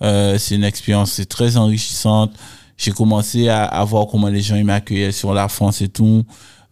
euh, 0.02 0.38
c'est 0.38 0.56
une 0.56 0.64
expérience, 0.66 1.14
c'est 1.14 1.28
très 1.30 1.56
enrichissante. 1.58 2.32
J'ai 2.78 2.92
commencé 2.92 3.48
à, 3.50 3.64
à 3.64 3.84
voir 3.86 4.06
comment 4.08 4.28
les 4.28 4.42
gens 4.42 4.56
ils 4.58 4.66
m'accueillaient 4.66 5.12
sur 5.14 5.34
la 5.34 5.48
France 5.48 5.82
et 5.82 5.88
tout. 5.90 6.24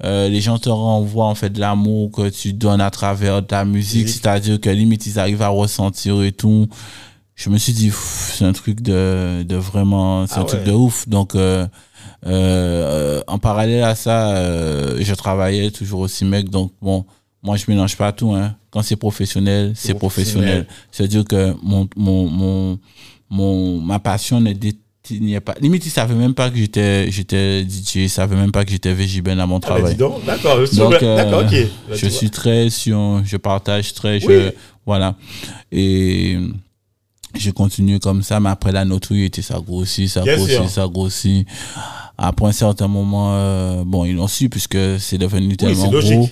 Euh, 0.03 0.29
les 0.29 0.41
gens 0.41 0.59
te 0.59 0.69
renvoient 0.69 1.25
en 1.25 1.35
fait 1.35 1.49
de 1.49 1.59
l'amour 1.59 2.11
que 2.11 2.29
tu 2.29 2.53
donnes 2.53 2.81
à 2.81 2.91
travers 2.91 3.45
ta 3.45 3.65
musique, 3.65 4.09
c'est-à-dire 4.09 4.59
que 4.61 4.69
limite 4.69 5.07
ils 5.07 5.17
arrivent 5.17 5.41
à 5.41 5.47
ressentir 5.47 6.21
et 6.21 6.31
tout. 6.31 6.67
Je 7.37 7.51
me 7.51 7.57
suis 7.57 7.73
dit, 7.73 7.91
c'est 7.91 8.45
un 8.45 8.53
truc 8.53 8.81
de, 8.81 9.43
de 9.43 9.55
vraiment, 9.55 10.25
c'est 10.25 10.37
Ah 10.37 10.41
un 10.41 10.45
truc 10.45 10.63
de 10.63 10.71
ouf. 10.71 11.07
Donc, 11.07 11.35
euh, 11.35 11.67
euh, 12.25 13.21
en 13.27 13.37
parallèle 13.37 13.83
à 13.83 13.93
ça, 13.93 14.35
euh, 14.35 14.97
je 14.99 15.13
travaillais 15.13 15.69
toujours 15.69 15.99
au 15.99 16.07
CIMEC. 16.07 16.49
Donc, 16.49 16.71
bon, 16.81 17.05
moi, 17.43 17.55
je 17.55 17.65
mélange 17.67 17.95
pas 17.95 18.11
tout. 18.11 18.33
Hein. 18.33 18.55
Quand 18.71 18.81
c'est 18.81 18.95
professionnel, 18.95 19.73
c'est 19.75 19.93
professionnel. 19.93 20.65
C'est-à-dire 20.91 21.25
que 21.25 21.55
mon, 21.61 21.87
mon, 21.95 22.27
mon, 22.27 22.79
mon, 23.29 23.81
ma 23.81 23.99
passion 23.99 24.41
ne 24.41 24.53
détenait 25.13 25.39
pas. 25.39 25.55
Limite, 25.61 25.85
ils 25.85 25.89
savaient 25.89 26.15
même 26.15 26.33
pas 26.33 26.49
que 26.49 26.57
j'étais, 26.57 27.09
j'étais 27.11 27.63
DJ, 27.63 27.95
ils 27.95 28.09
savaient 28.09 28.35
même 28.35 28.51
pas 28.51 28.65
que 28.65 28.71
j'étais 28.71 28.93
VJBen 28.93 29.39
à 29.39 29.45
mon 29.45 29.57
Ah, 29.57 29.59
travail. 29.61 29.93
dis 29.93 29.99
donc. 29.99 30.23
D'accord. 30.25 30.57
euh, 30.57 31.15
D'accord, 31.15 31.41
ok. 31.41 31.51
Bah, 31.89 31.95
je 31.95 32.05
vois. 32.07 32.09
suis 32.17 32.29
très 32.29 32.69
sur, 32.69 33.21
je 33.25 33.37
partage 33.37 33.93
très, 33.93 34.19
je, 34.19 34.51
voilà. 34.85 35.15
Et 35.71 36.37
j'ai 37.35 37.51
continué 37.51 37.99
comme 37.99 38.23
ça, 38.23 38.39
mais 38.39 38.49
après 38.49 38.71
la 38.71 38.85
notoriété, 38.85 39.41
ça 39.41 39.59
grossit, 39.59 40.09
ça 40.09 40.21
Bien 40.23 40.37
grossit, 40.37 40.55
sûr. 40.55 40.69
ça 40.69 40.87
grossit. 40.87 41.47
Après 42.17 42.47
un 42.47 42.51
certain 42.51 42.87
moment, 42.87 43.33
euh, 43.35 43.83
bon, 43.85 44.05
ils 44.05 44.15
l'ont 44.15 44.27
su 44.27 44.49
puisque 44.49 44.77
c'est 44.99 45.17
devenu 45.19 45.55
tellement 45.55 45.89
gros. 45.91 46.29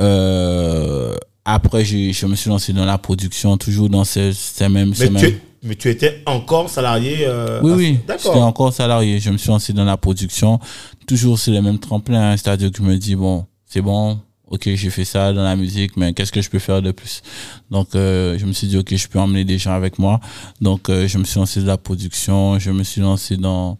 Euh, 0.00 1.14
après, 1.44 1.84
je 1.84 2.26
me 2.26 2.34
suis 2.36 2.50
lancé 2.50 2.72
dans 2.72 2.84
la 2.84 2.98
production, 2.98 3.56
toujours 3.56 3.88
dans 3.88 4.04
ces, 4.04 4.32
ces 4.32 4.68
mêmes, 4.68 4.94
ces 4.94 5.10
mêmes- 5.10 5.32
mais 5.62 5.74
tu 5.76 5.88
étais 5.88 6.22
encore 6.26 6.68
salarié. 6.68 7.18
euh, 7.26 7.60
oui, 7.62 7.72
à- 7.72 7.76
oui. 7.76 7.86
J'étais 7.92 8.06
D'accord. 8.06 8.42
encore 8.42 8.72
salarié. 8.72 9.20
Je 9.20 9.30
me 9.30 9.38
suis 9.38 9.48
lancé 9.48 9.72
dans 9.72 9.84
la 9.84 9.96
production. 9.96 10.58
Toujours 11.06 11.38
sur 11.38 11.52
les 11.52 11.60
mêmes 11.60 11.78
tremplins. 11.78 12.32
hein. 12.32 12.36
C'est-à-dire 12.36 12.70
que 12.70 12.78
je 12.78 12.82
me 12.82 12.96
dis, 12.96 13.14
bon, 13.16 13.46
c'est 13.66 13.80
bon. 13.82 14.18
Ok, 14.48 14.68
j'ai 14.74 14.90
fait 14.90 15.06
ça 15.06 15.32
dans 15.32 15.42
la 15.44 15.56
musique, 15.56 15.96
mais 15.96 16.12
qu'est-ce 16.12 16.30
que 16.30 16.42
je 16.42 16.50
peux 16.50 16.58
faire 16.58 16.82
de 16.82 16.90
plus? 16.92 17.22
Donc, 17.70 17.94
euh, 17.94 18.36
je 18.38 18.44
me 18.44 18.52
suis 18.52 18.66
dit, 18.66 18.76
ok, 18.76 18.94
je 18.94 19.08
peux 19.08 19.18
emmener 19.18 19.44
des 19.44 19.56
gens 19.56 19.72
avec 19.72 19.98
moi. 19.98 20.20
Donc, 20.60 20.90
euh, 20.90 21.08
je 21.08 21.16
me 21.16 21.24
suis 21.24 21.38
lancé 21.40 21.60
dans 21.60 21.68
la 21.68 21.78
production. 21.78 22.58
Je 22.58 22.70
me 22.70 22.82
suis 22.82 23.00
lancé 23.00 23.38
dans, 23.38 23.78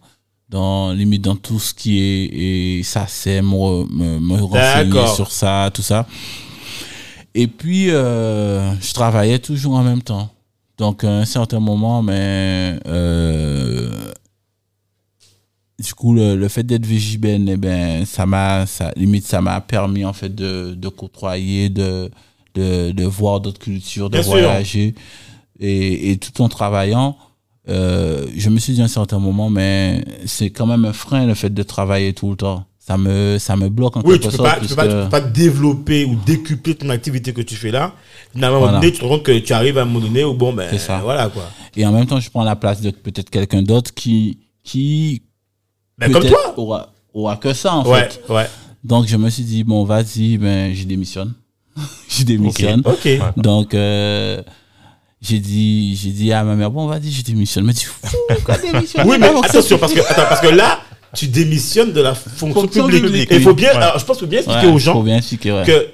dans, 0.49 0.91
limite 0.91 1.21
dans 1.21 1.35
tout 1.35 1.59
ce 1.59 1.75
qui 1.75 1.99
est, 2.01 2.25
et 2.79 2.83
ça 2.83 3.05
c'est 3.07 3.43
me, 3.43 3.85
me, 3.93 4.19
me 4.19 4.41
renseigner 4.41 5.07
sur 5.13 5.31
ça, 5.31 5.69
tout 5.71 5.83
ça. 5.83 6.07
Et 7.35 7.45
puis, 7.47 7.91
euh, 7.91 8.73
je 8.81 8.93
travaillais 8.93 9.37
toujours 9.39 9.73
en 9.75 9.83
même 9.83 10.01
temps. 10.01 10.29
Donc, 10.83 11.05
à 11.05 11.09
un 11.09 11.23
certain 11.23 11.61
moment, 11.61 12.01
mais 12.01 12.77
euh, 12.87 13.89
du 15.79 15.93
coup, 15.93 16.13
le, 16.13 16.35
le 16.35 16.47
fait 16.49 16.63
d'être 16.63 16.85
VJBN, 16.85 17.47
eh 17.47 17.55
ben, 17.55 18.05
ça 18.05 18.25
m'a, 18.25 18.65
ça, 18.65 18.91
limite, 18.97 19.25
ça 19.25 19.39
m'a 19.39 19.61
permis 19.61 20.03
en 20.03 20.11
fait 20.11 20.35
de, 20.35 20.73
de 20.75 20.89
côtoyer, 20.89 21.69
de, 21.69 22.11
de, 22.55 22.91
de 22.91 23.03
voir 23.05 23.39
d'autres 23.39 23.59
cultures, 23.61 24.09
de 24.09 24.19
Bien 24.19 24.27
voyager. 24.27 24.93
Et, 25.57 26.11
et 26.11 26.17
tout 26.17 26.41
en 26.41 26.49
travaillant, 26.49 27.15
euh, 27.69 28.25
je 28.35 28.49
me 28.49 28.59
suis 28.59 28.73
dit 28.73 28.81
à 28.81 28.83
un 28.83 28.89
certain 28.89 29.19
moment, 29.19 29.49
mais 29.49 30.03
c'est 30.25 30.49
quand 30.49 30.65
même 30.65 30.83
un 30.83 30.91
frein 30.91 31.25
le 31.25 31.33
fait 31.33 31.53
de 31.53 31.63
travailler 31.63 32.11
tout 32.11 32.29
le 32.31 32.35
temps. 32.35 32.65
Ça 32.77 32.97
me, 32.97 33.37
ça 33.39 33.55
me 33.55 33.69
bloque 33.69 33.95
en 33.95 34.01
Oui, 34.03 34.15
tu 34.19 34.27
quelque 34.27 34.31
peux, 34.31 34.37
sorte. 34.43 34.49
pas, 34.49 34.59
tu, 34.59 34.67
peux 34.67 34.75
pas, 34.75 34.87
tu 34.87 34.93
peux 35.05 35.09
pas 35.09 35.21
développer 35.21 36.03
ou 36.03 36.15
décupler 36.25 36.75
ton 36.75 36.89
activité 36.89 37.31
que 37.31 37.41
tu 37.41 37.55
fais 37.55 37.71
là. 37.71 37.93
Finalement, 38.33 38.55
à 38.55 38.57
un 38.57 38.61
moment 38.61 38.71
Voilà. 38.71 38.79
donné, 38.79 38.91
tu 38.91 38.99
te 38.99 39.03
rends 39.05 39.09
compte 39.17 39.23
que 39.23 39.37
tu 39.39 39.53
arrives 39.53 39.77
à 39.77 39.81
un 39.81 39.85
moment 39.85 39.99
donné 40.05 40.23
où, 40.23 40.33
bon, 40.33 40.53
ben, 40.53 40.77
ça. 40.77 40.99
voilà, 41.03 41.29
quoi. 41.29 41.43
Et 41.75 41.85
en 41.85 41.91
même 41.91 42.05
temps, 42.05 42.19
je 42.19 42.29
prends 42.29 42.43
la 42.43 42.55
place 42.55 42.81
de 42.81 42.89
peut-être 42.91 43.29
quelqu'un 43.29 43.61
d'autre 43.61 43.93
qui, 43.93 44.39
qui 44.63 45.21
Ben, 45.97 46.11
comme 46.11 46.25
toi. 46.25 46.53
aura, 46.57 46.93
aura 47.13 47.35
que 47.37 47.53
ça, 47.53 47.73
en 47.75 47.85
Ouais, 47.87 48.09
fait. 48.09 48.21
ouais. 48.33 48.45
Donc, 48.83 49.07
je 49.07 49.15
me 49.17 49.29
suis 49.29 49.43
dit, 49.43 49.63
bon, 49.63 49.83
vas-y, 49.85 50.37
ben, 50.37 50.73
je 50.73 50.83
démissionne. 50.85 51.33
je 52.09 52.23
démissionne. 52.23 52.81
Ok. 52.85 53.07
Donc, 53.37 53.73
euh, 53.73 54.41
j'ai 55.21 55.39
dit, 55.39 55.95
j'ai 55.95 56.09
dit 56.09 56.33
à 56.33 56.43
ma 56.43 56.55
mère, 56.55 56.69
bon, 56.71 56.87
vas-y, 56.87 57.11
je 57.11 57.23
démissionne. 57.23 57.65
Mais 57.65 57.73
tu 57.73 57.87
fous, 57.87 58.17
quoi, 58.45 58.57
démissionner? 58.57 59.09
Oui, 59.09 59.17
mais 59.19 59.27
attention, 59.43 59.77
parce 59.77 59.93
que, 59.93 59.99
attends, 60.01 60.25
parce 60.27 60.41
que 60.41 60.47
là, 60.47 60.79
tu 61.15 61.27
démissionnes 61.27 61.93
de 61.93 62.01
la 62.01 62.13
fonction, 62.15 62.61
Fonction 62.61 62.85
publique. 62.87 63.03
publique, 63.03 63.31
Et 63.31 63.35
il 63.35 63.41
faut 63.41 63.53
bien, 63.53 63.69
Ouais. 63.69 63.75
alors, 63.77 63.99
je 63.99 64.05
pense 64.05 64.17
qu'il 64.17 64.25
faut 64.25 64.29
bien 64.31 64.39
expliquer 64.39 64.61
Ouais, 64.65 64.67
aux 64.69 64.73
faut 64.73 64.79
gens 64.79 65.01
bien 65.03 65.17
expliquer, 65.17 65.51
ouais. 65.51 65.63
que 65.63 65.87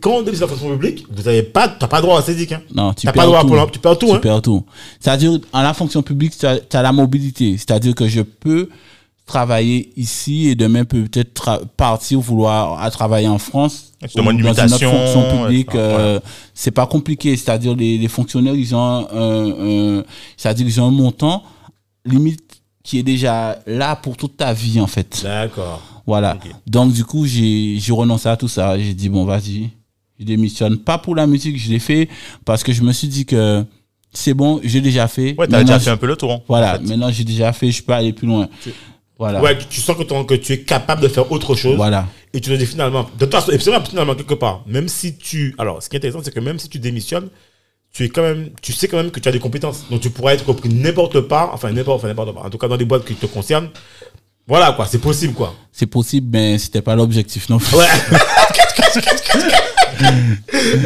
quand 0.00 0.10
on 0.18 0.22
de 0.22 0.30
la 0.30 0.46
fonction 0.46 0.70
publique, 0.70 1.04
vous 1.10 1.22
n'avez 1.22 1.42
pas, 1.42 1.68
t'as 1.68 1.88
pas 1.88 2.00
droit 2.00 2.18
à 2.18 2.22
syndic, 2.22 2.52
hein. 2.52 2.62
Non, 2.74 2.92
tu 2.94 3.06
T'as 3.06 3.12
perds 3.12 3.22
pas 3.22 3.26
droit 3.26 3.38
à 3.38 3.42
tout. 3.42 3.48
Emploi, 3.48 3.68
tu 3.72 3.78
perds 3.80 3.98
tout, 3.98 4.06
Tu 4.06 4.12
hein. 4.14 4.18
perds 4.20 4.42
tout. 4.42 4.64
C'est-à-dire, 5.00 5.38
en 5.52 5.62
la 5.62 5.74
fonction 5.74 6.02
publique, 6.02 6.34
tu 6.38 6.46
as, 6.46 6.82
la 6.82 6.92
mobilité. 6.92 7.56
C'est-à-dire 7.56 7.94
que 7.94 8.06
je 8.06 8.20
peux 8.22 8.68
travailler 9.26 9.92
ici 9.96 10.48
et 10.48 10.54
demain 10.54 10.84
peut-être 10.84 11.62
partir 11.76 12.18
vouloir 12.18 12.80
à 12.82 12.90
travailler 12.90 13.28
en 13.28 13.36
France 13.38 13.92
ou 14.02 14.06
dans 14.42 14.54
une 14.54 14.72
autre 14.72 14.78
fonction 14.90 15.36
publique 15.42 15.68
etc. 15.68 15.84
euh, 15.86 16.20
c'est 16.54 16.70
pas 16.70 16.86
compliqué 16.86 17.36
c'est-à-dire 17.36 17.76
les, 17.76 17.98
les 17.98 18.08
fonctionnaires 18.08 18.54
ils 18.54 18.74
ont 18.74 18.80
un, 18.80 19.06
un- 19.12 19.98
un- 19.98 20.02
c'est-à-dire 20.34 20.66
ils 20.66 20.80
ont 20.80 20.86
un 20.86 20.90
montant 20.92 21.42
limite 22.06 22.47
qui 22.88 22.98
est 22.98 23.02
déjà 23.02 23.58
là 23.66 23.96
pour 23.96 24.16
toute 24.16 24.38
ta 24.38 24.54
vie 24.54 24.80
en 24.80 24.86
fait 24.86 25.20
D'accord. 25.22 25.82
voilà. 26.06 26.38
Donc, 26.66 26.90
du 26.94 27.04
coup, 27.04 27.26
j'ai 27.26 27.78
renoncé 27.90 28.30
à 28.30 28.36
tout 28.38 28.48
ça. 28.48 28.78
J'ai 28.78 28.94
dit, 28.94 29.10
bon, 29.10 29.26
vas-y, 29.26 29.68
je 30.18 30.24
démissionne. 30.24 30.78
Pas 30.78 30.96
pour 30.96 31.14
la 31.14 31.26
musique, 31.26 31.58
je 31.58 31.68
l'ai 31.68 31.80
fait 31.80 32.08
parce 32.46 32.62
que 32.62 32.72
je 32.72 32.82
me 32.82 32.92
suis 32.94 33.08
dit 33.08 33.26
que 33.26 33.62
c'est 34.10 34.32
bon, 34.32 34.58
j'ai 34.64 34.80
déjà 34.80 35.06
fait. 35.06 35.34
Ouais, 35.36 35.46
t'as 35.46 35.62
déjà 35.64 35.78
fait 35.78 35.90
un 35.90 35.98
peu 35.98 36.06
le 36.06 36.16
tour. 36.16 36.32
hein, 36.32 36.40
Voilà, 36.48 36.76
en 36.76 36.78
fait. 36.78 36.84
maintenant 36.86 37.10
j'ai 37.12 37.24
déjà 37.24 37.52
fait, 37.52 37.70
je 37.70 37.82
peux 37.82 37.92
aller 37.92 38.14
plus 38.14 38.26
loin. 38.26 38.48
Voilà. 39.18 39.42
Ouais, 39.42 39.58
tu- 39.68 39.82
sens 39.82 39.94
que, 39.94 40.22
que 40.24 40.34
tu 40.34 40.52
es 40.54 40.60
capable 40.62 41.02
de 41.02 41.08
faire 41.08 41.30
autre 41.30 41.54
chose. 41.56 41.76
Voilà. 41.76 42.06
Et 42.32 42.40
tu 42.40 42.48
te 42.48 42.54
dis 42.54 42.64
finalement, 42.64 43.02
de 43.18 43.24
toute 43.26 43.32
façon, 43.34 43.52
et 43.52 43.58
finalement, 43.58 44.14
quelque 44.14 44.32
part, 44.34 44.62
même 44.66 44.88
si 44.88 45.14
tu, 45.18 45.54
alors, 45.58 45.82
ce 45.82 45.90
qui 45.90 45.96
est 45.96 45.98
intéressant, 45.98 46.20
c'est 46.24 46.32
que 46.32 46.40
même 46.40 46.58
si 46.58 46.70
tu 46.70 46.78
démissionnes, 46.78 47.28
tu 47.98 48.04
es 48.04 48.08
quand 48.10 48.22
même, 48.22 48.50
tu 48.62 48.72
sais 48.72 48.86
quand 48.86 48.96
même 48.98 49.10
que 49.10 49.18
tu 49.18 49.28
as 49.28 49.32
des 49.32 49.40
compétences. 49.40 49.86
Donc, 49.90 50.00
tu 50.00 50.10
pourrais 50.10 50.34
être 50.34 50.46
repris 50.46 50.68
n'importe 50.68 51.20
part, 51.22 51.50
enfin, 51.52 51.72
n'importe, 51.72 51.98
enfin, 51.98 52.06
n'importe 52.06 52.32
part. 52.32 52.44
En 52.44 52.48
tout 52.50 52.56
cas, 52.56 52.68
dans 52.68 52.76
des 52.76 52.84
boîtes 52.84 53.04
qui 53.04 53.14
te 53.16 53.26
concernent. 53.26 53.70
Voilà, 54.46 54.70
quoi, 54.70 54.86
c'est 54.86 54.98
possible, 55.00 55.34
quoi. 55.34 55.52
C'est 55.72 55.86
possible, 55.86 56.28
mais 56.30 56.58
c'était 56.58 56.80
pas 56.80 56.94
l'objectif 56.94 57.48
non 57.48 57.58
plus. 57.58 57.76
Ouais. 57.76 57.84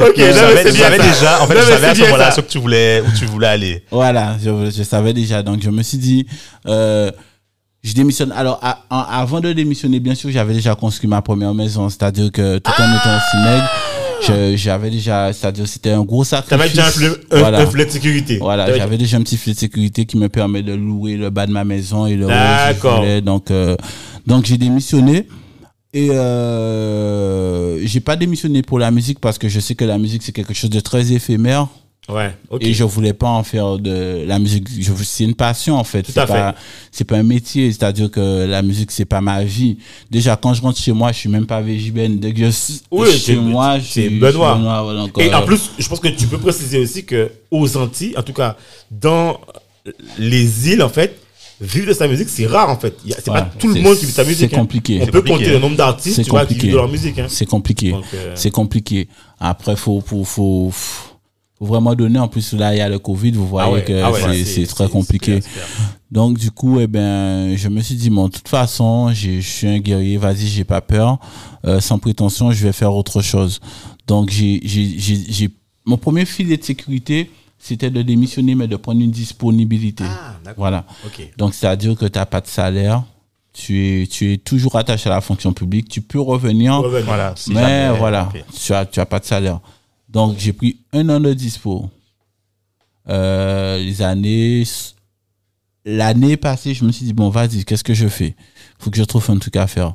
ok, 0.00 0.14
mais 0.16 0.32
savais, 0.32 0.62
bien 0.64 0.72
savais 0.72 0.98
déjà, 0.98 1.42
en 1.42 1.46
fait, 1.46 1.54
Non, 1.54 1.60
mais 1.66 1.72
savais 1.72 1.86
à 1.88 1.94
ce 1.94 2.00
moment-là 2.00 2.30
ce 2.30 2.40
que 2.40 2.46
tu 2.50 2.58
voulais, 2.58 3.02
où 3.02 3.12
tu 3.18 3.26
voulais 3.26 3.46
aller. 3.48 3.84
Voilà, 3.90 4.36
je, 4.42 4.70
je 4.74 4.82
savais 4.82 5.12
déjà. 5.12 5.42
Donc, 5.42 5.62
je 5.62 5.68
me 5.68 5.82
suis 5.82 5.98
dit, 5.98 6.26
euh, 6.66 7.10
je 7.84 7.92
démissionne. 7.92 8.32
Alors, 8.32 8.58
à- 8.62 8.84
avant 9.20 9.40
de 9.40 9.52
démissionner, 9.52 10.00
bien 10.00 10.14
sûr, 10.14 10.30
j'avais 10.30 10.54
déjà 10.54 10.74
construit 10.74 11.10
ma 11.10 11.20
première 11.20 11.52
maison. 11.52 11.90
C'est-à-dire 11.90 12.32
que 12.32 12.56
tout 12.58 12.70
en 12.70 12.96
étant 12.96 13.16
aussi 13.16 13.36
maigre, 13.44 13.70
je- 13.70 13.91
j'avais 14.56 14.90
déjà, 14.90 15.32
c'est-à-dire 15.32 15.66
c'était 15.68 15.90
un 15.90 16.04
gros 16.04 16.24
sacrifice. 16.24 16.48
T'avais 16.50 16.68
déjà 16.68 16.86
un 16.86 17.36
un, 17.36 17.38
Voilà. 17.40 17.60
un 17.60 17.66
filet 17.66 17.86
de 17.86 17.90
sécurité. 17.90 18.38
Voilà, 18.38 18.76
j'avais 18.76 18.98
déjà 18.98 19.16
un 19.16 19.22
petit 19.22 19.36
filet 19.36 19.54
de 19.54 19.58
sécurité 19.60 20.06
qui 20.06 20.16
me 20.16 20.28
permet 20.28 20.62
de 20.62 20.74
louer 20.74 21.16
le 21.16 21.30
bas 21.30 21.46
de 21.46 21.52
ma 21.52 21.64
maison 21.64 22.06
et 22.06 22.16
le 22.16 22.26
D'accord. 22.26 23.04
Donc, 23.22 23.50
euh, 23.50 23.76
donc 24.26 24.46
j'ai 24.46 24.58
démissionné. 24.58 25.26
Et 25.94 26.08
euh, 26.10 27.84
j'ai 27.86 28.00
pas 28.00 28.16
démissionné 28.16 28.62
pour 28.62 28.78
la 28.78 28.90
musique 28.90 29.18
parce 29.20 29.36
que 29.36 29.48
je 29.48 29.60
sais 29.60 29.74
que 29.74 29.84
la 29.84 29.98
musique 29.98 30.22
c'est 30.22 30.32
quelque 30.32 30.54
chose 30.54 30.70
de 30.70 30.80
très 30.80 31.12
éphémère 31.12 31.68
Ouais, 32.08 32.34
et 32.60 32.72
je 32.74 32.82
voulais 32.82 33.12
pas 33.12 33.28
en 33.28 33.44
faire 33.44 33.78
de 33.78 34.24
la 34.26 34.40
musique. 34.40 34.66
C'est 35.04 35.22
une 35.22 35.36
passion 35.36 35.76
en 35.76 35.84
fait. 35.84 36.02
Tout 36.02 36.10
C'est 36.12 36.20
à 36.20 36.26
fait. 36.26 36.32
pas, 36.32 36.54
c'est 36.90 37.04
pas 37.04 37.16
un 37.16 37.22
métier. 37.22 37.70
C'est-à-dire 37.72 38.10
que 38.10 38.44
la 38.44 38.60
musique 38.60 38.90
c'est 38.90 39.04
pas 39.04 39.20
ma 39.20 39.44
vie. 39.44 39.78
Déjà 40.10 40.34
quand 40.36 40.52
je 40.52 40.62
rentre 40.62 40.78
chez 40.80 40.90
moi, 40.92 41.12
je 41.12 41.18
suis 41.18 41.28
même 41.28 41.46
pas 41.46 41.60
végibène. 41.60 42.18
Dès 42.18 42.32
que 42.32 42.40
je 42.46 42.50
suis 42.50 42.80
Oui, 42.90 43.08
chez 43.12 43.18
c'est- 43.18 43.36
moi, 43.36 43.78
je 43.78 43.84
c'est 43.84 44.08
suis 44.08 44.18
Benoît. 44.18 44.58
donc, 44.96 45.16
Et 45.20 45.32
en 45.32 45.42
plus, 45.42 45.70
je 45.78 45.88
pense 45.88 46.00
que 46.00 46.08
tu 46.08 46.26
peux 46.26 46.38
préciser 46.38 46.80
aussi 46.80 47.04
que 47.04 47.30
aux 47.52 47.76
Antilles, 47.76 48.14
en 48.18 48.22
tout 48.22 48.32
cas, 48.34 48.56
dans 48.90 49.38
les 50.18 50.70
îles, 50.70 50.82
en 50.82 50.88
fait, 50.88 51.16
vivre 51.60 51.86
de 51.86 51.92
sa 51.92 52.08
musique, 52.08 52.28
c'est 52.28 52.46
rare, 52.46 52.68
en 52.68 52.76
fait. 52.78 52.96
C'est 53.06 53.28
Ouais, 53.28 53.34
pas 53.40 53.50
tout 53.58 53.68
le 53.72 53.80
monde 53.80 53.94
qui 53.96 54.06
vit 54.06 54.10
de 54.10 54.16
sa 54.16 54.24
musique. 54.24 54.50
c'est 54.50 54.56
hein. 54.56 54.58
compliqué. 54.58 54.98
On 55.00 55.04
C'est 55.04 55.10
peut 55.12 55.18
compliqué, 55.20 55.38
compter 55.38 55.50
hein. 55.50 55.54
le 55.54 55.58
nombre 55.60 55.76
d'artistes, 55.76 56.22
qui 56.24 56.30
vivent 56.54 56.70
de 56.72 56.76
leur 56.76 56.88
musique. 56.88 57.18
hein. 57.20 57.26
C'est 57.28 57.46
compliqué. 57.46 57.94
Euh, 58.14 58.32
C'est 58.34 58.50
compliqué. 58.50 59.08
Après, 59.38 59.76
faut, 59.76 60.00
faut, 60.04 60.24
faut, 60.24 60.70
faut 60.72 61.11
vraiment 61.66 61.94
donner. 61.94 62.18
En 62.18 62.28
plus, 62.28 62.52
là, 62.54 62.74
il 62.74 62.78
y 62.78 62.80
a 62.80 62.88
le 62.88 62.98
Covid. 62.98 63.32
Vous 63.32 63.46
voyez 63.46 63.68
Ah 63.68 63.72
ouais, 63.72 63.84
que 63.84 64.02
ah 64.02 64.10
ouais, 64.10 64.44
c'est- 64.44 64.66
très 64.66 64.88
compliqué. 64.88 65.40
Donc, 66.10 66.38
du 66.38 66.50
coup, 66.50 66.78
eh 66.78 66.86
ben, 66.86 67.56
je 67.56 67.68
me 67.68 67.80
suis 67.80 67.94
dit, 67.94 68.10
bon, 68.10 68.28
de 68.28 68.32
toute 68.32 68.48
façon, 68.48 69.12
je 69.14 69.40
suis 69.40 69.66
un 69.66 69.78
guerrier. 69.78 70.18
Vas-y, 70.18 70.46
j'ai 70.46 70.64
pas 70.64 70.80
peur. 70.80 71.18
Euh, 71.64 71.80
sans 71.80 71.98
prétention, 71.98 72.50
je 72.52 72.62
vais 72.66 72.72
faire 72.72 72.94
autre 72.94 73.22
chose. 73.22 73.60
Donc, 74.06 74.30
j'ai, 74.30 74.60
mon 75.86 75.96
premier 75.96 76.24
filet 76.26 76.56
de 76.56 76.64
sécurité, 76.64 77.30
c'était 77.58 77.90
de 77.90 78.02
démissionner, 78.02 78.54
mais 78.54 78.68
de 78.68 78.76
prendre 78.76 79.00
une 79.00 79.10
disponibilité. 79.10 80.04
Ah, 80.06 80.34
d'accord. 80.44 80.58
Voilà. 80.58 80.84
Donc, 81.38 81.54
c'est-à-dire 81.54 81.96
que 81.96 82.06
tu 82.06 82.18
n'as 82.18 82.26
pas 82.26 82.40
de 82.40 82.46
salaire. 82.48 83.04
Tu 83.54 84.02
es, 84.02 84.06
tu 84.06 84.32
es 84.32 84.38
toujours 84.38 84.76
attaché 84.76 85.10
à 85.10 85.12
la 85.14 85.20
fonction 85.20 85.52
publique. 85.52 85.88
Tu 85.88 86.00
peux 86.00 86.20
revenir. 86.20 86.76
Revenir. 86.78 87.04
Voilà. 87.04 87.34
si 87.36 87.52
Mais 87.52 87.90
voilà, 87.98 88.30
tu 88.58 88.72
as, 88.72 88.86
tu 88.86 88.98
as 88.98 89.04
pas 89.06 89.20
de 89.20 89.26
salaire. 89.26 89.60
Donc, 90.12 90.36
j'ai 90.38 90.52
pris 90.52 90.76
un 90.92 91.08
an 91.08 91.18
de 91.20 91.32
dispo. 91.32 91.88
Euh, 93.08 93.78
les 93.78 94.02
années, 94.02 94.62
l'année 95.84 96.36
passée, 96.36 96.74
je 96.74 96.84
me 96.84 96.92
suis 96.92 97.04
dit, 97.06 97.12
bon, 97.12 97.28
vas-y, 97.30 97.64
qu'est-ce 97.64 97.82
que 97.84 97.94
je 97.94 98.06
fais? 98.08 98.36
Faut 98.78 98.90
que 98.90 98.96
je 98.98 99.04
trouve 99.04 99.24
un 99.30 99.38
truc 99.38 99.56
à 99.56 99.66
faire. 99.66 99.94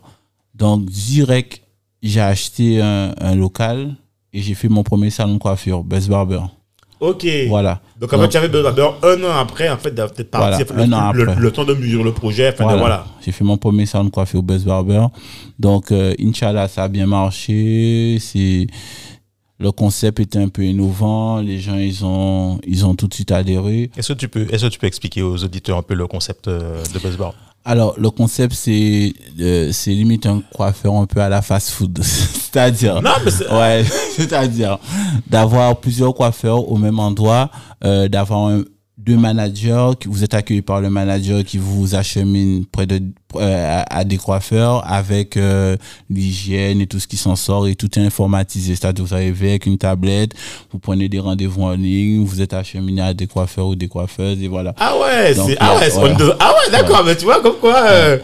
Donc, 0.56 0.86
direct, 0.86 1.62
j'ai 2.02 2.20
acheté 2.22 2.82
un, 2.82 3.14
un 3.20 3.36
local 3.36 3.96
et 4.34 4.42
j'ai 4.42 4.56
fait 4.56 4.70
mon 4.70 4.84
premier 4.84 5.10
salon 5.10 5.36
de 5.36 5.40
coiffure, 5.40 5.84
Best 5.84 6.10
Barber. 6.10 6.42
Ok. 7.00 7.28
Voilà. 7.48 7.80
Donc, 8.02 8.12
en 8.12 8.20
fait, 8.20 8.30
tu 8.30 8.38
avais 8.38 8.50
besoin 8.50 8.72
d'abord 8.72 9.00
un 9.04 9.24
an 9.24 9.38
après, 9.40 9.70
en 9.70 9.78
fait, 9.78 9.92
parti, 9.92 10.24
Voilà, 10.34 10.58
le, 10.58 10.82
un 10.82 10.94
an 10.94 11.12
le- 11.14 11.30
après. 11.30 11.40
le 11.42 11.52
temps 11.52 11.64
de 11.64 11.76
mesurer 11.76 12.04
le 12.04 12.12
projet, 12.12 12.50
enfin, 12.50 12.64
de- 12.64 12.70
Voilà. 12.70 12.80
voilà. 12.80 13.06
J'ai 13.24 13.32
fait 13.32 13.44
mon 13.44 13.58
premier 13.58 13.86
salon 13.86 14.06
de 14.06 14.10
coiffure 14.10 14.40
au 14.40 14.44
Best 14.44 14.66
Barber. 14.66 15.06
Donc, 15.60 15.92
euh, 15.92 16.16
Inch'Allah, 16.20 16.68
ça 16.68 16.86
a 16.86 16.88
bien 16.88 17.06
marché. 17.06 18.18
C'est, 18.20 18.66
le 19.60 19.72
concept 19.72 20.20
était 20.20 20.40
un 20.40 20.50
peu 20.50 20.64
innovant. 20.64 21.38
Les 21.40 21.60
gens, 21.60 21.76
ils 21.78 22.06
ont, 22.06 22.60
ils 22.66 22.86
ont 22.86 22.96
tout 22.96 23.08
de 23.08 23.14
suite 23.14 23.32
adhéré. 23.32 23.90
Est-ce 23.98 24.14
que 24.14 24.18
tu 24.20 24.28
peux, 24.28 24.46
est-ce 24.54 24.66
que 24.66 24.72
tu 24.72 24.80
peux 24.80 24.88
expliquer 24.88 25.22
aux 25.24 25.44
auditeurs 25.44 25.78
un 25.78 25.82
peu 25.84 25.94
le 25.96 26.06
concept 26.08 26.48
euh, 26.48 26.84
de 26.94 27.00
Buzzboard 27.00 27.34
Alors, 27.66 27.96
le 27.98 28.10
concept, 28.12 28.54
c'est, 28.54 29.14
euh, 29.40 29.72
c'est 29.72 29.92
limite 29.92 30.26
un 30.26 30.42
coiffeur 30.54 30.94
un 30.96 31.06
peu 31.06 31.22
à 31.22 31.30
la 31.30 31.42
fast 31.42 31.72
food. 31.72 32.00
c'est-à-dire. 32.04 33.02
Non, 33.02 33.12
mais 33.26 33.32
c'est- 33.32 33.52
Ouais, 33.52 33.84
c'est-à-dire 34.16 34.78
d'avoir 35.28 35.78
plusieurs 35.80 36.14
coiffeurs 36.14 36.70
au 36.72 36.78
même 36.78 37.00
endroit, 37.00 37.50
euh, 37.84 38.08
d'avoir 38.08 38.48
un- 38.50 38.64
deux 39.08 39.16
managers, 39.16 39.92
vous 40.06 40.24
êtes 40.26 40.34
accueilli 40.34 40.62
par 40.62 40.82
le 40.82 40.90
manager 40.90 41.42
qui 41.46 41.58
vous 41.58 41.96
achemine 41.96 42.66
près 42.66 42.86
de 42.86 43.00
euh, 43.36 43.84
à, 43.90 44.00
à 44.00 44.04
des 44.04 44.18
coiffeurs 44.18 44.84
avec 44.86 45.38
euh, 45.38 45.78
l'hygiène 46.10 46.82
et 46.82 46.88
tout 46.88 47.00
ce 47.00 47.08
qui 47.08 47.16
s'en 47.16 47.38
sort 47.38 47.68
et 47.68 47.76
tout 47.76 47.88
est 47.98 48.06
informatisé. 48.06 48.76
C'est-à-dire 48.76 49.06
vous 49.06 49.14
arrivez 49.14 49.52
avec 49.52 49.66
une 49.66 49.78
tablette, 49.78 50.32
vous 50.72 50.80
prenez 50.80 51.08
des 51.08 51.20
rendez-vous 51.20 51.64
en 51.64 51.72
ligne, 51.72 52.26
vous 52.26 52.42
êtes 52.42 52.54
acheminé 52.54 53.02
à 53.02 53.14
des 53.14 53.28
coiffeurs 53.28 53.68
ou 53.68 53.76
des 53.76 53.88
coiffeuses 53.88 54.42
et 54.44 54.50
voilà. 54.50 54.74
Ah 54.78 54.98
ouais, 55.00 55.34
c'est, 55.34 55.56
ah 55.58 55.76
là, 55.76 55.80
ouais, 55.80 55.90
voilà. 55.90 56.36
ah 56.42 56.52
ouais, 56.52 56.72
d'accord, 56.72 57.04
mais 57.06 57.16
tu 57.16 57.24
vois, 57.24 57.42
comme 57.42 57.56
quoi, 57.62 57.84
euh, 57.88 58.18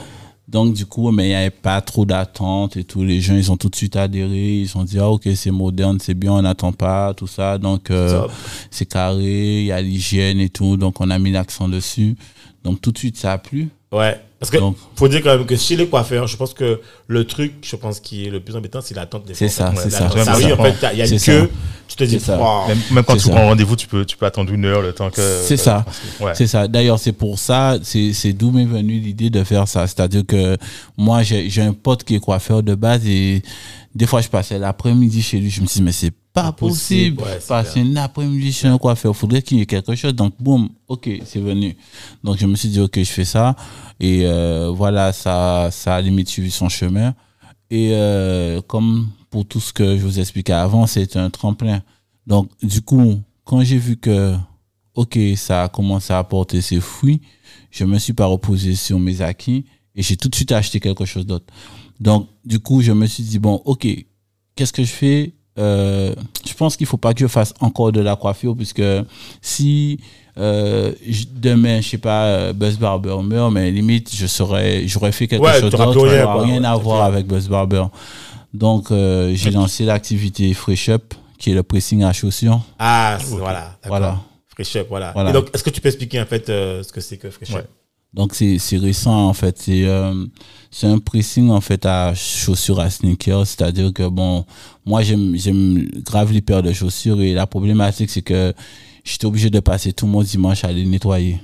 Donc, 0.47 0.73
du 0.73 0.85
coup, 0.85 1.09
mais 1.11 1.25
il 1.25 1.29
n'y 1.29 1.35
avait 1.35 1.49
pas 1.49 1.79
trop 1.81 2.05
d'attente 2.05 2.75
et 2.75 2.83
tout. 2.83 3.03
Les 3.03 3.21
gens, 3.21 3.35
ils 3.35 3.51
ont 3.51 3.57
tout 3.57 3.69
de 3.69 3.75
suite 3.75 3.95
adhéré. 3.95 4.59
Ils 4.59 4.77
ont 4.77 4.83
dit, 4.83 4.99
ah, 4.99 5.09
ok, 5.09 5.29
c'est 5.35 5.51
moderne, 5.51 5.99
c'est 6.01 6.13
bien, 6.13 6.33
on 6.33 6.41
n'attend 6.41 6.73
pas, 6.73 7.13
tout 7.13 7.27
ça. 7.27 7.57
Donc, 7.57 7.89
euh, 7.91 8.27
c'est 8.69 8.85
carré, 8.85 9.61
il 9.61 9.65
y 9.65 9.71
a 9.71 9.81
l'hygiène 9.81 10.39
et 10.39 10.49
tout. 10.49 10.75
Donc, 10.75 10.99
on 10.99 11.09
a 11.09 11.17
mis 11.17 11.31
l'accent 11.31 11.69
dessus. 11.69 12.17
Donc, 12.63 12.81
tout 12.81 12.91
de 12.91 12.97
suite, 12.97 13.17
ça 13.17 13.33
a 13.33 13.37
plu. 13.37 13.69
Ouais. 13.93 14.19
Parce 14.39 14.51
que, 14.51 14.57
Donc- 14.57 14.75
faut 14.97 15.07
dire 15.07 15.21
quand 15.23 15.37
même 15.37 15.45
que 15.45 15.55
chez 15.55 15.77
les 15.77 15.87
coiffeurs, 15.87 16.27
je 16.27 16.35
pense 16.35 16.53
que 16.53 16.81
le 17.07 17.23
truc, 17.25 17.53
je 17.61 17.77
pense, 17.77 18.01
qui 18.01 18.25
est 18.25 18.29
le 18.29 18.41
plus 18.41 18.57
embêtant, 18.57 18.81
c'est 18.81 18.93
l'attente 18.93 19.23
des 19.25 19.33
C'est 19.35 19.47
ça, 19.47 19.71
c'est 19.77 19.89
ça, 19.89 20.09
Ah 20.11 20.33
oui, 20.35 20.43
ça. 20.43 20.53
en 20.59 20.63
fait, 20.65 20.75
il 20.91 20.99
y 20.99 21.01
a 21.01 21.05
une 21.05 21.11
queue, 21.17 21.41
ça. 21.43 21.47
tu 21.87 21.95
te 21.95 22.03
dis, 22.03 22.19
wow. 22.27 22.67
Même, 22.67 22.77
même 22.91 23.03
quand 23.05 23.15
tu 23.15 23.29
prends 23.29 23.45
rendez-vous, 23.47 23.77
tu 23.77 23.87
peux, 23.87 24.03
tu 24.03 24.17
peux 24.17 24.25
attendre 24.25 24.51
une 24.51 24.65
heure 24.65 24.81
le 24.81 24.91
temps 24.91 25.09
que. 25.09 25.21
C'est 25.21 25.55
ça. 25.55 25.85
Ouais. 26.19 26.33
C'est 26.35 26.47
ça. 26.47 26.67
D'ailleurs, 26.67 26.99
c'est 26.99 27.13
pour 27.13 27.39
ça, 27.39 27.77
c'est 27.83 28.11
c'est 28.11 28.33
d'où 28.33 28.51
m'est 28.51 28.65
venue 28.65 28.99
l'idée 28.99 29.29
de 29.29 29.45
faire 29.45 29.65
ça. 29.65 29.87
C'est-à-dire 29.87 30.23
que 30.27 30.57
moi, 30.97 31.23
j'ai 31.23 31.49
j'ai 31.49 31.61
un 31.61 31.71
pote 31.71 32.03
qui 32.03 32.15
est 32.15 32.19
coiffeur 32.19 32.63
de 32.63 32.75
base 32.75 33.07
et 33.07 33.41
des 33.95 34.07
fois, 34.07 34.19
je 34.19 34.27
passais 34.27 34.59
l'après-midi 34.59 35.21
chez 35.21 35.37
lui. 35.39 35.49
Je 35.51 35.61
me 35.61 35.67
suis 35.67 35.77
dit, 35.79 35.83
mais 35.85 35.93
c'est 35.93 36.11
pas 36.33 36.51
possible. 36.51 37.21
Ouais, 37.21 37.37
c'est 37.39 37.47
Passer 37.47 37.79
un 37.81 37.95
après-midi 37.95 38.51
chez 38.51 38.67
un 38.67 38.77
coiffeur. 38.77 39.15
Faudrait 39.15 39.41
qu'il 39.41 39.59
y 39.59 39.61
ait 39.61 39.65
quelque 39.65 39.95
chose. 39.95 40.13
Donc, 40.13 40.33
boum, 40.39 40.69
ok, 40.87 41.09
c'est 41.23 41.39
venu. 41.39 41.77
Donc, 42.23 42.37
je 42.37 42.47
me 42.47 42.55
suis 42.55 42.69
dit, 42.69 42.79
ok, 42.79 42.97
je 42.97 43.11
fais 43.11 43.25
ça. 43.25 43.55
Et 43.99 44.21
euh, 44.23 44.71
voilà, 44.71 45.13
ça, 45.13 45.69
ça 45.71 45.95
a 45.95 46.01
limite 46.01 46.27
suivi 46.27 46.49
son 46.49 46.69
chemin. 46.69 47.13
Et 47.69 47.91
euh, 47.93 48.61
comme 48.61 49.07
pour 49.29 49.45
tout 49.45 49.59
ce 49.59 49.71
que 49.71 49.97
je 49.97 50.03
vous 50.03 50.19
expliquais 50.19 50.53
avant, 50.53 50.87
c'est 50.87 51.15
un 51.15 51.29
tremplin. 51.29 51.81
Donc, 52.25 52.49
du 52.61 52.81
coup, 52.81 53.19
quand 53.43 53.63
j'ai 53.63 53.77
vu 53.77 53.97
que, 53.97 54.35
OK, 54.95 55.17
ça 55.35 55.63
a 55.63 55.69
commencé 55.69 56.13
à 56.13 56.23
porter 56.23 56.61
ses 56.61 56.79
fruits, 56.79 57.21
je 57.71 57.85
me 57.85 57.97
suis 57.99 58.13
pas 58.13 58.25
reposé 58.25 58.75
sur 58.75 58.99
mes 58.99 59.21
acquis 59.21 59.65
et 59.95 60.01
j'ai 60.01 60.17
tout 60.17 60.29
de 60.29 60.35
suite 60.35 60.51
acheté 60.51 60.79
quelque 60.79 61.05
chose 61.05 61.25
d'autre. 61.25 61.45
Donc, 61.99 62.27
du 62.43 62.59
coup, 62.59 62.81
je 62.81 62.91
me 62.91 63.05
suis 63.05 63.23
dit, 63.23 63.39
bon, 63.39 63.61
OK, 63.65 63.87
qu'est-ce 64.55 64.73
que 64.73 64.83
je 64.83 64.91
fais? 64.91 65.33
Euh, 65.59 66.13
je 66.47 66.53
pense 66.53 66.75
qu'il 66.77 66.87
faut 66.87 66.97
pas 66.97 67.13
que 67.13 67.19
je 67.19 67.27
fasse 67.27 67.53
encore 67.59 67.91
de 67.91 68.01
la 68.01 68.15
coiffure 68.15 68.55
puisque 68.55 68.81
si 69.41 69.99
euh, 70.37 70.91
demain, 71.35 71.79
je 71.81 71.89
sais 71.89 71.97
pas, 71.99 72.25
euh, 72.25 72.53
Buzz 72.53 72.77
Barber 72.79 73.17
meurt, 73.23 73.51
mais 73.51 73.69
limite, 73.69 74.13
je 74.15 74.25
serais, 74.25 74.87
j'aurais 74.87 75.11
fait 75.11 75.27
quelque 75.27 75.43
Ouais, 75.43 75.59
chose 75.59 75.69
d'autre, 75.71 76.07
rien, 76.07 76.23
quoi. 76.23 76.43
rien 76.43 76.63
à 76.63 76.75
voir 76.75 77.03
avec 77.03 77.27
Buzz 77.27 77.47
Barber. 77.47 77.83
Donc, 78.53 78.89
euh, 78.91 79.31
j'ai 79.35 79.51
lancé 79.51 79.83
l'activité 79.85 80.51
Fresh 80.55 80.89
Up, 80.89 81.13
qui 81.37 81.51
est 81.51 81.53
le 81.53 81.61
pressing 81.63 82.03
à 82.03 82.13
chaussures. 82.13 82.61
Ah, 82.79 83.17
voilà. 83.29 83.77
Voilà. 83.85 84.19
Fresh 84.47 84.75
Up, 84.77 84.87
voilà. 84.89 85.11
Voilà. 85.13 85.29
Et 85.29 85.33
donc, 85.33 85.49
est-ce 85.53 85.63
que 85.63 85.69
tu 85.69 85.81
peux 85.81 85.89
expliquer 85.89 86.21
en 86.21 86.25
fait 86.25 86.49
euh, 86.49 86.81
ce 86.83 86.91
que 86.91 87.01
c'est 87.01 87.17
que 87.17 87.29
Fresh 87.29 87.51
Up? 87.51 87.55
Ouais. 87.57 87.65
Donc 88.13 88.33
c'est 88.35 88.57
c'est 88.59 88.77
récent 88.77 89.27
en 89.27 89.33
fait. 89.33 89.57
C'est 89.59 89.85
euh, 89.85 90.13
c'est 90.69 90.87
un 90.87 90.99
pressing 90.99 91.49
en 91.49 91.61
fait 91.61 91.85
à 91.85 92.13
chaussures 92.15 92.79
à 92.79 92.89
sneakers, 92.89 93.47
c'est-à-dire 93.47 93.91
que 93.93 94.07
bon, 94.07 94.45
moi 94.85 95.01
j'aime 95.01 95.33
j'aime 95.35 95.87
grave 96.05 96.31
les 96.31 96.41
paires 96.41 96.61
de 96.63 96.71
chaussures 96.73 97.21
et 97.21 97.33
la 97.33 97.47
problématique 97.47 98.09
c'est 98.11 98.21
que 98.21 98.53
j'étais 99.03 99.25
obligé 99.25 99.49
de 99.49 99.59
passer 99.59 99.93
tout 99.93 100.05
mon 100.07 100.21
dimanche 100.21 100.63
à 100.63 100.71
les 100.71 100.85
nettoyer. 100.85 101.39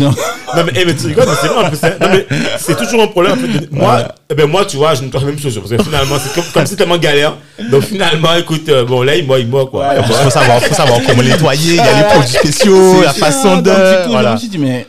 Donc, 0.00 0.16
Non 0.56 0.64
mais, 0.64 0.72
eh, 0.76 0.84
mais 0.86 0.96
tu 0.96 1.06
rigoles, 1.06 1.26
c'est 1.40 1.46
vrai 1.48 1.64
en 1.66 1.68
plus. 1.68 1.78
hein. 1.84 1.92
Non 2.00 2.08
mais 2.10 2.26
c'est 2.58 2.76
toujours 2.76 3.02
un 3.02 3.06
problème 3.08 3.32
en 3.34 3.36
fait. 3.36 3.66
de- 3.66 3.68
Moi, 3.70 4.08
eh 4.30 4.34
ben 4.34 4.46
moi, 4.48 4.64
tu 4.64 4.76
vois, 4.78 4.94
je 4.94 5.02
ne 5.02 5.06
nettoie 5.06 5.20
la 5.20 5.26
même 5.26 5.38
chose 5.38 5.54
parce 5.56 5.70
que 5.70 5.82
finalement, 5.84 6.16
c'est 6.18 6.34
comme 6.34 6.50
comme 6.52 6.66
c'est 6.66 6.74
tellement 6.76 6.96
galère. 6.98 7.36
Donc 7.70 7.82
finalement, 7.84 8.34
écoute, 8.34 8.68
euh, 8.70 8.84
bon 8.84 9.02
là, 9.02 9.14
il 9.14 9.26
moi, 9.26 9.38
il 9.38 9.46
moi 9.46 9.66
quoi. 9.66 9.94
Il 9.98 10.04
faut 10.04 10.30
savoir, 10.30 10.60
faut 10.62 10.74
savoir 10.74 11.00
comment 11.06 11.22
nettoyer. 11.22 11.72
Il 11.72 11.76
y 11.76 11.80
a 11.80 11.98
les 12.02 12.08
produits 12.08 12.28
spéciaux, 12.34 13.02
la 13.02 13.12
façon 13.12 13.58
de. 13.58 13.62
Donc, 13.62 13.76
du 13.76 14.04
coup, 14.06 14.10
voilà. 14.10 14.30
je 14.30 14.34
me 14.34 14.38
suis 14.40 14.48
dit 14.48 14.58
mais 14.58 14.86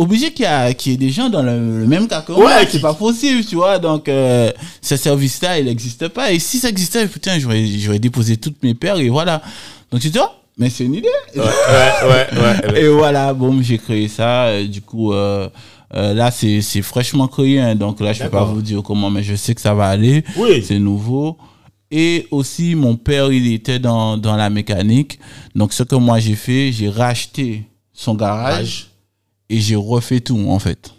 obligé 0.00 0.32
qu'il 0.32 0.44
y, 0.44 0.48
a- 0.48 0.72
qu'il 0.74 0.92
y 0.92 0.94
ait 0.94 0.98
des 0.98 1.10
gens 1.10 1.28
dans 1.28 1.42
le, 1.42 1.80
le 1.80 1.86
même 1.86 2.08
cas 2.08 2.22
que 2.22 2.32
Ouais, 2.32 2.38
moi, 2.40 2.52
c'est 2.68 2.80
pas 2.80 2.94
possible, 2.94 3.44
tu 3.44 3.56
vois. 3.56 3.78
Donc 3.78 4.08
euh, 4.08 4.50
ce 4.82 4.96
service-là, 4.96 5.58
il 5.58 5.66
n'existe 5.66 6.08
pas. 6.08 6.32
Et 6.32 6.38
si 6.38 6.58
ça 6.58 6.68
existait, 6.68 7.06
putain, 7.06 7.38
j'aurais 7.38 7.64
j'aurais 7.66 7.98
déposé 7.98 8.36
toutes 8.36 8.62
mes 8.62 8.74
paires 8.74 8.96
et 8.98 9.08
voilà. 9.08 9.42
Donc 9.90 10.00
tu 10.00 10.08
dis, 10.10 10.18
oh, 10.20 10.28
mais 10.58 10.70
c'est 10.70 10.84
une 10.84 10.94
idée. 10.94 11.08
Ouais, 11.36 11.42
ouais, 11.42 12.26
ouais. 12.74 12.80
Et 12.82 12.88
voilà, 12.88 13.32
bon, 13.34 13.60
j'ai 13.62 13.78
créé 13.78 14.08
ça. 14.08 14.44
euh, 14.46 14.66
Du 14.66 14.80
coup, 14.82 15.12
euh, 15.12 15.48
euh, 15.94 16.14
là, 16.14 16.30
c'est 16.30 16.60
c'est 16.62 16.82
fraîchement 16.82 17.28
créé. 17.28 17.60
hein, 17.60 17.74
donc 17.74 18.00
là, 18.00 18.12
je 18.12 18.22
peux 18.22 18.28
pas 18.30 18.44
vous 18.44 18.62
dire 18.62 18.82
comment, 18.82 19.10
mais 19.10 19.22
je 19.22 19.34
sais 19.34 19.54
que 19.54 19.60
ça 19.60 19.74
va 19.74 19.86
aller. 19.88 20.22
Oui. 20.36 20.62
C'est 20.66 20.78
nouveau. 20.78 21.36
Et 21.90 22.28
aussi, 22.30 22.74
mon 22.76 22.94
père, 22.94 23.32
il 23.32 23.52
était 23.52 23.80
dans, 23.80 24.16
dans 24.16 24.36
la 24.36 24.48
mécanique. 24.48 25.18
Donc, 25.56 25.72
ce 25.72 25.82
que 25.82 25.96
moi, 25.96 26.20
j'ai 26.20 26.36
fait, 26.36 26.70
j'ai 26.70 26.88
racheté 26.88 27.64
son 27.92 28.14
garage 28.14 28.89
et 29.50 29.60
j'ai 29.60 29.76
refait 29.76 30.20
tout, 30.20 30.42
en 30.48 30.58
fait. 30.58 30.90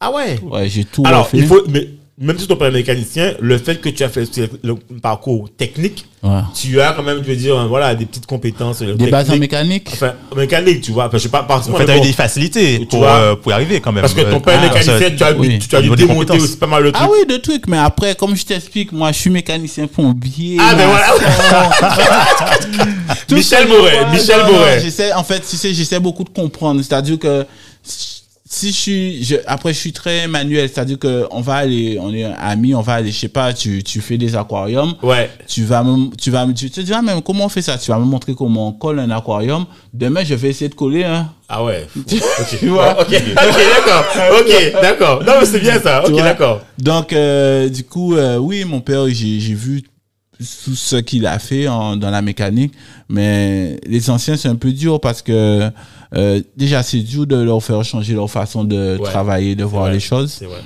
Ah 0.00 0.10
ouais? 0.10 0.38
Ouais, 0.42 0.68
j'ai 0.68 0.84
tout 0.84 1.02
Alors, 1.06 1.24
refait. 1.24 1.38
il 1.38 1.46
faut, 1.46 1.62
mais 1.68 1.88
même 2.20 2.36
si 2.38 2.48
ton 2.48 2.56
père 2.56 2.68
est 2.68 2.72
mécanicien, 2.72 3.34
le 3.38 3.58
fait 3.58 3.80
que 3.80 3.88
tu 3.90 4.02
as 4.02 4.08
fait 4.08 4.28
le 4.64 4.74
parcours 5.00 5.48
technique, 5.56 6.04
Ouais. 6.20 6.40
tu 6.52 6.80
as 6.80 6.94
quand 6.94 7.04
même, 7.04 7.18
je 7.22 7.28
veux 7.28 7.36
dire, 7.36 7.68
voilà, 7.68 7.94
des 7.94 8.04
petites 8.04 8.26
compétences. 8.26 8.82
euh, 8.82 8.96
Des 8.96 9.08
bases 9.08 9.30
en 9.30 9.36
mécanique. 9.36 9.88
Enfin, 9.92 10.14
mécanique, 10.36 10.80
tu 10.80 10.90
vois. 10.90 11.06
Enfin, 11.06 11.16
je 11.18 11.22
sais 11.22 11.28
pas, 11.28 11.44
par 11.44 11.58
En 11.60 11.76
fait, 11.76 11.84
t'as 11.84 11.96
eu 11.96 12.00
des 12.00 12.12
facilités 12.12 12.80
Tu 12.80 12.86
pour, 12.86 12.98
vois. 13.00 13.10
euh, 13.12 13.36
pour 13.36 13.52
y 13.52 13.54
arriver 13.54 13.80
quand 13.80 13.92
même. 13.92 14.00
Parce 14.02 14.14
que 14.14 14.22
ton 14.22 14.38
Euh, 14.38 14.40
père 14.40 14.54
est 14.54 14.66
ah, 14.66 14.74
mécanicien, 14.74 14.98
ça- 14.98 15.10
tu 15.12 15.22
as, 15.22 15.32
oui. 15.38 15.60
tu 15.60 15.76
as 15.76 15.78
Au 15.78 15.82
dû 15.82 15.88
démonter 15.90 16.06
compétences. 16.26 16.42
aussi 16.42 16.56
pas 16.56 16.66
mal 16.66 16.82
de 16.84 16.90
trucs. 16.90 17.06
Ah 17.06 17.08
oui, 17.12 17.24
de 17.24 17.36
trucs. 17.40 17.68
Mais 17.68 17.78
après, 17.78 18.16
comme 18.16 18.34
je 18.34 18.44
t'explique, 18.44 18.90
moi, 18.90 19.12
je 19.12 19.18
suis 19.18 19.30
mécanicien 19.30 19.86
plombier. 19.86 20.56
Ah, 20.60 20.74
ben. 20.74 20.88
Tout 23.28 23.34
Michel 23.36 23.68
Moret, 23.68 24.06
Michel 24.12 24.40
Moret. 24.50 24.80
J'essaie, 24.80 25.12
en 25.12 25.24
fait, 25.24 25.40
tu 25.48 25.56
sais, 25.56 25.74
j'essaie 25.74 26.00
beaucoup 26.00 26.24
de 26.24 26.30
comprendre. 26.30 26.80
C'est-à-dire 26.82 27.18
que 27.18 27.44
si 28.50 28.68
je 28.68 28.76
suis, 28.76 29.24
je, 29.24 29.36
après, 29.46 29.74
je 29.74 29.78
suis 29.78 29.92
très 29.92 30.26
manuel. 30.26 30.68
C'est-à-dire 30.72 30.98
que 30.98 31.26
on 31.30 31.42
va 31.42 31.56
aller, 31.56 31.98
on 32.00 32.12
est 32.14 32.24
amis, 32.24 32.74
on 32.74 32.80
va 32.80 32.94
aller, 32.94 33.10
je 33.12 33.18
sais 33.18 33.28
pas, 33.28 33.52
tu, 33.52 33.82
tu 33.82 34.00
fais 34.00 34.16
des 34.16 34.34
aquariums. 34.34 34.94
Ouais. 35.02 35.30
Tu 35.46 35.64
vas 35.64 35.82
me, 35.82 36.14
tu 36.16 36.30
vas 36.30 36.46
me, 36.46 36.54
tu 36.54 36.70
te 36.70 36.80
dis, 36.80 36.92
ah, 36.94 37.02
même, 37.02 37.20
comment 37.20 37.44
on 37.44 37.48
fait 37.50 37.60
ça? 37.60 37.76
Tu 37.76 37.90
vas 37.90 37.98
me 37.98 38.04
montrer 38.06 38.34
comment 38.34 38.68
on 38.68 38.72
colle 38.72 39.00
un 39.00 39.10
aquarium. 39.10 39.66
Demain, 39.92 40.24
je 40.24 40.34
vais 40.34 40.48
essayer 40.48 40.70
de 40.70 40.74
coller, 40.74 41.04
hein. 41.04 41.30
Ah 41.48 41.62
ouais. 41.62 41.86
Ok. 41.96 42.56
Tu 42.58 42.68
vois? 42.70 42.98
Ok, 43.00 43.08
ok, 43.10 43.34
d'accord. 43.36 44.04
Ok, 44.40 44.72
d'accord. 44.80 45.24
Non, 45.24 45.32
mais 45.40 45.46
c'est 45.46 45.60
bien 45.60 45.78
ça. 45.80 46.02
Ok, 46.06 46.16
d'accord. 46.16 46.62
Donc, 46.78 47.12
euh, 47.12 47.68
du 47.68 47.84
coup, 47.84 48.14
euh, 48.16 48.38
oui, 48.38 48.64
mon 48.64 48.80
père, 48.80 49.06
j'ai 49.08 49.40
j'ai 49.40 49.54
vu 49.54 49.82
tout 50.64 50.74
ce 50.74 50.96
qu'il 50.96 51.26
a 51.26 51.38
fait 51.38 51.66
en- 51.68 51.96
dans 51.96 52.10
la 52.10 52.22
mécanique, 52.22 52.72
mais 53.08 53.78
les 53.86 54.08
anciens, 54.08 54.36
c'est 54.36 54.48
un 54.48 54.54
peu 54.56 54.70
dur 54.72 55.00
parce 55.00 55.20
que 55.20 55.68
euh, 56.14 56.40
déjà, 56.56 56.82
c'est 56.82 57.00
dur 57.00 57.26
de 57.26 57.36
leur 57.36 57.62
faire 57.62 57.82
changer 57.84 58.14
leur 58.14 58.30
façon 58.30 58.64
de 58.64 58.96
Ouais. 58.98 59.04
travailler, 59.04 59.54
de 59.56 59.64
voir 59.64 59.90
les 59.90 60.00
choses. 60.00 60.32
C'est 60.32 60.46
vrai. 60.46 60.60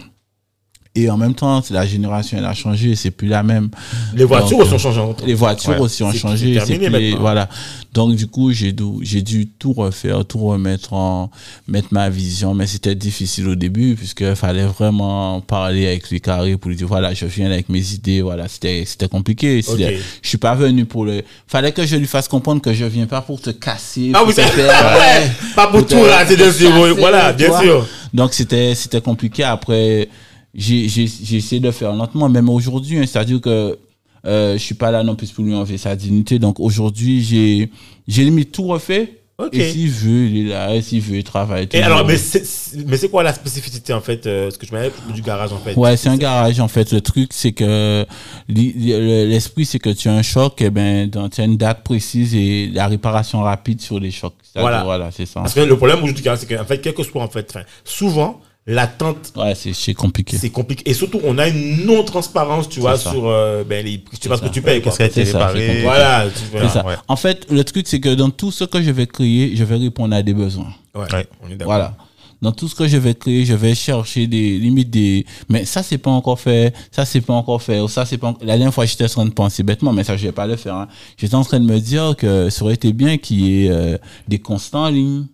Et 0.95 1.09
en 1.09 1.17
même 1.17 1.33
temps, 1.33 1.63
c'est 1.63 1.73
la 1.73 1.87
génération, 1.87 2.37
elle 2.37 2.45
a 2.45 2.53
changé, 2.53 2.95
c'est 2.97 3.11
plus 3.11 3.27
la 3.29 3.43
même. 3.43 3.71
Les 4.15 4.25
voitures 4.25 4.59
Donc, 4.59 4.67
aussi 4.67 4.75
ont 4.75 4.79
changé. 4.93 5.01
Les 5.27 5.33
voitures 5.33 5.71
Ouais. 5.71 5.79
aussi 5.79 6.03
ont 6.03 6.13
changé. 6.13 6.53
terminé 6.53 6.91
plus 6.91 6.99
les- 6.99 7.15
voilà. 7.15 7.49
Donc 7.95 8.15
du 8.15 8.27
coup, 8.27 8.53
j'ai 8.53 8.73
dû, 8.73 8.85
j'ai 9.01 9.23
dû 9.23 9.47
tout 9.47 9.73
refaire, 9.73 10.23
tout 10.27 10.39
remettre 10.39 10.93
en, 10.93 11.31
mettre 11.67 11.89
ma 11.93 12.11
vision. 12.11 12.53
Mais 12.53 12.67
c'était 12.67 12.95
difficile 12.95 13.49
au 13.49 13.55
début 13.55 13.95
puisque 13.95 14.35
fallait 14.35 14.67
vraiment 14.67 15.41
parler 15.41 15.87
avec 15.87 16.11
les 16.11 16.21
carrés 16.21 16.59
pour 16.59 16.69
lui 16.69 16.77
dire 16.77 16.89
voilà, 16.89 17.15
je 17.15 17.25
viens 17.25 17.51
avec 17.51 17.71
mes 17.71 17.93
idées. 17.95 18.21
Voilà, 18.21 18.47
c'était, 18.49 18.85
c'était 18.87 19.09
compliqué. 19.09 19.63
C'était- 19.63 19.97
Ok. 19.97 20.03
Je 20.21 20.29
suis 20.29 20.39
pas 20.39 20.55
venu 20.55 20.85
pour 20.85 21.07
le. 21.07 21.23
Fallait 21.47 21.73
que 21.73 21.87
je 21.87 21.97
lui 21.97 22.07
fasse 22.07 22.29
comprendre 22.29 22.61
que 22.61 22.75
je 22.75 22.85
viens 22.85 23.07
pas 23.07 23.23
pour 23.23 23.41
te 23.41 23.49
casser. 23.49 24.11
Ah 24.13 24.25
oui, 24.27 24.35
c'est 24.37 24.43
ouais. 24.57 25.31
Pas 25.57 25.69
pour 25.69 25.81
pour 25.81 25.87
tout 25.87 25.97
oui, 25.97 26.03
casser, 26.11 26.67
Voilà, 26.99 27.33
bien 27.33 27.59
sûr. 27.63 27.87
Donc 28.13 28.35
c'était 28.35 28.75
c'était 28.75 29.01
compliqué. 29.01 29.43
Après, 29.43 30.09
j'ai 30.55 30.85
essayé 30.85 31.61
de 31.61 31.71
faire 31.71 31.93
lentement, 31.95 32.29
même 32.29 32.49
aujourd'hui. 32.49 32.99
hein, 32.99 33.05
C'est-à-dire 33.07 33.41
que 33.41 33.79
euh, 34.25 34.53
je 34.53 34.59
suis 34.63 34.75
pas 34.75 34.91
là 34.91 35.03
non 35.03 35.15
plus 35.17 35.31
pour 35.33 35.45
lui 35.45 35.55
enlever 35.55 35.79
sa 35.79 35.97
dignité. 35.97 36.39
Donc 36.39 36.61
aujourd'hui, 36.61 37.23
j'ai 37.23 37.71
j'ai 38.07 38.25
limite 38.25 38.53
tout 38.53 38.65
refait. 38.65 39.19
Et 39.51 39.73
s'il 39.73 39.91
veut, 39.91 40.27
il 40.27 40.47
est 40.47 40.51
là. 40.51 40.73
Et 40.77 40.83
s'il 40.83 41.01
veut, 41.01 41.17
il 41.17 41.25
travaille. 41.25 41.67
Et 41.73 41.83
alors, 41.83 42.07
mais 42.07 42.17
c'est 42.17 43.09
quoi 43.11 43.25
la 43.25 43.33
spécificité 43.33 43.93
en 43.93 44.01
fait 44.01 44.25
euh, 44.27 44.51
Ce 44.53 44.59
que 44.59 44.65
je 44.67 44.71
m'avais 44.73 44.93
du 45.13 45.21
garage 45.21 45.53
en 45.53 45.59
fait? 45.59 45.75
Ouais, 45.75 45.97
c'est 45.97 46.11
un 46.11 46.17
garage 46.17 46.61
en 46.61 46.69
fait. 46.69 46.93
Le 46.93 47.01
truc, 47.01 47.31
c'est 47.33 47.51
que 47.51 48.07
l'esprit, 48.49 49.65
c'est 49.65 49.79
que 49.81 49.91
tu 49.91 50.09
as 50.09 50.13
un 50.15 50.23
choc, 50.23 50.61
et 50.61 50.71
ben, 50.71 51.09
dans- 51.09 51.29
tu 51.29 51.41
as 51.41 51.45
une 51.45 51.57
date 51.57 51.83
précise 51.83 52.35
et 52.37 52.71
la 52.73 52.87
réparation 52.87 53.41
rapide 53.41 53.81
sur 53.81 53.99
les 53.99 54.11
chocs. 54.13 54.35
Voilà. 54.55 54.85
Voilà, 54.85 55.11
c'est 55.11 55.27
ça. 55.27 55.41
Parce 55.41 55.55
que 55.55 55.61
le 55.61 55.77
problème 55.77 55.97
aujourd'hui 55.99 56.15
du 56.17 56.23
garage, 56.23 56.41
c'est 56.41 56.55
qu'en 56.55 56.65
fait, 56.65 56.79
quel 56.81 56.95
que 56.95 57.03
soit 57.03 57.23
en 57.23 57.29
fait, 57.29 57.53
souvent 57.85 58.41
l'attente 58.67 59.33
Ouais, 59.37 59.55
c'est 59.55 59.73
c'est 59.73 59.95
compliqué. 59.95 60.37
c'est 60.39 60.51
compliqué 60.51 60.83
et 60.89 60.95
surtout 60.95 61.21
on 61.25 61.37
a 61.39 61.49
une 61.49 61.85
non 61.85 62.05
transparence, 62.05 62.69
tu 62.69 62.81
vois, 62.81 62.97
ça. 62.97 63.11
sur 63.11 63.27
euh, 63.29 63.65
ben 63.65 63.85
les 63.85 63.99
prix. 63.99 64.17
Tu 64.17 64.23
sais 64.25 64.29
pas 64.29 64.37
ce 64.37 64.43
que 64.43 64.49
tu 64.49 64.63
payes. 64.63 64.81
Qu'est-ce 64.81 64.97
qui 64.97 65.03
a 65.03 65.07
été 65.07 65.25
C'est 65.25 65.33
ça, 65.33 65.51
c'est 65.53 65.59
réparé. 65.59 65.83
Voilà. 65.83 66.25
voilà. 66.53 66.69
ça. 66.69 66.87
ouais. 66.87 66.95
En 67.09 67.17
fait, 67.17 67.47
le 67.51 67.65
truc, 67.65 67.87
c'est 67.89 68.01
que 68.01 68.15
dans 68.15 68.31
tout 68.31 68.51
ce 68.53 68.65
que 68.65 68.81
je 68.83 68.91
vais 68.91 69.07
créer, 69.07 69.57
je 69.57 69.65
vais 69.65 69.77
répondre 69.77 70.15
à 70.15 70.23
des 70.23 70.35
besoins. 70.35 70.73
Ouais, 70.95 71.03
Ouais. 71.13 71.27
On 71.43 71.49
est 71.51 71.57
d'accord. 71.57 71.67
Voilà. 71.75 71.97
Dans 72.41 72.51
tout 72.51 72.67
ce 72.67 72.75
que 72.75 72.89
je 72.89 72.97
vais 72.97 73.15
créer, 73.15 73.45
je 73.45 73.55
vais 73.55 73.73
chercher 73.75 74.27
des 74.27 74.59
limites 74.59 74.91
des. 74.91 75.25
Mais 75.49 75.65
ça, 75.65 75.83
c'est 75.85 75.99
pas 75.99 76.11
encore 76.11 76.41
fait. 76.41 76.75
Ça, 76.91 77.05
c'est 77.05 77.21
pas 77.21 77.35
encore 77.35 77.63
fait. 77.63 77.79
Ou 77.81 77.87
ça, 77.87 78.05
c'est 78.05 78.19
pas. 78.19 78.29
en- 78.29 78.37
La 78.41 78.57
dernière 78.57 78.75
fois, 78.75 78.85
j'étais 78.85 79.05
en 79.05 79.09
train 79.09 79.25
de 79.27 79.31
penser 79.31 79.63
bêtement, 79.63 79.93
mais 79.93 80.03
ça, 80.03 80.17
je 80.17 80.25
vais 80.27 80.33
pas 80.33 80.47
le 80.49 80.57
faire. 80.57 80.75
hein. 80.75 80.89
J'étais 81.17 81.37
en 81.37 81.45
train 81.45 81.61
de 81.61 81.65
me 81.67 81.79
dire 81.79 82.15
que 82.19 82.51
ça 82.51 82.65
aurait 82.65 82.75
été 82.75 82.93
bien 82.93 83.17
qu'il 83.17 83.41
y 83.45 83.67
ait 83.67 83.71
euh, 83.71 83.97
des 84.27 84.41
constants 84.41 84.85
en 84.87 84.89
ligne. 84.91 85.27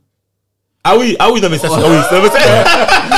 Ah 0.85 0.97
oui, 0.99 1.16
ah 1.18 1.29
oui, 1.33 1.41
non 1.41 1.49
mais 1.51 1.59
ça, 1.59 1.68
c'est- 1.68 1.74
ah 1.76 2.20
oui, 2.22 2.29
ça- 2.31 3.18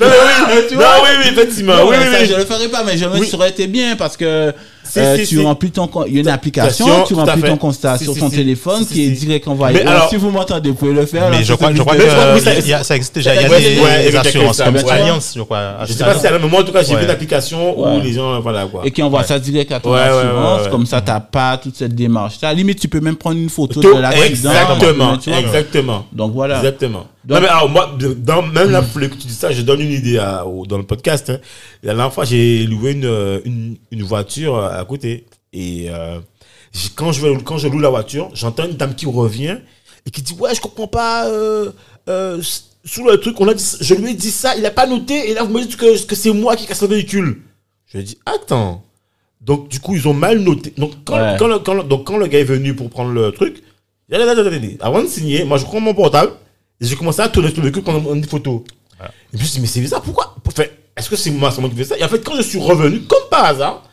non 0.00 0.06
mais 0.06 0.06
oui, 0.06 0.60
Tu 0.68 0.74
non 0.74 0.80
vois 0.80 0.88
oui, 1.02 1.08
oui, 1.22 1.28
effectivement, 1.32 1.76
Non, 1.76 1.88
oui, 1.88 1.96
oui, 1.98 2.04
ça, 2.12 2.18
oui. 2.22 2.28
je 2.30 2.34
le 2.36 2.44
ferai 2.44 2.68
pas, 2.68 2.82
mais 2.84 2.96
je 2.96 3.04
me 3.04 3.18
Oui. 3.18 3.26
ça 3.26 3.36
aurait 3.36 3.50
été 3.50 3.66
bien 3.66 3.96
parce 3.96 4.16
que 4.16 4.52
Si, 4.84 4.98
euh, 4.98 5.16
si, 5.16 5.20
tu 5.26 5.36
si. 5.38 5.42
remplis 5.44 5.70
ton, 5.70 5.88
il 6.06 6.14
y 6.14 6.18
a 6.18 6.20
une 6.20 6.28
application, 6.28 7.04
tu 7.06 7.14
à 7.14 7.18
remplis 7.18 7.42
ton 7.42 7.56
constat 7.56 7.98
Si, 7.98 8.04
sur 8.04 8.16
ton 8.16 8.28
si. 8.30 8.36
téléphone 8.36 8.84
Si, 8.84 8.92
qui 8.94 9.04
est 9.06 9.10
direct 9.10 9.46
envoyé. 9.48 9.78
Mais 9.84 9.88
Alors, 9.90 10.08
si 10.08 10.16
vous 10.16 10.30
m'entendez, 10.30 10.70
vous 10.70 10.74
pouvez 10.76 10.92
le 10.92 11.06
faire. 11.06 11.28
Mais 11.30 11.36
là, 11.38 11.42
je 11.42 11.54
crois, 11.54 11.72
je 11.72 11.80
crois 11.82 11.94
que 11.96 12.02
oui, 12.34 12.40
ça- 12.40 12.54
il 12.54 12.66
y 12.66 12.72
a- 12.72 12.82
ça 12.82 12.96
existe 12.96 13.14
déjà. 13.14 13.34
Il 13.34 13.42
y 13.42 13.44
a 13.44 13.48
Ouais, 13.48 13.60
des, 13.60 13.78
ouais, 14.12 14.16
assurances 14.16 14.60
comme. 14.62 14.76
Allianz, 14.76 15.32
je 15.36 15.42
crois. 15.42 15.60
Je 15.86 15.92
sais 15.92 16.04
pas 16.04 16.14
si, 16.18 16.26
mais 16.30 16.48
moi 16.48 16.60
en 16.60 16.64
tout 16.64 16.72
cas, 16.72 16.82
j'ai 16.82 16.90
vu 16.90 16.96
Ouais. 16.96 17.04
une 17.04 17.10
application 17.10 17.78
où 17.78 18.00
les 18.00 18.12
gens, 18.12 18.40
voilà 18.40 18.66
quoi. 18.66 18.82
et 18.84 18.90
qui 18.90 19.02
envoie 19.02 19.22
ça 19.24 19.38
direct 19.38 19.70
à 19.72 19.80
ton 19.80 19.92
assurance. 19.94 20.68
Comme 20.70 20.86
ça, 20.86 21.00
t'as 21.00 21.20
pas 21.20 21.56
toute 21.56 21.76
cette 21.76 21.94
démarche. 21.94 22.34
À 22.42 22.46
la 22.46 22.54
limite, 22.54 22.80
tu 22.80 22.88
peux 22.88 23.00
même 23.00 23.16
prendre 23.16 23.36
une 23.36 23.50
photo 23.50 23.80
de 23.80 24.00
l'accident. 24.00 24.50
exactement, 24.50 25.18
exactement. 25.38 26.06
Donc 26.12 26.32
voilà. 26.34 26.56
Exactement. 26.58 27.06
Donc- 27.24 27.36
non, 27.36 27.42
mais 27.42 27.48
alors, 27.48 27.68
moi, 27.68 27.94
de- 27.98 28.14
dans, 28.14 28.42
même 28.42 28.70
là, 28.70 28.80
que 28.82 29.04
tu 29.14 29.26
dis 29.26 29.34
ça, 29.34 29.52
je 29.52 29.62
donne 29.62 29.80
une 29.80 29.92
idée 29.92 30.18
à- 30.18 30.46
au- 30.46 30.64
dans 30.66 30.78
le 30.78 30.84
podcast. 30.84 31.30
hein. 31.30 31.38
La 31.82 31.94
dernière 31.94 32.12
fois, 32.14 32.24
j'ai 32.24 32.64
loué 32.64 32.92
une, 32.92 33.04
euh, 33.04 33.40
une, 33.44 33.76
une 33.90 34.02
voiture 34.02 34.56
à 34.58 34.82
côté. 34.86 35.26
Et 35.52 35.88
euh, 35.90 36.18
quand, 36.94 37.12
je, 37.12 37.26
quand 37.40 37.58
je 37.58 37.68
loue 37.68 37.78
la 37.80 37.90
voiture, 37.90 38.30
j'entends 38.34 38.64
une 38.64 38.76
dame 38.76 38.94
qui 38.94 39.06
revient 39.06 39.58
et 40.06 40.10
qui 40.10 40.22
dit 40.22 40.34
Ouais, 40.38 40.54
je 40.54 40.60
comprends 40.60 40.86
pas. 40.88 41.26
Euh, 41.28 41.72
euh, 42.08 42.40
sous 42.84 43.04
le 43.06 43.18
truc, 43.18 43.38
on 43.40 43.48
a 43.48 43.52
dit, 43.54 43.76
je 43.80 43.94
lui 43.94 44.12
ai 44.12 44.14
dit 44.14 44.30
ça, 44.30 44.56
il 44.56 44.64
a 44.64 44.70
pas 44.70 44.86
noté. 44.86 45.30
Et 45.30 45.34
là, 45.34 45.42
vous 45.42 45.52
me 45.52 45.60
dites 45.60 45.76
que, 45.76 46.02
que 46.06 46.14
c'est 46.14 46.32
moi 46.32 46.56
qui 46.56 46.66
casse 46.66 46.80
le 46.80 46.88
véhicule. 46.88 47.42
Je 47.86 47.98
lui 47.98 48.04
ai 48.04 48.06
dit 48.06 48.18
Attends. 48.24 48.82
Donc, 49.42 49.68
du 49.68 49.78
coup, 49.80 49.94
ils 49.94 50.06
ont 50.08 50.14
mal 50.14 50.38
noté. 50.38 50.72
Donc, 50.78 50.92
quand, 51.04 51.16
Ouais. 51.16 51.36
quand 51.38 51.48
le, 51.48 51.58
quand 51.58 51.82
donc, 51.86 52.06
quand 52.06 52.16
le 52.16 52.26
gars 52.28 52.38
est 52.40 52.44
venu 52.44 52.74
pour 52.74 52.88
prendre 52.88 53.10
le 53.12 53.30
truc, 53.32 53.62
avant 54.80 55.02
de 55.02 55.06
signer, 55.08 55.44
moi, 55.44 55.58
je 55.58 55.64
prends 55.64 55.80
mon 55.80 55.94
portable 55.94 56.32
et 56.80 56.86
j'ai 56.86 56.96
commencé 56.96 57.20
à 57.20 57.28
tourner 57.28 57.48
sur 57.48 57.58
le 57.58 57.64
véhicule 57.64 57.82
pour 57.82 57.92
prendre 57.92 58.14
une 58.14 58.24
photo. 58.24 58.64
Et 59.32 59.36
puis, 59.36 59.38
je 59.38 59.38
me 59.38 59.44
suis 59.44 59.54
dit, 59.54 59.60
mais 59.60 59.66
c'est 59.66 59.80
bizarre, 59.80 60.02
pourquoi? 60.02 60.36
Enfin, 60.46 60.64
Est-ce 60.96 61.08
que 61.08 61.16
c'est 61.16 61.30
moi, 61.30 61.50
c'est 61.50 61.60
moi 61.60 61.70
qui 61.70 61.76
fais 61.76 61.84
ça? 61.84 61.98
Et 61.98 62.04
en 62.04 62.08
fait, 62.08 62.22
quand 62.24 62.36
je 62.36 62.42
suis 62.42 62.58
revenu, 62.58 63.00
comme 63.02 63.28
par 63.30 63.44
hasard, 63.44 63.84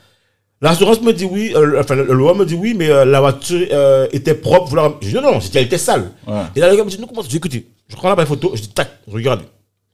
L'assurance 0.60 1.02
me 1.02 1.14
dit 1.14 1.26
oui, 1.26 1.54
euh, 1.56 1.80
enfin, 1.80 1.94
le, 1.94 2.04
loi 2.06 2.34
me 2.34 2.44
dit 2.44 2.56
oui, 2.56 2.74
mais 2.76 2.90
euh, 2.90 3.06
la 3.06 3.20
voiture 3.20 3.68
euh, 3.72 4.08
était 4.12 4.34
propre. 4.34 4.70
Voilà. 4.70 4.94
Je 5.02 5.10
dis 5.10 5.14
non, 5.14 5.22
non, 5.22 5.40
elle 5.54 5.64
était 5.64 5.78
sale. 5.78 6.10
Ouais. 6.26 6.34
Et 6.56 6.60
là, 6.60 6.72
le 6.72 6.78
gars 6.78 6.84
me 6.84 6.90
dit 6.90 7.00
non, 7.00 7.06
comment 7.06 7.22
ça? 7.22 7.28
Je 7.28 7.32
dis 7.32 7.38
écoutez, 7.38 7.68
je 7.88 7.96
prends 7.96 8.10
l'appareil 8.10 8.28
photo, 8.28 8.52
je 8.56 8.62
dis 8.64 8.70
tac, 8.70 8.90
je 9.08 9.14
regarde. 9.14 9.42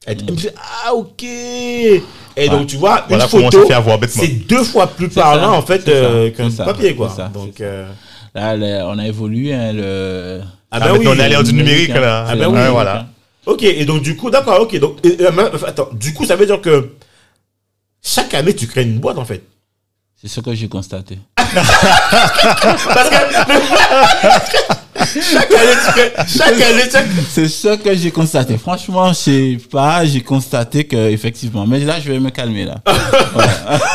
Elle, 0.06 0.20
elle 0.20 0.32
me 0.34 0.38
dit 0.38 0.48
ah, 0.56 0.94
ok. 0.94 1.24
Et 1.24 2.50
donc, 2.50 2.68
tu 2.68 2.78
vois, 2.78 3.06
Voilà 3.10 3.26
une 3.26 3.30
photo, 3.30 3.68
c'est 4.08 4.48
deux 4.48 4.64
fois 4.64 4.88
plus 4.88 5.10
parlant, 5.10 5.52
ça, 5.52 5.58
en 5.58 5.62
fait, 5.62 5.88
euh, 5.88 6.32
qu'un 6.32 6.50
papier, 6.50 6.96
quoi. 6.96 7.10
ça, 7.10 7.28
donc, 7.28 7.60
euh, 7.62 7.88
Là, 8.34 8.88
on 8.88 8.98
a 8.98 9.08
évolué, 9.08 9.54
hein, 9.54 9.74
le. 9.74 10.42
Ah, 10.74 10.80
ben 10.80 10.98
oui. 10.98 11.08
on 11.08 11.16
est 11.18 11.22
à 11.22 11.28
l'ère 11.30 11.44
du 11.44 11.54
numérique, 11.54 11.92
hein. 11.92 12.00
là. 12.02 12.26
Ah, 12.28 12.36
ben 12.36 12.48
oui. 12.48 12.56
Ouais, 12.56 12.70
voilà. 12.70 13.08
Ok, 13.46 13.64
et 13.64 13.86
donc, 13.86 14.02
du 14.02 14.16
coup, 14.16 14.30
d'accord, 14.30 14.62
ok. 14.62 14.78
Donc, 14.80 14.98
et- 15.06 15.22
et, 15.22 15.26
euh, 15.26 15.50
attends, 15.68 15.90
du 15.94 16.14
coup, 16.14 16.26
ça 16.26 16.36
veut 16.36 16.46
dire 16.46 16.62
que 16.62 16.94
chaque 18.02 18.34
année, 18.34 18.56
tu 18.56 18.68
crées 18.68 18.84
une 18.84 19.00
boîte, 19.00 19.18
en 19.18 19.26
fait. 19.26 19.44
C'est 20.22 20.28
ce 20.30 20.40
que 20.40 20.54
j'ai 20.56 20.68
constaté. 20.70 21.20
Parce 21.36 23.10
que 23.10 24.58
chaque 25.06 25.52
année, 25.52 26.26
chaque 26.28 26.62
année, 26.62 27.08
C'est 27.30 27.48
ce 27.48 27.76
que 27.76 27.96
j'ai 27.96 28.12
constaté. 28.12 28.58
Franchement, 28.58 29.10
je 29.10 29.14
sais 29.14 29.58
pas, 29.72 30.06
j'ai 30.06 30.22
constaté 30.22 30.84
que 30.86 31.10
effectivement. 31.10 31.66
Mais 31.68 31.80
là, 31.80 32.00
je 32.00 32.12
vais 32.12 32.20
me 32.20 32.30
calmer 32.30 32.66
là. 32.66 32.76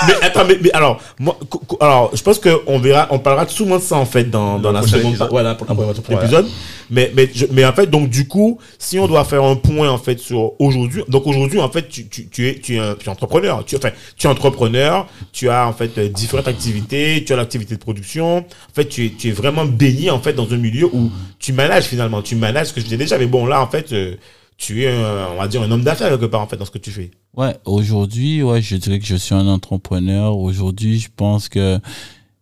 mais 0.07 0.15
attends, 0.27 0.45
mais, 0.47 0.59
mais 0.61 0.73
alors, 0.73 1.01
moi, 1.19 1.39
alors, 1.81 2.11
je 2.15 2.23
pense 2.23 2.39
qu'on 2.39 2.79
verra, 2.79 3.09
on 3.11 3.19
parlera 3.19 3.47
souvent 3.49 3.77
de 3.77 3.83
ça 3.83 3.97
en 3.97 4.05
fait 4.07 4.25
dans, 4.31 4.59
dans 4.59 4.73
la 4.73 4.83
seconde, 4.83 5.11
épisode. 5.13 5.31
voilà, 5.31 5.55
pour, 5.55 5.67
pour- 5.67 5.77
pour 5.77 5.95
Voilà. 6.07 6.21
l'épisode. 6.23 6.47
Mais, 6.91 7.13
mais, 7.15 7.31
je- 7.35 7.47
mais 7.53 7.65
en 7.67 7.73
fait, 7.73 7.87
donc 7.87 8.09
du 8.09 8.27
coup, 8.27 8.59
si 8.79 8.99
on 8.99 9.07
doit 9.07 9.25
faire 9.25 9.45
un 9.45 9.57
point 9.57 9.91
en 9.91 9.99
fait 9.99 10.19
sur 10.19 10.53
aujourd'hui, 10.59 11.03
donc 11.09 11.27
aujourd'hui 11.27 11.61
en 11.61 11.69
fait, 11.71 11.89
tu, 11.89 12.09
tu, 12.09 12.29
tu 12.29 12.49
es, 12.49 12.59
tu 12.59 12.77
es, 12.77 12.79
un, 12.79 12.95
tu 12.95 13.07
es 13.07 13.09
entrepreneur. 13.11 13.63
Tu, 13.67 13.77
enfin, 13.77 13.91
tu 14.17 14.27
es 14.27 14.31
entrepreneur. 14.31 15.07
Tu 15.33 15.49
as 15.51 15.67
en 15.67 15.73
fait 15.73 15.97
euh, 15.99 16.09
différentes 16.09 16.49
activités. 16.49 17.23
Tu 17.27 17.33
as 17.33 17.37
l'activité 17.37 17.75
de 17.75 17.81
production. 17.81 18.39
En 18.39 18.75
fait, 18.75 18.87
tu 18.87 19.07
es, 19.07 19.11
tu 19.11 19.29
es 19.29 19.33
vraiment 19.33 19.65
baigné 19.67 20.11
en 20.11 20.19
fait 20.21 20.33
dans 20.33 20.51
un 20.53 20.57
milieu 20.57 20.89
où 20.93 20.98
tu 21.39 21.53
manages 21.53 21.85
finalement. 21.85 22.23
Tu 22.23 22.37
manages 22.37 22.69
ce 22.69 22.73
que 22.73 22.81
je 22.81 22.85
disais 22.87 22.97
déjà. 22.97 23.19
Mais 23.19 23.27
bon, 23.27 23.47
là 23.47 23.61
en 23.63 23.67
fait, 23.69 23.93
euh, 23.93 24.17
tu 24.57 24.83
es, 24.85 24.89
un, 24.89 25.29
on 25.33 25.37
va 25.37 25.49
dire, 25.49 25.63
un 25.63 25.71
homme 25.71 25.83
d'affaires 25.85 26.09
quelque 26.11 26.27
part 26.27 26.41
en 26.41 26.47
fait 26.47 26.57
dans 26.57 26.65
ce 26.65 26.71
que 26.71 26.79
tu 26.79 26.91
fais. 26.91 27.11
Ouais, 27.37 27.57
aujourd'hui, 27.65 28.43
ouais, 28.43 28.61
je 28.61 28.77
dirais 28.77 28.99
que 28.99 29.07
je 29.07 29.15
suis 29.17 29.35
un 29.35 29.47
entrepreneur. 29.47 30.37
Aujourd'hui, 30.37 30.99
je 30.99 31.09
pense 31.15 31.49
que 31.49 31.79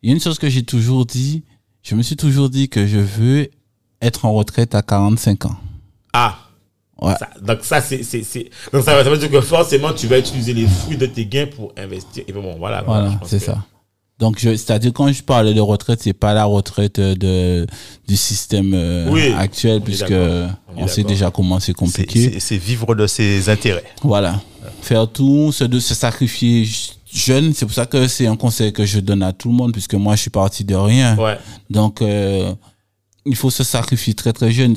il 0.02 0.08
y 0.10 0.12
a 0.12 0.14
une 0.14 0.20
chose 0.22 0.38
que 0.38 0.48
j'ai 0.48 0.62
toujours 0.62 1.04
dit. 1.06 1.42
Je 1.82 1.94
me 1.94 2.02
suis 2.02 2.16
toujours 2.16 2.48
dit 2.50 2.68
que 2.68 2.86
je 2.86 2.98
veux 2.98 3.48
être 4.02 4.24
en 4.24 4.32
retraite 4.32 4.74
à 4.74 4.82
45 4.82 5.46
ans. 5.46 5.56
Ah. 6.12 6.38
Ouais. 7.00 7.12
Ça- 7.18 7.28
donc 7.42 7.58
ça 7.62 7.82
c'est 7.82 7.98
donc 8.72 8.82
ça, 8.82 9.04
ça 9.04 9.10
veut 9.10 9.18
dire 9.18 9.30
que 9.30 9.42
forcément 9.42 9.92
tu 9.92 10.06
vas 10.06 10.18
utiliser 10.18 10.54
les 10.54 10.66
fruits 10.66 10.96
de 10.96 11.04
tes 11.04 11.26
gains 11.26 11.46
pour 11.46 11.74
investir 11.76 12.24
et 12.26 12.32
bon 12.32 12.56
voilà 12.56 12.80
Voilà, 12.82 13.20
c'est 13.26 13.38
ça. 13.38 13.62
Donc, 14.18 14.38
c'est-à-dire 14.40 14.92
quand 14.94 15.12
je 15.12 15.22
parlais 15.22 15.52
de 15.52 15.60
retraite, 15.60 16.00
c'est 16.02 16.14
pas 16.14 16.32
la 16.32 16.46
retraite 16.46 16.98
euh, 16.98 17.14
de 17.14 17.66
du 18.08 18.16
système 18.16 18.72
euh, 18.74 19.10
Oui, 19.10 19.32
actuel, 19.36 19.82
puisque. 19.82 20.14
On 20.78 20.86
sait 20.88 21.04
déjà 21.04 21.30
comment 21.30 21.58
c'est 21.58 21.72
compliqué. 21.72 22.38
C'est 22.38 22.58
vivre 22.58 22.94
de 22.94 23.06
ses 23.06 23.48
intérêts. 23.48 23.84
Voilà. 24.02 24.40
Faire 24.82 25.08
tout, 25.10 25.52
se, 25.52 25.64
de 25.64 25.80
se 25.80 25.94
sacrifier 25.94 26.68
jeune, 27.10 27.54
c'est 27.54 27.64
pour 27.64 27.74
ça 27.74 27.86
que 27.86 28.06
c'est 28.08 28.26
un 28.26 28.36
conseil 28.36 28.72
que 28.72 28.84
je 28.84 29.00
donne 29.00 29.22
à 29.22 29.32
tout 29.32 29.48
le 29.48 29.54
monde, 29.54 29.72
puisque 29.72 29.94
moi, 29.94 30.16
je 30.16 30.22
suis 30.22 30.30
parti 30.30 30.64
de 30.64 30.74
rien. 30.74 31.16
ouais 31.16 31.38
Donc, 31.70 32.02
euh, 32.02 32.52
il 33.24 33.36
faut 33.36 33.50
se 33.50 33.64
sacrifier 33.64 34.14
très, 34.14 34.32
très 34.32 34.52
jeune. 34.52 34.76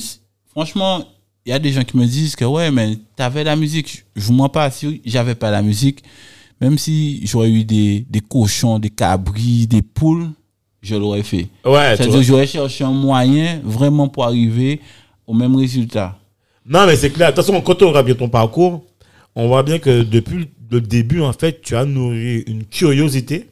Franchement, 0.51 1.03
il 1.45 1.49
y 1.49 1.53
a 1.53 1.59
des 1.59 1.71
gens 1.71 1.83
qui 1.83 1.97
me 1.97 2.05
disent 2.05 2.35
que, 2.35 2.45
ouais, 2.45 2.71
mais 2.71 2.97
t'avais 3.15 3.43
la 3.43 3.55
musique. 3.55 4.05
Je 4.15 4.21
vous 4.21 4.33
mens 4.33 4.49
pas, 4.49 4.71
si 4.71 5.01
j'avais 5.05 5.35
pas 5.35 5.51
la 5.51 5.61
musique, 5.61 6.03
même 6.61 6.77
si 6.77 7.25
j'aurais 7.25 7.49
eu 7.51 7.63
des, 7.63 8.05
des 8.09 8.19
cochons, 8.21 8.79
des 8.79 8.89
cabris, 8.89 9.67
des 9.67 9.81
poules, 9.81 10.29
je 10.81 10.95
l'aurais 10.95 11.23
fait. 11.23 11.47
ouais 11.65 11.95
C'est-à-dire 11.97 12.21
j'aurais 12.23 12.47
cherché 12.47 12.83
un 12.83 12.91
moyen 12.91 13.59
vraiment 13.63 14.07
pour 14.07 14.23
arriver 14.25 14.79
au 15.27 15.33
même 15.33 15.55
résultat. 15.55 16.17
non 16.65 16.85
mais 16.85 16.95
c'est 16.95 17.09
clair 17.11 17.31
de 17.31 17.35
toute 17.35 17.45
façon 17.45 17.61
quand 17.61 17.81
on 17.81 17.89
regarde 17.89 18.05
bien 18.05 18.15
ton 18.15 18.29
parcours 18.29 18.83
on 19.35 19.47
voit 19.47 19.63
bien 19.63 19.77
que 19.79 20.03
depuis 20.03 20.47
le 20.71 20.81
début 20.81 21.21
en 21.21 21.33
fait 21.33 21.61
tu 21.61 21.75
as 21.75 21.85
nourri 21.85 22.43
une 22.47 22.63
curiosité 22.63 23.48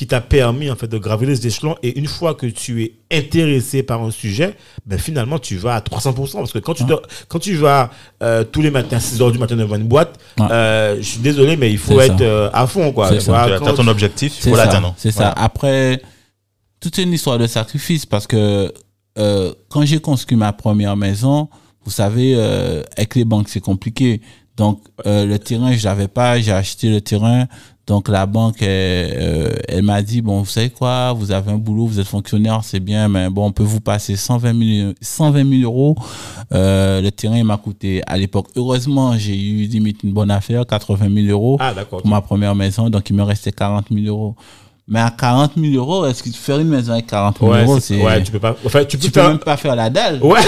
qui 0.00 0.06
t'a 0.06 0.22
permis 0.22 0.70
en 0.70 0.76
fait 0.76 0.86
de 0.86 0.96
gravir 0.96 1.28
les 1.28 1.46
échelons 1.46 1.76
et 1.82 1.98
une 1.98 2.06
fois 2.06 2.32
que 2.34 2.46
tu 2.46 2.82
es 2.84 2.94
intéressé 3.14 3.82
par 3.82 4.02
un 4.02 4.10
sujet 4.10 4.56
ben 4.86 4.98
finalement 4.98 5.38
tu 5.38 5.56
vas 5.58 5.74
à 5.74 5.80
300% 5.80 6.32
parce 6.38 6.52
que 6.52 6.58
quand 6.58 6.72
tu 6.72 6.84
dois- 6.84 7.02
quand 7.28 7.38
tu 7.38 7.54
vas 7.54 7.90
euh, 8.22 8.42
tous 8.42 8.62
les 8.62 8.70
matins 8.70 8.96
à 8.96 9.00
6 9.00 9.20
heures 9.20 9.30
du 9.30 9.36
matin 9.38 9.56
devant 9.56 9.76
une 9.76 9.88
boîte 9.88 10.18
Ouais. 10.38 10.46
euh, 10.50 10.96
je 10.96 11.02
suis 11.02 11.20
désolé 11.20 11.54
mais 11.58 11.70
il 11.70 11.76
faut 11.76 12.00
être 12.00 12.22
euh, 12.22 12.48
à 12.54 12.66
fond 12.66 12.92
quoi 12.92 13.10
C'est 13.10 13.20
ça. 13.20 13.32
Voilà, 13.32 13.60
Tu 13.60 13.68
as 13.68 13.72
ton 13.74 13.86
objectif, 13.88 14.32
il 14.38 14.42
C'est 14.42 14.48
faut 14.50 14.56
ça. 14.56 14.64
l'atteindre. 14.64 14.94
C'est 14.96 15.10
ça. 15.10 15.28
Après, 15.36 16.00
toute 16.80 16.96
une 16.96 17.12
histoire 17.12 17.36
de 17.36 17.46
sacrifice 17.46 18.06
parce 18.06 18.26
que 18.26 18.72
euh, 19.18 19.52
quand 19.68 19.84
j'ai 19.84 20.00
construit 20.00 20.38
ma 20.38 20.54
première 20.54 20.96
maison, 20.96 21.50
vous 21.84 21.90
savez, 21.90 22.32
euh, 22.36 22.82
avec 22.96 23.16
les 23.16 23.26
banques, 23.26 23.50
c'est 23.50 23.60
compliqué. 23.60 24.22
Donc, 24.56 24.80
euh, 25.06 25.26
le 25.26 25.38
terrain, 25.38 25.72
je 25.72 25.84
l'avais 25.84 26.08
pas, 26.08 26.40
j'ai 26.40 26.52
acheté 26.52 26.88
le 26.88 27.00
terrain. 27.02 27.46
Donc, 27.90 28.08
la 28.08 28.24
banque, 28.24 28.62
elle, 28.62 29.16
euh, 29.18 29.50
elle 29.66 29.82
m'a 29.82 30.00
dit, 30.00 30.22
bon, 30.22 30.42
vous 30.42 30.46
savez 30.46 30.70
quoi, 30.70 31.12
vous 31.12 31.32
avez 31.32 31.50
un 31.50 31.56
boulot, 31.56 31.86
vous 31.86 31.98
êtes 31.98 32.06
fonctionnaire, 32.06 32.60
c'est 32.62 32.78
bien, 32.78 33.08
mais 33.08 33.28
bon, 33.28 33.46
on 33.46 33.50
peut 33.50 33.64
vous 33.64 33.80
passer 33.80 34.14
120 34.14 34.80
000, 34.82 34.92
120 35.00 35.58
000 35.58 35.62
euros. 35.64 35.96
Euh, 36.54 37.00
le 37.00 37.10
terrain, 37.10 37.36
il 37.36 37.44
m'a 37.44 37.56
coûté, 37.56 38.00
à 38.06 38.16
l'époque, 38.16 38.46
heureusement, 38.54 39.18
j'ai 39.18 39.34
eu 39.34 39.64
limite 39.64 40.04
une 40.04 40.12
bonne 40.12 40.30
affaire, 40.30 40.64
80 40.68 41.08
000 41.12 41.26
euros 41.32 41.56
ah 41.58 41.74
pour 41.84 42.06
ma 42.06 42.20
première 42.20 42.54
maison, 42.54 42.88
donc 42.88 43.10
il 43.10 43.16
me 43.16 43.24
restait 43.24 43.50
40 43.50 43.86
000 43.90 44.06
euros. 44.06 44.36
Mais 44.86 45.00
à 45.00 45.10
40 45.10 45.52
000 45.56 45.74
euros, 45.74 46.06
est-ce 46.06 46.22
que 46.22 46.30
faire 46.30 46.58
une 46.58 46.68
maison 46.68 46.92
avec 46.92 47.06
40 47.08 47.38
000 47.40 47.50
ouais, 47.50 47.62
euros, 47.62 47.80
c'est- 47.80 48.02
ouais 48.02 48.22
tu 48.24 48.32
peux 48.32 48.40
pas 48.40 48.56
enfin 48.66 48.84
tu 48.84 48.98
peux 48.98 49.04
tu 49.04 49.10
peux 49.12 49.20
faire 49.20 49.28
même 49.30 49.38
pas 49.38 49.56
faire 49.56 49.76
la 49.76 49.88
dalle. 49.88 50.20
Ouais. 50.20 50.40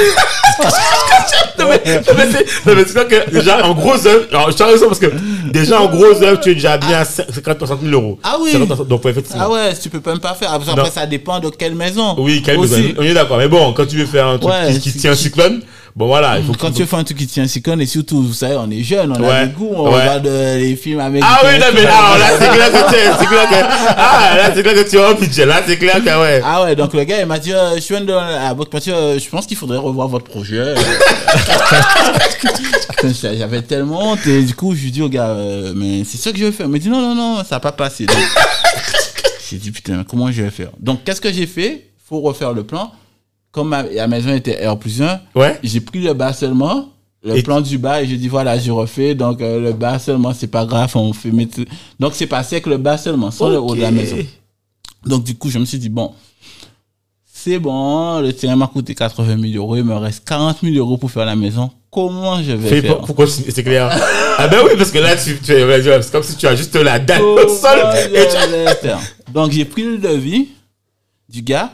non, 1.61 1.67
mais, 1.69 1.81
non, 2.01 2.15
mais 2.17 2.27
c'est 2.33 2.67
non, 2.67 2.75
mais 2.75 2.85
c'est 2.85 3.09
que 3.09 3.31
déjà 3.31 3.65
en 3.65 3.73
gros 3.73 3.95
je 3.97 4.31
t'en 4.31 4.67
raison 4.67 4.87
parce 4.89 4.99
que 4.99 5.07
déjà 5.53 5.81
en 5.81 5.87
gros 5.89 6.07
tu 6.43 6.51
es 6.51 6.55
déjà 6.55 6.79
bien 6.79 7.01
à 7.01 7.05
50 7.05 7.59
60 7.59 7.81
000 7.83 7.93
euros. 7.93 8.19
Ah 8.23 8.37
oui. 8.41 8.53
50, 8.53 8.69
60, 8.69 8.89
donc 8.89 9.07
effectivement. 9.07 9.43
Ah 9.47 9.51
ouais, 9.51 9.75
tu 9.81 9.89
peux 9.91 10.01
même 10.11 10.21
pas 10.21 10.35
faire. 10.35 10.53
Après, 10.53 10.75
Non. 10.75 10.85
ça 10.91 11.07
dépend 11.07 11.41
de 11.41 11.49
quelle 11.51 11.75
maison. 11.75 12.15
Oui, 12.19 12.43
même, 12.47 12.59
Aussi. 12.59 12.95
on 12.99 13.03
est 13.03 13.15
d'accord. 13.15 13.39
Mais 13.39 13.49
bon, 13.49 13.73
quand 13.73 13.87
tu 13.87 13.97
veux 13.97 14.07
faire 14.07 14.27
un 14.27 14.39
truc 14.39 14.53
Ouais, 14.53 14.73
qui, 14.75 14.81
qui 14.93 14.99
tient 14.99 15.13
un 15.13 15.17
cyclone, 15.17 15.63
bon 15.97 16.07
voilà, 16.07 16.39
il 16.39 16.45
faut 16.45 16.53
Quand 16.55 16.71
que 16.71 16.77
tu 16.77 16.87
fais 16.87 16.97
un 16.97 17.05
truc 17.05 17.19
qui 17.19 17.27
tient 17.27 17.45
un 17.45 17.49
cyclone, 17.49 17.81
et 17.81 17.87
surtout, 17.87 18.23
vous 18.23 18.33
savez, 18.33 18.57
on 18.57 18.71
est 18.71 18.83
jeune, 18.83 19.13
on 19.17 19.21
Ouais. 19.23 19.29
a 19.31 19.47
des 19.47 19.53
goûts, 19.53 19.71
on 19.75 19.89
Ouais. 19.93 20.01
regarde 20.01 20.27
euh, 20.27 20.59
les 20.59 20.75
films 20.77 21.01
américains. 21.01 21.29
Ah 21.31 21.41
oui, 21.45 21.59
non, 21.59 21.67
mais 21.75 21.85
alors 21.87 22.19
là, 22.19 22.27
c'est 22.39 22.49
clair 22.49 22.73
que 22.73 22.89
tu 22.91 22.95
es- 22.97 23.13
c'est 23.19 23.27
clair 23.27 23.49
que, 23.49 23.55
ah, 23.97 24.35
là, 24.37 24.51
c'est 24.55 24.63
clair 24.63 24.75
que 24.75 24.91
tu 24.91 24.99
as 24.99 25.09
un 25.09 25.15
budget. 25.15 25.47
Là, 25.47 25.63
c'est 25.67 25.77
clair 25.79 26.03
que, 26.03 26.21
ouais. 26.21 26.41
Ah 26.45 26.63
ouais, 26.65 26.75
donc 26.77 26.93
le 26.95 27.05
gars, 27.05 27.21
il 27.21 27.27
m'a 27.27 27.39
dit, 27.39 27.53
euh, 27.53 27.77
je 27.77 27.89
viens 27.89 28.01
de 28.01 28.13
la 28.13 28.55
banque, 28.55 28.71
parce 28.71 28.85
que, 28.87 28.91
euh, 28.91 29.19
je 29.19 29.29
pense 29.29 29.47
qu'il 29.47 29.57
faudrait 29.57 29.79
revoir 29.79 30.09
votre 30.09 30.25
projet. 30.25 30.75
J'avais 33.23 33.63
tellement 33.63 34.13
honte, 34.13 34.27
et 34.27 34.43
du 34.43 34.55
coup, 34.55 34.75
je 34.75 34.83
lui 34.83 34.91
dis 34.91 35.03
au 35.03 35.09
gars, 35.09 35.29
euh, 35.31 35.73
mais 35.75 36.05
c'est 36.05 36.19
ça 36.19 36.31
que 36.33 36.39
je 36.39 36.45
vais 36.45 36.53
faire. 36.53 36.67
Il 36.67 36.73
me 36.73 36.79
dit, 36.79 36.89
non, 36.89 37.01
non, 37.01 37.15
non, 37.15 37.37
ça 37.39 37.57
n'a 37.57 37.61
pas 37.61 37.73
passé. 37.73 38.07
Donc, 38.07 38.17
J'ai 39.51 39.57
dit, 39.59 39.71
putain, 39.71 40.05
comment 40.09 40.31
je 40.33 40.43
vais 40.43 40.51
faire? 40.51 40.69
Donc, 40.79 41.05
qu'est-ce 41.05 41.21
que 41.21 41.33
j'ai 41.33 41.47
fait? 41.47 41.89
Faut 42.09 42.21
refaire 42.21 42.53
le 42.53 42.65
plan. 42.65 42.91
Comme 43.53 43.69
ma, 43.69 43.83
la 43.83 44.09
maison 44.09 44.33
était 44.35 44.67
R 44.67 44.79
plus 44.79 45.01
1, 45.03 45.21
Ouais. 45.35 45.59
j'ai 45.63 45.81
pris 45.81 46.01
le 46.01 46.15
bas 46.15 46.33
seulement, 46.33 46.89
le 47.23 47.37
Et- 47.37 47.43
plan 47.43 47.61
du 47.61 47.77
bas, 47.79 48.03
et 48.03 48.07
j'ai 48.07 48.17
dit, 48.17 48.29
voilà, 48.29 48.59
je 48.59 48.71
refais. 48.71 49.15
Donc, 49.15 49.41
euh, 49.43 49.61
le 49.61 49.73
bas 49.75 49.99
seulement, 49.99 50.33
c'est 50.33 50.47
pas 50.47 50.65
grave, 50.65 50.91
on 50.97 51.13
fait 51.13 51.31
mettre... 51.31 51.61
Donc, 52.01 52.15
c'est 52.15 52.27
passé 52.27 52.57
avec 52.57 52.67
le 52.67 52.79
bas 52.79 52.97
seulement, 52.97 53.31
sans 53.31 53.49
le 53.51 53.61
haut 53.61 53.75
de 53.77 53.81
la 53.83 53.91
maison. 53.91 54.17
Donc, 55.05 55.23
du 55.25 55.35
coup, 55.37 55.51
je 55.51 55.59
me 55.59 55.65
suis 55.67 55.79
dit, 55.79 55.91
bon, 55.91 56.13
c'est 57.27 57.59
bon, 57.59 58.21
le 58.21 58.33
terrain 58.33 58.57
m'a 58.57 58.69
coûté 58.69 58.95
80 58.95 59.37
000 59.39 59.63
euros, 59.63 59.77
il 59.77 59.85
me 59.85 59.95
reste 59.97 60.25
40 60.27 60.59
000 60.63 60.77
euros 60.77 60.97
pour 60.97 61.11
faire 61.11 61.27
la 61.27 61.37
maison. 61.37 61.71
Comment 61.91 62.43
je 62.43 62.53
vais 62.53 62.81
faire? 62.81 62.97
pour, 62.97 63.07
pour 63.07 63.17
continuer, 63.17 63.51
c'est 63.51 63.63
clair. 63.65 63.91
ah 64.39 64.49
ben 64.49 64.59
oui, 64.65 64.71
parce 64.79 64.91
que 64.91 64.99
là, 64.99 65.15
tu, 65.15 65.39
tu 65.45 65.53
es, 65.53 65.83
c'est 66.03 66.11
comme 66.13 66.23
si 66.23 66.37
tu 66.37 66.47
as 66.47 66.57
juste 66.57 66.75
la 66.77 66.99
dalle 66.99 67.21
au 67.21 67.49
sol. 67.49 67.79
Et 68.15 68.27
tu- 68.29 69.33
Donc, 69.33 69.53
j'ai 69.53 69.67
pris 69.67 69.83
le 69.83 69.99
devis 69.99 70.49
du 71.29 71.43
gars 71.43 71.73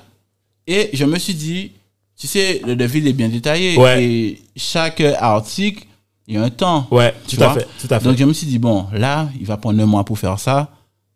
et 0.68 0.90
je 0.92 1.04
me 1.04 1.18
suis 1.18 1.34
dit, 1.34 1.72
tu 2.16 2.26
sais, 2.28 2.60
le 2.64 2.76
devis 2.76 3.06
est 3.08 3.12
bien 3.12 3.28
détaillé 3.28 3.76
Ouais. 3.78 4.04
et 4.04 4.42
chaque 4.56 5.00
article, 5.00 5.84
il 6.28 6.34
y 6.34 6.36
a 6.36 6.42
un 6.44 6.50
temps. 6.50 6.86
Ouais, 6.90 7.14
Tu 7.26 7.36
tout 7.36 7.42
à 7.42 7.54
fait, 7.54 7.66
tout 7.80 7.88
à 7.90 7.98
fait. 7.98 8.04
Donc, 8.04 8.16
je 8.18 8.24
me 8.24 8.32
suis 8.32 8.46
dit, 8.46 8.58
bon, 8.58 8.86
là, 8.92 9.28
il 9.40 9.46
va 9.46 9.56
prendre 9.56 9.82
un 9.82 9.86
mois 9.86 10.04
pour 10.04 10.18
faire 10.18 10.38
ça. 10.38 10.70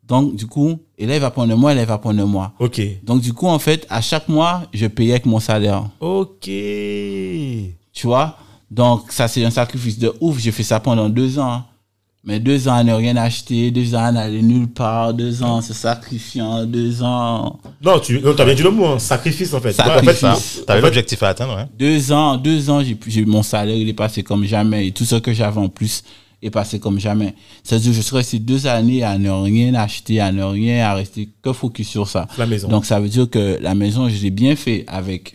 Donc, 0.09 0.35
du 0.37 0.47
coup, 0.47 0.79
et 0.99 1.07
là, 1.07 1.15
il 1.15 1.20
va 1.20 1.31
prendre 1.31 1.53
un 1.53 1.57
mois, 1.57 1.73
et 1.73 1.74
là, 1.74 1.83
il 1.83 1.87
va 1.89 1.99
prendre 1.99 2.20
un 2.23 2.27
mois. 2.27 2.53
ok. 2.59 2.81
Donc, 3.05 3.20
du 3.20 3.33
coup, 3.33 3.47
en 3.47 3.59
fait, 3.59 3.87
à 3.91 4.01
chaque 4.01 4.29
mois, 4.29 4.62
je 4.73 4.87
payais 4.87 5.12
avec 5.12 5.27
mon 5.27 5.39
salaire. 5.41 5.85
Ok. 6.01 6.47
Tu 6.47 8.07
vois 8.07 8.37
Donc, 8.70 9.12
ça, 9.12 9.29
c'est 9.29 9.45
un 9.45 9.51
sacrifice 9.51 9.99
de 9.99 10.12
ouf. 10.20 10.39
J'ai 10.39 10.51
fait 10.53 10.62
ça 10.62 10.81
pendant 10.81 11.09
deux 11.09 11.39
ans. 11.39 11.65
Mais 12.24 12.39
deux 12.39 12.69
ans 12.69 12.74
à 12.74 12.85
ne 12.85 12.93
rien 12.93 13.16
acheter, 13.16 13.73
deux 13.73 13.97
ans 13.97 14.05
à 14.05 14.12
n'aller 14.12 14.43
nulle 14.43 14.69
part, 14.69 15.12
deux 15.12 15.43
ans 15.43 15.57
en 15.57 15.61
se 15.61 15.74
sacrifiant, 15.74 16.65
deux 16.66 17.03
ans. 17.03 17.59
Non, 17.85 17.99
tu 17.99 18.20
non, 18.20 18.31
as 18.39 18.44
bien 18.44 18.55
dit 18.55 18.62
le 18.62 18.70
mot, 18.70 18.86
hein, 18.86 18.99
sacrifice 19.01 19.53
en 19.55 19.61
fait. 19.61 19.73
Sacrifice. 19.73 20.23
Ouais, 20.23 20.28
en 20.28 20.35
fait, 20.36 20.62
en 20.70 20.74
fait, 20.74 20.81
l'objectif 20.81 21.23
à 21.24 21.31
atteindre, 21.31 21.59
hein. 21.59 21.69
Deux 21.77 22.12
ans, 22.12 22.36
deux 22.36 22.70
ans, 22.70 22.81
j'ai, 22.85 22.97
j'ai 23.09 23.24
mon 23.24 23.43
salaire, 23.43 23.74
il 23.77 23.89
est 23.89 23.93
passé 23.93 24.23
comme 24.23 24.44
jamais. 24.44 24.86
Et 24.86 24.93
tout 24.93 25.05
ce 25.05 25.16
que 25.16 25.32
j'avais 25.32 25.59
en 25.59 25.69
plus, 25.69 26.05
est 26.40 26.51
passé 26.51 26.78
comme 26.78 27.01
jamais. 27.01 27.35
C'est-à-dire 27.65 27.90
que 27.90 27.97
je 27.97 28.01
suis 28.03 28.16
resté 28.16 28.39
deux 28.39 28.66
années 28.69 29.03
à 29.03 29.19
ne 29.19 29.31
rien 29.31 29.74
acheter, 29.74 30.20
à 30.20 30.31
ne 30.31 30.44
rien, 30.44 30.85
à 30.86 30.94
rester 30.94 31.28
que 31.43 31.53
focus 31.53 31.89
sur 31.89 32.09
ça. 32.09 32.27
La 32.39 32.47
maison. 32.47 32.69
Donc 32.69 32.85
ça 32.85 33.01
veut 33.01 33.09
dire 33.09 33.28
que 33.31 33.59
la 33.61 33.74
maison, 33.74 34.09
je 34.09 34.23
l'ai 34.23 34.31
bien 34.31 34.55
fait 34.57 34.85
avec 34.86 35.35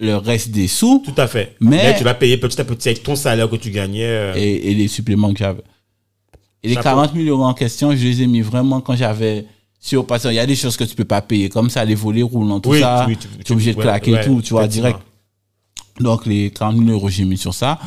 le 0.00 0.16
reste 0.16 0.50
des 0.50 0.66
sous 0.68 1.02
Tout 1.04 1.20
à 1.20 1.26
fait. 1.28 1.56
Mais- 1.60 1.70
Mais, 1.76 1.96
tu 1.98 2.04
vas 2.04 2.14
payer 2.14 2.36
petit 2.36 2.60
à 2.60 2.64
petit 2.64 2.88
avec 2.88 3.02
ton 3.02 3.14
salaire 3.16 3.48
que 3.50 3.56
tu 3.56 3.70
gagnais. 3.70 4.04
euh, 4.06 4.32
et, 4.36 4.70
et 4.70 4.74
les 4.74 4.86
suppléments 4.88 5.32
que 5.32 5.38
j'avais. 5.38 5.62
Et 6.64 6.68
les 6.68 6.74
Chapeau. 6.74 6.88
40 6.88 7.14
000 7.14 7.26
euros 7.28 7.44
en 7.44 7.54
question, 7.54 7.90
je 7.94 8.02
les 8.02 8.22
ai 8.22 8.26
mis 8.26 8.40
vraiment 8.40 8.80
quand 8.80 8.96
j'avais 8.96 9.46
sur 9.78 10.06
parce 10.06 10.22
qu'il 10.22 10.32
y 10.32 10.38
a 10.38 10.46
des 10.46 10.56
choses 10.56 10.76
que 10.76 10.84
tu 10.84 10.94
peux 10.96 11.04
pas 11.04 11.20
payer 11.20 11.48
comme 11.50 11.68
ça, 11.70 11.84
les 11.84 11.94
volets 11.94 12.22
roulants, 12.22 12.58
tout 12.58 12.70
oui, 12.70 12.80
ça. 12.80 13.04
oui, 13.06 13.16
tu 13.18 13.28
tu- 13.28 13.52
es 13.52 13.52
obligé 13.52 13.74
de 13.74 13.80
claquer 13.80 14.12
ouais, 14.14 14.24
tout, 14.24 14.40
tu 14.42 14.54
vois, 14.54 14.66
direct. 14.66 14.98
Donc 16.00 16.26
les 16.26 16.50
40 16.50 16.78
000 16.78 16.90
euros, 16.90 17.08
j'ai 17.10 17.24
mis 17.24 17.36
sur 17.36 17.52
ça. 17.54 17.78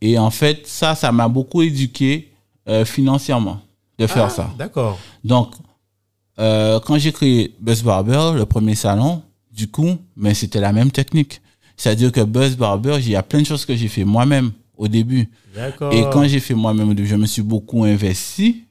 Et 0.00 0.18
en 0.18 0.30
fait, 0.30 0.66
ça, 0.66 0.94
ça 0.94 1.12
m'a 1.12 1.28
beaucoup 1.28 1.62
éduqué 1.62 2.32
euh, 2.68 2.84
financièrement 2.84 3.60
de 3.98 4.06
faire 4.06 4.24
Ah, 4.26 4.30
ça. 4.30 4.50
D'accord. 4.58 4.98
Donc, 5.24 5.52
euh, 6.38 6.80
quand 6.80 6.98
j'ai 6.98 7.12
créé 7.12 7.54
Buzz 7.60 7.82
Barber, 7.82 8.32
le 8.34 8.44
premier 8.44 8.74
salon, 8.74 9.22
du 9.52 9.68
coup, 9.68 9.96
mais 10.16 10.34
c'était 10.34 10.60
la 10.60 10.72
même 10.72 10.90
technique. 10.90 11.40
C'est-à-dire 11.78 12.12
que 12.12 12.20
Buzz 12.22 12.56
Barber, 12.56 12.96
il 13.00 13.08
y 13.08 13.16
a 13.16 13.22
plein 13.22 13.40
de 13.40 13.46
choses 13.46 13.64
que 13.64 13.74
j'ai 13.74 13.88
fait 13.88 14.04
moi-même 14.04 14.50
au 14.76 14.88
début. 14.88 15.28
Et 15.92 16.02
quand 16.12 16.26
j'ai 16.26 16.40
fait 16.40 16.54
moi-même, 16.54 16.90
au 16.90 16.94
début, 16.94 17.08
je 17.08 17.16
me 17.16 17.26
suis 17.26 17.42
beaucoup 17.42 17.84
investi, 17.84 18.64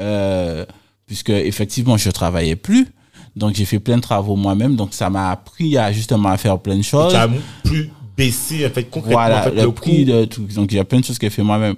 euh, 0.00 0.64
puisque 1.06 1.30
effectivement, 1.30 1.96
je 1.96 2.10
travaillais 2.10 2.56
plus. 2.56 2.88
Donc, 3.36 3.54
j'ai 3.54 3.64
fait 3.64 3.80
plein 3.80 3.96
de 3.96 4.02
travaux 4.02 4.36
moi-même. 4.36 4.76
Donc, 4.76 4.94
ça 4.94 5.10
m'a 5.10 5.30
appris 5.30 5.76
à 5.76 5.92
justement 5.92 6.28
à 6.28 6.36
faire 6.36 6.58
plein 6.58 6.76
de 6.76 6.82
choses. 6.82 7.12
tu 7.12 7.18
as 7.18 7.28
plus 7.64 7.90
baissé, 8.16 8.64
en 8.66 8.70
fait, 8.70 8.84
concrètement, 8.84 9.18
Voilà, 9.20 9.40
en 9.40 9.44
fait, 9.44 9.50
le, 9.56 9.62
le 9.62 9.72
prix 9.72 10.04
de 10.04 10.24
tout. 10.24 10.42
Donc, 10.54 10.70
il 10.72 10.76
y 10.76 10.78
a 10.78 10.84
plein 10.84 11.00
de 11.00 11.04
choses 11.04 11.18
que 11.18 11.26
j'ai 11.26 11.30
fait 11.30 11.42
moi-même. 11.42 11.74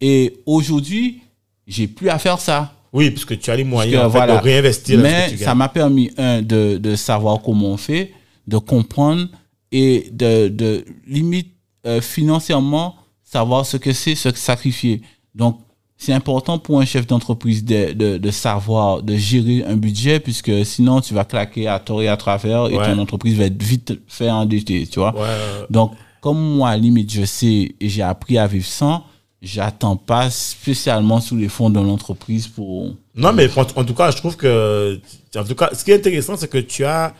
Et 0.00 0.38
aujourd'hui, 0.46 1.20
j'ai 1.66 1.86
plus 1.86 2.08
à 2.08 2.18
faire 2.18 2.40
ça. 2.40 2.72
Oui, 2.92 3.10
parce 3.10 3.24
que 3.24 3.34
tu 3.34 3.50
as 3.50 3.56
les 3.56 3.64
moyens 3.64 4.00
que, 4.00 4.06
en 4.06 4.10
fait, 4.10 4.16
voilà. 4.16 4.38
de 4.38 4.42
réinvestir 4.42 4.98
dans 4.98 5.04
ce 5.04 5.08
que 5.08 5.14
Mais 5.30 5.36
tu 5.36 5.44
ça 5.44 5.54
m'a 5.54 5.68
permis, 5.68 6.10
un, 6.16 6.42
de, 6.42 6.78
de 6.78 6.96
savoir 6.96 7.42
comment 7.42 7.68
on 7.72 7.76
fait, 7.76 8.12
de 8.46 8.58
comprendre 8.58 9.28
et 9.70 10.08
de, 10.10 10.48
de 10.48 10.84
limite 11.06 11.52
euh, 11.86 12.00
financièrement 12.00 12.96
savoir 13.30 13.66
ce 13.66 13.76
que 13.76 13.92
c'est, 13.92 14.14
ce 14.14 14.28
que 14.30 14.38
sacrifier. 14.38 15.02
Donc, 15.34 15.60
c'est 15.96 16.12
important 16.12 16.58
pour 16.58 16.80
un 16.80 16.84
chef 16.84 17.06
d'entreprise 17.06 17.64
de, 17.64 17.92
de, 17.92 18.18
de 18.18 18.30
savoir, 18.30 19.02
de 19.02 19.16
gérer 19.16 19.64
un 19.64 19.76
budget, 19.76 20.20
puisque 20.20 20.64
sinon 20.64 21.00
tu 21.00 21.12
vas 21.12 21.24
claquer 21.24 21.66
à 21.68 21.78
tort 21.80 22.02
et 22.02 22.08
à 22.08 22.16
travers 22.16 22.68
et 22.68 22.76
Ouais. 22.76 22.86
ton 22.86 22.98
entreprise 23.00 23.36
va 23.36 23.44
être 23.46 23.60
vite 23.62 23.98
faire 24.06 24.34
endetter, 24.34 24.86
tu 24.86 25.00
vois. 25.00 25.12
Ouais, 25.14 25.20
ouais, 25.22 25.26
ouais. 25.26 25.66
Donc, 25.70 25.92
comme 26.20 26.38
moi, 26.56 26.76
limite, 26.76 27.12
je 27.12 27.24
sais 27.24 27.74
et 27.80 27.88
j'ai 27.88 28.02
appris 28.02 28.38
à 28.38 28.46
vivre 28.46 28.64
sans, 28.66 29.04
j'attends 29.42 29.96
pas 29.96 30.30
spécialement 30.30 31.20
sous 31.20 31.36
les 31.36 31.48
fonds 31.48 31.70
de 31.70 31.80
l'entreprise 31.80 32.46
pour... 32.46 32.94
Non, 33.16 33.32
mais 33.32 33.48
en, 33.58 33.62
en 33.62 33.84
tout 33.84 33.94
cas, 33.94 34.10
je 34.12 34.16
trouve 34.18 34.36
que. 34.36 35.00
En 35.36 35.44
tout 35.44 35.54
cas, 35.56 35.70
ce 35.74 35.84
qui 35.84 35.90
est 35.90 35.96
intéressant, 35.96 36.36
c'est 36.36 36.48
que 36.48 36.58
tu 36.58 36.84
as 36.84 37.12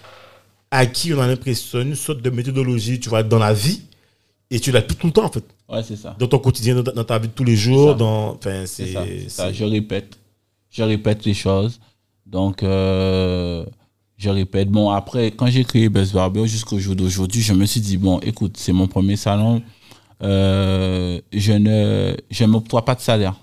acquis, 0.70 1.12
on 1.14 1.20
a 1.20 1.26
l'impression, 1.26 1.80
une 1.80 1.94
sorte 1.97 2.22
de 2.22 2.30
méthodologie, 2.30 3.01
tu 3.01 3.09
vois, 3.09 3.22
dans 3.24 3.39
la 3.40 3.52
vie. 3.52 3.80
Et 4.51 4.61
tu 4.61 4.73
l'appliques 4.73 4.99
tout 4.99 5.07
le 5.09 5.12
temps, 5.12 5.25
en 5.27 5.31
fait. 5.31 5.45
Ouais, 5.69 5.83
c'est 5.83 5.97
ça. 5.97 6.16
Dans 6.19 6.27
ton 6.27 6.39
quotidien, 6.39 6.75
dans 6.77 6.83
ta, 6.83 6.93
dans 6.93 7.05
ta 7.05 7.19
vie 7.19 7.29
de 7.29 7.33
tous 7.33 7.45
les 7.45 7.57
jours. 7.57 7.95
Dans, 7.95 8.31
enfin, 8.35 8.65
C'est 8.66 9.29
ça, 9.29 9.53
Je 9.53 9.65
répète. 9.65 10.19
Je 10.70 10.83
répète 10.83 11.25
les 11.27 11.35
choses. 11.35 11.81
Donc, 12.25 12.62
euh, 12.62 13.65
je 14.16 14.31
répète. 14.31 14.70
Bon, 14.70 14.91
après, 14.91 15.31
quand 15.33 15.47
j'ai 15.49 15.65
créé 15.65 15.89
Best 15.89 16.12
Barber 16.15 16.47
jusqu'au 16.47 16.79
jour 16.79 16.95
d'aujourd'hui, 16.97 17.43
je 17.43 17.53
me 17.53 17.66
suis 17.66 17.81
dit, 17.81 17.97
bon, 17.99 18.20
écoute, 18.20 18.57
c'est 18.57 18.73
mon 18.73 18.87
premier 18.87 19.16
salon. 19.16 19.62
Euh, 20.23 21.20
je 21.33 21.53
ne 21.53 22.16
je 22.31 22.45
m'octroie 22.45 22.85
pas 22.85 22.95
de 22.95 23.01
salaire. 23.01 23.35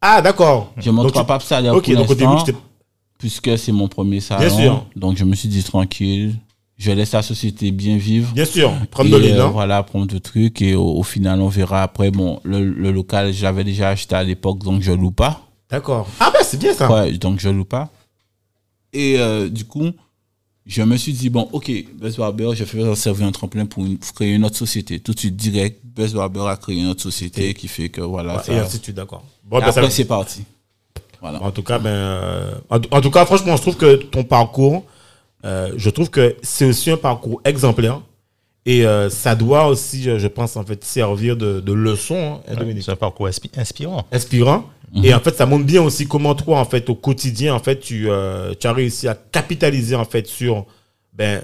Ah, 0.00 0.20
d'accord. 0.20 0.72
Je 0.78 0.90
m'octroie 0.90 1.22
tu- 1.22 1.26
pas 1.28 1.38
de 1.38 1.42
salaire 1.44 1.74
Ok, 1.74 1.84
pour 1.86 1.94
donc 1.94 2.10
au 2.10 2.14
début, 2.14 2.32
puisque 3.18 3.56
c'est 3.56 3.72
mon 3.72 3.86
premier 3.88 4.20
salon. 4.20 4.56
sûr. 4.56 4.86
Donc, 4.96 5.16
je 5.16 5.24
me 5.24 5.34
suis 5.36 5.48
dit 5.48 5.62
tranquille. 5.62 6.34
Je 6.84 6.90
laisse 6.90 7.12
la 7.12 7.22
société 7.22 7.70
bien 7.70 7.96
vivre. 7.96 8.32
Bien 8.34 8.44
sûr, 8.44 8.72
prendre 8.90 9.08
Et, 9.08 9.12
de 9.12 9.16
l'île, 9.18 9.36
euh. 9.38 9.46
Voilà, 9.46 9.80
prendre 9.84 10.06
de 10.06 10.18
trucs. 10.18 10.60
Et 10.62 10.74
au, 10.74 10.84
au 10.96 11.04
final, 11.04 11.40
on 11.40 11.46
verra 11.46 11.84
après. 11.84 12.10
Bon, 12.10 12.40
le, 12.42 12.64
le 12.64 12.90
local, 12.90 13.32
je 13.32 13.44
l'avais 13.44 13.62
déjà 13.62 13.90
acheté 13.90 14.16
à 14.16 14.24
l'époque, 14.24 14.58
donc 14.64 14.82
je 14.82 14.90
loue 14.90 15.12
pas. 15.12 15.46
D'accord. 15.70 16.08
Ah, 16.18 16.32
ben, 16.34 16.40
c'est 16.42 16.58
bien 16.58 16.74
ça. 16.74 16.90
Ouais, 16.90 17.12
donc 17.12 17.38
je 17.38 17.48
loue 17.50 17.64
pas. 17.64 17.88
Et 18.92 19.16
euh, 19.20 19.48
du 19.48 19.64
coup, 19.64 19.90
je 20.66 20.82
me 20.82 20.96
suis 20.96 21.12
dit, 21.12 21.30
bon, 21.30 21.48
ok, 21.52 21.70
Buzz 21.94 22.16
Barber, 22.16 22.50
je 22.54 22.64
vais 22.64 22.94
servir 22.96 23.26
un 23.28 23.32
tremplin 23.32 23.64
pour, 23.64 23.84
une- 23.86 23.96
pour 23.98 24.12
créer 24.12 24.32
une 24.32 24.44
autre 24.44 24.56
société. 24.56 24.98
Tout 24.98 25.12
de 25.14 25.18
suite, 25.20 25.36
direct, 25.36 25.80
Buzz 25.84 26.14
Barber 26.14 26.46
a 26.48 26.56
créé 26.56 26.78
une 26.80 26.88
autre 26.88 27.02
société 27.02 27.54
qui 27.54 27.68
fait 27.68 27.90
que 27.90 28.00
voilà. 28.00 28.38
Ouais, 28.38 28.42
ça- 28.42 28.52
et 28.54 28.58
ainsi 28.58 28.78
de 28.78 28.82
suite, 28.82 28.96
d'accord. 28.96 29.24
Bon, 29.44 29.58
Et 29.58 29.60
ben, 29.60 29.70
ça- 29.70 29.78
après, 29.80 29.90
c'est 29.92 30.04
parti. 30.04 30.42
Voilà. 31.20 31.40
En 31.40 31.52
tout 31.52 31.62
cas, 31.62 31.78
ben, 31.78 31.90
euh, 31.90 32.54
en, 32.70 32.78
en 32.90 33.00
tout 33.00 33.10
cas, 33.12 33.24
franchement, 33.24 33.54
je 33.56 33.62
trouve 33.62 33.76
que 33.76 33.94
ton 33.94 34.24
parcours, 34.24 34.84
euh, 35.44 35.72
je 35.76 35.90
trouve 35.90 36.10
que 36.10 36.36
c'est 36.42 36.64
aussi 36.64 36.90
un 36.90 36.96
parcours 36.96 37.40
exemplaire. 37.44 38.00
Et 38.64 38.86
euh, 38.86 39.10
ça 39.10 39.34
doit 39.34 39.66
aussi, 39.66 40.04
je 40.04 40.26
pense, 40.28 40.56
en 40.56 40.64
fait, 40.64 40.84
servir 40.84 41.36
de, 41.36 41.58
de 41.58 41.72
leçon, 41.72 42.40
hein, 42.48 42.54
Dominique. 42.54 42.84
C'est 42.84 42.92
un 42.92 42.96
parcours 42.96 43.26
inspi- 43.26 43.50
inspirant. 43.58 44.06
inspirant. 44.12 44.64
Mhm. 44.94 45.04
Et 45.04 45.14
en 45.14 45.18
fait, 45.18 45.34
ça 45.34 45.46
montre 45.46 45.64
bien 45.64 45.82
aussi 45.82 46.06
comment 46.06 46.34
toi, 46.36 46.60
en 46.60 46.64
fait, 46.64 46.88
au 46.88 46.94
quotidien, 46.94 47.54
en 47.54 47.58
fait, 47.58 47.80
tu, 47.80 48.08
euh, 48.08 48.54
tu 48.58 48.66
as 48.68 48.72
réussi 48.72 49.08
à 49.08 49.14
capitaliser, 49.14 49.96
en 49.96 50.04
fait, 50.04 50.28
sur 50.28 50.64
ben, 51.12 51.42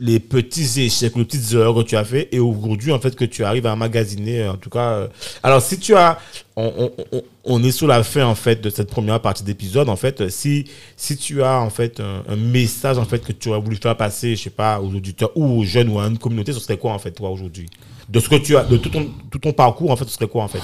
les 0.00 0.20
petits 0.20 0.80
échecs, 0.80 1.14
les 1.16 1.24
petites 1.24 1.52
erreurs 1.52 1.74
que 1.74 1.82
tu 1.82 1.96
as 1.96 2.04
fait. 2.04 2.28
Et 2.32 2.38
aujourd'hui, 2.38 2.92
en 2.92 2.98
fait, 2.98 3.14
que 3.14 3.24
tu 3.24 3.44
arrives 3.44 3.66
à 3.66 3.76
magasiner, 3.76 4.48
en 4.48 4.56
tout 4.56 4.70
cas. 4.70 4.92
euh, 4.92 5.08
alors, 5.42 5.62
si 5.62 5.78
tu 5.78 5.94
as, 5.94 6.18
on, 6.56 7.62
est 7.62 7.70
sur 7.70 7.86
la 7.86 8.02
fin, 8.02 8.24
en 8.26 8.34
fait, 8.34 8.60
de 8.60 8.70
cette 8.70 8.90
première 8.90 9.20
partie 9.20 9.42
d'épisode, 9.44 9.88
en 9.88 9.96
fait, 9.96 10.28
si, 10.30 10.64
si 10.96 11.16
tu 11.16 11.42
as, 11.42 11.60
en 11.60 11.70
fait, 11.70 12.00
un, 12.00 12.36
message, 12.36 12.98
en 12.98 13.04
fait, 13.04 13.24
que 13.24 13.32
tu 13.32 13.48
aurais 13.48 13.60
voulu 13.60 13.76
faire 13.76 13.96
passer, 13.96 14.36
je 14.36 14.42
sais 14.42 14.50
pas, 14.50 14.80
aux 14.80 14.94
auditeurs 14.94 15.30
ou 15.34 15.60
aux 15.60 15.64
jeunes 15.64 15.88
ou 15.88 15.98
à 15.98 16.06
une 16.06 16.18
communauté, 16.18 16.52
ce 16.52 16.60
serait 16.60 16.78
quoi, 16.78 16.92
en 16.92 16.98
fait, 16.98 17.12
toi, 17.12 17.30
aujourd'hui? 17.30 17.68
De 18.08 18.20
ce 18.20 18.28
que 18.28 18.36
tu 18.36 18.56
as, 18.56 18.64
de 18.64 18.76
tout 18.76 18.90
ton, 18.90 19.08
tout 19.30 19.38
ton 19.38 19.52
parcours, 19.52 19.90
en 19.90 19.96
fait, 19.96 20.04
ce 20.04 20.12
serait 20.12 20.28
quoi, 20.28 20.44
en 20.44 20.48
fait? 20.48 20.60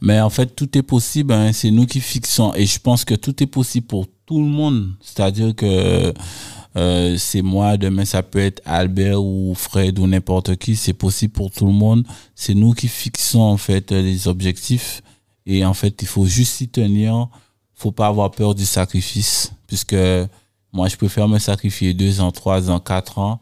Mais 0.00 0.20
en 0.20 0.30
fait, 0.30 0.54
tout 0.54 0.76
est 0.76 0.82
possible. 0.82 1.32
hein, 1.32 1.52
c'est 1.52 1.70
nous 1.70 1.86
qui 1.86 2.00
fixons. 2.00 2.52
Et 2.54 2.66
je 2.66 2.78
pense 2.78 3.04
que 3.04 3.14
tout 3.14 3.42
est 3.42 3.46
possible 3.46 3.86
pour 3.86 4.06
tout 4.26 4.40
le 4.40 4.48
monde. 4.48 4.90
C'est-à-dire 5.00 5.54
que 5.54 6.12
euh, 6.76 7.16
c'est 7.16 7.42
moi, 7.42 7.76
demain 7.76 8.04
ça 8.04 8.22
peut 8.22 8.40
être 8.40 8.60
Albert 8.64 9.22
ou 9.22 9.54
Fred 9.54 9.98
ou 9.98 10.06
n'importe 10.06 10.56
qui. 10.56 10.76
C'est 10.76 10.92
possible 10.92 11.32
pour 11.32 11.50
tout 11.50 11.66
le 11.66 11.72
monde. 11.72 12.06
C'est 12.34 12.54
nous 12.54 12.72
qui 12.72 12.88
fixons 12.88 13.42
en 13.42 13.56
fait 13.56 13.92
les 13.92 14.28
objectifs. 14.28 15.02
Et 15.46 15.64
en 15.64 15.74
fait, 15.74 16.02
il 16.02 16.08
faut 16.08 16.26
juste 16.26 16.54
s'y 16.54 16.68
tenir. 16.68 17.28
faut 17.74 17.92
pas 17.92 18.06
avoir 18.08 18.30
peur 18.30 18.54
du 18.54 18.64
sacrifice. 18.64 19.52
Puisque 19.66 19.96
moi, 20.72 20.88
je 20.88 20.96
préfère 20.96 21.28
me 21.28 21.38
sacrifier 21.38 21.94
deux 21.94 22.20
ans, 22.20 22.32
trois 22.32 22.70
ans, 22.70 22.80
quatre 22.80 23.18
ans 23.18 23.40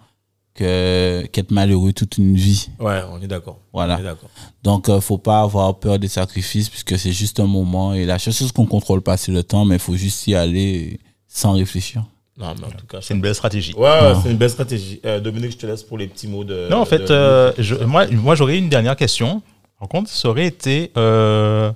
que 0.54 1.24
qu'être 1.32 1.50
malheureux 1.50 1.94
toute 1.94 2.18
une 2.18 2.34
vie. 2.34 2.68
Ouais, 2.78 3.00
on 3.10 3.22
est 3.22 3.26
d'accord. 3.26 3.58
Voilà. 3.72 3.98
Est. 3.98 4.16
Donc, 4.62 4.90
euh, 4.90 5.00
faut 5.00 5.16
pas 5.16 5.40
avoir 5.40 5.78
peur 5.78 5.98
des 5.98 6.08
sacrifices 6.08 6.68
puisque 6.68 6.98
c'est 6.98 7.12
juste 7.12 7.40
un 7.40 7.46
moment 7.46 7.94
et 7.94 8.04
la 8.04 8.18
seule 8.18 8.34
chose 8.34 8.52
qu'on 8.52 8.66
contrôle 8.66 9.00
pas, 9.00 9.16
c'est 9.16 9.32
le 9.32 9.42
temps, 9.42 9.64
mais 9.64 9.76
il 9.76 9.80
faut 9.80 9.96
juste 9.96 10.26
y 10.26 10.34
aller 10.34 11.00
sans 11.26 11.52
réfléchir. 11.52 12.04
Non, 12.38 12.54
mais 12.58 12.66
en 12.66 12.70
tout 12.70 12.86
cas, 12.86 12.98
C'est 13.02 13.12
une 13.14 13.20
belle 13.20 13.34
stratégie. 13.34 13.74
Ouais, 13.74 14.14
c'est 14.22 14.30
une 14.30 14.38
belle 14.38 14.50
stratégie. 14.50 15.00
Euh, 15.04 15.20
Dominique, 15.20 15.52
je 15.52 15.58
te 15.58 15.66
laisse 15.66 15.82
pour 15.82 15.98
les 15.98 16.06
petits 16.08 16.28
mots 16.28 16.44
de. 16.44 16.68
Non, 16.70 16.78
en 16.78 16.84
fait, 16.86 16.98
de- 17.00 17.06
euh, 17.10 17.52
je- 17.58 17.74
moi, 17.74 18.06
moi 18.06 18.34
j'aurais 18.34 18.56
une 18.58 18.68
dernière 18.70 18.96
question. 18.96 19.42
Par 19.78 19.88
contre, 19.88 20.08
ça 20.10 20.28
aurait 20.28 20.46
été. 20.46 20.92
euh, 20.96 21.72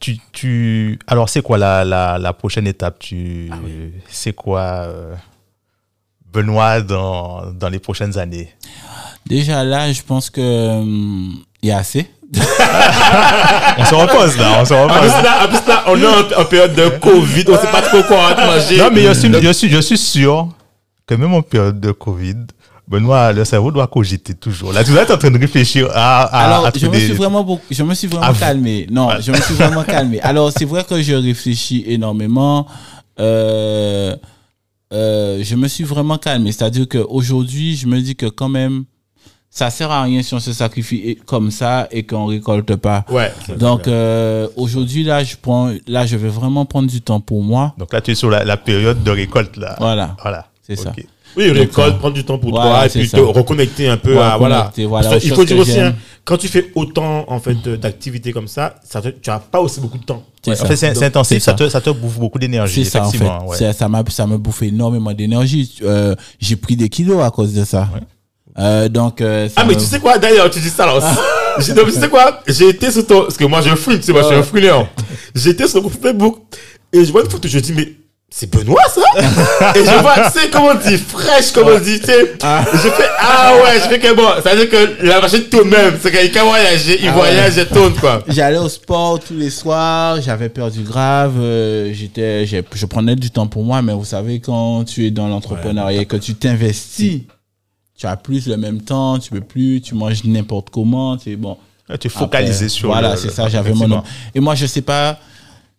tu, 0.00 0.16
tu, 0.32 0.98
alors, 1.06 1.28
c'est 1.28 1.42
quoi 1.42 1.58
la, 1.58 1.84
la, 1.84 2.18
la 2.18 2.32
prochaine 2.32 2.66
étape? 2.66 2.98
Tu, 2.98 3.48
Ah 3.52 3.56
C'est 4.08 4.32
quoi, 4.34 4.60
euh, 4.62 5.14
Benoît, 6.32 6.80
dans, 6.80 7.50
dans 7.52 7.68
les 7.68 7.78
prochaines 7.78 8.18
années? 8.18 8.50
Déjà 9.26 9.62
là, 9.64 9.90
je 9.92 10.02
pense 10.02 10.30
que 10.30 10.40
hum, 10.80 11.36
il 11.62 11.68
y 11.68 11.72
a 11.72 11.78
assez. 11.78 12.10
On 13.78 13.84
se 13.84 13.94
repose 13.94 14.36
là, 14.38 14.58
on 14.60 14.64
se 14.64 14.74
En 14.74 14.86
plus, 14.86 14.96
repose. 14.96 15.10
là, 15.22 15.44
en 15.44 15.48
plus, 15.48 15.68
là, 15.68 15.84
on 15.88 15.96
est 16.00 16.06
en, 16.06 16.40
en 16.42 16.44
période 16.44 16.74
de 16.74 16.88
Covid, 16.98 17.44
on 17.48 17.56
sait 17.58 17.70
pas 17.72 17.82
trop 17.82 18.02
quoi 18.02 18.34
manger. 18.36 18.78
Non, 18.78 18.88
mais 18.92 19.02
je 19.02 19.12
suis, 19.12 19.32
je, 19.32 19.52
suis, 19.52 19.68
je 19.70 19.78
suis 19.80 19.98
sûr 19.98 20.48
que 21.06 21.14
même 21.14 21.34
en 21.34 21.42
période 21.42 21.80
de 21.80 21.92
Covid, 21.92 22.34
Benoît, 22.86 23.32
le 23.32 23.44
cerveau 23.44 23.70
doit 23.70 23.86
cogiter 23.86 24.34
toujours. 24.34 24.72
Là, 24.72 24.84
tu 24.84 24.90
dois 24.92 25.02
être 25.02 25.14
en 25.14 25.18
train 25.18 25.30
de 25.30 25.38
réfléchir 25.38 25.88
à, 25.94 26.22
à, 26.24 26.44
Alors, 26.46 26.66
à 26.66 26.70
je 26.76 26.86
me 26.86 26.98
suis 26.98 27.12
vraiment 27.12 27.42
beaucoup, 27.42 27.62
je 27.70 27.82
me 27.82 27.94
suis 27.94 28.08
vraiment 28.08 28.26
Ah, 28.28 28.34
calmé. 28.38 28.86
Non, 28.90 29.08
Ouais. 29.08 29.22
je 29.22 29.32
me 29.32 29.36
suis 29.40 29.54
vraiment 29.54 29.82
calmé. 29.84 30.20
Alors, 30.20 30.52
c'est 30.56 30.64
vrai 30.66 30.84
que 30.84 31.00
je 31.02 31.14
réfléchis 31.14 31.82
énormément. 31.86 32.66
Euh, 33.20 34.14
euh, 34.92 35.40
je 35.42 35.54
me 35.56 35.66
suis 35.68 35.84
vraiment 35.84 36.18
calmé. 36.18 36.52
C'est-à-dire 36.52 36.86
qu'aujourd'hui, 36.88 37.74
je 37.76 37.86
me 37.86 38.00
dis 38.00 38.16
que 38.16 38.26
quand 38.26 38.48
même, 38.50 38.84
ça 39.56 39.70
sert 39.70 39.90
à 39.92 40.02
rien 40.02 40.20
si 40.20 40.34
on 40.34 40.40
se 40.40 40.52
sacrifie 40.52 41.16
comme 41.26 41.52
ça 41.52 41.86
et 41.92 42.02
qu'on 42.02 42.26
récolte 42.26 42.74
pas. 42.74 43.04
Ouais. 43.08 43.32
Donc 43.56 43.86
euh, 43.86 44.48
aujourd'hui 44.56 45.04
là, 45.04 45.22
je 45.22 45.36
prends, 45.40 45.70
là 45.86 46.06
je 46.06 46.16
vais 46.16 46.28
vraiment 46.28 46.66
prendre 46.66 46.88
du 46.90 47.00
temps 47.00 47.20
pour 47.20 47.40
moi. 47.42 47.72
Donc 47.78 47.92
là, 47.92 48.00
tu 48.00 48.10
es 48.10 48.14
sur 48.16 48.30
la, 48.30 48.44
la 48.44 48.56
période 48.56 49.04
de 49.04 49.10
récolte 49.12 49.56
là. 49.56 49.76
Voilà. 49.78 50.16
Voilà. 50.22 50.48
C'est 50.66 50.74
ça. 50.76 50.92
Oui, 51.36 51.48
Donc, 51.48 51.56
récolte, 51.56 51.94
euh, 51.94 51.98
prendre 51.98 52.14
du 52.14 52.24
temps 52.24 52.38
pour 52.38 52.50
voilà, 52.50 52.70
toi 52.70 52.86
et 52.86 52.88
puis 52.88 53.08
ça. 53.08 53.18
te 53.18 53.22
reconnecter 53.22 53.88
un 53.88 53.96
peu 53.96 54.14
Ouais, 54.16 54.22
à 54.22 54.36
voilà. 54.38 54.72
voilà, 54.88 55.10
Parce 55.10 55.24
il 55.24 55.32
faut 55.34 55.44
dire 55.44 55.58
aussi, 55.58 55.78
hein, 55.80 55.94
quand 56.24 56.36
tu 56.36 56.46
fais 56.48 56.70
autant 56.74 57.24
en 57.28 57.38
fait 57.40 57.68
d'activités 57.68 58.32
comme 58.32 58.46
ça, 58.48 58.76
ça 58.84 59.00
te- 59.02 59.08
tu 59.08 59.30
n'as 59.30 59.40
pas 59.40 59.60
aussi 59.60 59.80
beaucoup 59.80 59.98
de 59.98 60.04
temps. 60.04 60.22
Ouais, 60.46 60.60
en 60.60 60.64
fait, 60.64 60.76
c'est 60.76 61.02
intensif, 61.04 61.42
ça 61.42 61.54
te, 61.54 61.68
ça 61.68 61.80
te 61.80 61.90
bouffe 61.90 62.18
beaucoup 62.18 62.38
d'énergie, 62.38 62.84
C'est 62.84 62.90
ça, 62.98 63.06
en 63.06 63.10
fait. 63.10 63.24
ouais. 63.48 63.56
Ça, 63.56 63.72
ça 63.72 63.88
m'a, 63.88 64.02
ça 64.08 64.26
me 64.28 64.36
bouffe 64.38 64.62
énormément 64.62 65.12
d'énergie. 65.12 65.76
Euh, 65.82 66.14
j'ai 66.38 66.54
pris 66.56 66.76
des 66.76 66.88
kilos 66.88 67.20
à 67.22 67.30
cause 67.30 67.52
de 67.52 67.64
ça. 67.64 67.88
Euh, 68.58 68.88
donc, 68.88 69.20
euh, 69.20 69.48
Ah, 69.56 69.64
mais 69.64 69.74
tu 69.74 69.84
sais 69.84 69.98
quoi, 69.98 70.18
d'ailleurs, 70.18 70.48
tu 70.50 70.60
dis 70.60 70.70
ça 70.70 70.86
là 70.86 70.96
aussi. 70.96 71.06
Mais 71.58 71.84
tu 71.84 71.90
sais 71.92 72.08
quoi, 72.08 72.40
j'ai 72.46 72.68
été 72.68 72.90
sur 72.90 73.06
ton, 73.06 73.22
parce 73.22 73.36
que 73.36 73.44
moi 73.44 73.60
je 73.60 73.74
fouine, 73.74 73.98
tu 73.98 74.04
sais, 74.04 74.12
moi 74.12 74.22
je 74.22 74.26
suis 74.28 74.36
un 74.36 74.42
fouineur. 74.42 74.88
J'ai 75.34 75.50
été 75.50 75.66
sur 75.68 75.82
ton 75.82 75.88
Facebook 75.90 76.38
et 76.92 77.04
je 77.04 77.12
vois 77.12 77.22
une 77.22 77.30
photo, 77.30 77.48
je 77.48 77.58
dis, 77.58 77.72
mais 77.72 77.92
c'est 78.28 78.50
Benoît 78.50 78.82
ça? 78.92 79.02
Et 79.76 79.84
je 79.84 80.00
vois, 80.00 80.14
tu 80.28 80.38
sais, 80.40 80.50
comment 80.50 80.70
on 80.70 80.88
dit, 80.88 80.96
fraîche, 80.98 81.52
comme 81.52 81.68
on 81.68 81.78
dit, 81.78 82.00
tu 82.00 82.06
sais. 82.06 82.32
Je 82.72 82.88
fais, 82.88 83.04
ah 83.20 83.52
ouais, 83.62 83.74
je 83.76 83.88
fais 83.88 83.98
que 84.00 84.12
bon, 84.14 84.26
ça 84.42 84.54
veut 84.54 84.66
dire 84.66 84.70
que 84.70 85.06
la 85.06 85.20
machine 85.20 85.44
tourne 85.44 85.68
même, 85.68 85.96
c'est 86.02 86.10
qu'il 86.10 86.40
voyage, 86.40 86.86
il 87.00 87.10
voyage, 87.10 87.52
il 87.56 87.66
tourne 87.66 87.94
quoi. 87.94 88.24
J'allais 88.26 88.58
au 88.58 88.68
sport 88.68 89.20
tous 89.20 89.34
les 89.34 89.50
soirs, 89.50 90.20
j'avais 90.20 90.48
perdu 90.48 90.82
grave, 90.82 91.34
euh, 91.38 91.92
j'étais, 91.92 92.44
je 92.46 92.86
prenais 92.86 93.14
du 93.14 93.30
temps 93.30 93.46
pour 93.46 93.62
moi, 93.62 93.82
mais 93.82 93.92
vous 93.92 94.04
savez, 94.04 94.40
quand 94.40 94.82
tu 94.84 95.06
es 95.06 95.10
dans 95.12 95.28
l'entrepreneuriat 95.28 96.02
et 96.02 96.06
que 96.06 96.16
tu 96.16 96.34
t'investis, 96.34 97.20
tu 97.96 98.06
as 98.06 98.16
plus 98.16 98.46
le 98.48 98.56
même 98.56 98.80
temps, 98.80 99.18
tu 99.18 99.30
peux 99.30 99.40
plus, 99.40 99.80
tu 99.80 99.94
manges 99.94 100.24
n'importe 100.24 100.70
comment, 100.70 101.16
tu 101.16 101.30
es 101.32 101.36
bon. 101.36 101.56
Ouais, 101.88 101.98
Tu 101.98 102.06
es 102.06 102.10
focalisé 102.10 102.54
Après, 102.64 102.68
sur 102.68 102.88
Voilà, 102.88 103.16
c'est 103.16 103.30
ça, 103.30 103.48
j'avais 103.48 103.72
mon 103.74 103.86
nom. 103.88 104.02
Et 104.34 104.40
moi, 104.40 104.54
je 104.54 104.64
sais 104.66 104.80
pas, 104.82 105.18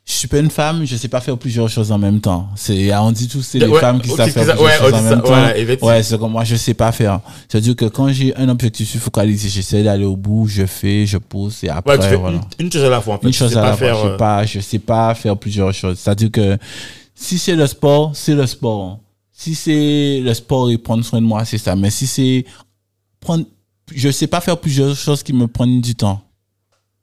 je 0.06 0.14
suis 0.14 0.28
pas 0.28 0.38
une 0.38 0.52
femme, 0.52 0.86
je 0.86 0.96
sais 0.96 1.08
pas 1.08 1.20
faire 1.20 1.36
plusieurs 1.36 1.68
choses 1.68 1.92
en 1.92 1.98
même 1.98 2.22
temps. 2.22 2.48
C'est, 2.56 2.96
on 2.96 3.12
dit 3.12 3.28
tous, 3.28 3.42
c'est 3.42 3.58
les 3.58 3.66
Ouais, 3.68 3.82
femmes 3.82 4.00
qui 4.00 4.10
savent 4.10 4.30
faire 4.30 4.44
plusieurs 4.56 4.62
ouais, 4.62 4.78
choses 4.78 4.94
en 4.94 5.02
même 5.02 5.22
ça, 5.26 5.76
temps. 5.80 5.88
ouais, 5.88 6.04
c'est 6.04 6.18
comme 6.20 6.32
moi, 6.32 6.44
je 6.44 6.56
sais 6.56 6.76
pas 6.76 6.92
faire. 6.92 7.22
C'est-à-dire 7.50 7.76
que 7.76 7.86
quand 7.86 8.08
j'ai 8.10 8.36
un 8.38 8.48
objectif, 8.50 8.86
je 8.86 8.92
suis 8.92 9.00
focalisé, 9.00 9.50
j'essaie 9.50 9.82
d'aller 9.82 10.06
au 10.06 10.16
bout, 10.16 10.46
je 10.48 10.68
fais, 10.68 11.08
je 11.08 11.18
pousse 11.18 11.64
et 11.64 11.70
après, 11.70 11.98
tu 11.98 12.06
fais 12.08 12.16
voilà 12.16 12.38
une, 12.60 12.66
une 12.68 12.72
chose 12.72 12.84
à 12.84 12.90
la 12.90 13.02
fois 13.02 13.16
en 13.16 13.18
fait. 13.18 13.26
une 13.26 13.34
Tu 13.34 13.40
chose 13.40 13.52
sais 13.54 13.58
à 13.58 13.62
la 13.64 13.68
fois. 13.76 13.78
faire, 13.78 13.96
Je 13.98 14.06
euh, 14.06 14.12
sais 14.12 14.18
pas, 14.18 14.46
je 14.46 14.60
sais 14.60 14.80
pas 14.80 15.16
faire 15.16 15.36
plusieurs 15.38 15.74
choses. 15.74 15.98
C'est-à-dire 15.98 16.30
que 16.32 16.56
si 17.16 17.40
c'est 17.40 17.56
le 17.56 17.66
sport, 17.66 18.12
c'est 18.14 18.36
le 18.36 18.46
sport. 18.46 19.00
Si 19.38 19.54
c'est 19.54 20.22
le 20.24 20.34
sport 20.34 20.70
et 20.72 20.78
prendre 20.78 21.04
soin 21.04 21.20
de 21.22 21.26
moi, 21.26 21.44
c'est 21.44 21.58
ça. 21.58 21.76
Mais 21.76 21.90
si 21.90 22.08
c'est 22.08 22.46
prendre, 23.20 23.46
je 23.94 24.10
sais 24.10 24.28
pas 24.28 24.40
faire 24.40 24.58
plusieurs 24.58 24.96
choses 24.96 25.24
qui 25.24 25.34
me 25.34 25.46
prennent 25.48 25.82
du 25.82 25.94
temps. 25.94 26.22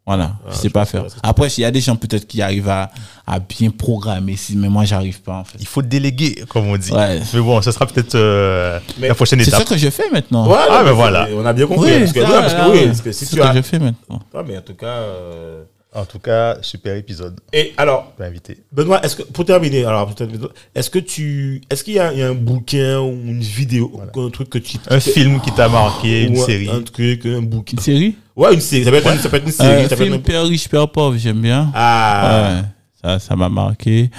Voilà, 0.04 0.32
je 0.48 0.54
sais 0.56 0.68
je 0.68 0.72
pas 0.72 0.84
faire. 0.84 1.04
Après, 1.22 1.46
il 1.46 1.60
y 1.60 1.64
a 1.64 1.70
des 1.70 1.80
gens 1.80 1.94
peut-être 1.94 2.26
qui 2.26 2.42
arrivent 2.42 2.68
à, 2.70 2.90
à 3.24 3.38
bien 3.38 3.70
programmer, 3.70 4.34
si, 4.34 4.56
mais 4.56 4.68
moi, 4.68 4.84
j'arrive 4.84 5.20
pas, 5.22 5.36
en 5.36 5.44
fait. 5.44 5.58
Il 5.60 5.66
faut 5.66 5.80
déléguer, 5.82 6.42
comme 6.48 6.66
on 6.66 6.76
dit. 6.76 6.90
Ouais. 6.90 7.20
Mais 7.32 7.40
bon, 7.40 7.62
ce 7.62 7.70
sera 7.70 7.86
peut-être 7.86 8.16
euh, 8.16 8.80
la 8.98 9.14
prochaine 9.14 9.38
C'est 9.44 9.50
ça 9.50 9.58
étape. 9.58 9.68
que 9.68 9.76
je 9.76 9.90
fais 9.90 10.10
maintenant. 10.10 10.44
Voilà, 10.44 10.66
Ah, 10.70 10.78
ben 10.82 10.90
mais 10.90 10.96
voilà. 10.96 11.28
On 11.36 11.44
a 11.46 11.52
bien 11.52 11.68
compris. 11.68 11.92
Oui, 11.92 11.98
parce 12.00 12.12
que, 12.12 12.20
ça, 12.22 12.28
parce 12.40 12.54
que 12.54 12.70
oui, 12.72 12.86
parce 12.86 13.00
que 13.00 13.12
si 13.12 13.26
je 13.26 13.62
fais 13.62 13.78
maintenant. 13.78 14.20
Ah, 14.34 14.42
mais 14.44 14.58
en 14.58 14.62
tout 14.62 14.74
cas. 14.74 14.86
euh, 14.86 15.62
En 15.94 16.06
tout 16.06 16.18
cas, 16.18 16.56
super 16.62 16.96
épisode. 16.96 17.38
Et 17.52 17.74
alors, 17.76 18.14
invité. 18.18 18.56
Benoît, 18.72 19.04
est-ce 19.04 19.14
que 19.16 19.22
pour 19.24 19.44
terminer, 19.44 19.84
alors 19.84 20.06
pour 20.06 20.14
terminer, 20.14 20.38
est-ce 20.74 20.88
que 20.88 20.98
tu, 20.98 21.60
est-ce 21.68 21.84
qu'il 21.84 21.92
y, 21.94 21.98
a 21.98 22.12
il 22.14 22.18
y 22.18 22.22
a 22.22 22.28
un 22.28 22.34
bouquin 22.34 22.98
ou 23.00 23.10
une 23.12 23.40
vidéo, 23.42 23.92
ou 24.14 24.20
un 24.22 24.30
truc 24.30 24.48
que 24.48 24.56
tu, 24.58 24.78
Un 24.88 25.00
film 25.00 25.38
qui 25.42 25.52
t'a 25.52 25.68
marqué, 25.68 26.24
une 26.24 26.38
un- 26.38 26.46
série? 26.46 26.70
un 26.70 26.80
truc, 26.80 27.26
un 27.26 27.42
bouquin, 27.42 27.76
Une 27.76 27.82
série? 27.82 28.16
Ouais, 28.34 28.54
une 28.54 28.60
série, 28.62 28.84
ça 28.84 28.90
peut 28.90 28.96
être, 28.96 29.12
une, 29.12 29.18
ça 29.18 29.28
peut 29.28 29.36
être 29.36 29.44
une 29.44 29.52
série, 29.52 29.84
euh, 29.84 29.88
ça 29.88 29.96
peut 29.96 30.02
être 30.04 30.08
Film 30.08 30.14
un- 30.14 30.18
Père 30.20 30.44
riche, 30.46 30.66
Père 30.68 30.88
pauvre, 30.90 31.16
j'aime 31.18 31.42
bien. 31.42 31.70
ah, 31.74 32.54
Ouais, 32.54 32.62
ça, 33.02 33.18
ça 33.18 33.36
m'a 33.36 33.50
marqué. 33.50 34.10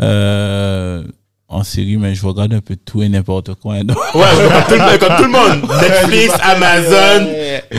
Euh, 0.00 1.02
en 1.48 1.62
série, 1.62 1.96
mais 1.96 2.14
je 2.14 2.26
regarde 2.26 2.52
un 2.54 2.60
peu 2.60 2.74
tout 2.76 3.02
et 3.02 3.08
n'importe 3.08 3.54
quoi. 3.54 3.82
Donc, 3.84 3.96
ouais, 4.14 4.22
comme 4.22 4.78
tout, 4.78 4.84
le- 4.84 4.98
comme 4.98 5.16
tout 5.16 5.22
le 5.22 5.28
monde, 5.28 5.70
Netflix, 5.80 6.34
Amazon, 6.42 7.26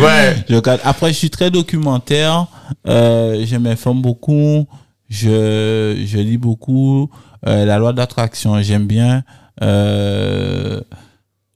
ouais, 0.01 0.35
je 0.49 0.55
regarde. 0.55 0.79
Après, 0.85 1.09
je 1.09 1.17
suis 1.17 1.29
très 1.29 1.51
documentaire. 1.51 2.45
Euh, 2.87 3.43
je 3.45 3.55
m'informe 3.57 4.01
beaucoup. 4.01 4.65
Je, 5.09 6.01
je 6.05 6.17
lis 6.17 6.37
beaucoup. 6.37 7.09
Euh, 7.45 7.65
la 7.65 7.77
loi 7.77 7.93
d'attraction, 7.93 8.61
j'aime 8.61 8.87
bien. 8.87 9.23
Euh, 9.61 10.77
ouais, 10.77 10.81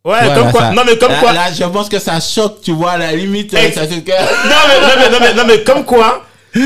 voilà, 0.04 0.36
comme 0.36 0.52
quoi, 0.52 0.62
ça- 0.62 0.72
non 0.74 0.82
mais 0.86 0.98
comme 0.98 1.12
là, 1.12 1.20
quoi, 1.22 1.34
Là, 1.34 1.52
je 1.54 1.64
pense 1.66 1.90
que 1.90 2.00
ça 2.00 2.20
choque, 2.20 2.62
tu 2.62 2.72
vois, 2.72 2.92
à 2.92 2.98
la 2.98 3.16
limite. 3.16 3.54
Ex- 3.54 3.76
ça, 3.76 3.88
c'est 3.90 4.02
que- 4.02 4.12
non 4.50 4.56
mais, 4.68 4.82
non 4.82 4.94
mais, 4.98 5.10
non 5.10 5.18
mais, 5.22 5.34
non 5.34 5.44
mais, 5.48 5.64
comme 5.64 5.84
quoi, 5.86 6.24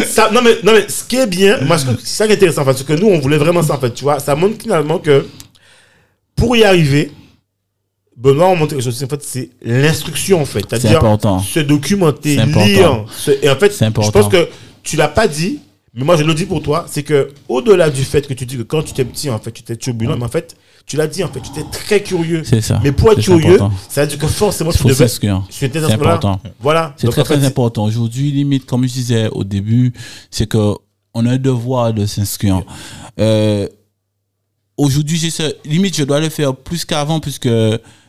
ça, 0.07 0.30
non 0.32 0.41
mais, 0.41 0.57
non 0.64 0.72
mais, 0.74 0.88
ce 0.90 1.03
qui 1.03 1.16
est 1.18 1.28
bien, 1.28 1.60
moi, 1.62 1.78
c'est 1.78 2.06
ça 2.06 2.26
qui 2.26 2.34
est 2.34 2.36
intéressant, 2.36 2.62
en 2.62 2.74
fait, 2.74 2.84
que 2.86 2.94
nous, 2.94 3.07
on 3.07 3.20
voulait 3.20 3.38
vraiment 3.38 3.62
ça, 3.62 3.76
en 3.76 3.80
fait, 3.80 3.94
tu 3.94 4.03
vois, 4.03 4.20
ça 4.20 4.36
montre 4.36 4.62
finalement 4.62 4.99
que, 4.99 5.26
pour 6.36 6.56
y 6.56 6.64
arriver, 6.64 7.12
Benoît, 8.18 8.48
on 8.48 8.56
montre 8.56 8.74
quelque 8.76 8.84
chose, 8.84 9.03
en 9.03 9.07
fait, 9.07 9.24
c'est 9.24 9.49
l'instruction, 9.62 10.41
en 10.41 10.45
fait. 10.45 10.66
C'est 10.80 10.88
important. 10.98 11.40
se 11.40 11.60
documenter, 11.60 12.36
lire. 12.66 13.06
se- 13.12 13.32
et 13.44 13.49
en 13.49 13.56
fait, 13.57 13.74
je 14.06 14.12
pense 14.12 14.26
que 14.32 14.49
tu 14.84 14.95
l'as 14.95 15.07
pas 15.10 15.28
dit, 15.28 15.60
mais 15.94 16.03
moi, 16.06 16.16
je 16.18 16.24
le 16.24 16.34
dis 16.34 16.45
pour 16.45 16.62
toi, 16.62 16.86
c'est 16.90 17.03
que, 17.03 17.30
au-delà 17.49 17.90
du 17.90 18.03
fait 18.03 18.26
que 18.28 18.34
tu 18.34 18.45
dis 18.45 18.57
que 18.57 18.64
quand 18.64 18.82
tu 18.84 18.91
étais 18.91 19.06
petit, 19.06 19.30
en 19.30 19.40
fait, 19.40 19.52
tu 19.52 19.62
étais 19.62 19.76
turbulent, 19.76 20.16
mais 20.18 20.26
en 20.26 20.30
fait, 20.30 20.56
tu 20.86 20.98
l'as 20.98 21.07
dit, 21.07 21.24
en 21.24 21.30
fait, 21.30 21.41
tu 21.41 21.49
étais 21.49 21.70
très 21.72 22.02
curieux. 22.03 22.44
C'est 22.44 22.62
ça. 22.62 22.80
Mais 22.84 22.91
pour 22.91 23.12
être 23.12 23.22
curieux, 23.22 23.56
important. 23.56 23.72
ça 23.90 24.02
veut 24.02 24.07
dire 24.07 24.20
que 24.20 24.28
forcément, 24.28 24.72
tu 24.72 24.84
devais, 24.84 24.94
s'inscrire. 24.94 25.44
tu 25.49 25.66
étais 25.66 25.82
dans 25.82 25.88
C'est 25.88 25.94
important. 25.94 26.40
Voilà. 26.60 26.94
C'est 26.98 27.07
très 27.10 27.22
en 27.22 27.26
fait, 27.26 27.36
très 27.36 27.45
important. 27.45 27.86
Aujourd'hui, 27.86 28.32
limite, 28.32 28.66
comme 28.66 28.84
je 28.84 28.94
disais 28.94 29.30
au 29.30 29.44
début, 29.44 29.94
c'est 30.30 30.48
que 30.48 30.76
on 31.14 31.26
a 31.26 31.32
un 31.32 31.38
devoir 31.38 31.94
de 31.94 32.06
s'inscrire. 32.06 32.62
Euh, 33.20 33.68
Aujourd'hui, 34.78 35.34
limite, 35.64 35.95
je 35.95 36.03
dois 36.03 36.20
le 36.20 36.30
faire 36.30 36.53
plus 36.53 36.84
qu'avant 36.84 37.22
puisque 37.22 37.49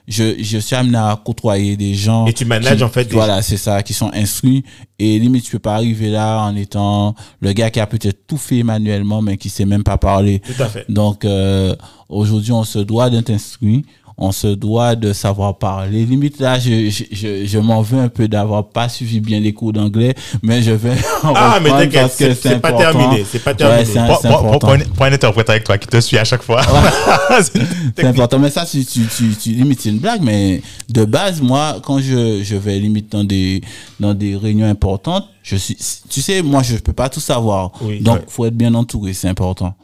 je, 0.09 0.35
je 0.41 0.59
suis 0.59 0.77
amené 0.77 0.99
à 0.99 1.21
côtoyer 1.25 1.77
des 1.77 1.95
gens. 1.95 2.27
Et 2.27 2.33
tu 2.33 2.45
manages, 2.45 2.77
qui- 2.79 2.85
en 2.85 2.89
fait, 2.89 3.11
Voilà, 3.13 3.43
c'est 3.43 3.57
ça, 3.57 3.83
qui 3.83 3.93
sont 3.95 4.11
instruits. 4.15 4.65
Et 4.99 5.19
limite, 5.19 5.45
tu 5.45 5.51
peux 5.53 5.59
pas 5.59 5.75
arriver 5.75 6.09
là 6.11 6.43
en 6.43 6.55
étant 6.57 7.15
le 7.41 7.53
gars 7.53 7.71
qui 7.71 7.81
a 7.81 7.87
peut-être 7.87 8.27
tout 8.27 8.37
fait 8.39 8.63
manuellement, 8.63 9.21
mais 9.23 9.37
qui 9.37 9.49
sait 9.51 9.65
même 9.67 9.83
pas 9.83 9.99
parler. 9.99 10.41
Tout 10.41 10.63
à 10.63 10.69
fait. 10.69 10.85
Donc 10.89 11.25
euh, 11.25 11.75
aujourd'hui, 12.09 12.53
on 12.53 12.65
se 12.65 12.79
doit 12.79 13.11
d'être 13.11 13.31
instruit, 13.31 13.85
on 14.19 14.33
se 14.33 14.47
doit 14.47 14.95
de 14.97 15.13
savoir 15.13 15.59
parler. 15.59 16.05
Limite 16.07 16.41
là, 16.41 16.59
je, 16.59 16.89
je, 16.89 17.05
je, 17.13 17.45
je 17.47 17.59
m'en 17.59 17.83
veux 17.83 17.99
un 18.01 18.09
peu 18.09 18.29
d'avoir 18.29 18.67
pas 18.69 18.89
suivi 18.89 19.21
bien 19.21 19.41
les 19.41 19.53
cours 19.53 19.73
d'anglais, 19.75 20.15
mais 20.43 20.63
je 20.63 20.71
vais 20.73 20.93
en 21.23 21.33
Ah, 21.35 21.59
mais 21.63 21.69
parce 21.89 22.17
que 22.17 22.33
c'est 22.33 22.35
c'est 22.35 22.59
pas 22.61 22.69
important. 22.69 22.99
terminé. 22.99 23.25
C'est 23.31 23.41
pas 23.45 23.51
Ouais, 23.51 23.57
terminé. 23.57 23.85
c'est 23.85 23.99
un- 23.99 24.07
Prends- 24.07 24.17
prends- 24.21 24.39
important. 24.39 24.59
prends 24.69 24.73
un- 24.77 24.95
prends 24.95 25.05
un 25.05 25.13
interprète 25.13 25.51
avec 25.51 25.65
toi 25.65 25.77
qui 25.79 25.87
te 25.89 26.01
suit 26.01 26.17
à 26.19 26.25
chaque 26.25 26.43
fois. 26.43 26.63
C'est 27.97 28.05
important, 28.05 28.39
mais 28.39 28.51
ça, 28.51 28.65
tu, 28.67 28.85
tu, 28.85 29.01
tu, 29.07 29.35
tu 29.37 29.51
limite, 29.51 29.81
c'est 29.81 29.89
une 29.91 29.99
blague, 29.99 30.21
mais 30.23 30.63
de 30.89 31.05
base, 31.05 31.41
moi, 31.41 31.77
quand 31.83 31.99
je, 31.99 32.43
je 32.43 32.57
vais 32.57 32.79
limite 32.79 33.11
dans 33.13 33.25
des, 33.25 33.61
dans 34.01 34.15
des 34.15 34.37
réunions 34.37 34.67
importantes, 34.69 35.25
je 35.43 35.57
suis, 35.57 35.77
tu 36.09 36.21
sais, 36.21 36.43
moi, 36.43 36.63
je 36.63 36.77
peux 36.77 36.93
pas 36.93 37.09
tout 37.09 37.21
savoir. 37.21 37.73
Oui, 37.81 38.01
Donc, 38.01 38.17
ouais. 38.19 38.25
faut 38.29 38.45
être 38.47 38.55
bien 38.57 38.75
entouré, 38.75 39.13
c'est 39.13 39.29
important. 39.29 39.75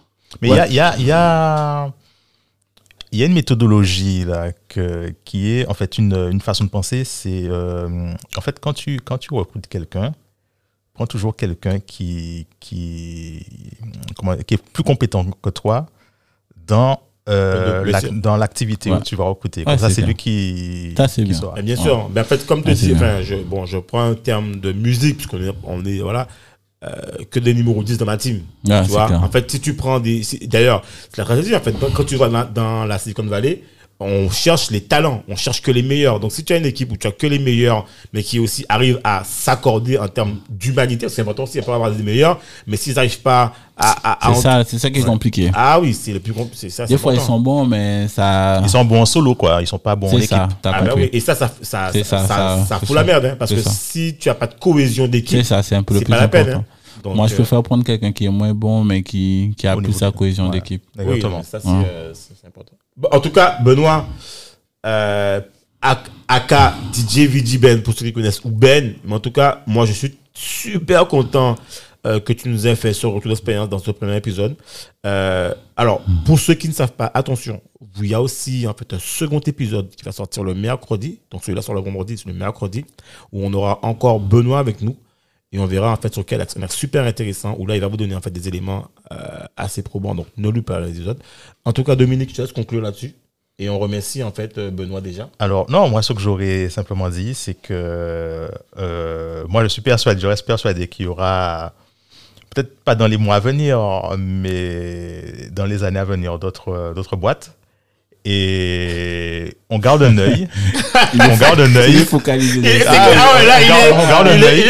Mais 0.41 0.49
il 0.49 0.53
Ouais. 0.53 0.57
y, 0.57 0.61
a, 0.61 0.67
il 0.69 0.75
y, 0.75 0.81
a, 0.81 0.95
il 0.99 1.07
y, 1.07 1.13
a, 1.13 1.91
il 3.13 3.19
y 3.19 3.23
a 3.23 3.27
une 3.27 3.35
méthodologie 3.35 4.25
là, 4.25 4.53
que, 4.69 5.15
qui 5.25 5.53
est 5.53 5.67
en 5.69 5.75
fait 5.75 5.99
une, 5.99 6.15
une 6.31 6.41
façon 6.41 6.65
de 6.65 6.71
penser. 6.71 7.05
C'est 7.05 7.43
euh, 7.45 8.13
en 8.37 8.41
fait 8.41 8.59
quand 8.61 8.73
tu, 8.73 9.01
quand 9.05 9.19
tu 9.19 9.33
recrutes 9.35 9.67
quelqu'un, 9.69 10.13
prends 10.95 11.07
toujours 11.07 11.37
quelqu'un 11.37 11.79
qui, 11.79 12.47
qui, 12.61 13.47
comment, 14.17 14.37
qui 14.37 14.55
est 14.55 14.63
plus 14.63 14.83
compétent 14.83 15.25
que 15.43 15.51
toi 15.51 15.87
dans, 16.67 17.01
euh, 17.29 17.85
la- 17.85 18.01
dans 18.11 18.37
l'activité 18.37 18.91
Ouais. 18.91 18.97
où 18.99 19.01
tu 19.03 19.15
vas 19.17 19.25
recruter. 19.25 19.61
Ouais, 19.61 19.65
Comme 19.67 19.79
ça, 19.79 19.91
c'est 19.91 20.03
lui 20.03 20.15
qui, 20.15 20.95
Ça, 20.97 21.09
c'est 21.09 21.23
qui 21.25 21.31
bien. 21.31 21.41
Mais 21.57 21.63
bien 21.63 21.77
sûr. 21.77 22.09
Mais 22.15 22.21
en 22.21 22.25
fait, 22.25 22.45
comme 22.47 22.63
tu 22.63 22.71
Ah, 22.71 22.75
dis, 22.75 22.87
c'est 22.89 22.95
enfin, 22.95 23.23
je, 23.23 23.37
bon, 23.37 23.65
je 23.67 23.79
prends 23.79 24.03
un 24.05 24.15
terme 24.15 24.57
de 24.57 24.73
musique, 24.73 25.17
puisqu'on 25.19 25.41
est, 25.43 25.53
on 25.65 25.85
est, 25.85 25.99
voilà, 25.99 26.29
euh, 26.85 26.91
que 27.31 27.39
des 27.41 27.55
numéros 27.55 27.83
10 27.83 27.99
dans 27.99 28.07
ma 28.07 28.17
team. 28.17 28.41
Ouais, 28.69 28.83
tu 28.83 28.91
vois, 28.91 29.07
clair. 29.07 29.23
en 29.23 29.29
fait, 29.31 29.51
si 29.51 29.61
tu 29.61 29.75
prends 29.75 30.01
des. 30.01 30.23
si- 30.23 30.47
D'ailleurs, 30.49 30.83
c'est 31.11 31.19
la 31.19 31.25
tragédie, 31.25 31.55
en 31.55 31.61
fait, 31.61 31.73
quand- 31.79 31.93
quand 31.93 32.05
tu 32.05 32.17
vas 32.17 32.29
dans, 32.29 32.45
dans 32.53 32.85
la 32.85 32.99
Silicon 32.99 33.25
Valley, 33.25 33.63
on 34.03 34.31
cherche 34.31 34.71
les 34.71 34.81
talents, 34.83 35.23
on 35.29 35.37
cherche 35.37 35.63
que 35.63 35.71
les 35.71 35.83
meilleurs. 35.83 36.21
Donc, 36.21 36.33
si 36.33 36.45
tu 36.45 36.53
as 36.53 36.57
une 36.59 36.67
équipe 36.67 36.91
où 36.93 36.97
tu 36.97 37.07
as 37.07 37.13
que 37.13 37.27
les 37.27 37.39
meilleurs, 37.39 37.87
mais 38.13 38.23
qui 38.23 38.39
aussi 38.39 38.65
arrivent 38.69 39.01
à 39.05 39.23
s'accorder 39.25 39.99
en 39.99 40.09
termes 40.09 40.37
d'humanité, 40.51 41.09
c'est 41.09 41.23
important 41.23 41.45
aussi, 41.45 41.59
il 41.59 41.65
peut 41.65 41.73
avoir 41.73 41.91
des 41.91 42.03
meilleurs, 42.03 42.39
mais 42.67 42.77
s'ils 42.77 42.95
n'arrivent 42.95 43.21
pas 43.21 43.53
à. 43.77 44.13
à- 44.13 44.31
à 44.31 44.35
C'est 44.35 44.41
ça, 44.43 44.65
c'est 44.67 44.79
ça 44.79 44.91
qui 44.91 45.01
est 45.01 45.05
compliqué. 45.05 45.51
Ah 45.55 45.81
oui, 45.81 45.95
c'est 45.95 46.13
le 46.13 46.21
plus 46.21 46.33
compliqué. 46.33 46.57
C'est 46.59 46.71
ça, 46.71 46.85
Des 46.87 46.95
c'est 46.95 46.99
fois, 47.01 47.13
ils 47.13 47.17
important. 47.17 47.35
sont 47.37 47.41
bons, 47.41 47.65
mais 47.67 48.09
ça. 48.09 48.61
Ils 48.63 48.69
sont 48.69 48.85
bons 48.85 49.01
en 49.03 49.07
solo, 49.07 49.35
quoi. 49.35 49.59
Ils 49.61 49.67
sont 49.67 49.79
pas 49.79 49.97
bons 49.97 50.09
en 50.09 50.11
C'est 50.11 50.17
équipe. 50.19 50.29
ça, 50.31 50.49
t'as 50.61 50.73
Ah 50.75 50.81
compris. 50.87 51.03
oui, 51.05 51.11
et 51.13 51.21
ça, 51.21 51.35
ça, 51.35 51.51
ça, 51.63 51.91
C'est 51.93 52.05
ça, 52.05 52.19
ça, 52.19 52.27
ça, 52.27 52.27
ça, 52.29 52.65
ça 52.67 52.77
c'est 52.81 52.87
fout 52.87 52.97
ça. 52.97 53.03
la 53.03 53.05
merde, 53.05 53.25
hein, 53.27 53.37
parce 53.39 53.51
C'est 53.51 53.57
que 53.57 53.63
ça. 53.63 53.71
si 53.71 54.17
tu 54.19 54.29
as 54.29 54.35
pas 54.35 54.47
de 54.47 54.55
cohésion 54.55 55.05
C'est 55.05 55.11
d'équipe, 55.11 55.43
ça, 55.45 55.63
c'est 55.63 55.75
un 55.77 55.83
peu 55.83 55.95
le 55.95 56.01
c'est 56.01 56.05
plus 56.07 56.11
pas 56.13 56.21
la 56.21 56.29
peine. 56.29 56.49
important. 56.49 56.61
hein. 56.61 57.01
Donc, 57.03 57.17
Moi, 57.17 57.27
je 57.27 57.33
euh, 57.33 57.37
préfère 57.37 57.63
prendre 57.65 57.83
quelqu'un 57.83 58.13
qui 58.13 58.27
est 58.27 58.29
moins 58.29 58.55
bon, 58.55 58.85
mais 58.85 59.03
qui, 59.03 59.55
qui 59.57 59.67
a 59.67 59.77
plus 59.77 59.93
sa 59.93 60.13
cohésion 60.13 60.49
d'équipe. 60.51 60.85
Exactement. 60.97 61.43
ça, 61.43 61.59
c'est 61.59 61.69
Hein. 61.69 61.83
euh, 61.85 62.11
c'est- 62.15 62.35
c'est 62.41 62.47
important. 62.47 62.75
Bon, 62.97 63.09
en 63.13 63.21
tout 63.21 63.31
cas, 63.31 63.59
Benoît, 63.63 64.07
euh, 64.87 65.41
Ak- 65.81 66.11
Aka, 66.29 66.75
DJ 66.93 67.27
VG 67.27 67.59
Ben, 67.59 67.83
pour 67.83 67.95
ceux 67.95 68.07
qui 68.07 68.13
connaissent, 68.13 68.45
ou 68.45 68.51
Ben, 68.51 68.95
mais 69.05 69.15
en 69.15 69.21
tout 69.21 69.33
cas, 69.33 69.63
moi, 69.67 69.87
je 69.87 69.93
suis 69.93 70.17
super 70.35 71.07
content 71.09 71.57
euh, 72.07 72.21
que 72.21 72.33
tu 72.33 72.49
nous 72.49 72.67
as 72.67 72.75
fait 72.77 72.93
sur 72.93 73.13
retour 73.13 73.29
d'expérience 73.31 73.69
dans 73.69 73.79
ce 73.79 73.91
premier 73.91 74.17
épisode. 74.17 74.57
Euh, 75.07 75.55
alors, 75.77 76.03
pour 76.25 76.39
ceux 76.39 76.55
qui 76.55 76.69
ne 76.69 76.73
savent 76.73 76.93
pas, 76.93 77.11
attention, 77.15 77.61
il 78.01 78.07
y 78.09 78.15
a 78.15 78.21
aussi 78.23 78.67
en 78.67 78.75
fait 78.75 78.93
un 78.95 78.99
second 78.99 79.41
épisode 79.41 79.89
qui 79.91 80.05
va 80.05 80.13
sortir 80.13 80.43
le 80.45 80.55
mercredi. 80.55 81.21
Donc 81.31 81.43
celui-là 81.45 81.63
sur 81.63 81.75
le 81.75 81.81
vendredi, 81.81 82.17
c'est 82.19 82.27
le 82.29 82.35
mercredi, 82.35 82.85
où 83.33 83.45
on 83.45 83.53
aura 83.53 83.79
encore 83.83 84.19
Benoît 84.21 84.59
avec 84.59 84.81
nous. 84.83 84.97
Et 85.53 85.59
on 85.59 85.67
verra 85.67 85.93
en 85.93 85.97
fait 85.97 86.13
sur 86.13 86.25
quel 86.25 86.41
est 86.41 86.73
super 86.73 87.05
intéressant, 87.05 87.55
où 87.59 87.67
là, 87.67 87.75
il 87.75 87.81
va 87.81 87.87
vous 87.87 87.99
donner 87.99 88.15
en 88.15 88.23
fait 88.23 88.31
des 88.31 88.49
éléments 88.49 88.89
euh, 89.13 89.17
assez 89.57 89.83
probants. 89.83 90.15
Donc, 90.15 90.27
ne 90.39 90.49
lui 90.49 90.63
pas 90.63 90.81
l'épisode. 90.81 91.19
En 91.65 91.73
tout 91.73 91.85
cas, 91.85 91.95
Dominique, 91.95 92.33
te 92.33 92.41
laisse 92.41 92.53
conclure 92.53 92.81
là-dessus. 92.81 93.15
Et 93.59 93.69
on 93.69 93.79
remercie 93.79 94.23
en 94.23 94.33
fait 94.33 94.57
euh, 94.57 94.71
Benoît 94.71 95.03
déjà. 95.03 95.29
Alors, 95.39 95.71
non, 95.71 95.91
moi, 95.91 96.01
ce 96.01 96.15
que 96.15 96.21
j'aurais 96.21 96.71
simplement 96.71 97.11
dit, 97.11 97.35
c'est 97.35 97.55
que 97.55 98.51
euh, 98.79 99.45
moi, 99.47 99.63
je 99.63 99.69
suis 99.69 99.83
persuadé, 99.83 100.21
je 100.21 100.27
reste 100.27 100.47
persuadé 100.47 100.89
qu'il 100.89 101.05
y 101.05 101.09
aura, 101.09 101.75
peut-être 102.55 102.81
pas 102.81 102.95
dans 102.95 103.07
les 103.07 103.19
mois 103.19 103.37
à 103.37 103.41
venir, 103.41 103.79
mais 104.19 105.51
dans 105.53 105.67
les 105.67 105.85
années 105.85 106.01
à 106.01 106.05
venir, 106.05 106.39
d'autres 106.39 106.95
d'autres 106.95 107.17
boîtes. 107.17 107.55
Et 108.25 109.57
on 109.69 109.79
garde 109.79 110.03
un 110.05 110.17
œil. 110.19 110.49
on 111.15 111.37
garde 111.37 111.61
un 111.61 111.67
Il 111.71 111.77
est 111.77 111.81
œil. 111.81 112.05
focalisé. 112.05 112.59
Il 112.61 112.67
est- 112.67 112.79
dessus. 112.79 112.89
Ah, 112.89 113.09
Ah 113.17 113.37
ouais, 113.39 113.47
là, 113.47 113.55
on 113.59 113.63
il 113.63 113.69
garde- 113.69 113.83
est- 113.83 113.93
on 113.93 114.09
garde 114.09 114.29
un 114.29 114.37
il 114.37 114.45
œil. 114.45 114.61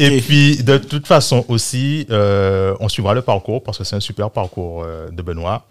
Et 0.00 0.16
et 0.16 0.20
puis, 0.20 0.62
de 0.62 0.78
toute 0.78 1.06
façon 1.06 1.44
aussi, 1.48 2.06
euh, 2.10 2.74
on 2.80 2.88
suivra 2.88 3.14
le 3.14 3.22
parcours 3.22 3.62
parce 3.62 3.78
que 3.78 3.84
c'est 3.84 3.96
un 3.96 4.00
super 4.00 4.30
parcours 4.30 4.82
euh, 4.84 5.08
de 5.10 5.22
Benoît, 5.22 5.66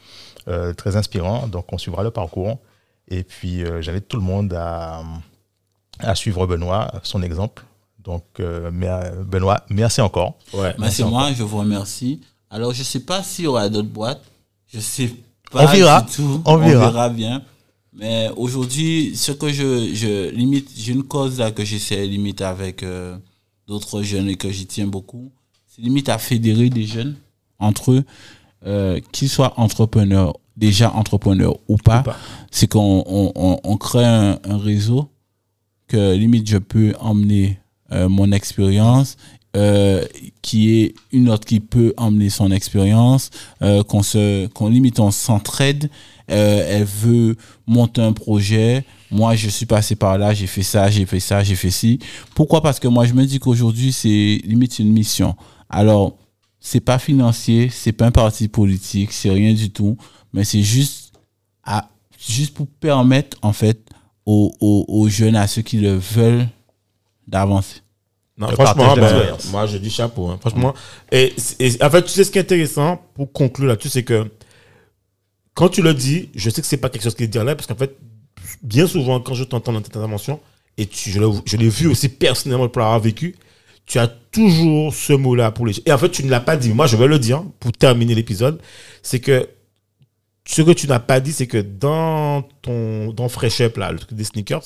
euh, 0.47 0.73
très 0.73 0.95
inspirant. 0.95 1.47
Donc, 1.47 1.65
on 1.73 1.77
suivra 1.77 2.03
le 2.03 2.11
parcours. 2.11 2.57
Et 3.09 3.23
puis, 3.23 3.63
euh, 3.63 3.81
j'invite 3.81 4.07
tout 4.07 4.17
le 4.17 4.23
monde 4.23 4.53
à, 4.53 5.01
à 5.99 6.15
suivre 6.15 6.45
Benoît, 6.47 6.91
son 7.03 7.21
exemple. 7.23 7.63
Donc, 8.03 8.23
euh, 8.39 8.71
Benoît, 9.25 9.65
merci 9.69 9.99
encore. 10.01 10.35
Ouais. 10.53 10.73
Bah, 10.77 10.89
c'est 10.89 11.03
moi, 11.03 11.29
je 11.37 11.43
vous 11.43 11.57
remercie. 11.57 12.21
Alors, 12.49 12.73
je 12.73 12.83
sais 12.83 13.01
pas 13.01 13.21
s'il 13.21 13.45
y 13.45 13.47
aura 13.47 13.67
d'autres 13.69 13.89
boîtes. 13.89 14.21
Je 14.73 14.79
sais 14.79 15.07
pas 15.07 15.15
On 15.53 15.65
verra. 15.65 16.01
du 16.01 16.15
tout. 16.15 16.41
On 16.45 16.57
verra. 16.57 17.09
bien. 17.09 17.41
Mais 17.93 18.29
aujourd'hui, 18.37 19.15
ce 19.15 19.31
que 19.31 19.49
je, 19.49 19.93
je 19.93 20.29
limite, 20.29 20.69
j'ai 20.77 20.93
une 20.93 21.03
cause 21.03 21.39
là 21.39 21.51
que 21.51 21.65
j'essaie 21.65 22.05
limite 22.05 22.41
avec 22.41 22.83
euh, 22.83 23.17
d'autres 23.67 24.03
jeunes 24.03 24.29
et 24.29 24.35
que 24.35 24.49
j'y 24.51 24.65
tiens 24.67 24.87
beaucoup. 24.87 25.31
C'est 25.67 25.81
limite 25.81 26.07
à 26.09 26.17
fédérer 26.17 26.69
des 26.69 26.85
jeunes 26.85 27.15
entre 27.57 27.91
eux, 27.91 28.03
euh, 28.65 28.99
qu'ils 29.11 29.27
soient 29.29 29.59
entrepreneurs, 29.59 30.33
déjà 30.55 30.93
entrepreneurs 30.93 31.57
ou 31.67 31.75
pas. 31.77 32.03
C'est 32.51 32.67
qu'on 32.67 33.03
on, 33.05 33.31
on, 33.35 33.59
on 33.63 33.77
crée 33.77 34.05
un, 34.05 34.39
un 34.43 34.57
réseau 34.57 35.09
que 35.87 36.13
limite 36.15 36.47
je 36.47 36.57
peux 36.57 36.93
emmener 36.99 37.59
euh, 37.91 38.07
mon 38.07 38.31
expérience 38.31 39.17
euh, 39.55 40.05
qui 40.41 40.79
est 40.79 40.93
une 41.11 41.29
autre 41.29 41.45
qui 41.45 41.59
peut 41.59 41.93
emmener 41.97 42.29
son 42.29 42.51
expérience 42.51 43.31
euh, 43.63 43.81
qu'on 43.83 44.03
se 44.03 44.45
qu'on 44.47 44.69
limite 44.69 44.99
on 44.99 45.09
s'entraide 45.09 45.89
euh, 46.29 46.63
elle 46.67 46.83
veut 46.83 47.35
monter 47.65 48.01
un 48.01 48.13
projet. 48.13 48.85
Moi 49.09 49.35
je 49.35 49.49
suis 49.49 49.65
passé 49.65 49.95
par 49.95 50.17
là 50.17 50.33
j'ai 50.33 50.45
fait 50.45 50.61
ça 50.61 50.89
j'ai 50.89 51.05
fait 51.05 51.19
ça 51.19 51.43
j'ai 51.43 51.55
fait 51.55 51.71
ci. 51.71 51.99
Pourquoi? 52.35 52.61
Parce 52.61 52.79
que 52.79 52.87
moi 52.87 53.05
je 53.05 53.13
me 53.13 53.25
dis 53.25 53.39
qu'aujourd'hui 53.39 53.91
c'est 53.91 54.39
limite 54.43 54.77
une 54.77 54.91
mission. 54.91 55.35
Alors 55.69 56.17
c'est 56.59 56.79
pas 56.79 56.99
financier 56.99 57.69
c'est 57.71 57.91
pas 57.91 58.05
un 58.05 58.11
parti 58.11 58.47
politique 58.49 59.11
c'est 59.13 59.31
rien 59.31 59.53
du 59.53 59.71
tout 59.71 59.97
mais 60.33 60.43
c'est 60.43 60.61
juste 60.61 61.13
à 61.63 61.89
juste 62.19 62.53
pour 62.53 62.67
permettre 62.67 63.37
en 63.41 63.53
fait 63.53 63.79
aux, 64.25 64.53
aux, 64.59 64.85
aux 64.87 65.09
jeunes 65.09 65.37
à 65.37 65.47
ceux 65.47 65.61
qui 65.61 65.77
le 65.77 65.95
veulent 65.95 66.47
d'avancer 67.27 67.81
Non, 68.39 68.47
Le 68.47 68.53
franchement, 68.55 68.95
ben, 68.95 69.01
d'expérience. 69.01 69.51
moi 69.51 69.65
je 69.67 69.77
dis 69.77 69.89
chapeau. 69.89 70.27
hein. 70.29 70.37
Franchement, 70.39 70.73
et, 71.11 71.33
et 71.59 71.83
en 71.83 71.89
fait, 71.89 72.03
tu 72.03 72.09
sais 72.09 72.23
ce 72.23 72.31
qui 72.31 72.37
est 72.37 72.41
intéressant 72.41 73.01
pour 73.13 73.31
conclure 73.33 73.67
là-dessus, 73.67 73.89
c'est 73.89 74.03
que 74.03 74.31
quand 75.53 75.67
tu 75.69 75.81
le 75.81 75.93
dis, 75.93 76.29
je 76.35 76.49
sais 76.49 76.61
que 76.61 76.67
c'est 76.67 76.77
pas 76.77 76.89
quelque 76.89 77.03
chose 77.03 77.15
qui 77.15 77.23
est 77.23 77.37
en 77.37 77.43
l'air, 77.43 77.55
parce 77.57 77.67
qu'en 77.67 77.75
fait, 77.75 77.97
bien 78.63 78.87
souvent, 78.87 79.19
quand 79.19 79.33
je 79.33 79.43
t'entends 79.43 79.73
dans 79.73 79.81
tes 79.81 79.89
interventions, 79.89 80.39
et 80.77 80.85
tu, 80.85 81.09
je 81.11 81.19
l'ai 81.19 81.27
je 81.45 81.57
l'ai 81.57 81.67
vu 81.67 81.87
aussi 81.87 82.07
personnellement 82.07 82.69
pour 82.69 82.79
l'avoir 82.79 82.99
vécu, 83.01 83.35
tu 83.85 83.99
as 83.99 84.07
toujours 84.07 84.93
ce 84.93 85.11
mot-là 85.11 85.51
pour 85.51 85.65
les 85.65 85.73
gens. 85.73 85.81
Et 85.85 85.91
en 85.91 85.97
fait, 85.97 86.09
tu 86.09 86.23
ne 86.23 86.29
l'as 86.29 86.39
pas 86.39 86.55
dit. 86.55 86.69
Moi, 86.69 86.87
je 86.87 86.95
vais 86.95 87.07
le 87.07 87.19
dire 87.19 87.43
pour 87.59 87.73
terminer 87.73 88.15
l'épisode, 88.15 88.61
c'est 89.03 89.19
que 89.19 89.49
ce 90.47 90.61
que 90.61 90.71
tu 90.71 90.87
n'as 90.87 90.99
pas 90.99 91.19
dit, 91.19 91.33
c'est 91.33 91.47
que 91.47 91.57
dans 91.57 92.43
ton 92.61 93.11
dans 93.11 93.27
Fresh 93.27 93.59
Up, 93.61 93.75
là, 93.77 93.91
le 93.91 93.99
truc 93.99 94.13
des 94.13 94.23
sneakers, 94.23 94.63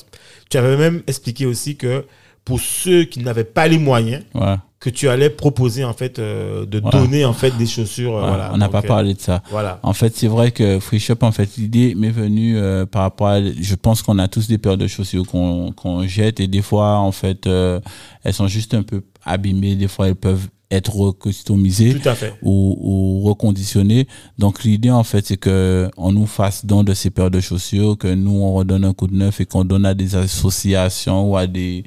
tu 0.52 0.58
avais 0.58 0.78
même 0.78 1.02
expliqué 1.08 1.48
aussi 1.48 1.76
que 1.76 2.06
pour 2.46 2.60
ceux 2.60 3.04
qui 3.06 3.20
n'avaient 3.22 3.44
pas 3.44 3.68
les 3.68 3.78
moyens, 3.78 4.24
ouais. 4.36 4.56
que 4.80 4.90
tu 4.90 5.08
allais 5.08 5.30
proposer 5.30 5.86
en 5.86 5.94
fait 5.94 6.20
euh, 6.20 6.66
de 6.66 6.80
Voilà. 6.82 7.00
donner 7.00 7.24
en 7.26 7.32
fait 7.34 7.56
des 7.58 7.66
chaussures. 7.66 8.18
euh, 8.18 8.28
voilà. 8.28 8.52
on 8.54 8.58
n'a 8.58 8.68
pas 8.68 8.80
euh, 8.80 8.88
parlé 8.88 9.14
de 9.14 9.22
ça 9.22 9.42
Voilà. 9.50 9.80
En 9.82 9.94
fait, 9.94 10.14
c'est 10.16 10.28
vrai 10.28 10.52
que 10.52 10.80
Free 10.82 11.00
Shop, 11.00 11.16
en 11.22 11.32
fait, 11.32 11.56
l'idée 11.58 11.96
m'est 11.96 12.10
venue 12.10 12.58
euh, 12.58 12.86
par 12.86 13.04
rapport 13.04 13.28
à. 13.28 13.42
Je 13.42 13.76
pense 13.76 14.02
qu'on 14.02 14.20
a 14.20 14.28
tous 14.28 14.48
des 14.48 14.58
paires 14.58 14.78
de 14.78 14.88
chaussures 14.88 15.26
qu'on 15.26 15.72
qu'on 15.72 16.06
jette 16.06 16.40
et 16.42 16.48
des 16.48 16.62
fois, 16.62 16.98
en 16.98 17.14
fait, 17.14 17.48
euh, 17.48 17.80
elles 18.24 18.34
sont 18.34 18.48
juste 18.48 18.74
un 18.74 18.84
peu 18.84 19.04
abîmées. 19.24 19.76
Des 19.76 19.88
fois, 19.88 20.10
elles 20.10 20.16
peuvent 20.16 20.48
être 20.70 20.94
recustomisées 20.96 21.94
Tout 22.00 22.10
à 22.10 22.16
fait. 22.16 22.34
ou, 22.42 22.78
ou 22.82 23.22
reconditionnées. 23.30 24.08
Donc, 24.40 24.64
l'idée, 24.64 24.90
en 24.92 25.04
fait, 25.04 25.26
c'est 25.28 25.38
que 25.38 25.90
on 25.98 26.12
nous 26.12 26.26
fasse 26.26 26.66
don 26.66 26.84
de 26.84 26.94
ces 26.94 27.10
paires 27.12 27.30
de 27.32 27.40
chaussures, 27.40 27.96
que 27.98 28.14
nous, 28.14 28.32
on 28.42 28.54
redonne 28.56 28.84
un 28.84 28.94
coup 28.94 29.08
de 29.08 29.16
neuf 29.16 29.40
et 29.40 29.46
qu'on 29.46 29.64
donne 29.66 29.86
à 29.86 29.94
des 29.94 30.16
associations 30.16 31.30
ou 31.32 31.38
à 31.38 31.46
des, 31.48 31.84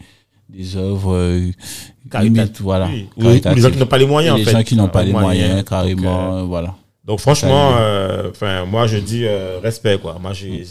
des 0.48 0.76
œuvres 0.76 1.14
euh, 1.14 1.50
Caritative. 2.10 2.36
limite, 2.42 2.60
voilà. 2.60 2.86
Oui. 2.86 3.08
Ou, 3.16 3.24
ou 3.26 3.54
les 3.54 3.60
gens 3.60 3.70
qui 3.70 3.78
n'ont 3.78 3.86
pas 3.86 3.98
les 3.98 4.06
moyens 4.06 4.30
Et 4.30 4.34
en 4.34 4.36
les 4.38 4.44
fait. 4.44 4.50
gens 4.52 4.62
qui 4.62 4.76
n'ont 4.76 4.88
pas 4.88 5.02
les 5.02 5.12
moyens. 5.12 5.48
moyens, 5.48 5.64
carrément, 5.68 6.02
Donc, 6.02 6.34
euh, 6.34 6.38
euh, 6.40 6.42
voilà. 6.44 6.74
Donc 7.04 7.20
franchement, 7.20 7.72
euh, 7.78 8.30
enfin 8.30 8.64
moi 8.64 8.86
je 8.88 8.96
dis 8.98 9.24
euh, 9.26 9.58
respect 9.62 9.98
quoi. 9.98 10.16
Moi 10.20 10.32
j'ai, 10.32 10.64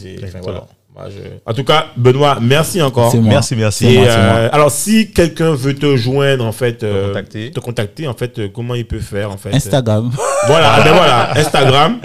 voilà. 0.44 0.66
Moi, 0.94 1.06
je- 1.10 1.52
En 1.52 1.54
tout 1.54 1.66
cas, 1.66 1.88
Benoît, 1.98 2.38
merci 2.42 2.82
encore. 2.82 3.12
C'est 3.12 3.20
moi. 3.20 3.30
Merci, 3.34 3.56
merci. 3.58 3.86
C'est 3.86 3.94
Et 3.94 3.98
moi, 3.98 4.06
c'est 4.10 4.16
moi. 4.18 4.26
euh, 4.38 4.50
alors 4.54 4.72
si 4.72 5.12
quelqu'un 5.12 5.54
veut 5.54 5.76
te 5.76 5.98
joindre 5.98 6.46
en 6.46 6.54
fait, 6.54 6.84
euh, 6.84 7.08
contacter. 7.10 7.52
te 7.52 7.60
contacter 7.60 8.08
en 8.08 8.14
fait, 8.14 8.40
euh, 8.40 8.48
comment 8.54 8.76
il 8.76 8.86
peut 8.86 9.00
faire 9.00 9.30
en 9.30 9.36
fait 9.38 9.54
Instagram. 9.54 10.10
Voilà, 10.48 10.72
ah 10.74 10.82
ben 10.86 10.94
voilà, 10.94 11.32
Instagram. 11.38 11.98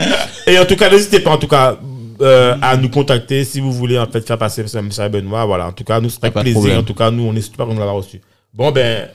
Et 0.48 0.58
en 0.58 0.64
tout 0.64 0.74
cas, 0.74 0.90
n'hésitez 0.90 1.20
pas 1.20 1.30
en 1.30 1.36
tout 1.38 1.46
cas 1.46 1.76
euh, 2.20 2.56
à 2.62 2.76
nous 2.76 2.88
contacter 2.90 3.44
si 3.44 3.60
vous 3.60 3.72
voulez 3.72 3.98
en 3.98 4.06
fait 4.06 4.20
faire 4.26 4.38
passer 4.38 4.66
ce 4.66 4.78
message 4.78 5.06
à 5.06 5.08
Benoît. 5.08 5.44
Voilà, 5.46 5.66
en 5.68 5.72
tout 5.72 5.84
cas, 5.84 6.00
nous 6.00 6.10
serait 6.10 6.28
Y 6.28 6.30
a 6.30 6.32
pas 6.32 6.40
de 6.40 6.44
plaisir. 6.44 6.60
problème. 6.60 6.78
En 6.80 6.82
tout 6.82 6.94
cas, 6.94 7.10
nous 7.10 7.22
on 7.24 7.34
est 7.34 7.40
super 7.40 7.66
content 7.66 7.76
de 7.76 7.80
l'avoir 7.80 7.96
reçu. 7.96 8.20
Bon 8.52 8.70
ben, 8.72 9.08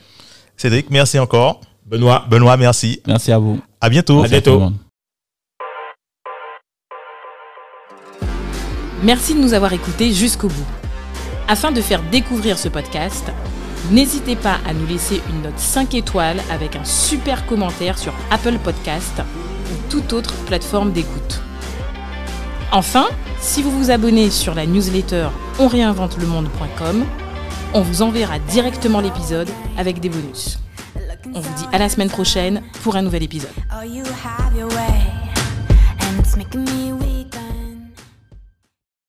Cédric, 0.56 0.90
merci 0.90 1.18
encore. 1.18 1.60
Benoît, 1.84 2.24
Benoît, 2.28 2.56
merci. 2.56 3.00
Merci 3.06 3.30
à 3.32 3.38
vous. 3.38 3.60
À 3.80 3.88
bientôt. 3.88 4.24
À 4.24 4.28
bientôt. 4.28 4.52
tout 4.52 4.58
le 4.58 4.64
monde. 4.64 4.76
Merci 9.02 9.34
de 9.34 9.40
nous 9.40 9.54
avoir 9.54 9.72
écoutés 9.72 10.12
jusqu'au 10.12 10.48
bout. 10.48 10.66
Afin 11.48 11.70
de 11.70 11.80
faire 11.80 12.02
découvrir 12.10 12.58
ce 12.58 12.68
podcast, 12.68 13.30
n'hésitez 13.92 14.34
pas 14.34 14.58
à 14.66 14.72
nous 14.72 14.86
laisser 14.86 15.20
une 15.30 15.42
note 15.42 15.58
5 15.58 15.94
étoiles 15.94 16.40
avec 16.50 16.74
un 16.74 16.84
super 16.84 17.46
commentaire 17.46 17.98
sur 17.98 18.12
Apple 18.32 18.58
Podcast 18.64 19.22
ou 19.70 19.90
toute 19.90 20.12
autre 20.12 20.34
plateforme 20.46 20.92
d'écoute. 20.92 21.40
Enfin, 22.72 23.06
si 23.40 23.62
vous 23.62 23.70
vous 23.70 23.90
abonnez 23.90 24.30
sur 24.30 24.54
la 24.54 24.66
newsletter 24.66 25.28
onréinventelemonde.com, 25.58 27.04
on 27.74 27.80
vous 27.80 28.02
enverra 28.02 28.38
directement 28.38 29.00
l'épisode 29.00 29.48
avec 29.76 30.00
des 30.00 30.08
bonus. 30.08 30.58
On 31.34 31.40
vous 31.40 31.54
dit 31.54 31.66
à 31.72 31.78
la 31.78 31.88
semaine 31.88 32.08
prochaine 32.08 32.62
pour 32.82 32.96
un 32.96 33.02
nouvel 33.02 33.22
épisode. 33.22 33.50